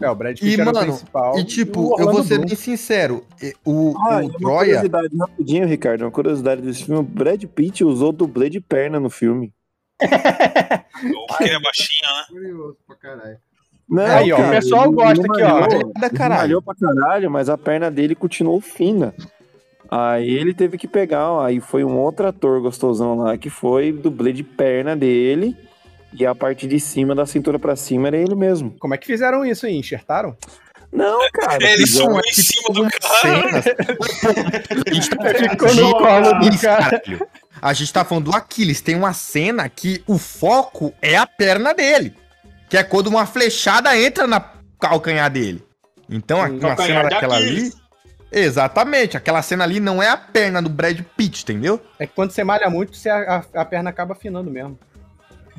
É, 0.00 0.08
o 0.10 0.14
Brad 0.14 0.36
E, 0.38 0.40
Pitt 0.40 0.60
o 0.60 0.64
mano, 0.64 0.78
principal. 0.80 1.38
e 1.38 1.40
o 1.40 1.44
tipo, 1.44 1.80
eu 1.80 1.86
Orlando 1.90 2.12
vou 2.12 2.22
ser 2.22 2.36
Bloom. 2.36 2.46
bem 2.46 2.56
sincero. 2.56 3.24
e- 3.42 3.54
O, 3.64 3.94
Ah, 3.98 4.18
o 4.18 4.22
e 4.22 4.26
uma 4.26 4.38
Troia. 4.38 4.58
curiosidade 4.58 5.16
rapidinho, 5.16 5.66
Ricardo. 5.66 6.02
Uma 6.02 6.10
curiosidade 6.10 6.62
desse 6.62 6.84
filme: 6.84 7.00
o 7.00 7.02
Brad 7.02 7.42
Pitt 7.44 7.82
usou 7.84 8.12
dublê 8.12 8.48
de 8.48 8.60
perna 8.60 9.00
no 9.00 9.10
filme. 9.10 9.52
Ele 10.00 10.10
é 11.50 11.60
baixinho, 11.60 12.08
né? 12.16 12.24
Curioso 12.28 12.76
pra 12.86 12.96
caralho. 12.96 13.36
Não, 13.88 14.04
Aí, 14.04 14.30
ó, 14.32 14.38
o 14.38 14.50
pessoal 14.50 14.92
gosta 14.92 15.24
aqui, 15.26 15.42
ó. 15.42 15.60
malhou, 15.60 15.92
caralho. 16.14 16.40
malhou 16.42 16.62
pra 16.62 16.74
caralho, 16.74 17.30
mas 17.30 17.48
a 17.48 17.56
perna 17.56 17.90
dele 17.90 18.14
continuou 18.14 18.60
fina. 18.60 19.14
Aí 19.90 20.28
ele 20.28 20.52
teve 20.52 20.76
que 20.76 20.86
pegar, 20.86 21.32
ó, 21.32 21.40
aí 21.42 21.58
foi 21.60 21.82
um 21.84 21.96
outro 21.96 22.26
ator 22.26 22.60
gostosão 22.60 23.16
lá 23.16 23.38
que 23.38 23.48
foi 23.48 23.90
dublê 23.90 24.32
de 24.34 24.42
perna 24.42 24.94
dele. 24.94 25.56
E 26.12 26.24
a 26.24 26.34
parte 26.34 26.66
de 26.66 26.80
cima, 26.80 27.14
da 27.14 27.26
cintura 27.26 27.58
pra 27.58 27.76
cima, 27.76 28.08
era 28.08 28.16
ele 28.16 28.34
mesmo. 28.34 28.74
Como 28.78 28.94
é 28.94 28.98
que 28.98 29.06
fizeram 29.06 29.44
isso 29.44 29.66
aí? 29.66 29.76
Enxertaram? 29.76 30.36
Não, 30.90 31.20
cara. 31.32 31.62
Ele 31.62 31.86
subiu 31.86 32.20
em 32.26 32.32
cima 32.32 32.74
do 32.74 32.88
cara. 32.88 33.62
A 34.86 34.94
gente 34.94 35.10
tá 35.10 35.34
Ficou 35.34 35.74
no 35.74 35.92
colo 35.92 36.22
do 36.22 36.28
Aquiles, 36.30 36.60
cara. 36.62 37.02
A 37.60 37.72
gente 37.74 37.92
tá 37.92 38.04
falando 38.04 38.24
do 38.30 38.36
Aquiles. 38.36 38.80
Tem 38.80 38.94
uma 38.94 39.12
cena 39.12 39.68
que 39.68 40.02
o 40.06 40.16
foco 40.16 40.94
é 41.02 41.16
a 41.16 41.26
perna 41.26 41.74
dele. 41.74 42.14
Que 42.70 42.78
é 42.78 42.82
quando 42.82 43.08
uma 43.08 43.26
flechada 43.26 43.96
entra 43.98 44.26
na 44.26 44.42
calcanhar 44.80 45.30
dele. 45.30 45.62
Então, 46.08 46.38
Hum, 46.40 46.58
uma 46.58 46.60
calcanhar 46.60 47.02
cena 47.02 47.10
daquela 47.10 47.36
ali. 47.36 47.70
Exatamente. 48.32 49.16
Aquela 49.16 49.42
cena 49.42 49.64
ali 49.64 49.80
não 49.80 50.02
é 50.02 50.08
a 50.08 50.16
perna 50.16 50.62
do 50.62 50.68
Brad 50.68 51.00
Pitt, 51.16 51.42
entendeu? 51.42 51.80
É 51.98 52.06
que 52.06 52.14
quando 52.14 52.30
você 52.30 52.44
malha 52.44 52.70
muito, 52.70 52.96
você, 52.96 53.10
a, 53.10 53.44
a 53.54 53.64
perna 53.64 53.90
acaba 53.90 54.12
afinando 54.12 54.50
mesmo. 54.50 54.78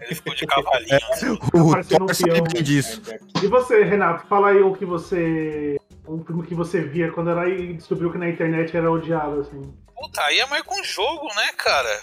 Ele 0.02 0.16
ficou 0.16 0.36
de 0.36 0.45
cavalinho. 0.45 1.00
assim. 1.12 1.30
O 1.32 1.72
parecendo 1.72 2.04
um 2.04 2.08
Thor 2.08 2.52
peão. 2.52 2.64
disso. 2.64 3.02
E 3.41 3.47
você, 3.47 3.84
Renato, 3.84 4.28
fala 4.28 4.50
aí 4.50 4.62
o 4.62 4.74
que 4.74 4.86
você. 4.86 5.78
Um 6.08 6.24
filme 6.24 6.47
que 6.47 6.56
você 6.56 6.82
via 6.82 7.12
quando 7.12 7.30
era 7.30 7.47
e 7.47 7.74
descobriu 7.74 8.12
que 8.12 8.18
na 8.18 8.28
internet 8.28 8.76
era 8.76 8.91
odiado, 8.91 9.41
assim. 9.41 9.62
Puta, 9.95 10.22
aí 10.24 10.39
é 10.39 10.45
mais 10.47 10.64
com 10.64 10.84
jogo, 10.84 11.28
né, 11.36 11.52
cara? 11.56 12.02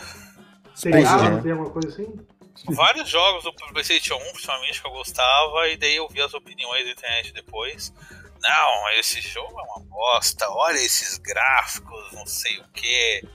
Seriado, 0.74 1.24
né? 1.24 1.42
tem 1.42 1.52
alguma 1.52 1.70
coisa 1.70 1.88
assim? 1.88 2.14
Vários 2.68 3.08
jogos 3.08 3.44
do 3.44 3.52
PlayStation 3.52 4.14
1, 4.14 4.18
principalmente, 4.32 4.80
que 4.80 4.86
eu 4.86 4.92
gostava, 4.92 5.68
e 5.68 5.76
daí 5.76 5.96
eu 5.96 6.08
vi 6.08 6.20
as 6.20 6.34
opiniões 6.34 6.84
da 6.84 6.92
internet 6.92 7.32
depois. 7.32 7.92
Não, 8.40 8.90
esse 8.98 9.20
jogo 9.20 9.58
é 9.58 9.62
uma 9.62 9.80
bosta, 9.88 10.46
olha 10.50 10.76
esses 10.76 11.18
gráficos, 11.18 12.12
não 12.12 12.26
sei 12.26 12.58
o 12.58 12.64
que. 12.72 13.28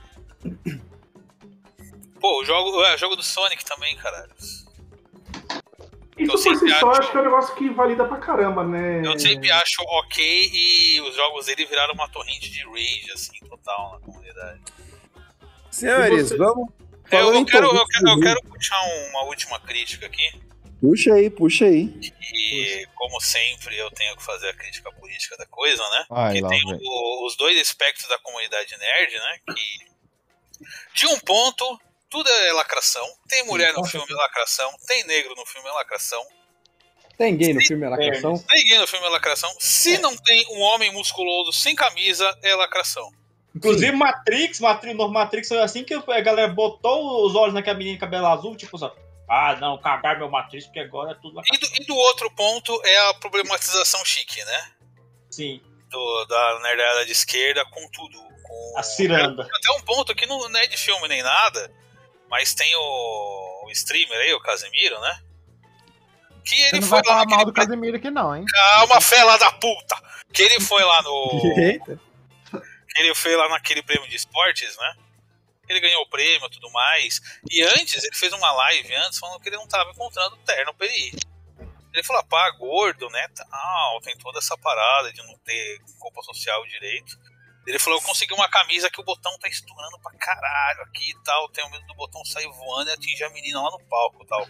Pô, 2.22 2.40
o 2.40 2.44
jogo, 2.44 2.84
é, 2.84 2.94
o 2.94 2.98
jogo 2.98 3.16
do 3.16 3.22
Sonic 3.22 3.64
também, 3.64 3.96
caralho. 3.96 4.32
Isso 4.38 4.62
Eu 6.18 6.26
por 6.28 6.38
si 6.38 6.68
só, 6.78 6.90
acho- 6.92 7.10
que 7.10 7.16
é 7.16 7.20
um 7.20 7.24
negócio 7.24 7.54
que 7.56 7.68
valida 7.70 8.04
pra 8.04 8.18
caramba, 8.18 8.62
né? 8.64 9.00
Eu 9.04 9.18
sempre 9.18 9.50
acho 9.50 9.82
ok 9.82 10.50
e 10.54 11.00
os 11.00 11.16
jogos 11.16 11.46
dele 11.46 11.66
viraram 11.66 11.94
uma 11.94 12.08
torrente 12.08 12.48
de 12.50 12.62
rage, 12.64 13.10
assim, 13.12 13.32
total 13.48 13.92
na 13.94 14.00
comunidade. 14.06 14.60
Senhores, 15.70 16.28
você- 16.28 16.36
vamos. 16.36 16.68
Eu, 17.10 17.18
falando 17.18 17.34
eu 17.34 17.40
em 17.40 17.44
quero, 17.44 17.66
eu, 17.66 17.86
quero, 17.86 18.08
eu 18.08 18.20
quero 18.20 18.40
puxar 18.44 18.80
uma 19.10 19.24
última 19.24 19.58
crítica 19.60 20.06
aqui. 20.06 20.40
Puxa 20.80 21.14
aí, 21.14 21.28
puxa 21.30 21.64
aí. 21.64 21.92
E, 22.34 22.86
como 22.94 23.20
sempre, 23.20 23.76
eu 23.76 23.90
tenho 23.90 24.16
que 24.16 24.22
fazer 24.22 24.48
a 24.50 24.54
crítica 24.54 24.92
política 24.92 25.36
da 25.36 25.46
coisa, 25.46 25.82
né? 25.90 26.06
Ai, 26.10 26.34
que 26.34 26.40
lá, 26.40 26.48
tem 26.48 26.62
o- 26.66 27.26
os 27.26 27.36
dois 27.36 27.60
aspectos 27.60 28.06
da 28.08 28.18
comunidade 28.18 28.76
nerd, 28.78 29.12
né? 29.14 29.38
Que, 29.54 30.64
de 30.94 31.06
um 31.06 31.18
ponto, 31.20 31.80
tudo 32.12 32.28
é 32.28 32.52
lacração. 32.52 33.08
Tem 33.26 33.42
mulher 33.46 33.72
no 33.72 33.82
filme, 33.84 34.06
é 34.08 34.14
lacração. 34.14 34.70
Tem 34.86 35.02
negro 35.04 35.34
no 35.34 35.46
filme, 35.46 35.66
é 35.66 35.72
lacração. 35.72 36.22
Tem 37.16 37.36
gay 37.36 37.54
no 37.54 37.60
filme, 37.60 37.86
é 37.86 37.88
lacração? 37.88 38.38
Tem 38.38 38.64
gay 38.66 38.78
no 38.78 38.86
filme, 38.86 39.06
é 39.06 39.08
lacração. 39.08 39.54
Se 39.58 39.98
não 39.98 40.14
tem 40.16 40.46
um 40.50 40.60
homem 40.60 40.92
musculoso 40.92 41.52
sem 41.52 41.74
camisa, 41.74 42.38
é 42.42 42.54
lacração. 42.54 43.10
Inclusive, 43.54 43.92
Matrix, 43.92 44.60
Matrix, 44.60 44.96
no 44.96 45.08
Matrix 45.08 45.48
foi 45.48 45.60
assim 45.60 45.84
que 45.84 45.94
a 45.94 46.20
galera 46.20 46.52
botou 46.52 47.26
os 47.26 47.34
olhos 47.34 47.54
naquela 47.54 47.78
menina 47.78 47.96
de 47.96 48.00
cabelo 48.00 48.26
azul, 48.26 48.56
tipo 48.56 48.76
só. 48.78 48.94
Ah, 49.28 49.56
não, 49.56 49.78
cagar 49.78 50.18
meu 50.18 50.30
Matrix, 50.30 50.66
porque 50.66 50.80
agora 50.80 51.12
é 51.12 51.14
tudo 51.14 51.40
E 51.40 51.58
do, 51.58 51.66
e 51.80 51.86
do 51.86 51.96
outro 51.96 52.30
ponto 52.32 52.80
é 52.84 53.08
a 53.08 53.14
problematização 53.14 54.04
chique, 54.04 54.44
né? 54.44 54.72
Sim. 55.30 55.60
Do, 55.88 56.24
da 56.26 56.60
nerdada 56.62 57.06
de 57.06 57.12
esquerda 57.12 57.64
com 57.66 57.88
tudo. 57.90 58.18
Com 58.42 58.74
A 58.76 58.82
ciranda. 58.82 59.42
Até 59.42 59.70
um 59.78 59.82
ponto 59.82 60.14
que 60.14 60.26
não, 60.26 60.48
não 60.48 60.60
é 60.60 60.66
de 60.66 60.76
filme 60.76 61.08
nem 61.08 61.22
nada, 61.22 61.72
mas 62.32 62.54
tem 62.54 62.74
o, 62.74 63.66
o 63.66 63.70
streamer 63.72 64.18
aí, 64.18 64.32
o 64.32 64.40
Casemiro, 64.40 64.98
né? 65.00 65.22
Que 66.42 66.56
Você 66.56 66.68
ele 66.68 66.80
não 66.80 66.88
foi 66.88 67.02
vai 67.02 67.14
lá 67.14 67.24
falar 67.24 67.36
mal 67.36 67.44
do 67.44 67.52
Casemiro 67.52 67.98
aqui 67.98 68.10
não, 68.10 68.34
hein? 68.34 68.46
Calma, 68.46 69.02
fela 69.02 69.36
da 69.36 69.52
puta! 69.52 70.02
Que 70.32 70.42
ele 70.44 70.58
foi 70.58 70.82
lá 70.82 71.02
no... 71.02 71.42
Eita. 71.60 72.00
que 72.88 73.02
ele 73.02 73.14
foi 73.14 73.36
lá 73.36 73.50
naquele 73.50 73.82
prêmio 73.82 74.08
de 74.08 74.16
esportes, 74.16 74.74
né? 74.78 74.94
Ele 75.68 75.80
ganhou 75.80 76.00
o 76.04 76.08
prêmio 76.08 76.46
e 76.46 76.50
tudo 76.50 76.70
mais. 76.70 77.20
E 77.50 77.62
antes, 77.62 78.02
ele 78.02 78.16
fez 78.16 78.32
uma 78.32 78.50
live 78.50 78.94
antes 78.94 79.18
falando 79.18 79.38
que 79.38 79.50
ele 79.50 79.58
não 79.58 79.68
tava 79.68 79.90
encontrando 79.90 80.34
terno 80.38 80.72
pra 80.72 80.86
ele 80.86 81.08
ir. 81.08 81.14
Ele 81.92 82.02
falou, 82.02 82.24
pá, 82.24 82.50
gordo, 82.52 83.10
né? 83.10 83.28
Tal, 83.28 84.00
tem 84.00 84.16
toda 84.16 84.38
essa 84.38 84.56
parada 84.56 85.12
de 85.12 85.22
não 85.22 85.36
ter 85.40 85.82
roupa 86.00 86.22
social 86.22 86.66
direito. 86.66 87.14
Ele 87.66 87.78
falou, 87.78 87.98
eu 87.98 88.04
consegui 88.04 88.34
uma 88.34 88.48
camisa 88.48 88.90
que 88.90 89.00
o 89.00 89.04
botão 89.04 89.36
tá 89.38 89.48
estourando 89.48 89.98
pra 90.00 90.12
caralho 90.18 90.82
aqui 90.82 91.10
e 91.10 91.22
tal. 91.22 91.48
Tenho 91.50 91.70
medo 91.70 91.86
do 91.86 91.94
botão 91.94 92.24
sair 92.24 92.48
voando 92.48 92.90
e 92.90 92.92
atingir 92.92 93.24
a 93.24 93.30
menina 93.30 93.62
lá 93.62 93.70
no 93.70 93.80
palco 93.84 94.26
tal. 94.26 94.46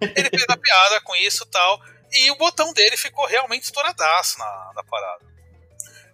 ele 0.00 0.30
fez 0.30 0.46
a 0.48 0.56
piada 0.56 1.00
com 1.02 1.14
isso 1.16 1.44
e 1.44 1.50
tal. 1.50 1.80
E 2.12 2.30
o 2.30 2.36
botão 2.36 2.72
dele 2.72 2.96
ficou 2.96 3.26
realmente 3.26 3.64
estouradaço 3.64 4.38
na, 4.38 4.72
na 4.74 4.84
parada. 4.84 5.36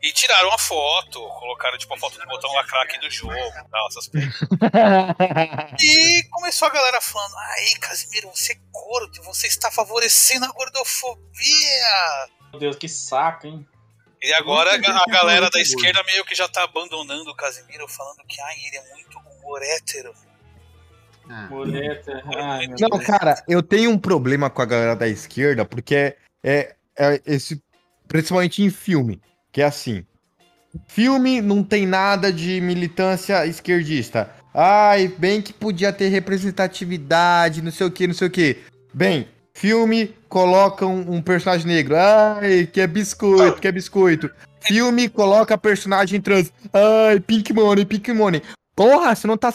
E 0.03 0.13
tiraram 0.13 0.53
a 0.53 0.59
foto, 0.59 1.21
colocaram 1.39 1.79
tipo 1.79 1.95
a 1.95 1.97
foto 1.97 2.19
do 2.19 2.27
botão 2.27 2.53
lacrar 2.55 2.83
aqui 2.83 2.99
do 2.99 3.09
jogo 3.09 3.33
e 3.33 3.71
tal, 3.71 3.87
essas 3.87 4.09
coisas. 4.09 4.35
E 5.81 6.29
começou 6.29 6.67
a 6.67 6.73
galera 6.73 7.01
falando: 7.01 7.37
Aí, 7.39 7.79
Casimiro, 7.79 8.29
você 8.29 8.55
é 8.55 8.57
gordo, 8.73 9.23
você 9.23 9.47
está 9.47 9.71
favorecendo 9.71 10.45
a 10.45 10.49
gordofobia. 10.49 11.23
Meu 12.51 12.59
Deus, 12.59 12.77
que 12.77 12.89
saco, 12.89 13.47
hein? 13.47 13.67
E 14.23 14.33
agora 14.35 14.71
a 14.71 14.77
gente 14.77 15.11
galera 15.11 15.51
da 15.51 15.61
esquerda 15.61 16.03
meio 16.05 16.25
que 16.25 16.35
já 16.35 16.49
tá 16.49 16.63
abandonando 16.63 17.31
o 17.31 17.35
Casimiro, 17.35 17.89
falando 17.89 18.25
que 18.29 18.41
ai, 18.41 18.55
ele 18.67 18.77
é 18.77 18.95
muito 18.95 19.19
humor 19.19 19.61
hétero. 19.63 20.13
Muleta. 21.51 22.23
Ai, 22.37 22.67
Não, 22.69 22.99
cara, 22.99 23.43
eu 23.49 23.63
tenho 23.63 23.91
um 23.91 23.99
problema 23.99 24.51
com 24.51 24.63
a 24.63 24.67
galera 24.67 24.95
da 24.95 25.09
esquerda, 25.09 25.65
porque 25.65 25.95
é, 25.95 26.17
é, 26.43 26.75
é 26.97 27.23
esse. 27.27 27.63
Principalmente 28.07 28.63
em 28.63 28.71
filme. 28.71 29.21
Que 29.51 29.63
é 29.63 29.65
assim. 29.65 30.05
Filme 30.87 31.41
não 31.41 31.63
tem 31.63 31.87
nada 31.87 32.33
de 32.33 32.61
militância 32.61 33.47
esquerdista. 33.47 34.31
Ai, 34.55 35.09
bem 35.09 35.41
que 35.41 35.53
podia 35.53 35.93
ter 35.93 36.09
representatividade, 36.09 37.63
não 37.63 37.71
sei 37.71 37.87
o 37.87 37.91
que, 37.91 38.07
não 38.07 38.15
sei 38.15 38.29
o 38.29 38.31
que. 38.31 38.63
Bem, 38.93 39.29
filme 39.55 40.15
coloca 40.33 40.87
um, 40.87 41.17
um 41.17 41.23
personagem 41.23 41.67
negro. 41.67 41.95
Ai, 41.95 42.67
que 42.67 42.81
é 42.81 42.87
biscoito, 42.87 43.61
que 43.61 43.69
é 43.69 43.73
biscoito. 43.73 44.31
Filme 44.63 45.11
coloca 45.11 45.59
personagem 45.59 46.23
trans. 46.23 46.51
Ai, 46.73 47.21
pink 47.21 47.53
money, 47.53 47.85
pink 47.85 48.11
money. 48.15 48.43
Porra, 48.75 49.15
você 49.15 49.27
não 49.27 49.37
tá 49.37 49.53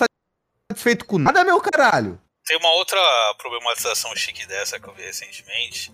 satisfeito 0.69 1.03
com 1.05 1.17
nada, 1.17 1.43
meu 1.43 1.59
caralho. 1.59 2.21
Tem 2.45 2.57
uma 2.57 2.71
outra 2.73 2.99
problematização 3.39 4.15
chique 4.15 4.45
dessa 4.45 4.79
que 4.79 4.87
eu 4.87 4.93
vi 4.93 5.01
recentemente, 5.01 5.91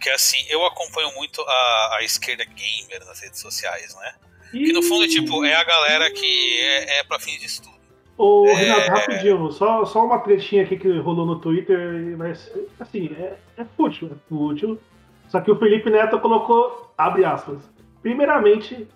que 0.00 0.10
é 0.10 0.14
assim, 0.14 0.44
eu 0.48 0.66
acompanho 0.66 1.14
muito 1.14 1.40
a, 1.40 1.96
a 1.98 1.98
esquerda 2.02 2.44
gamer 2.44 3.06
nas 3.06 3.20
redes 3.20 3.38
sociais, 3.40 3.94
né? 3.94 4.14
Que 4.50 4.72
no 4.72 4.82
fundo, 4.82 5.06
tipo, 5.06 5.44
é 5.44 5.54
a 5.54 5.64
galera 5.64 6.10
que 6.10 6.60
é, 6.60 6.98
é 6.98 7.04
pra 7.04 7.20
fins 7.20 7.38
de 7.38 7.46
estudo. 7.46 7.73
Ô, 8.16 8.46
É. 8.46 8.54
Renato, 8.54 8.90
rapidinho, 8.90 9.50
só, 9.50 9.84
só 9.84 10.04
uma 10.04 10.18
trechinha 10.20 10.62
aqui 10.62 10.76
que 10.76 10.98
rolou 10.98 11.26
no 11.26 11.40
Twitter, 11.40 12.14
mas 12.16 12.52
assim, 12.78 13.10
é, 13.18 13.36
é 13.56 13.64
fútil, 13.76 14.10
é 14.12 14.14
fútil. 14.28 14.78
Só 15.28 15.40
que 15.40 15.50
o 15.50 15.56
Felipe 15.56 15.90
Neto 15.90 16.20
colocou, 16.20 16.92
abre 16.96 17.24
aspas. 17.24 17.58
Primeiramente, 18.02 18.86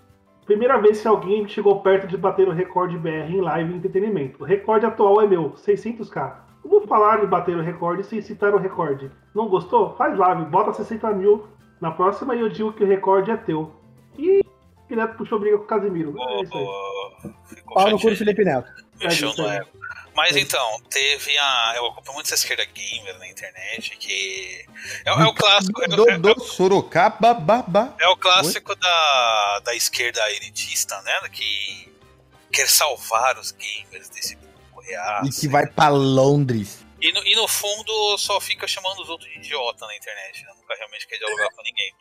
primeira 0.46 0.78
vez 0.78 1.00
que 1.00 1.08
alguém 1.08 1.48
chegou 1.48 1.80
perto 1.80 2.06
de 2.06 2.16
bater 2.16 2.46
o 2.46 2.52
recorde 2.52 2.96
BR 2.96 3.30
em 3.30 3.40
live 3.40 3.72
e 3.72 3.76
entretenimento. 3.76 4.42
O 4.42 4.46
recorde 4.46 4.86
atual 4.86 5.20
é 5.20 5.26
meu, 5.26 5.50
600k. 5.52 6.34
Como 6.62 6.86
falar 6.86 7.20
de 7.20 7.26
bater 7.26 7.56
o 7.56 7.62
recorde 7.62 8.04
sem 8.04 8.20
citar 8.20 8.54
o 8.54 8.58
recorde? 8.58 9.10
Não 9.34 9.48
gostou? 9.48 9.94
Faz 9.96 10.16
live, 10.16 10.44
bota 10.44 10.72
60 10.72 11.10
mil 11.12 11.46
na 11.80 11.90
próxima 11.90 12.36
e 12.36 12.40
eu 12.40 12.48
digo 12.48 12.72
que 12.72 12.84
o 12.84 12.86
recorde 12.86 13.30
é 13.30 13.36
teu. 13.36 13.72
E 14.18 14.42
o 14.90 14.94
Neto 14.96 15.16
puxou 15.16 15.38
briga 15.40 15.56
com 15.58 15.64
o 15.64 15.66
Casimiro. 15.66 16.14
É 16.18 16.42
isso 16.42 16.56
aí. 16.56 17.32
Pau 17.72 17.90
no 17.90 17.98
cu 17.98 18.10
do 18.10 18.16
Felipe 18.16 18.44
Neto. 18.44 18.70
É 19.00 19.20
no 19.42 19.48
aí. 19.48 19.56
ego. 19.58 19.68
Mas 20.14 20.36
então, 20.36 20.80
teve 20.90 21.38
a. 21.38 21.74
Eu 21.76 21.86
acompanho 21.86 22.14
muito 22.14 22.26
essa 22.26 22.34
esquerda 22.34 22.64
gamer 22.64 23.16
na 23.18 23.28
internet, 23.28 23.96
que. 23.96 24.64
É, 25.04 25.10
é 25.10 25.24
o 25.24 25.32
clássico. 25.32 25.82
É, 25.82 25.86
Do, 25.86 26.30
é- 26.30 26.34
Sorocaba, 26.44 27.34
babá. 27.34 27.94
é 28.00 28.08
o 28.08 28.16
clássico 28.16 28.74
da, 28.74 29.60
da 29.64 29.74
esquerda 29.76 30.20
elitista, 30.32 31.00
né? 31.02 31.12
Que 31.30 31.92
quer 32.52 32.68
salvar 32.68 33.38
os 33.38 33.52
gamers 33.52 34.08
desse 34.08 34.36
real. 34.82 35.24
E 35.24 35.30
que 35.30 35.46
vai 35.46 35.66
pra 35.66 35.88
Londres. 35.88 36.84
E 37.00 37.12
no, 37.12 37.24
e 37.24 37.36
no 37.36 37.46
fundo 37.46 38.18
só 38.18 38.40
fica 38.40 38.66
chamando 38.66 39.00
os 39.00 39.08
outros 39.08 39.30
de 39.30 39.38
idiota 39.38 39.86
na 39.86 39.94
internet, 39.96 40.42
né? 40.42 40.52
Nunca 40.56 40.74
realmente 40.74 41.06
quer 41.06 41.18
dialogar 41.18 41.48
com 41.50 41.62
ninguém. 41.62 41.92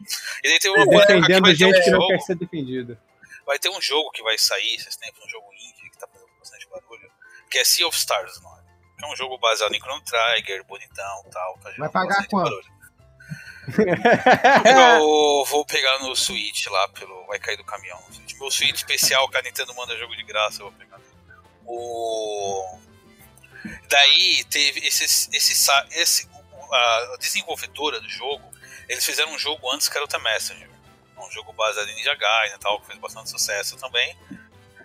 E 0.44 0.50
daí 0.50 0.60
tem 0.60 0.72
uma 0.72 0.86
polêmica 0.86 1.28
que 1.36 1.42
vai 1.42 1.54
gente 1.56 1.80
um 1.80 1.84
que 1.84 1.92
não 1.92 2.00
jogo. 2.02 2.08
quer 2.14 2.20
ser 2.22 2.36
defendida. 2.36 3.00
Vai 3.46 3.60
ter 3.60 3.70
um 3.70 3.80
jogo 3.80 4.10
que 4.12 4.24
vai 4.24 4.38
sair 4.38 4.74
esses 4.76 4.96
tempos, 4.98 5.24
um 5.24 5.30
jogo 5.30 5.47
que 7.58 7.62
é 7.62 7.66
Sea 7.66 7.88
of 7.88 7.98
Stars, 7.98 8.40
não 8.42 8.56
é? 8.56 8.62
Que 9.00 9.06
é 9.06 9.08
um 9.08 9.16
jogo 9.16 9.38
baseado 9.40 9.74
em 9.74 9.80
Chrono 9.80 10.02
Trigger, 10.04 10.64
bonitão 10.66 11.24
e 11.26 11.30
tal. 11.32 11.60
Vai 11.78 11.90
pagar 11.90 12.28
quanto? 12.28 12.62
Eu 14.66 15.44
vou 15.50 15.66
pegar 15.66 16.00
no 16.00 16.16
Switch 16.16 16.68
lá, 16.68 16.88
pelo. 16.90 17.26
Vai 17.26 17.40
cair 17.40 17.58
do 17.58 17.64
caminhão. 17.64 18.00
Meu 18.40 18.52
Switch 18.52 18.76
especial 18.76 19.28
que 19.30 19.38
a 19.38 19.42
Nintendo 19.42 19.74
manda 19.76 19.98
jogo 19.98 20.16
de 20.16 20.24
graça, 20.24 20.62
eu 20.62 20.70
vou 20.70 20.80
pegar. 20.80 21.00
O. 21.66 22.80
Daí 23.90 24.44
teve 24.46 24.80
esse. 24.88 25.04
esse, 25.36 25.56
sa- 25.56 25.86
esse 25.92 26.30
a 26.72 27.18
desenvolvedora 27.20 28.00
do 28.02 28.10
jogo, 28.10 28.44
eles 28.90 29.06
fizeram 29.06 29.34
um 29.34 29.40
jogo 29.40 29.70
antes 29.72 29.88
que 29.90 29.98
era 29.98 30.06
o 30.06 30.08
The 30.08 30.20
Messenger. 30.20 30.70
Um 31.18 31.32
jogo 31.32 31.52
baseado 31.54 31.90
em 31.90 31.96
Ninja 31.96 32.14
Gaiden 32.14 32.56
e 32.56 32.60
tal, 32.60 32.80
que 32.82 32.88
fez 32.88 33.00
bastante 33.00 33.30
sucesso 33.30 33.76
também. 33.78 34.16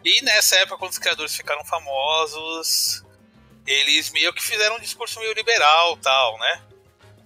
E 0.05 0.23
nessa 0.23 0.57
época, 0.57 0.79
quando 0.79 0.93
os 0.93 0.99
criadores 0.99 1.35
ficaram 1.35 1.65
famosos, 1.65 3.05
eles 3.67 4.11
meio 4.11 4.33
que 4.33 4.43
fizeram 4.43 4.77
um 4.77 4.81
discurso 4.81 5.21
meio 5.21 5.33
liberal 5.35 5.97
tal, 5.99 6.39
né? 6.39 6.63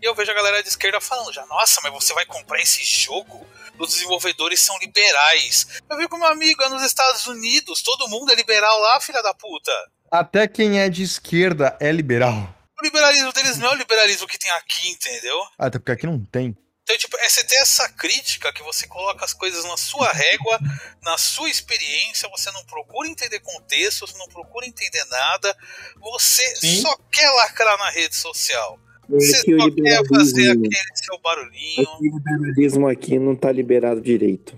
E 0.01 0.05
eu 0.05 0.15
vejo 0.15 0.31
a 0.31 0.35
galera 0.35 0.63
de 0.63 0.69
esquerda 0.69 1.01
falando 1.01 1.33
já, 1.33 1.45
nossa, 1.47 1.81
mas 1.83 1.93
você 1.93 2.13
vai 2.13 2.27
comprar 2.27 2.61
esse 2.61 2.85
jogo? 2.85 3.47
Os 3.79 3.91
desenvolvedores 3.91 4.61
são 4.61 4.79
liberais. 4.79 5.81
Eu 5.89 5.97
vi 5.97 6.09
com 6.09 6.19
meu 6.19 6.27
amigo 6.27 6.63
é 6.63 6.69
nos 6.69 6.83
Estados 6.83 7.27
Unidos, 7.27 7.83
todo 7.83 8.09
mundo 8.09 8.31
é 8.31 8.35
liberal 8.35 8.79
lá, 8.81 9.01
filha 9.01 9.23
da 9.23 9.33
puta. 9.35 9.73
Até 10.11 10.47
quem 10.47 10.81
é 10.81 10.89
de 10.89 11.03
esquerda 11.03 11.77
é 11.81 11.91
liberal. 11.91 12.55
O 12.79 12.85
liberalismo 12.85 13.33
deles 13.33 13.59
não 13.59 13.69
é 13.69 13.73
o 13.73 13.79
liberalismo 13.79 14.27
que 14.27 14.39
tem 14.39 14.51
aqui, 14.53 14.91
entendeu? 14.91 15.39
Até 15.59 15.79
porque 15.79 15.93
aqui 15.93 16.07
não 16.07 16.23
tem. 16.25 16.57
Então, 16.87 16.97
tipo, 16.99 17.17
é 17.19 17.29
você 17.29 17.43
ter 17.43 17.57
essa 17.57 17.89
crítica 17.89 18.53
que 18.53 18.63
você 18.63 18.87
coloca 18.87 19.25
as 19.25 19.35
coisas 19.35 19.65
na 19.65 19.77
sua 19.77 20.13
régua, 20.13 20.57
na 21.03 21.19
sua 21.19 21.51
experiência, 21.51 22.29
você 22.29 22.49
não 22.53 22.65
procura 22.65 23.09
entender 23.09 23.41
contexto, 23.41 24.07
você 24.07 24.17
não 24.17 24.29
procura 24.29 24.67
entender 24.67 25.05
nada, 25.11 25.53
você 26.01 26.45
Sim. 26.55 26.83
só 26.83 26.97
quer 27.11 27.29
lacrar 27.29 27.77
na 27.77 27.91
rede 27.91 28.15
social. 28.15 28.79
É 29.11 29.15
Você 29.15 29.59
só 29.59 29.71
quer 29.75 30.07
fazer 30.07 30.51
aquele 30.53 30.77
seu 30.95 31.19
barulhinho. 31.19 31.89
é 31.89 31.97
o 31.97 32.03
liberalismo 32.03 32.89
aqui 32.89 33.19
não 33.19 33.35
tá 33.35 33.51
liberado 33.51 34.01
direito. 34.01 34.57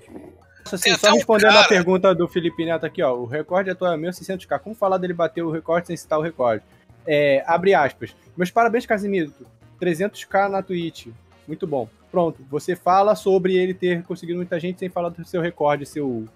Assim, 0.71 0.95
só 0.97 1.11
respondendo 1.13 1.57
a 1.57 1.65
pergunta 1.65 2.15
do 2.15 2.29
Felipe 2.29 2.63
Neto 2.63 2.85
aqui, 2.85 3.03
ó. 3.03 3.15
O 3.15 3.25
recorde 3.25 3.71
atual 3.71 3.95
é 3.95 3.97
1600k. 3.97 4.59
Como 4.59 4.75
falar 4.75 4.99
dele 4.99 5.15
bater 5.15 5.41
o 5.41 5.51
recorde 5.51 5.87
sem 5.87 5.97
citar 5.97 6.19
o 6.19 6.23
recorde? 6.23 6.63
É, 7.07 7.43
abre 7.47 7.73
aspas. 7.73 8.15
Meus 8.37 8.51
parabéns, 8.51 8.85
Casimiro. 8.85 9.33
300k 9.81 10.49
na 10.51 10.63
Twitch. 10.63 11.07
Muito 11.47 11.67
bom. 11.67 11.89
Pronto. 12.11 12.45
Você 12.51 12.75
fala 12.75 13.15
sobre 13.15 13.57
ele 13.57 13.75
ter 13.75 14.03
conseguido 14.05 14.37
muita 14.39 14.59
gente 14.59 14.79
sem 14.79 14.89
falar 14.89 15.11
do 15.11 15.25
seu 15.25 15.41
recorde, 15.41 15.85
seu 15.85 16.27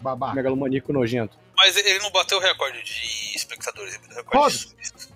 Babá. 0.00 0.34
megalomaníaco 0.34 0.92
nojento. 0.92 1.38
Mas 1.56 1.76
ele 1.76 1.98
não 1.98 2.10
bateu 2.10 2.38
o 2.38 2.40
recorde 2.40 2.82
de 2.82 3.36
espectadores, 3.36 3.94
ele 3.94 4.02
bateu 4.02 4.22
o 4.22 4.24
recorde 4.24 4.58
de. 4.68 5.10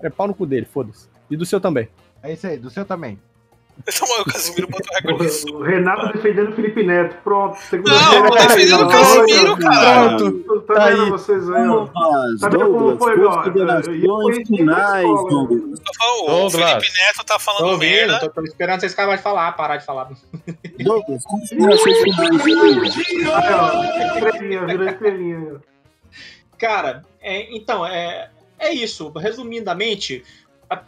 É 0.00 0.10
pau 0.10 0.26
no 0.26 0.34
cu 0.34 0.44
dele, 0.46 0.66
foda-se. 0.66 1.08
E 1.30 1.36
do 1.36 1.46
seu 1.46 1.60
também. 1.60 1.88
É 2.22 2.32
isso 2.32 2.46
aí, 2.46 2.58
do 2.58 2.70
seu 2.70 2.84
também. 2.84 3.18
Então, 3.78 4.06
o 4.20 4.24
Casimiro 4.24 4.68
o 4.68 4.94
recorde 4.94 5.24
de 5.26 5.32
subs. 5.32 5.54
O 5.54 5.62
Renato 5.62 6.12
defendendo 6.12 6.50
o 6.50 6.52
Felipe 6.54 6.84
Neto. 6.84 7.16
Pronto. 7.24 7.58
Não, 7.72 8.26
tô 8.28 8.34
defendendo 8.36 8.84
o 8.84 8.88
Casimiro, 8.88 9.56
cara. 9.58 10.16
Pronto. 10.16 10.60
Tá, 10.62 10.74
Tá 10.74 10.86
vendo 10.88 11.02
aí. 11.04 11.10
vocês 11.10 11.50
aí. 11.50 11.64
Douglas, 11.66 12.40
Tá 12.40 12.48
vendo 12.48 12.64
como 12.66 12.78
Douglas, 12.78 12.98
foi, 12.98 13.16
considerações 13.42 14.48
finais, 14.48 15.02
Douglas. 15.04 15.80
Eu 15.80 15.94
falo, 15.98 16.22
O 16.22 16.26
Douglas. 16.26 16.70
Felipe 16.84 16.98
Neto 16.98 17.24
tá 17.26 17.38
falando 17.40 17.60
Tô 17.62 17.70
ouvindo, 17.70 17.90
merda. 17.90 18.20
tô, 18.20 18.28
tô 18.30 18.42
esperando 18.42 18.80
vocês 18.80 18.92
acabarem 18.92 19.16
de 19.16 19.22
falar, 19.24 19.52
parar 19.52 19.76
de 19.78 19.84
falar. 19.86 20.10
Douglas, 20.78 21.24
considerações 21.24 21.98
finais, 22.02 22.44
Douglas. 22.44 22.96
Estrelinha, 22.96 24.66
virou 24.66 24.86
estrelinha. 24.88 25.60
Cara, 26.58 27.02
é, 27.20 27.56
então, 27.56 27.84
é, 27.84 28.30
é 28.60 28.72
isso. 28.72 29.10
Resumidamente, 29.16 30.22
a- 30.70 30.80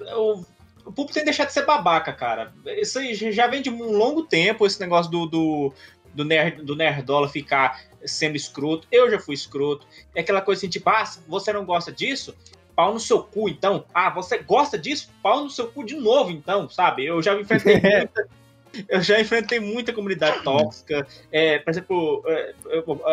o, 0.85 0.93
público 0.93 1.15
tem 1.15 1.23
que 1.23 1.31
deixar 1.31 1.45
de 1.45 1.53
ser 1.53 1.65
babaca, 1.65 2.13
cara. 2.13 2.53
Isso 2.79 2.99
aí 2.99 3.15
já 3.15 3.47
vem 3.47 3.63
de 3.63 3.71
um 3.71 3.93
longo 3.93 4.23
tempo, 4.23 4.67
esse 4.67 4.81
negócio 4.81 5.11
do, 5.11 5.27
do, 5.27 5.73
do, 6.13 6.25
nerd, 6.25 6.63
do 6.63 6.77
nerdola 6.77 7.29
ficar 7.29 7.81
sendo 8.05 8.37
escroto. 8.37 8.87
Eu 8.91 9.11
já 9.11 9.19
fui 9.19 9.35
escroto. 9.35 9.87
É 10.15 10.21
aquela 10.21 10.41
coisa 10.41 10.61
assim, 10.61 10.69
tipo, 10.69 10.89
ah, 10.91 11.05
você 11.27 11.53
não 11.53 11.65
gosta 11.65 11.91
disso? 11.91 12.35
Pau 12.77 12.93
no 12.93 13.01
seu 13.01 13.23
cu, 13.23 13.49
então. 13.49 13.85
Ah, 13.95 14.11
você 14.11 14.39
gosta 14.39 14.79
disso? 14.79 15.11
Pau 15.23 15.45
no 15.45 15.51
seu 15.51 15.69
cu 15.69 15.85
de 15.85 15.95
novo, 15.95 16.31
então, 16.31 16.69
sabe? 16.69 17.05
Eu 17.05 17.23
já 17.23 17.39
enfrentei 17.39 17.81
muita, 17.81 18.29
eu 18.89 19.01
já 19.01 19.21
enfrentei 19.21 19.61
muita 19.61 19.93
comunidade 19.93 20.43
tóxica. 20.43 21.07
É, 21.31 21.59
por 21.59 21.71
exemplo, 21.71 22.23
é, 22.27 22.55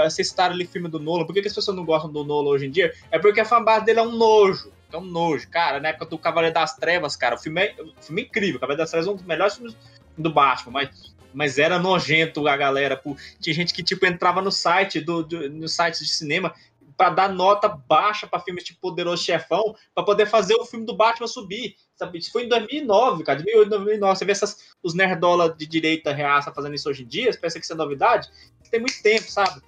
vocês 0.10 0.30
citaram 0.30 0.56
ali 0.56 0.66
o 0.66 0.68
filme 0.68 0.90
do 0.90 1.00
Nolan. 1.00 1.26
Por 1.26 1.34
que, 1.34 1.42
que 1.42 1.48
as 1.48 1.54
pessoas 1.54 1.78
não 1.78 1.86
gostam 1.86 2.12
do 2.12 2.24
Nolan 2.24 2.50
hoje 2.50 2.66
em 2.68 2.72
dia? 2.72 2.94
É 3.12 3.20
porque 3.20 3.40
a 3.40 3.46
fanbase 3.46 3.86
dele 3.86 4.00
é 4.00 4.04
um 4.04 4.16
nojo. 4.16 4.72
É 4.92 4.98
um 4.98 5.06
nojo. 5.06 5.50
Cara, 5.50 5.80
na 5.80 5.90
época 5.90 6.06
do 6.06 6.18
Cavaleiro 6.18 6.54
das 6.54 6.76
Trevas, 6.76 7.16
cara, 7.16 7.36
o 7.36 7.38
filme 7.38 7.62
é, 7.62 7.76
o 7.82 8.04
filme 8.04 8.22
é 8.22 8.26
incrível. 8.26 8.60
Cavaleiro 8.60 8.84
das 8.84 8.92
Trevas 8.92 9.08
é 9.08 9.12
um 9.12 9.16
dos 9.16 9.26
melhores 9.26 9.56
filmes 9.56 9.76
do 10.18 10.32
Batman, 10.32 10.72
mas, 10.74 11.16
mas 11.34 11.58
era 11.58 11.80
nojento 11.80 12.48
a 12.48 12.58
galera. 12.58 12.98
Pô. 12.98 13.16
Tinha 13.40 13.54
gente 13.54 13.74
que, 13.74 13.84
tipo, 13.84 14.06
entrava 14.06 14.42
no 14.42 14.52
site, 14.52 15.00
do, 15.00 15.24
do, 15.24 15.50
no 15.50 15.68
site 15.68 16.00
de 16.00 16.10
cinema 16.10 16.54
pra 17.02 17.10
dar 17.10 17.30
nota 17.30 17.68
baixa 17.68 18.28
pra 18.28 18.40
filmes 18.40 18.64
tipo 18.64 18.80
Poderoso 18.80 19.24
Chefão, 19.24 19.76
pra 19.96 20.04
poder 20.04 20.28
fazer 20.28 20.54
o 20.54 20.66
filme 20.66 20.86
do 20.86 20.96
Batman 20.96 21.28
subir. 21.28 21.76
Sabe? 21.96 22.20
Isso 22.20 22.32
foi 22.32 22.44
em 22.44 22.48
2009, 22.48 23.24
cara, 23.24 23.40
de 23.40 23.46
2008, 23.46 23.70
2009. 23.70 24.20
Você 24.20 24.26
vê 24.26 24.32
essas, 24.32 24.76
os 24.84 24.94
nerdola 24.94 25.52
de 25.52 25.66
direita 25.66 26.14
reaça 26.14 26.54
fazendo 26.54 26.76
isso 26.76 26.88
hoje 26.88 27.02
em 27.02 27.08
dia, 27.08 27.36
pensa 27.42 27.58
que 27.58 27.66
isso 27.66 27.74
é 27.74 27.76
novidade? 27.76 28.30
Tem 28.70 28.80
muito 28.80 29.02
tempo, 29.02 29.24
sabe? 29.24 29.62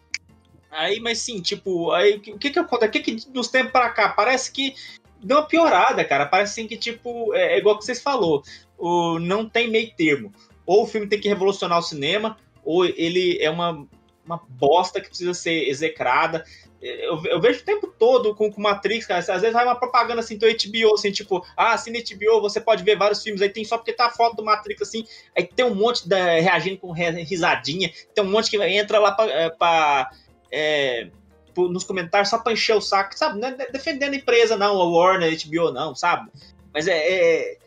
Aí, 0.69 0.99
mas 0.99 1.19
sim, 1.19 1.41
tipo, 1.41 1.91
aí 1.91 2.17
o 2.17 2.19
que, 2.19 2.49
que 2.51 2.59
acontece? 2.59 2.89
O 2.89 2.91
que 2.91 2.99
que 2.99 3.30
dos 3.30 3.47
tempos 3.47 3.71
pra 3.71 3.89
cá? 3.89 4.09
Parece 4.09 4.51
que 4.51 4.76
deu 5.24 5.38
uma 5.38 5.47
piorada, 5.47 6.03
cara. 6.03 6.26
Parece 6.26 6.59
assim 6.59 6.67
que, 6.67 6.78
tipo, 6.78 7.34
é, 7.34 7.55
é 7.55 7.57
igual 7.57 7.78
que 7.78 7.86
vocês 7.86 8.01
falou. 8.01 8.43
O, 8.78 9.19
não 9.19 9.47
tem 9.47 9.69
meio 9.69 9.91
termo. 9.95 10.32
Ou 10.65 10.84
o 10.84 10.88
filme 10.88 11.07
tem 11.07 11.19
que 11.19 11.28
revolucionar 11.28 11.80
o 11.80 11.84
cinema, 11.84 12.38
ou 12.63 12.86
ele 12.86 13.38
é 13.41 13.49
uma 13.49 13.88
uma 14.26 14.41
bosta 14.47 15.01
que 15.01 15.09
precisa 15.09 15.34
ser 15.34 15.67
execrada. 15.67 16.43
Eu, 16.82 17.24
eu 17.26 17.39
vejo 17.39 17.61
o 17.61 17.65
tempo 17.65 17.88
todo 17.88 18.36
com, 18.36 18.51
com 18.51 18.61
Matrix, 18.61 19.05
cara. 19.05 19.19
Às 19.19 19.41
vezes 19.41 19.53
vai 19.53 19.63
uma 19.63 19.76
propaganda 19.76 20.19
assim 20.19 20.38
do 20.38 20.45
HBO, 20.45 20.95
assim, 20.95 21.11
tipo, 21.11 21.45
ah, 21.55 21.74
assina 21.74 21.99
HBO, 21.99 22.41
você 22.41 22.59
pode 22.59 22.84
ver 22.84 22.97
vários 22.97 23.24
filmes. 23.24 23.41
Aí 23.41 23.49
tem 23.49 23.63
só 23.63 23.78
porque 23.78 23.93
tá 23.93 24.07
a 24.07 24.11
foto 24.11 24.36
do 24.36 24.43
Matrix, 24.43 24.82
assim. 24.82 25.05
Aí 25.38 25.45
tem 25.45 25.65
um 25.65 25.76
monte 25.76 26.07
da, 26.07 26.39
reagindo 26.39 26.78
com 26.78 26.91
risadinha. 26.91 27.91
Tem 28.13 28.24
um 28.24 28.30
monte 28.30 28.49
que 28.49 28.61
entra 28.61 28.99
lá 28.99 29.11
pra. 29.11 29.26
É, 29.32 29.49
pra 29.49 30.09
é, 30.51 31.09
nos 31.56 31.84
comentários 31.84 32.30
só 32.30 32.38
pra 32.38 32.54
encher 32.54 32.76
o 32.76 32.82
saco, 32.82 33.18
sabe? 33.18 33.39
Não 33.39 33.47
é 33.47 33.72
defendendo 33.72 34.14
a 34.14 34.18
empresa, 34.18 34.58
não, 34.58 34.82
a 34.82 34.86
Warner, 34.86 35.38
HBO, 35.45 35.72
não, 35.72 35.95
sabe? 35.95 36.30
Mas 36.74 36.88
é, 36.88 36.97
é, 36.97 37.58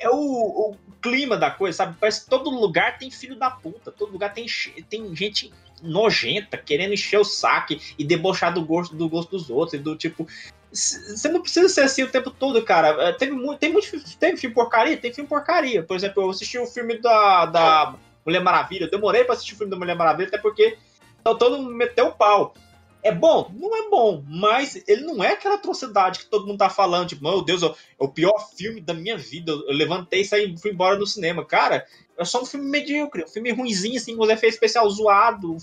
é 0.00 0.10
o, 0.10 0.16
o, 0.16 0.76
clima 1.00 1.36
da 1.36 1.50
coisa, 1.50 1.78
sabe? 1.78 1.96
Parece 1.98 2.24
que 2.24 2.30
todo 2.30 2.48
lugar 2.48 2.96
tem 2.96 3.10
filho 3.10 3.36
da 3.36 3.50
puta, 3.50 3.90
todo 3.90 4.12
lugar 4.12 4.32
tem, 4.32 4.46
tem 4.88 5.14
gente 5.16 5.52
nojenta, 5.82 6.56
querendo 6.56 6.94
encher 6.94 7.18
o 7.18 7.24
saco 7.24 7.74
e 7.98 8.04
debochar 8.04 8.54
do 8.54 8.64
gosto, 8.64 8.94
do 8.94 9.08
gosto 9.08 9.30
dos 9.30 9.50
outros, 9.50 9.74
e 9.74 9.82
do 9.82 9.96
tipo. 9.96 10.26
Você 10.70 11.28
não 11.28 11.42
precisa 11.42 11.68
ser 11.68 11.82
assim 11.82 12.04
o 12.04 12.10
tempo 12.10 12.30
todo, 12.30 12.62
cara. 12.62 13.08
É, 13.08 13.12
teve 13.12 13.32
muito, 13.32 13.58
tem 13.58 13.72
muito 13.72 13.90
teve 14.18 14.38
filme 14.38 14.54
porcaria? 14.54 14.96
Tem 14.96 15.12
filme 15.12 15.28
porcaria. 15.28 15.82
Por 15.82 15.96
exemplo, 15.96 16.22
eu 16.22 16.30
assisti 16.30 16.56
o 16.56 16.66
filme 16.66 16.98
da, 16.98 17.46
da 17.46 17.94
Mulher 18.24 18.40
Maravilha. 18.40 18.84
Eu 18.84 18.90
demorei 18.90 19.24
pra 19.24 19.34
assistir 19.34 19.54
o 19.54 19.58
filme 19.58 19.70
da 19.70 19.76
Mulher 19.76 19.96
Maravilha, 19.96 20.28
até 20.28 20.38
porque 20.38 20.78
todo 21.22 21.58
mundo 21.58 21.74
meteu 21.74 22.06
o 22.06 22.12
pau. 22.12 22.54
É 23.02 23.10
bom? 23.10 23.50
Não 23.52 23.76
é 23.76 23.90
bom, 23.90 24.24
mas 24.28 24.80
ele 24.86 25.02
não 25.02 25.24
é 25.24 25.32
aquela 25.32 25.56
atrocidade 25.56 26.20
que 26.20 26.26
todo 26.26 26.46
mundo 26.46 26.58
tá 26.58 26.70
falando, 26.70 27.08
tipo, 27.08 27.22
meu 27.24 27.42
Deus, 27.42 27.62
é 27.64 27.74
o 27.98 28.08
pior 28.08 28.38
filme 28.56 28.80
da 28.80 28.94
minha 28.94 29.18
vida. 29.18 29.50
Eu 29.50 29.72
levantei 29.72 30.20
e 30.20 30.24
saí, 30.24 30.56
fui 30.56 30.70
embora 30.70 30.96
no 30.96 31.06
cinema. 31.06 31.44
Cara, 31.44 31.84
é 32.16 32.24
só 32.24 32.40
um 32.40 32.46
filme 32.46 32.66
medíocre, 32.66 33.24
um 33.24 33.28
filme 33.28 33.50
ruimzinho, 33.50 33.96
assim, 33.96 34.16
com 34.16 34.22
os 34.22 34.30
efeitos 34.30 34.54
especiais 34.54 34.94
zoado, 34.94 35.56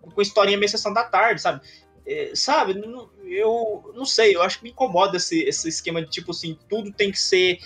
com 0.00 0.22
historinha 0.22 0.56
meio 0.56 0.68
sessão 0.68 0.92
da 0.92 1.02
tarde, 1.02 1.42
sabe? 1.42 1.60
É, 2.06 2.32
sabe, 2.34 2.80
eu 3.24 3.92
não 3.94 4.04
sei, 4.04 4.36
eu 4.36 4.42
acho 4.42 4.58
que 4.58 4.64
me 4.64 4.70
incomoda 4.70 5.16
esse, 5.16 5.42
esse 5.42 5.68
esquema 5.68 6.02
de 6.02 6.10
tipo 6.10 6.30
assim, 6.30 6.56
tudo 6.68 6.92
tem 6.92 7.10
que 7.10 7.18
ser. 7.18 7.58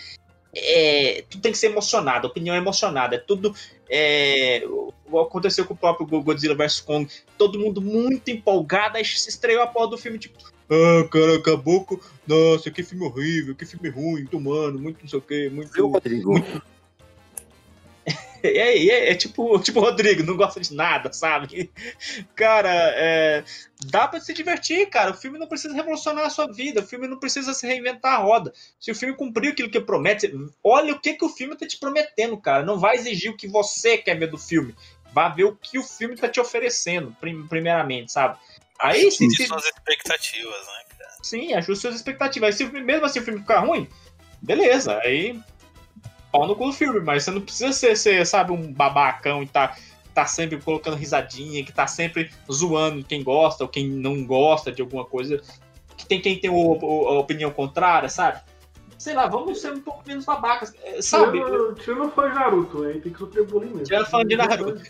É, 0.54 1.24
tudo 1.28 1.42
tem 1.42 1.52
que 1.52 1.58
ser 1.58 1.70
emocionado, 1.70 2.26
opinião 2.26 2.56
emocionada, 2.56 3.16
é 3.16 3.18
tudo. 3.18 3.54
É, 3.88 4.64
aconteceu 5.20 5.64
com 5.64 5.74
o 5.74 5.76
próprio 5.76 6.06
Godzilla 6.22 6.54
vs 6.54 6.80
Kong, 6.80 7.10
todo 7.36 7.58
mundo 7.58 7.80
muito 7.80 8.30
empolgado, 8.30 8.96
aí 8.96 9.04
se 9.04 9.28
estreou 9.28 9.62
a 9.62 9.66
porra 9.66 9.88
do 9.88 9.98
filme, 9.98 10.18
tipo, 10.18 10.38
ah, 10.70 11.08
cara, 11.10 11.36
acabou 11.36 11.84
com. 11.84 11.98
Nossa, 12.26 12.70
que 12.70 12.82
filme 12.82 13.04
horrível, 13.06 13.54
que 13.54 13.64
filme 13.64 13.88
ruim, 13.88 14.20
muito 14.20 14.36
humano, 14.36 14.78
muito 14.78 15.00
não 15.00 15.08
sei 15.08 15.18
o 15.18 15.22
que, 15.22 15.48
muito. 15.48 15.88
Muito... 15.88 16.62
É, 18.42 18.78
é, 18.78 19.10
é, 19.10 19.14
tipo, 19.14 19.58
tipo 19.60 19.80
Rodrigo, 19.80 20.22
não 20.22 20.36
gosta 20.36 20.60
de 20.60 20.74
nada, 20.74 21.12
sabe? 21.12 21.70
Cara, 22.34 22.70
é, 22.70 23.44
dá 23.86 24.06
pra 24.06 24.20
se 24.20 24.32
divertir, 24.32 24.88
cara. 24.88 25.10
O 25.10 25.14
filme 25.14 25.38
não 25.38 25.46
precisa 25.46 25.74
revolucionar 25.74 26.26
a 26.26 26.30
sua 26.30 26.50
vida, 26.52 26.80
o 26.80 26.86
filme 26.86 27.08
não 27.08 27.18
precisa 27.18 27.52
se 27.52 27.66
reinventar 27.66 28.14
a 28.14 28.22
roda. 28.22 28.52
Se 28.78 28.90
o 28.90 28.94
filme 28.94 29.16
cumprir 29.16 29.52
aquilo 29.52 29.70
que 29.70 29.80
promete, 29.80 30.32
olha 30.62 30.92
o 30.92 31.00
que, 31.00 31.14
que 31.14 31.24
o 31.24 31.28
filme 31.28 31.56
tá 31.56 31.66
te 31.66 31.78
prometendo, 31.78 32.36
cara. 32.38 32.64
Não 32.64 32.78
vai 32.78 32.96
exigir 32.96 33.30
o 33.30 33.36
que 33.36 33.48
você 33.48 33.98
quer 33.98 34.18
ver 34.18 34.30
do 34.30 34.38
filme. 34.38 34.74
Vá 35.12 35.28
ver 35.28 35.44
o 35.44 35.56
que 35.56 35.78
o 35.78 35.82
filme 35.82 36.16
tá 36.16 36.28
te 36.28 36.40
oferecendo, 36.40 37.16
primeiramente, 37.48 38.12
sabe? 38.12 38.38
Aí 38.78 39.10
sim. 39.10 39.28
Se... 39.30 39.46
suas 39.46 39.64
expectativas, 39.64 40.66
né, 40.66 40.84
cara? 40.96 41.10
Sim, 41.22 41.54
ajuste 41.54 41.82
suas 41.82 41.96
expectativas. 41.96 42.60
Aí, 42.60 42.66
se 42.66 42.72
mesmo 42.82 43.04
assim 43.04 43.18
o 43.18 43.22
filme 43.22 43.40
ficar 43.40 43.60
ruim, 43.60 43.88
beleza. 44.40 44.98
Aí 45.02 45.40
pau 46.30 46.46
no 46.46 46.56
cu 46.56 46.66
do 46.66 46.72
filme, 46.72 47.00
mas 47.00 47.24
você 47.24 47.30
não 47.30 47.40
precisa 47.40 47.72
ser, 47.72 47.96
ser, 47.96 48.26
sabe, 48.26 48.52
um 48.52 48.72
babacão 48.72 49.42
e 49.42 49.46
tá, 49.46 49.76
tá 50.14 50.26
sempre 50.26 50.58
colocando 50.60 50.96
risadinha, 50.96 51.64
que 51.64 51.72
tá 51.72 51.86
sempre 51.86 52.30
zoando 52.50 53.04
quem 53.04 53.22
gosta 53.22 53.64
ou 53.64 53.68
quem 53.68 53.88
não 53.88 54.24
gosta 54.24 54.70
de 54.70 54.82
alguma 54.82 55.04
coisa. 55.04 55.40
Que 55.96 56.06
tem 56.06 56.20
quem 56.20 56.38
tem 56.38 56.50
o, 56.50 56.54
o, 56.54 57.08
a 57.08 57.18
opinião 57.18 57.50
contrária, 57.50 58.08
sabe? 58.08 58.40
Sei 58.96 59.14
lá, 59.14 59.26
vamos 59.26 59.60
ser 59.60 59.72
um 59.72 59.80
pouco 59.80 60.02
menos 60.06 60.24
babacas, 60.24 60.74
é, 60.82 61.00
sabe? 61.00 61.38
Tirando 61.82 62.10
fã 62.10 62.28
de 62.28 62.34
Naruto, 62.34 62.82
aí 62.84 63.00
tem 63.00 63.12
que 63.12 63.18
sofrer 63.18 63.46
bullying 63.46 63.70
mesmo. 63.70 63.84
Tirando 63.84 64.06
fã 64.06 64.24
de 64.24 64.36
Naruto. 64.36 64.82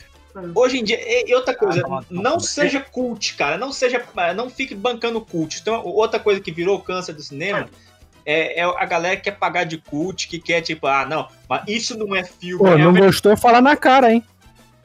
Hoje 0.55 0.78
em 0.78 0.84
dia, 0.84 0.99
e 1.28 1.34
outra 1.34 1.55
coisa, 1.55 1.82
ah, 1.86 2.03
não, 2.09 2.22
não 2.22 2.41
seja 2.41 2.80
cult, 2.80 3.34
cara. 3.34 3.59
Não 3.59 3.72
seja. 3.72 4.05
Não 4.36 4.49
fique 4.49 4.74
bancando 4.74 5.20
cult. 5.20 5.61
Então, 5.61 5.84
outra 5.84 6.20
coisa 6.20 6.41
que 6.41 6.53
virou 6.53 6.80
câncer 6.80 7.12
do 7.12 7.22
cinema 7.22 7.61
é, 7.61 7.68
é, 8.31 8.62
a 8.62 8.85
galera 8.85 9.16
que 9.16 9.22
quer 9.22 9.39
pagar 9.39 9.64
de 9.64 9.79
cult, 9.79 10.29
que 10.29 10.39
quer, 10.39 10.61
tipo, 10.61 10.87
ah, 10.87 11.07
não, 11.07 11.26
mas 11.49 11.62
isso 11.66 11.97
não 11.97 12.14
é 12.14 12.22
filme. 12.22 12.59
Pô, 12.59 12.68
é 12.68 12.76
não 12.76 12.93
gostou, 12.93 13.35
fala 13.39 13.62
na 13.62 13.74
cara, 13.74 14.12
hein? 14.12 14.22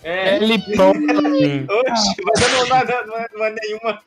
É, 0.01 0.35
ele 0.37 0.53
Oxe, 1.67 2.15
mas 2.23 2.39
não, 2.39 2.67
não, 2.67 2.85
não, 2.85 3.07
não, 3.07 3.17
é, 3.17 3.27
não 3.33 3.45
é 3.45 3.55
nenhuma. 3.61 4.01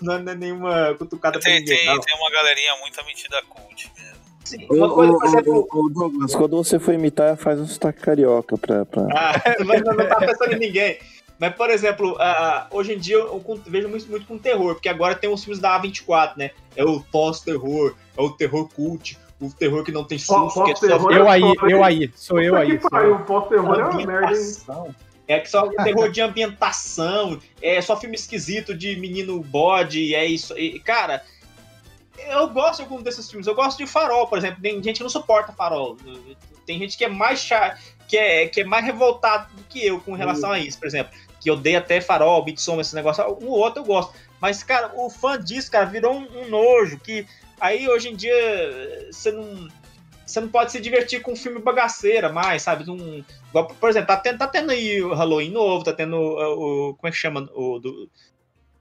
Não 0.00 0.32
é 0.32 0.34
nenhuma 0.36 0.94
cutucada 0.94 1.40
tem, 1.40 1.52
pra 1.52 1.60
ninguém. 1.60 1.86
Tem, 1.86 2.00
tem 2.00 2.16
uma 2.16 2.30
galerinha 2.30 2.76
muito 2.80 3.04
metida 3.04 3.42
cult 3.48 3.90
mesmo. 3.96 4.20
Sim, 4.44 4.66
uma 4.70 4.92
coisa, 4.92 5.12
por 5.12 5.26
exemplo. 5.26 5.68
Ô, 5.72 5.88
Douglas, 5.88 6.34
quando 6.34 6.56
você 6.56 6.78
for 6.78 6.94
imitar, 6.94 7.36
faz 7.36 7.60
um 7.60 7.66
sotaque 7.66 8.00
carioca 8.00 8.56
pra. 8.56 8.84
pra... 8.84 9.02
Ah, 9.12 9.32
mas 9.64 9.82
não, 9.82 9.94
não 9.94 10.08
tá 10.08 10.16
pensando 10.16 10.54
em 10.54 10.58
ninguém. 10.58 10.98
Mas, 11.40 11.54
por 11.54 11.70
exemplo, 11.70 12.12
uh, 12.16 12.66
hoje 12.70 12.92
em 12.92 12.98
dia 12.98 13.16
eu, 13.16 13.42
eu 13.48 13.62
vejo 13.66 13.88
muito, 13.88 14.06
muito 14.10 14.26
com 14.26 14.36
terror, 14.36 14.74
porque 14.74 14.90
agora 14.90 15.14
tem 15.14 15.32
os 15.32 15.42
filmes 15.42 15.58
da 15.58 15.80
A24, 15.80 16.36
né? 16.36 16.50
É 16.76 16.84
o 16.84 17.00
pós-terror, 17.00 17.94
é 18.14 18.20
o 18.20 18.28
terror 18.28 18.68
cult, 18.68 19.18
o 19.40 19.50
terror 19.50 19.82
que 19.82 19.90
não 19.90 20.04
tem 20.04 20.18
susto, 20.18 20.62
que 20.64 20.72
é 20.72 20.76
só... 20.76 21.10
Eu 21.10 21.30
aí, 21.30 21.42
eu 21.66 21.82
aí, 21.82 22.12
sou 22.14 22.42
eu 22.42 22.54
aí. 22.54 22.74
O 22.74 23.24
pós-terror 23.24 23.80
é 23.80 23.84
uma 23.84 24.06
merda, 24.06 24.36
hein? 24.36 24.94
É 25.26 25.38
que 25.38 25.48
só 25.48 25.66
terror 25.82 26.10
de 26.10 26.20
ambientação, 26.20 27.40
é 27.62 27.80
só 27.80 27.96
filme 27.96 28.16
esquisito 28.16 28.76
de 28.76 28.96
menino 28.96 29.40
bode, 29.40 30.14
é 30.14 30.26
isso. 30.26 30.58
E, 30.58 30.78
cara, 30.80 31.24
eu 32.18 32.48
gosto 32.48 32.78
de 32.78 32.82
algum 32.82 33.00
desses 33.00 33.30
filmes. 33.30 33.46
Eu 33.46 33.54
gosto 33.54 33.78
de 33.78 33.86
Farol, 33.86 34.26
por 34.26 34.36
exemplo. 34.36 34.60
Tem 34.60 34.82
gente 34.82 34.96
que 34.96 35.02
não 35.04 35.08
suporta 35.08 35.52
Farol. 35.52 35.96
Tem 36.66 36.78
gente 36.80 36.98
que 36.98 37.04
é 37.04 37.08
mais 37.08 37.48
que 38.08 38.18
é, 38.18 38.48
que 38.48 38.60
é 38.62 38.64
mais 38.64 38.84
revoltado 38.84 39.54
do 39.54 39.62
que 39.62 39.86
eu 39.86 40.00
com 40.00 40.14
relação 40.14 40.50
a 40.50 40.58
isso, 40.58 40.78
por 40.78 40.88
exemplo 40.88 41.14
que 41.40 41.50
odeia 41.50 41.78
até 41.78 42.00
farol, 42.00 42.44
Midsommar, 42.44 42.82
esse 42.82 42.94
negócio. 42.94 43.24
O 43.42 43.50
outro 43.50 43.80
eu 43.80 43.86
gosto. 43.86 44.12
Mas, 44.40 44.62
cara, 44.62 44.92
o 44.94 45.08
fã 45.10 45.38
disso, 45.42 45.70
cara, 45.70 45.86
virou 45.86 46.14
um, 46.14 46.42
um 46.42 46.48
nojo. 46.48 46.98
Que 47.00 47.26
aí 47.58 47.88
hoje 47.88 48.10
em 48.10 48.16
dia 48.16 49.08
você 49.10 49.32
não. 49.32 49.68
Você 50.26 50.40
não 50.40 50.48
pode 50.48 50.70
se 50.70 50.80
divertir 50.80 51.20
com 51.22 51.32
um 51.32 51.36
filme 51.36 51.58
bagaceira 51.58 52.28
mais, 52.28 52.62
sabe? 52.62 52.88
Um, 52.88 53.24
por 53.80 53.90
exemplo, 53.90 54.06
tá 54.06 54.16
tendo, 54.16 54.38
tá 54.38 54.46
tendo 54.46 54.70
aí 54.70 55.02
o 55.02 55.12
Halloween 55.12 55.50
novo, 55.50 55.82
tá 55.82 55.92
tendo 55.92 56.16
o. 56.16 56.94
como 56.94 57.08
é 57.08 57.10
que 57.10 57.16
chama? 57.16 57.50
O 57.52 57.80
do, 57.80 58.08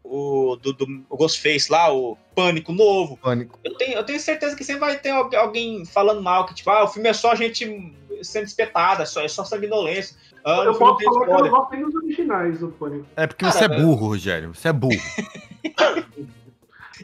o 0.03 0.55
do, 0.57 0.73
do 0.73 1.05
o 1.09 1.17
Ghostface 1.17 1.71
lá, 1.71 1.91
o 1.91 2.15
Pânico 2.35 2.71
novo. 2.71 3.17
Pânico. 3.17 3.59
Eu 3.63 3.75
tenho, 3.75 3.93
eu 3.93 4.03
tenho 4.03 4.19
certeza 4.19 4.55
que 4.55 4.63
sempre 4.63 4.81
vai 4.81 4.99
ter 4.99 5.09
alguém 5.09 5.83
falando 5.85 6.21
mal, 6.21 6.45
que 6.45 6.53
tipo, 6.53 6.69
ah, 6.69 6.83
o 6.83 6.87
filme 6.87 7.09
é 7.09 7.13
só 7.13 7.33
gente 7.33 7.65
sendo 8.23 8.45
espetada, 8.45 9.03
é 9.03 9.05
só, 9.05 9.21
é 9.21 9.27
só 9.27 9.43
sanguinolência. 9.43 10.15
Ah, 10.45 10.63
eu 10.65 10.73
posso 10.75 11.03
falar 11.03 11.25
que 11.25 11.31
eu 11.31 11.37
não 11.39 11.49
gosto 11.49 11.71
nem 11.71 11.83
dos 11.83 11.95
originais 11.95 12.59
do 12.59 12.69
Pânico. 12.69 13.05
É 13.15 13.27
porque 13.27 13.45
você 13.45 13.65
é 13.65 13.67
burro, 13.67 14.07
Rogério. 14.07 14.55
Você 14.55 14.69
é 14.69 14.73
burro. 14.73 14.93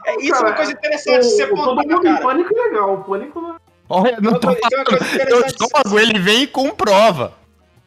é, 0.05 0.15
isso 0.21 0.31
cara, 0.31 0.47
é 0.47 0.49
uma 0.49 0.53
coisa 0.55 0.71
interessante. 0.71 1.19
O, 1.19 1.29
você 1.29 1.43
o, 1.43 1.55
todo 1.55 1.87
mundo 1.87 2.07
em 2.07 2.21
Pânico 2.21 2.57
é 2.57 2.63
legal. 2.63 2.93
O 2.95 3.03
Pânico 3.03 3.41
não 3.41 3.55
é... 3.55 3.57
Olha, 3.87 4.17
não 4.19 4.39
tô 4.39 4.47
falando, 4.47 5.45
estômago, 5.45 5.99
ele 5.99 6.17
vem 6.17 6.43
e 6.43 6.47
comprova. 6.47 7.33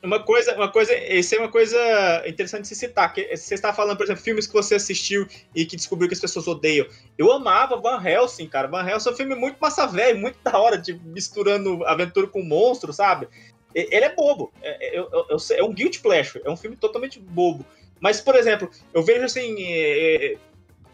Uma 0.02 0.22
coisa, 0.22 0.54
uma 0.54 0.70
coisa, 0.70 0.96
isso 0.96 1.34
é 1.34 1.38
uma 1.38 1.50
coisa 1.50 1.76
interessante 2.24 2.62
de 2.62 2.68
se 2.68 2.76
citar. 2.76 3.12
Que 3.12 3.36
você 3.36 3.54
está 3.54 3.72
falando, 3.72 3.96
por 3.96 4.04
exemplo, 4.04 4.22
filmes 4.22 4.46
que 4.46 4.52
você 4.52 4.76
assistiu 4.76 5.26
e 5.54 5.66
que 5.66 5.74
descobriu 5.74 6.08
que 6.08 6.14
as 6.14 6.20
pessoas 6.20 6.46
odeiam. 6.46 6.86
Eu 7.16 7.32
amava 7.32 7.80
Van 7.80 8.00
Helsing, 8.00 8.46
cara. 8.46 8.68
Van 8.68 8.88
Helsing 8.88 9.08
é 9.08 9.12
um 9.12 9.16
filme 9.16 9.34
muito 9.34 9.56
massa 9.60 9.86
velho, 9.86 10.18
muito 10.18 10.38
da 10.42 10.56
hora, 10.56 10.78
de 10.78 10.94
misturando 11.04 11.84
aventura 11.84 12.28
com 12.28 12.42
monstro, 12.42 12.92
sabe? 12.92 13.28
Ele 13.74 14.04
é 14.04 14.14
bobo. 14.14 14.52
É, 14.62 14.98
é, 14.98 15.00
é, 15.00 15.58
é 15.58 15.64
um 15.64 15.72
guilty 15.72 16.00
pleasure. 16.00 16.40
É 16.44 16.50
um 16.50 16.56
filme 16.56 16.76
totalmente 16.76 17.18
bobo. 17.18 17.66
Mas, 18.00 18.20
por 18.20 18.36
exemplo, 18.36 18.70
eu 18.94 19.02
vejo 19.02 19.24
assim. 19.24 19.56
É, 19.60 20.32
é, 20.32 20.38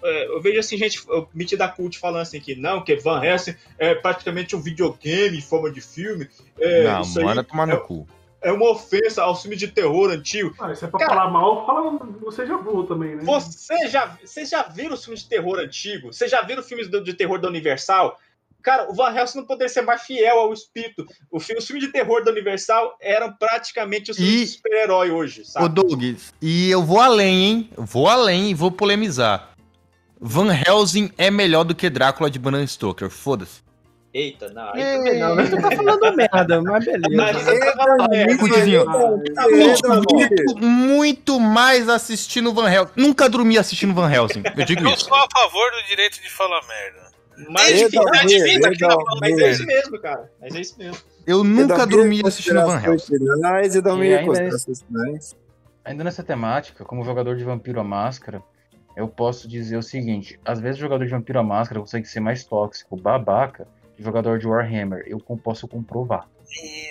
é 0.02 0.26
eu 0.28 0.40
vejo 0.40 0.60
assim, 0.60 0.78
gente 0.78 1.02
metida 1.34 1.68
cult 1.68 1.98
falando 1.98 2.22
assim 2.22 2.40
que 2.40 2.54
não, 2.54 2.82
que 2.82 2.96
Van 2.96 3.22
Helsing 3.22 3.54
é 3.78 3.94
praticamente 3.94 4.56
um 4.56 4.60
videogame 4.60 5.36
em 5.36 5.42
forma 5.42 5.70
de 5.70 5.82
filme. 5.82 6.26
É, 6.58 6.84
não, 6.84 7.06
manda 7.22 7.44
tomar 7.44 7.66
no 7.66 7.78
cu. 7.82 8.08
É 8.44 8.52
uma 8.52 8.70
ofensa 8.70 9.22
ao 9.22 9.34
filme 9.34 9.56
de 9.56 9.68
terror 9.68 10.10
antigo. 10.10 10.54
Ah, 10.60 10.70
isso 10.70 10.84
é 10.84 10.88
pra 10.88 11.00
Cara, 11.00 11.14
falar 11.14 11.30
mal, 11.30 11.66
fala, 11.66 11.98
você 12.20 12.46
já 12.46 12.58
burro 12.58 12.84
também, 12.84 13.16
né? 13.16 13.22
Você 13.24 13.88
já, 13.88 14.18
você 14.22 14.44
já 14.44 14.62
viram 14.62 14.94
os 14.94 15.02
filmes 15.02 15.22
de 15.22 15.28
terror 15.30 15.58
antigo? 15.58 16.12
Você 16.12 16.28
já 16.28 16.42
viram 16.42 16.62
filmes 16.62 16.90
de 16.90 17.14
terror 17.14 17.40
da 17.40 17.48
Universal? 17.48 18.20
Cara, 18.62 18.90
o 18.90 18.94
Van 18.94 19.14
Helsing 19.14 19.38
não 19.38 19.46
poderia 19.46 19.68
ser 19.68 19.82
mais 19.82 20.02
fiel 20.02 20.38
ao 20.38 20.52
espírito. 20.52 21.06
O 21.30 21.40
filme, 21.40 21.58
os 21.58 21.66
filmes 21.66 21.84
de 21.84 21.92
terror 21.92 22.22
da 22.22 22.30
Universal 22.30 22.96
eram 23.00 23.32
praticamente 23.32 24.10
os 24.10 24.16
filmes 24.16 24.34
e... 24.34 24.44
de 24.44 24.46
super-herói 24.52 25.10
hoje, 25.10 25.44
sabe? 25.44 25.64
Ô, 25.64 25.68
Doug, 25.68 26.02
e 26.40 26.70
eu 26.70 26.82
vou 26.82 27.00
além, 27.00 27.44
hein? 27.44 27.70
Vou 27.76 28.08
além 28.08 28.50
e 28.50 28.54
vou 28.54 28.70
polemizar. 28.70 29.54
Van 30.20 30.48
Helsing 30.54 31.10
é 31.18 31.30
melhor 31.30 31.64
do 31.64 31.74
que 31.74 31.90
Drácula 31.90 32.30
de 32.30 32.38
Bram 32.38 32.66
Stoker, 32.66 33.10
foda-se. 33.10 33.63
Eita, 34.14 34.48
não. 34.50 34.72
Aí 34.72 34.80
É, 34.80 34.96
também 34.96 35.18
não. 35.18 35.34
mas 35.34 35.50
tu 35.50 35.56
tá 35.60 35.70
falando 35.72 36.16
merda, 36.16 36.62
mas 36.62 36.84
beleza. 36.84 37.08
Mas 37.16 37.36
você 37.36 37.58
tá 37.58 37.72
falando 37.72 38.08
merda. 38.10 38.36
Tá 39.34 39.48
muito, 40.60 41.40
mais 41.40 41.88
assistindo 41.88 42.54
Van 42.54 42.70
Helsing. 42.70 42.92
Nunca 42.96 43.28
dormi 43.28 43.58
assistindo 43.58 43.92
Van 43.92 44.08
Helsing. 44.08 44.44
Eu 44.56 44.64
digo 44.64 44.82
Eu 44.84 44.90
isso. 44.90 45.06
sou 45.06 45.16
a 45.16 45.26
favor 45.32 45.68
do 45.72 45.82
direito 45.88 46.22
de 46.22 46.30
falar 46.30 46.60
merda. 46.68 47.12
Mas 47.50 47.72
que 47.72 47.90
tá 47.90 48.02
eita, 48.44 48.78
falando, 48.78 49.20
mas 49.20 49.38
é 49.40 49.50
isso 49.50 49.66
mesmo, 49.66 49.98
cara. 50.00 50.30
Mas 50.40 50.54
é 50.54 50.60
isso 50.60 50.78
mesmo. 50.78 50.96
Eu 51.26 51.42
nunca 51.42 51.84
dormi 51.84 52.22
assistindo 52.24 52.64
Van 52.64 52.80
Helsing. 52.80 53.16
Finais 53.18 53.74
e 53.74 53.82
ainda 55.84 56.04
nessa 56.04 56.22
temática, 56.22 56.84
como 56.84 57.04
jogador 57.04 57.36
de 57.36 57.44
Vampiro 57.44 57.80
à 57.80 57.84
Máscara, 57.84 58.42
eu 58.96 59.08
posso 59.08 59.48
dizer 59.48 59.76
o 59.76 59.82
seguinte: 59.82 60.38
às 60.44 60.60
vezes 60.60 60.78
o 60.78 60.80
jogador 60.82 61.04
de 61.04 61.10
Vampiro 61.10 61.38
à 61.38 61.42
Máscara 61.42 61.80
consegue 61.80 62.06
ser 62.06 62.20
mais 62.20 62.44
tóxico, 62.44 62.96
babaca, 62.96 63.66
jogador 63.98 64.38
de 64.38 64.46
Warhammer. 64.46 65.04
Eu 65.06 65.18
com- 65.20 65.36
posso 65.36 65.66
comprovar. 65.68 66.28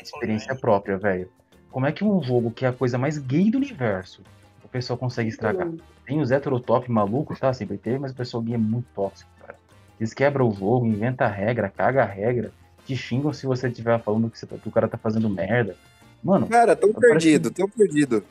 Experiência 0.01 0.55
própria, 0.55 0.97
velho. 0.97 1.29
Como 1.71 1.85
é 1.85 1.91
que 1.91 2.03
um 2.03 2.21
jogo 2.21 2.51
que 2.51 2.65
é 2.65 2.69
a 2.69 2.73
coisa 2.73 2.97
mais 2.97 3.17
gay 3.17 3.49
do 3.49 3.57
universo, 3.57 4.21
o 4.63 4.67
pessoal 4.67 4.97
consegue 4.97 5.29
estragar? 5.29 5.67
Tem 6.05 6.19
os 6.19 6.31
heterotop 6.31 6.89
malucos, 6.91 7.39
tá? 7.39 7.51
Sempre 7.53 7.77
teve, 7.77 7.97
mas 7.99 8.11
o 8.11 8.15
pessoal 8.15 8.43
gay 8.43 8.55
é 8.55 8.57
muito 8.57 8.85
tóxico, 8.93 9.29
cara. 9.39 9.55
Eles 9.99 10.13
quebram 10.13 10.47
o 10.49 10.53
jogo, 10.53 10.85
inventa 10.85 11.25
a 11.25 11.29
regra, 11.29 11.69
caga 11.69 12.03
a 12.03 12.05
regra, 12.05 12.51
te 12.85 12.95
xingam 12.95 13.31
se 13.33 13.45
você 13.47 13.67
estiver 13.69 13.99
falando 14.01 14.29
que, 14.29 14.37
você 14.37 14.45
tá- 14.45 14.57
que 14.57 14.67
o 14.67 14.71
cara 14.71 14.87
tá 14.87 14.97
fazendo 14.97 15.29
merda. 15.29 15.75
Mano, 16.23 16.47
Cara, 16.47 16.75
tão 16.75 16.91
parece- 16.93 17.11
perdido, 17.11 17.51
tão 17.51 17.67
perdido. 17.69 18.23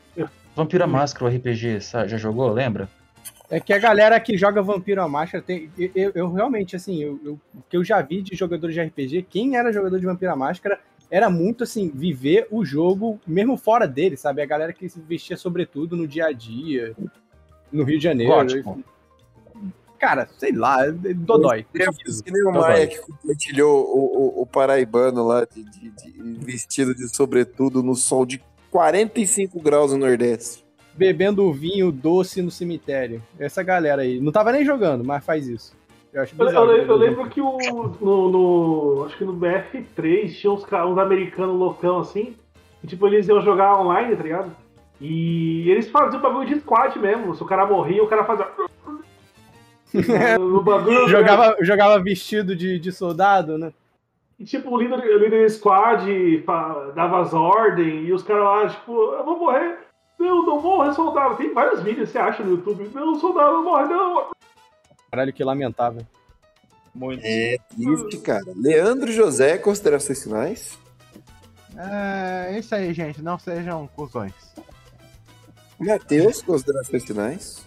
Vampiro 0.55 0.83
à 0.83 0.87
Máscara, 0.87 1.25
o 1.25 1.27
RPG, 1.35 1.81
sabe? 1.81 2.09
já 2.09 2.17
jogou? 2.17 2.51
Lembra? 2.51 2.87
É 3.49 3.59
que 3.59 3.71
a 3.73 3.77
galera 3.77 4.19
que 4.19 4.37
joga 4.37 4.61
Vampiro 4.61 5.01
à 5.01 5.07
Máscara 5.07 5.43
tem. 5.43 5.69
Eu, 5.77 5.91
eu- 5.95 6.11
eu 6.15 6.31
realmente, 6.31 6.75
assim, 6.75 7.01
eu, 7.03 7.19
eu- 7.23 7.33
o 7.53 7.61
que 7.69 7.77
eu 7.77 7.83
já 7.83 8.01
vi 8.01 8.21
de 8.21 8.35
jogadores 8.35 8.73
de 8.73 8.81
RPG, 8.81 9.23
quem 9.29 9.55
era 9.57 9.71
jogador 9.71 9.99
de 9.99 10.05
Vampiro 10.05 10.31
à 10.31 10.35
Máscara 10.35 10.79
era 11.11 11.29
muito 11.29 11.63
assim, 11.63 11.91
viver 11.93 12.47
o 12.49 12.65
jogo 12.65 13.19
mesmo 13.27 13.55
fora 13.57 13.87
dele, 13.87 14.17
sabe? 14.17 14.41
A 14.41 14.45
galera 14.45 14.73
que 14.73 14.89
se 14.89 14.99
vestia 15.01 15.37
sobretudo 15.37 15.95
no 15.95 16.07
dia 16.07 16.25
a 16.27 16.31
dia, 16.31 16.95
no 17.71 17.83
Rio 17.83 17.97
de 17.99 18.03
Janeiro. 18.03 18.33
Gótico. 18.33 18.83
Cara, 19.99 20.27
sei 20.37 20.51
lá, 20.51 20.85
é 20.85 20.91
Dodói. 21.13 21.65
Que 22.23 22.31
nem 22.31 22.43
o. 22.43 22.51
Maia 22.51 22.87
que 22.87 22.97
compartilhou 22.99 23.85
o, 23.85 24.39
o, 24.39 24.41
o 24.41 24.45
paraibano 24.45 25.25
lá 25.25 25.45
de, 25.45 25.63
de- 25.63 25.89
de- 25.91 26.45
vestido 26.45 26.93
de 26.95 27.07
sobretudo 27.15 27.81
no 27.83 27.95
sol 27.95 28.25
de 28.25 28.41
45 28.69 29.61
graus 29.61 29.91
no 29.91 29.99
Nordeste. 29.99 30.62
Bebendo 30.95 31.51
vinho 31.51 31.91
doce 31.91 32.41
no 32.41 32.51
cemitério. 32.51 33.21
Essa 33.39 33.63
galera 33.63 34.03
aí. 34.03 34.19
Não 34.19 34.31
tava 34.31 34.51
nem 34.51 34.63
jogando, 34.63 35.03
mas 35.03 35.25
faz 35.25 35.47
isso. 35.47 35.75
Eu 36.13 36.21
Eu, 36.23 36.27
bizarro. 36.45 36.65
eu 36.71 36.77
lembro, 36.77 36.93
eu 36.93 36.97
lembro 36.97 37.29
que 37.29 37.41
o, 37.41 37.57
no, 37.99 38.29
no- 38.29 39.05
Acho 39.05 39.17
que 39.17 39.25
no 39.25 39.33
BF3 39.33 40.31
tinha 40.35 40.53
uns, 40.53 40.63
uns 40.63 40.97
americanos 40.99 41.57
loucão 41.57 41.99
assim. 41.99 42.35
E 42.83 42.87
tipo, 42.87 43.07
eles 43.07 43.27
iam 43.27 43.41
jogar 43.41 43.79
online, 43.79 44.15
tá 44.15 44.21
ligado? 44.23 44.51
E 45.01 45.67
eles 45.69 45.89
faziam 45.89 46.19
o 46.19 46.21
bagulho 46.21 46.47
de 46.47 46.59
squad 46.59 46.97
mesmo. 46.99 47.33
Se 47.35 47.41
o 47.41 47.45
cara 47.47 47.65
morria, 47.65 48.03
o 48.03 48.07
cara 48.07 48.23
fazia. 48.23 48.47
no 50.39 50.61
bagulho. 50.61 51.07
jogava, 51.07 51.55
jogava 51.61 51.99
vestido 52.01 52.55
de, 52.55 52.79
de 52.79 52.91
soldado, 52.91 53.57
né? 53.57 53.71
E 54.39 54.45
tipo, 54.45 54.69
o 54.71 54.77
líder, 54.77 54.99
o 54.99 55.17
líder 55.19 55.45
do 55.45 55.49
squad 55.49 56.43
dava 56.95 57.21
as 57.21 57.33
ordens 57.33 58.07
e 58.07 58.11
os 58.11 58.23
caras 58.23 58.43
lá, 58.43 58.67
tipo, 58.67 58.91
eu 58.91 59.23
vou 59.23 59.39
morrer. 59.39 59.77
Não, 60.19 60.45
não 60.45 60.61
morre, 60.61 60.93
soldado. 60.93 61.35
Tem 61.35 61.53
vários 61.53 61.81
vídeos, 61.81 62.09
você 62.09 62.17
acha 62.17 62.43
no 62.43 62.51
YouTube. 62.51 62.89
Não, 62.93 63.19
soldado, 63.19 63.53
não 63.53 63.63
morre, 63.63 63.85
não. 63.85 64.31
Caralho, 65.11 65.33
que 65.33 65.43
lamentável. 65.43 66.05
Muito. 66.93 67.21
É 67.23 67.57
triste, 67.75 68.17
cara. 68.19 68.53
Leandro 68.55 69.11
José, 69.11 69.57
considerações 69.57 70.23
finais? 70.23 70.77
É 71.75 72.57
isso 72.59 72.73
aí, 72.75 72.93
gente. 72.93 73.21
Não 73.21 73.39
sejam 73.39 73.87
cuzões. 73.95 74.33
Matheus, 75.79 76.41
considerações 76.41 77.03
finais? 77.03 77.65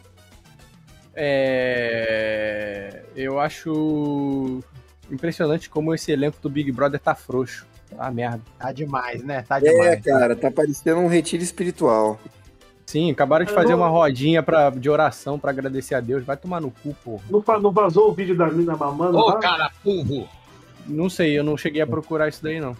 É... 1.14 3.04
Eu 3.16 3.40
acho 3.40 4.62
impressionante 5.10 5.68
como 5.68 5.94
esse 5.94 6.12
elenco 6.12 6.38
do 6.40 6.48
Big 6.48 6.70
Brother 6.70 7.00
tá 7.00 7.14
frouxo. 7.14 7.66
Tá 7.96 8.10
merda. 8.10 8.40
Tá 8.58 8.72
demais, 8.72 9.22
né? 9.22 9.42
Tá 9.48 9.56
É, 9.58 9.60
demais. 9.60 10.00
cara, 10.04 10.36
tá 10.36 10.50
parecendo 10.50 11.00
um 11.00 11.08
retiro 11.08 11.42
espiritual. 11.42 12.18
Sim, 12.84 13.10
acabaram 13.10 13.44
de 13.44 13.52
fazer 13.52 13.74
uma 13.74 13.88
rodinha 13.88 14.42
pra, 14.42 14.70
de 14.70 14.88
oração 14.88 15.38
pra 15.38 15.50
agradecer 15.50 15.94
a 15.96 16.00
Deus. 16.00 16.24
Vai 16.24 16.36
tomar 16.36 16.60
no 16.60 16.70
cu, 16.70 16.94
porra. 17.04 17.22
Não, 17.28 17.42
não 17.60 17.72
vazou 17.72 18.08
o 18.10 18.12
vídeo 18.12 18.36
da 18.36 18.46
mina 18.46 18.76
mamando 18.76 19.18
Ô, 19.18 19.26
lá? 19.26 19.38
cara, 19.38 19.70
burro! 19.84 20.28
Não 20.86 21.10
sei, 21.10 21.36
eu 21.36 21.42
não 21.42 21.56
cheguei 21.56 21.82
a 21.82 21.86
procurar 21.86 22.28
isso 22.28 22.40
daí, 22.42 22.60
não. 22.60 22.76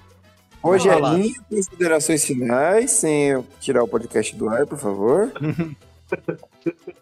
Rogelinho, 0.63 1.35
considerações 1.51 2.25
finais, 2.25 2.91
sem 2.93 3.31
eu 3.31 3.45
tirar 3.61 3.83
o 3.83 3.89
podcast 3.89 4.35
do 4.37 4.49
ar, 4.49 4.65
por 4.67 4.79
favor. 4.79 5.33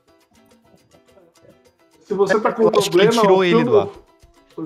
Se 2.06 2.12
você 2.14 2.38
tá 2.40 2.52
com 2.52 2.62
um 2.64 2.66
Eu 2.70 2.78
acho 2.78 2.90
que 2.90 2.96
ele 2.98 3.06
problema. 3.08 3.22
tirou 3.22 3.44
ele 3.44 3.64
do 3.64 3.78
ar. 3.80 3.88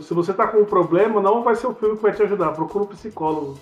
Se 0.03 0.13
você 0.13 0.35
tá 0.35 0.47
com 0.47 0.59
um 0.59 0.65
problema, 0.65 1.21
não 1.21 1.43
vai 1.43 1.57
ser 1.57 1.67
o 1.67 1.75
filme 1.75 1.97
que 1.97 2.03
vai 2.03 2.15
te 2.15 2.23
ajudar. 2.23 2.53
Procura 2.53 2.85
um 2.85 2.89
psicólogo. 2.89 3.59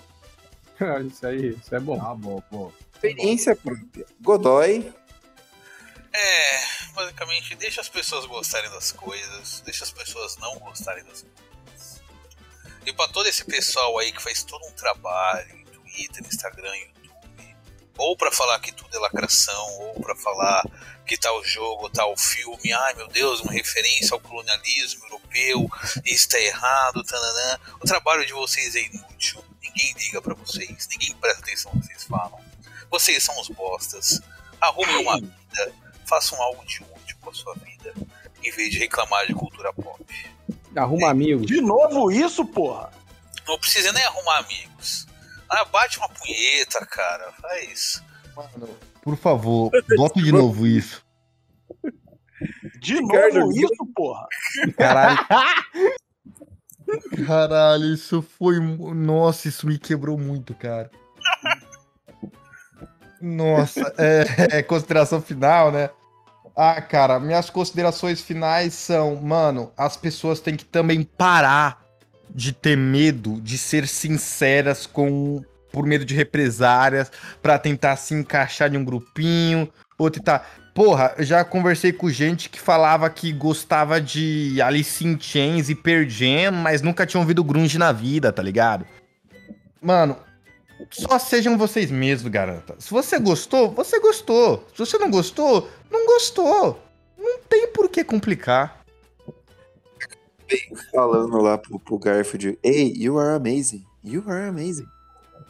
isso 1.07 1.25
aí, 1.25 1.49
isso 1.49 1.73
é 1.73 1.79
bom. 1.79 1.97
Tá 1.97 2.13
bom, 2.13 2.41
pô. 2.49 2.71
Experiência 2.93 3.55
própria. 3.55 4.05
Godoy. 4.21 4.93
É, 6.13 6.91
basicamente, 6.93 7.55
deixa 7.55 7.79
as 7.79 7.89
pessoas 7.89 8.25
gostarem 8.25 8.69
das 8.71 8.91
coisas, 8.91 9.61
deixa 9.61 9.83
as 9.83 9.91
pessoas 9.91 10.37
não 10.37 10.57
gostarem 10.59 11.03
das 11.03 11.21
coisas. 11.21 12.01
E 12.85 12.93
pra 12.93 13.07
todo 13.09 13.27
esse 13.27 13.43
pessoal 13.43 13.97
aí 13.99 14.11
que 14.11 14.21
faz 14.21 14.43
todo 14.43 14.65
um 14.65 14.71
trabalho 14.71 15.55
em 15.55 15.65
Twitter, 15.65 16.25
Instagram, 16.25 16.75
YouTube, 16.75 16.96
ou 17.97 18.15
pra 18.15 18.31
falar 18.31 18.59
que 18.59 18.71
tudo 18.71 18.95
é 18.95 18.99
lacração, 18.99 19.79
ou 19.79 19.99
pra 19.99 20.15
falar 20.15 20.63
que 21.05 21.17
tal 21.17 21.43
jogo, 21.43 21.89
tal 21.89 22.15
filme, 22.17 22.73
ai 22.73 22.93
meu 22.95 23.07
Deus, 23.07 23.39
uma 23.41 23.53
referência 23.53 24.13
ao 24.13 24.19
colonialismo 24.19 25.05
europeu, 25.05 25.69
isso 26.05 26.27
tá 26.29 26.39
errado, 26.39 27.03
tananã. 27.03 27.59
O 27.81 27.87
trabalho 27.87 28.25
de 28.25 28.33
vocês 28.33 28.75
é 28.75 28.81
inútil, 28.81 29.43
ninguém 29.61 29.93
liga 29.93 30.21
pra 30.21 30.33
vocês, 30.33 30.87
ninguém 30.91 31.15
presta 31.15 31.41
atenção 31.41 31.71
no 31.73 31.81
que 31.81 31.87
vocês 31.87 32.03
falam. 32.03 32.39
Vocês 32.89 33.23
são 33.23 33.39
os 33.39 33.49
bostas. 33.49 34.21
Arrumem 34.59 34.97
uma 34.97 35.19
vida, 35.19 35.73
façam 36.05 36.41
algo 36.41 36.65
de 36.65 36.81
útil 36.83 37.17
com 37.21 37.29
a 37.29 37.33
sua 37.33 37.53
vida, 37.55 37.93
em 38.43 38.51
vez 38.51 38.71
de 38.71 38.79
reclamar 38.79 39.27
de 39.27 39.33
cultura 39.33 39.71
pop. 39.73 40.03
Arruma 40.75 41.09
amigos. 41.09 41.47
De 41.47 41.61
novo 41.61 42.11
isso, 42.11 42.45
porra? 42.45 42.91
Não 43.47 43.57
precisa 43.57 43.91
nem 43.93 44.03
arrumar 44.03 44.39
amigos. 44.39 45.07
Ah, 45.49 45.65
bate 45.65 45.97
uma 45.97 46.09
punheta, 46.09 46.85
cara. 46.85 47.31
Faz. 47.41 48.03
Por 49.01 49.17
favor, 49.17 49.71
bote 49.95 50.21
de 50.21 50.31
novo 50.31 50.67
isso. 50.67 51.05
De 52.79 52.95
Ricardo 52.95 53.39
novo 53.39 53.51
isso, 53.51 53.85
porra? 53.95 54.27
Caralho. 54.77 55.19
Caralho, 57.25 57.93
isso 57.93 58.21
foi. 58.21 58.59
Nossa, 58.59 59.47
isso 59.47 59.67
me 59.67 59.77
quebrou 59.77 60.17
muito, 60.17 60.53
cara. 60.53 60.89
Nossa, 63.21 63.93
é, 63.97 64.59
é 64.59 64.63
consideração 64.63 65.21
final, 65.21 65.71
né? 65.71 65.89
Ah, 66.55 66.81
cara, 66.81 67.19
minhas 67.19 67.49
considerações 67.49 68.21
finais 68.21 68.73
são, 68.73 69.15
mano, 69.15 69.71
as 69.77 69.95
pessoas 69.95 70.39
têm 70.39 70.55
que 70.55 70.65
também 70.65 71.03
parar 71.03 71.86
de 72.37 72.53
ter 72.53 72.77
medo 72.77 73.41
de 73.41 73.57
ser 73.57 73.87
sinceras 73.87 74.85
com 74.85 75.43
por 75.71 75.87
medo 75.87 76.05
de 76.05 76.13
represárias, 76.13 77.11
pra 77.41 77.57
tentar 77.57 77.95
se 77.97 78.13
encaixar 78.13 78.73
em 78.73 78.77
um 78.77 78.85
grupinho, 78.85 79.67
ou 79.97 80.09
tentar. 80.09 80.47
Porra, 80.73 81.15
já 81.19 81.43
conversei 81.43 81.91
com 81.91 82.09
gente 82.09 82.49
que 82.49 82.59
falava 82.59 83.09
que 83.09 83.33
gostava 83.33 83.99
de 83.99 84.61
Alice 84.61 85.05
in 85.05 85.19
Chains 85.19 85.69
e 85.69 85.75
Pearl 85.75 86.07
Jam, 86.07 86.51
mas 86.51 86.83
nunca 86.83 87.07
tinha 87.07 87.19
ouvido 87.19 87.43
grunge 87.43 87.79
na 87.79 87.91
vida, 87.91 88.31
tá 88.31 88.43
ligado? 88.43 88.85
Mano, 89.81 90.15
só 90.91 91.17
sejam 91.17 91.57
vocês 91.57 91.89
mesmos, 91.89 92.31
garanta. 92.31 92.75
Se 92.77 92.91
você 92.91 93.17
gostou, 93.17 93.71
você 93.71 93.99
gostou. 93.99 94.67
Se 94.73 94.79
você 94.79 94.99
não 94.99 95.09
gostou, 95.09 95.69
não 95.89 96.05
gostou. 96.05 96.83
Não 97.17 97.39
tem 97.49 97.67
por 97.73 97.89
que 97.89 98.03
complicar. 98.03 98.76
Falando 100.93 101.37
lá 101.41 101.57
pro, 101.57 101.79
pro 101.79 101.97
Garfield. 101.97 102.57
Hey, 102.63 102.93
you 102.95 103.17
are 103.19 103.35
amazing. 103.35 103.85
You 104.03 104.23
are 104.27 104.47
amazing. 104.47 104.87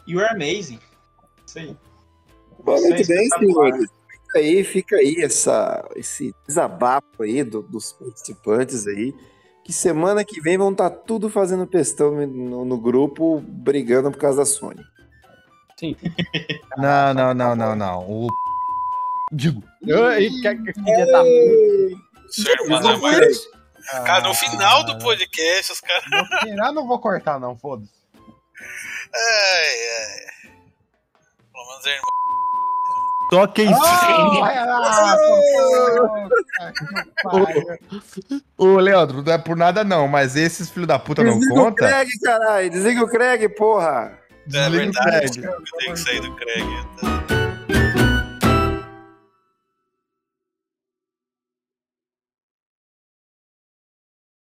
You 0.06 0.20
are 0.20 0.30
amazing. 0.34 0.78
Isso 1.46 1.58
aí. 1.58 1.76
É 2.66 2.80
muito 2.80 3.06
bem, 3.06 3.28
senhores. 3.38 3.86
Fica 4.26 4.38
aí, 4.38 4.64
fica 4.64 4.96
aí 4.96 5.16
essa, 5.22 5.88
esse 5.96 6.34
desabafo 6.46 7.22
aí 7.22 7.42
do- 7.44 7.62
dos 7.62 7.92
participantes 7.92 8.86
aí. 8.86 9.14
Que 9.64 9.72
semana 9.72 10.24
que 10.24 10.40
vem 10.40 10.56
vão 10.58 10.70
estar 10.72 10.90
tudo 10.90 11.28
fazendo 11.30 11.66
pestão 11.66 12.14
no, 12.26 12.64
no 12.64 12.78
grupo, 12.78 13.40
brigando 13.40 14.10
por 14.10 14.18
causa 14.18 14.38
da 14.38 14.44
Sony. 14.46 14.82
Sim. 15.78 15.94
Não, 16.76 17.14
não, 17.14 17.34
não, 17.34 17.54
não, 17.56 17.76
não. 17.76 18.00
O. 18.10 18.26
Digo. 19.32 19.62
Eu, 19.86 20.10
e 20.20 20.28
que, 20.30 20.54
que 20.56 20.72
filha 20.72 21.06
da 21.06 21.22
puta. 21.22 22.02
Sua 22.30 23.57
Cara, 24.04 24.20
no 24.22 24.34
final 24.34 24.84
do 24.84 24.98
podcast, 24.98 25.72
os 25.72 25.80
caras. 25.80 26.04
No 26.10 26.40
final 26.40 26.72
não 26.72 26.86
vou 26.86 26.98
cortar, 26.98 27.38
não, 27.40 27.56
foda-se. 27.56 27.90
Ai, 29.14 29.74
ai. 30.00 30.50
Pelo 31.52 31.66
menos 31.68 31.86
é 31.86 31.90
irmão. 31.90 32.08
Só 33.30 33.46
quem 33.46 33.68
Ô, 38.56 38.76
Leandro, 38.78 39.22
não 39.22 39.32
é 39.32 39.38
por 39.38 39.56
nada 39.56 39.84
não, 39.84 40.08
mas 40.08 40.36
esses 40.36 40.68
filhos 40.70 40.88
da 40.88 40.98
puta 40.98 41.22
não 41.22 41.38
Desliga 41.38 41.60
o 41.60 41.64
conta. 41.64 41.86
Craig, 41.86 42.08
caralho. 42.22 42.70
Desliga 42.70 43.02
o 43.04 43.08
Craig, 43.08 43.48
porra. 43.50 44.18
É 44.20 44.46
Desliga 44.46 44.68
o 44.68 44.92
verdade, 44.92 45.40
Craig. 45.40 45.44
eu 45.54 45.62
tenho 45.78 45.92
que 45.94 46.00
sair 46.00 46.20
do 46.20 46.34
Craig. 46.36 46.64
tá? 47.00 47.37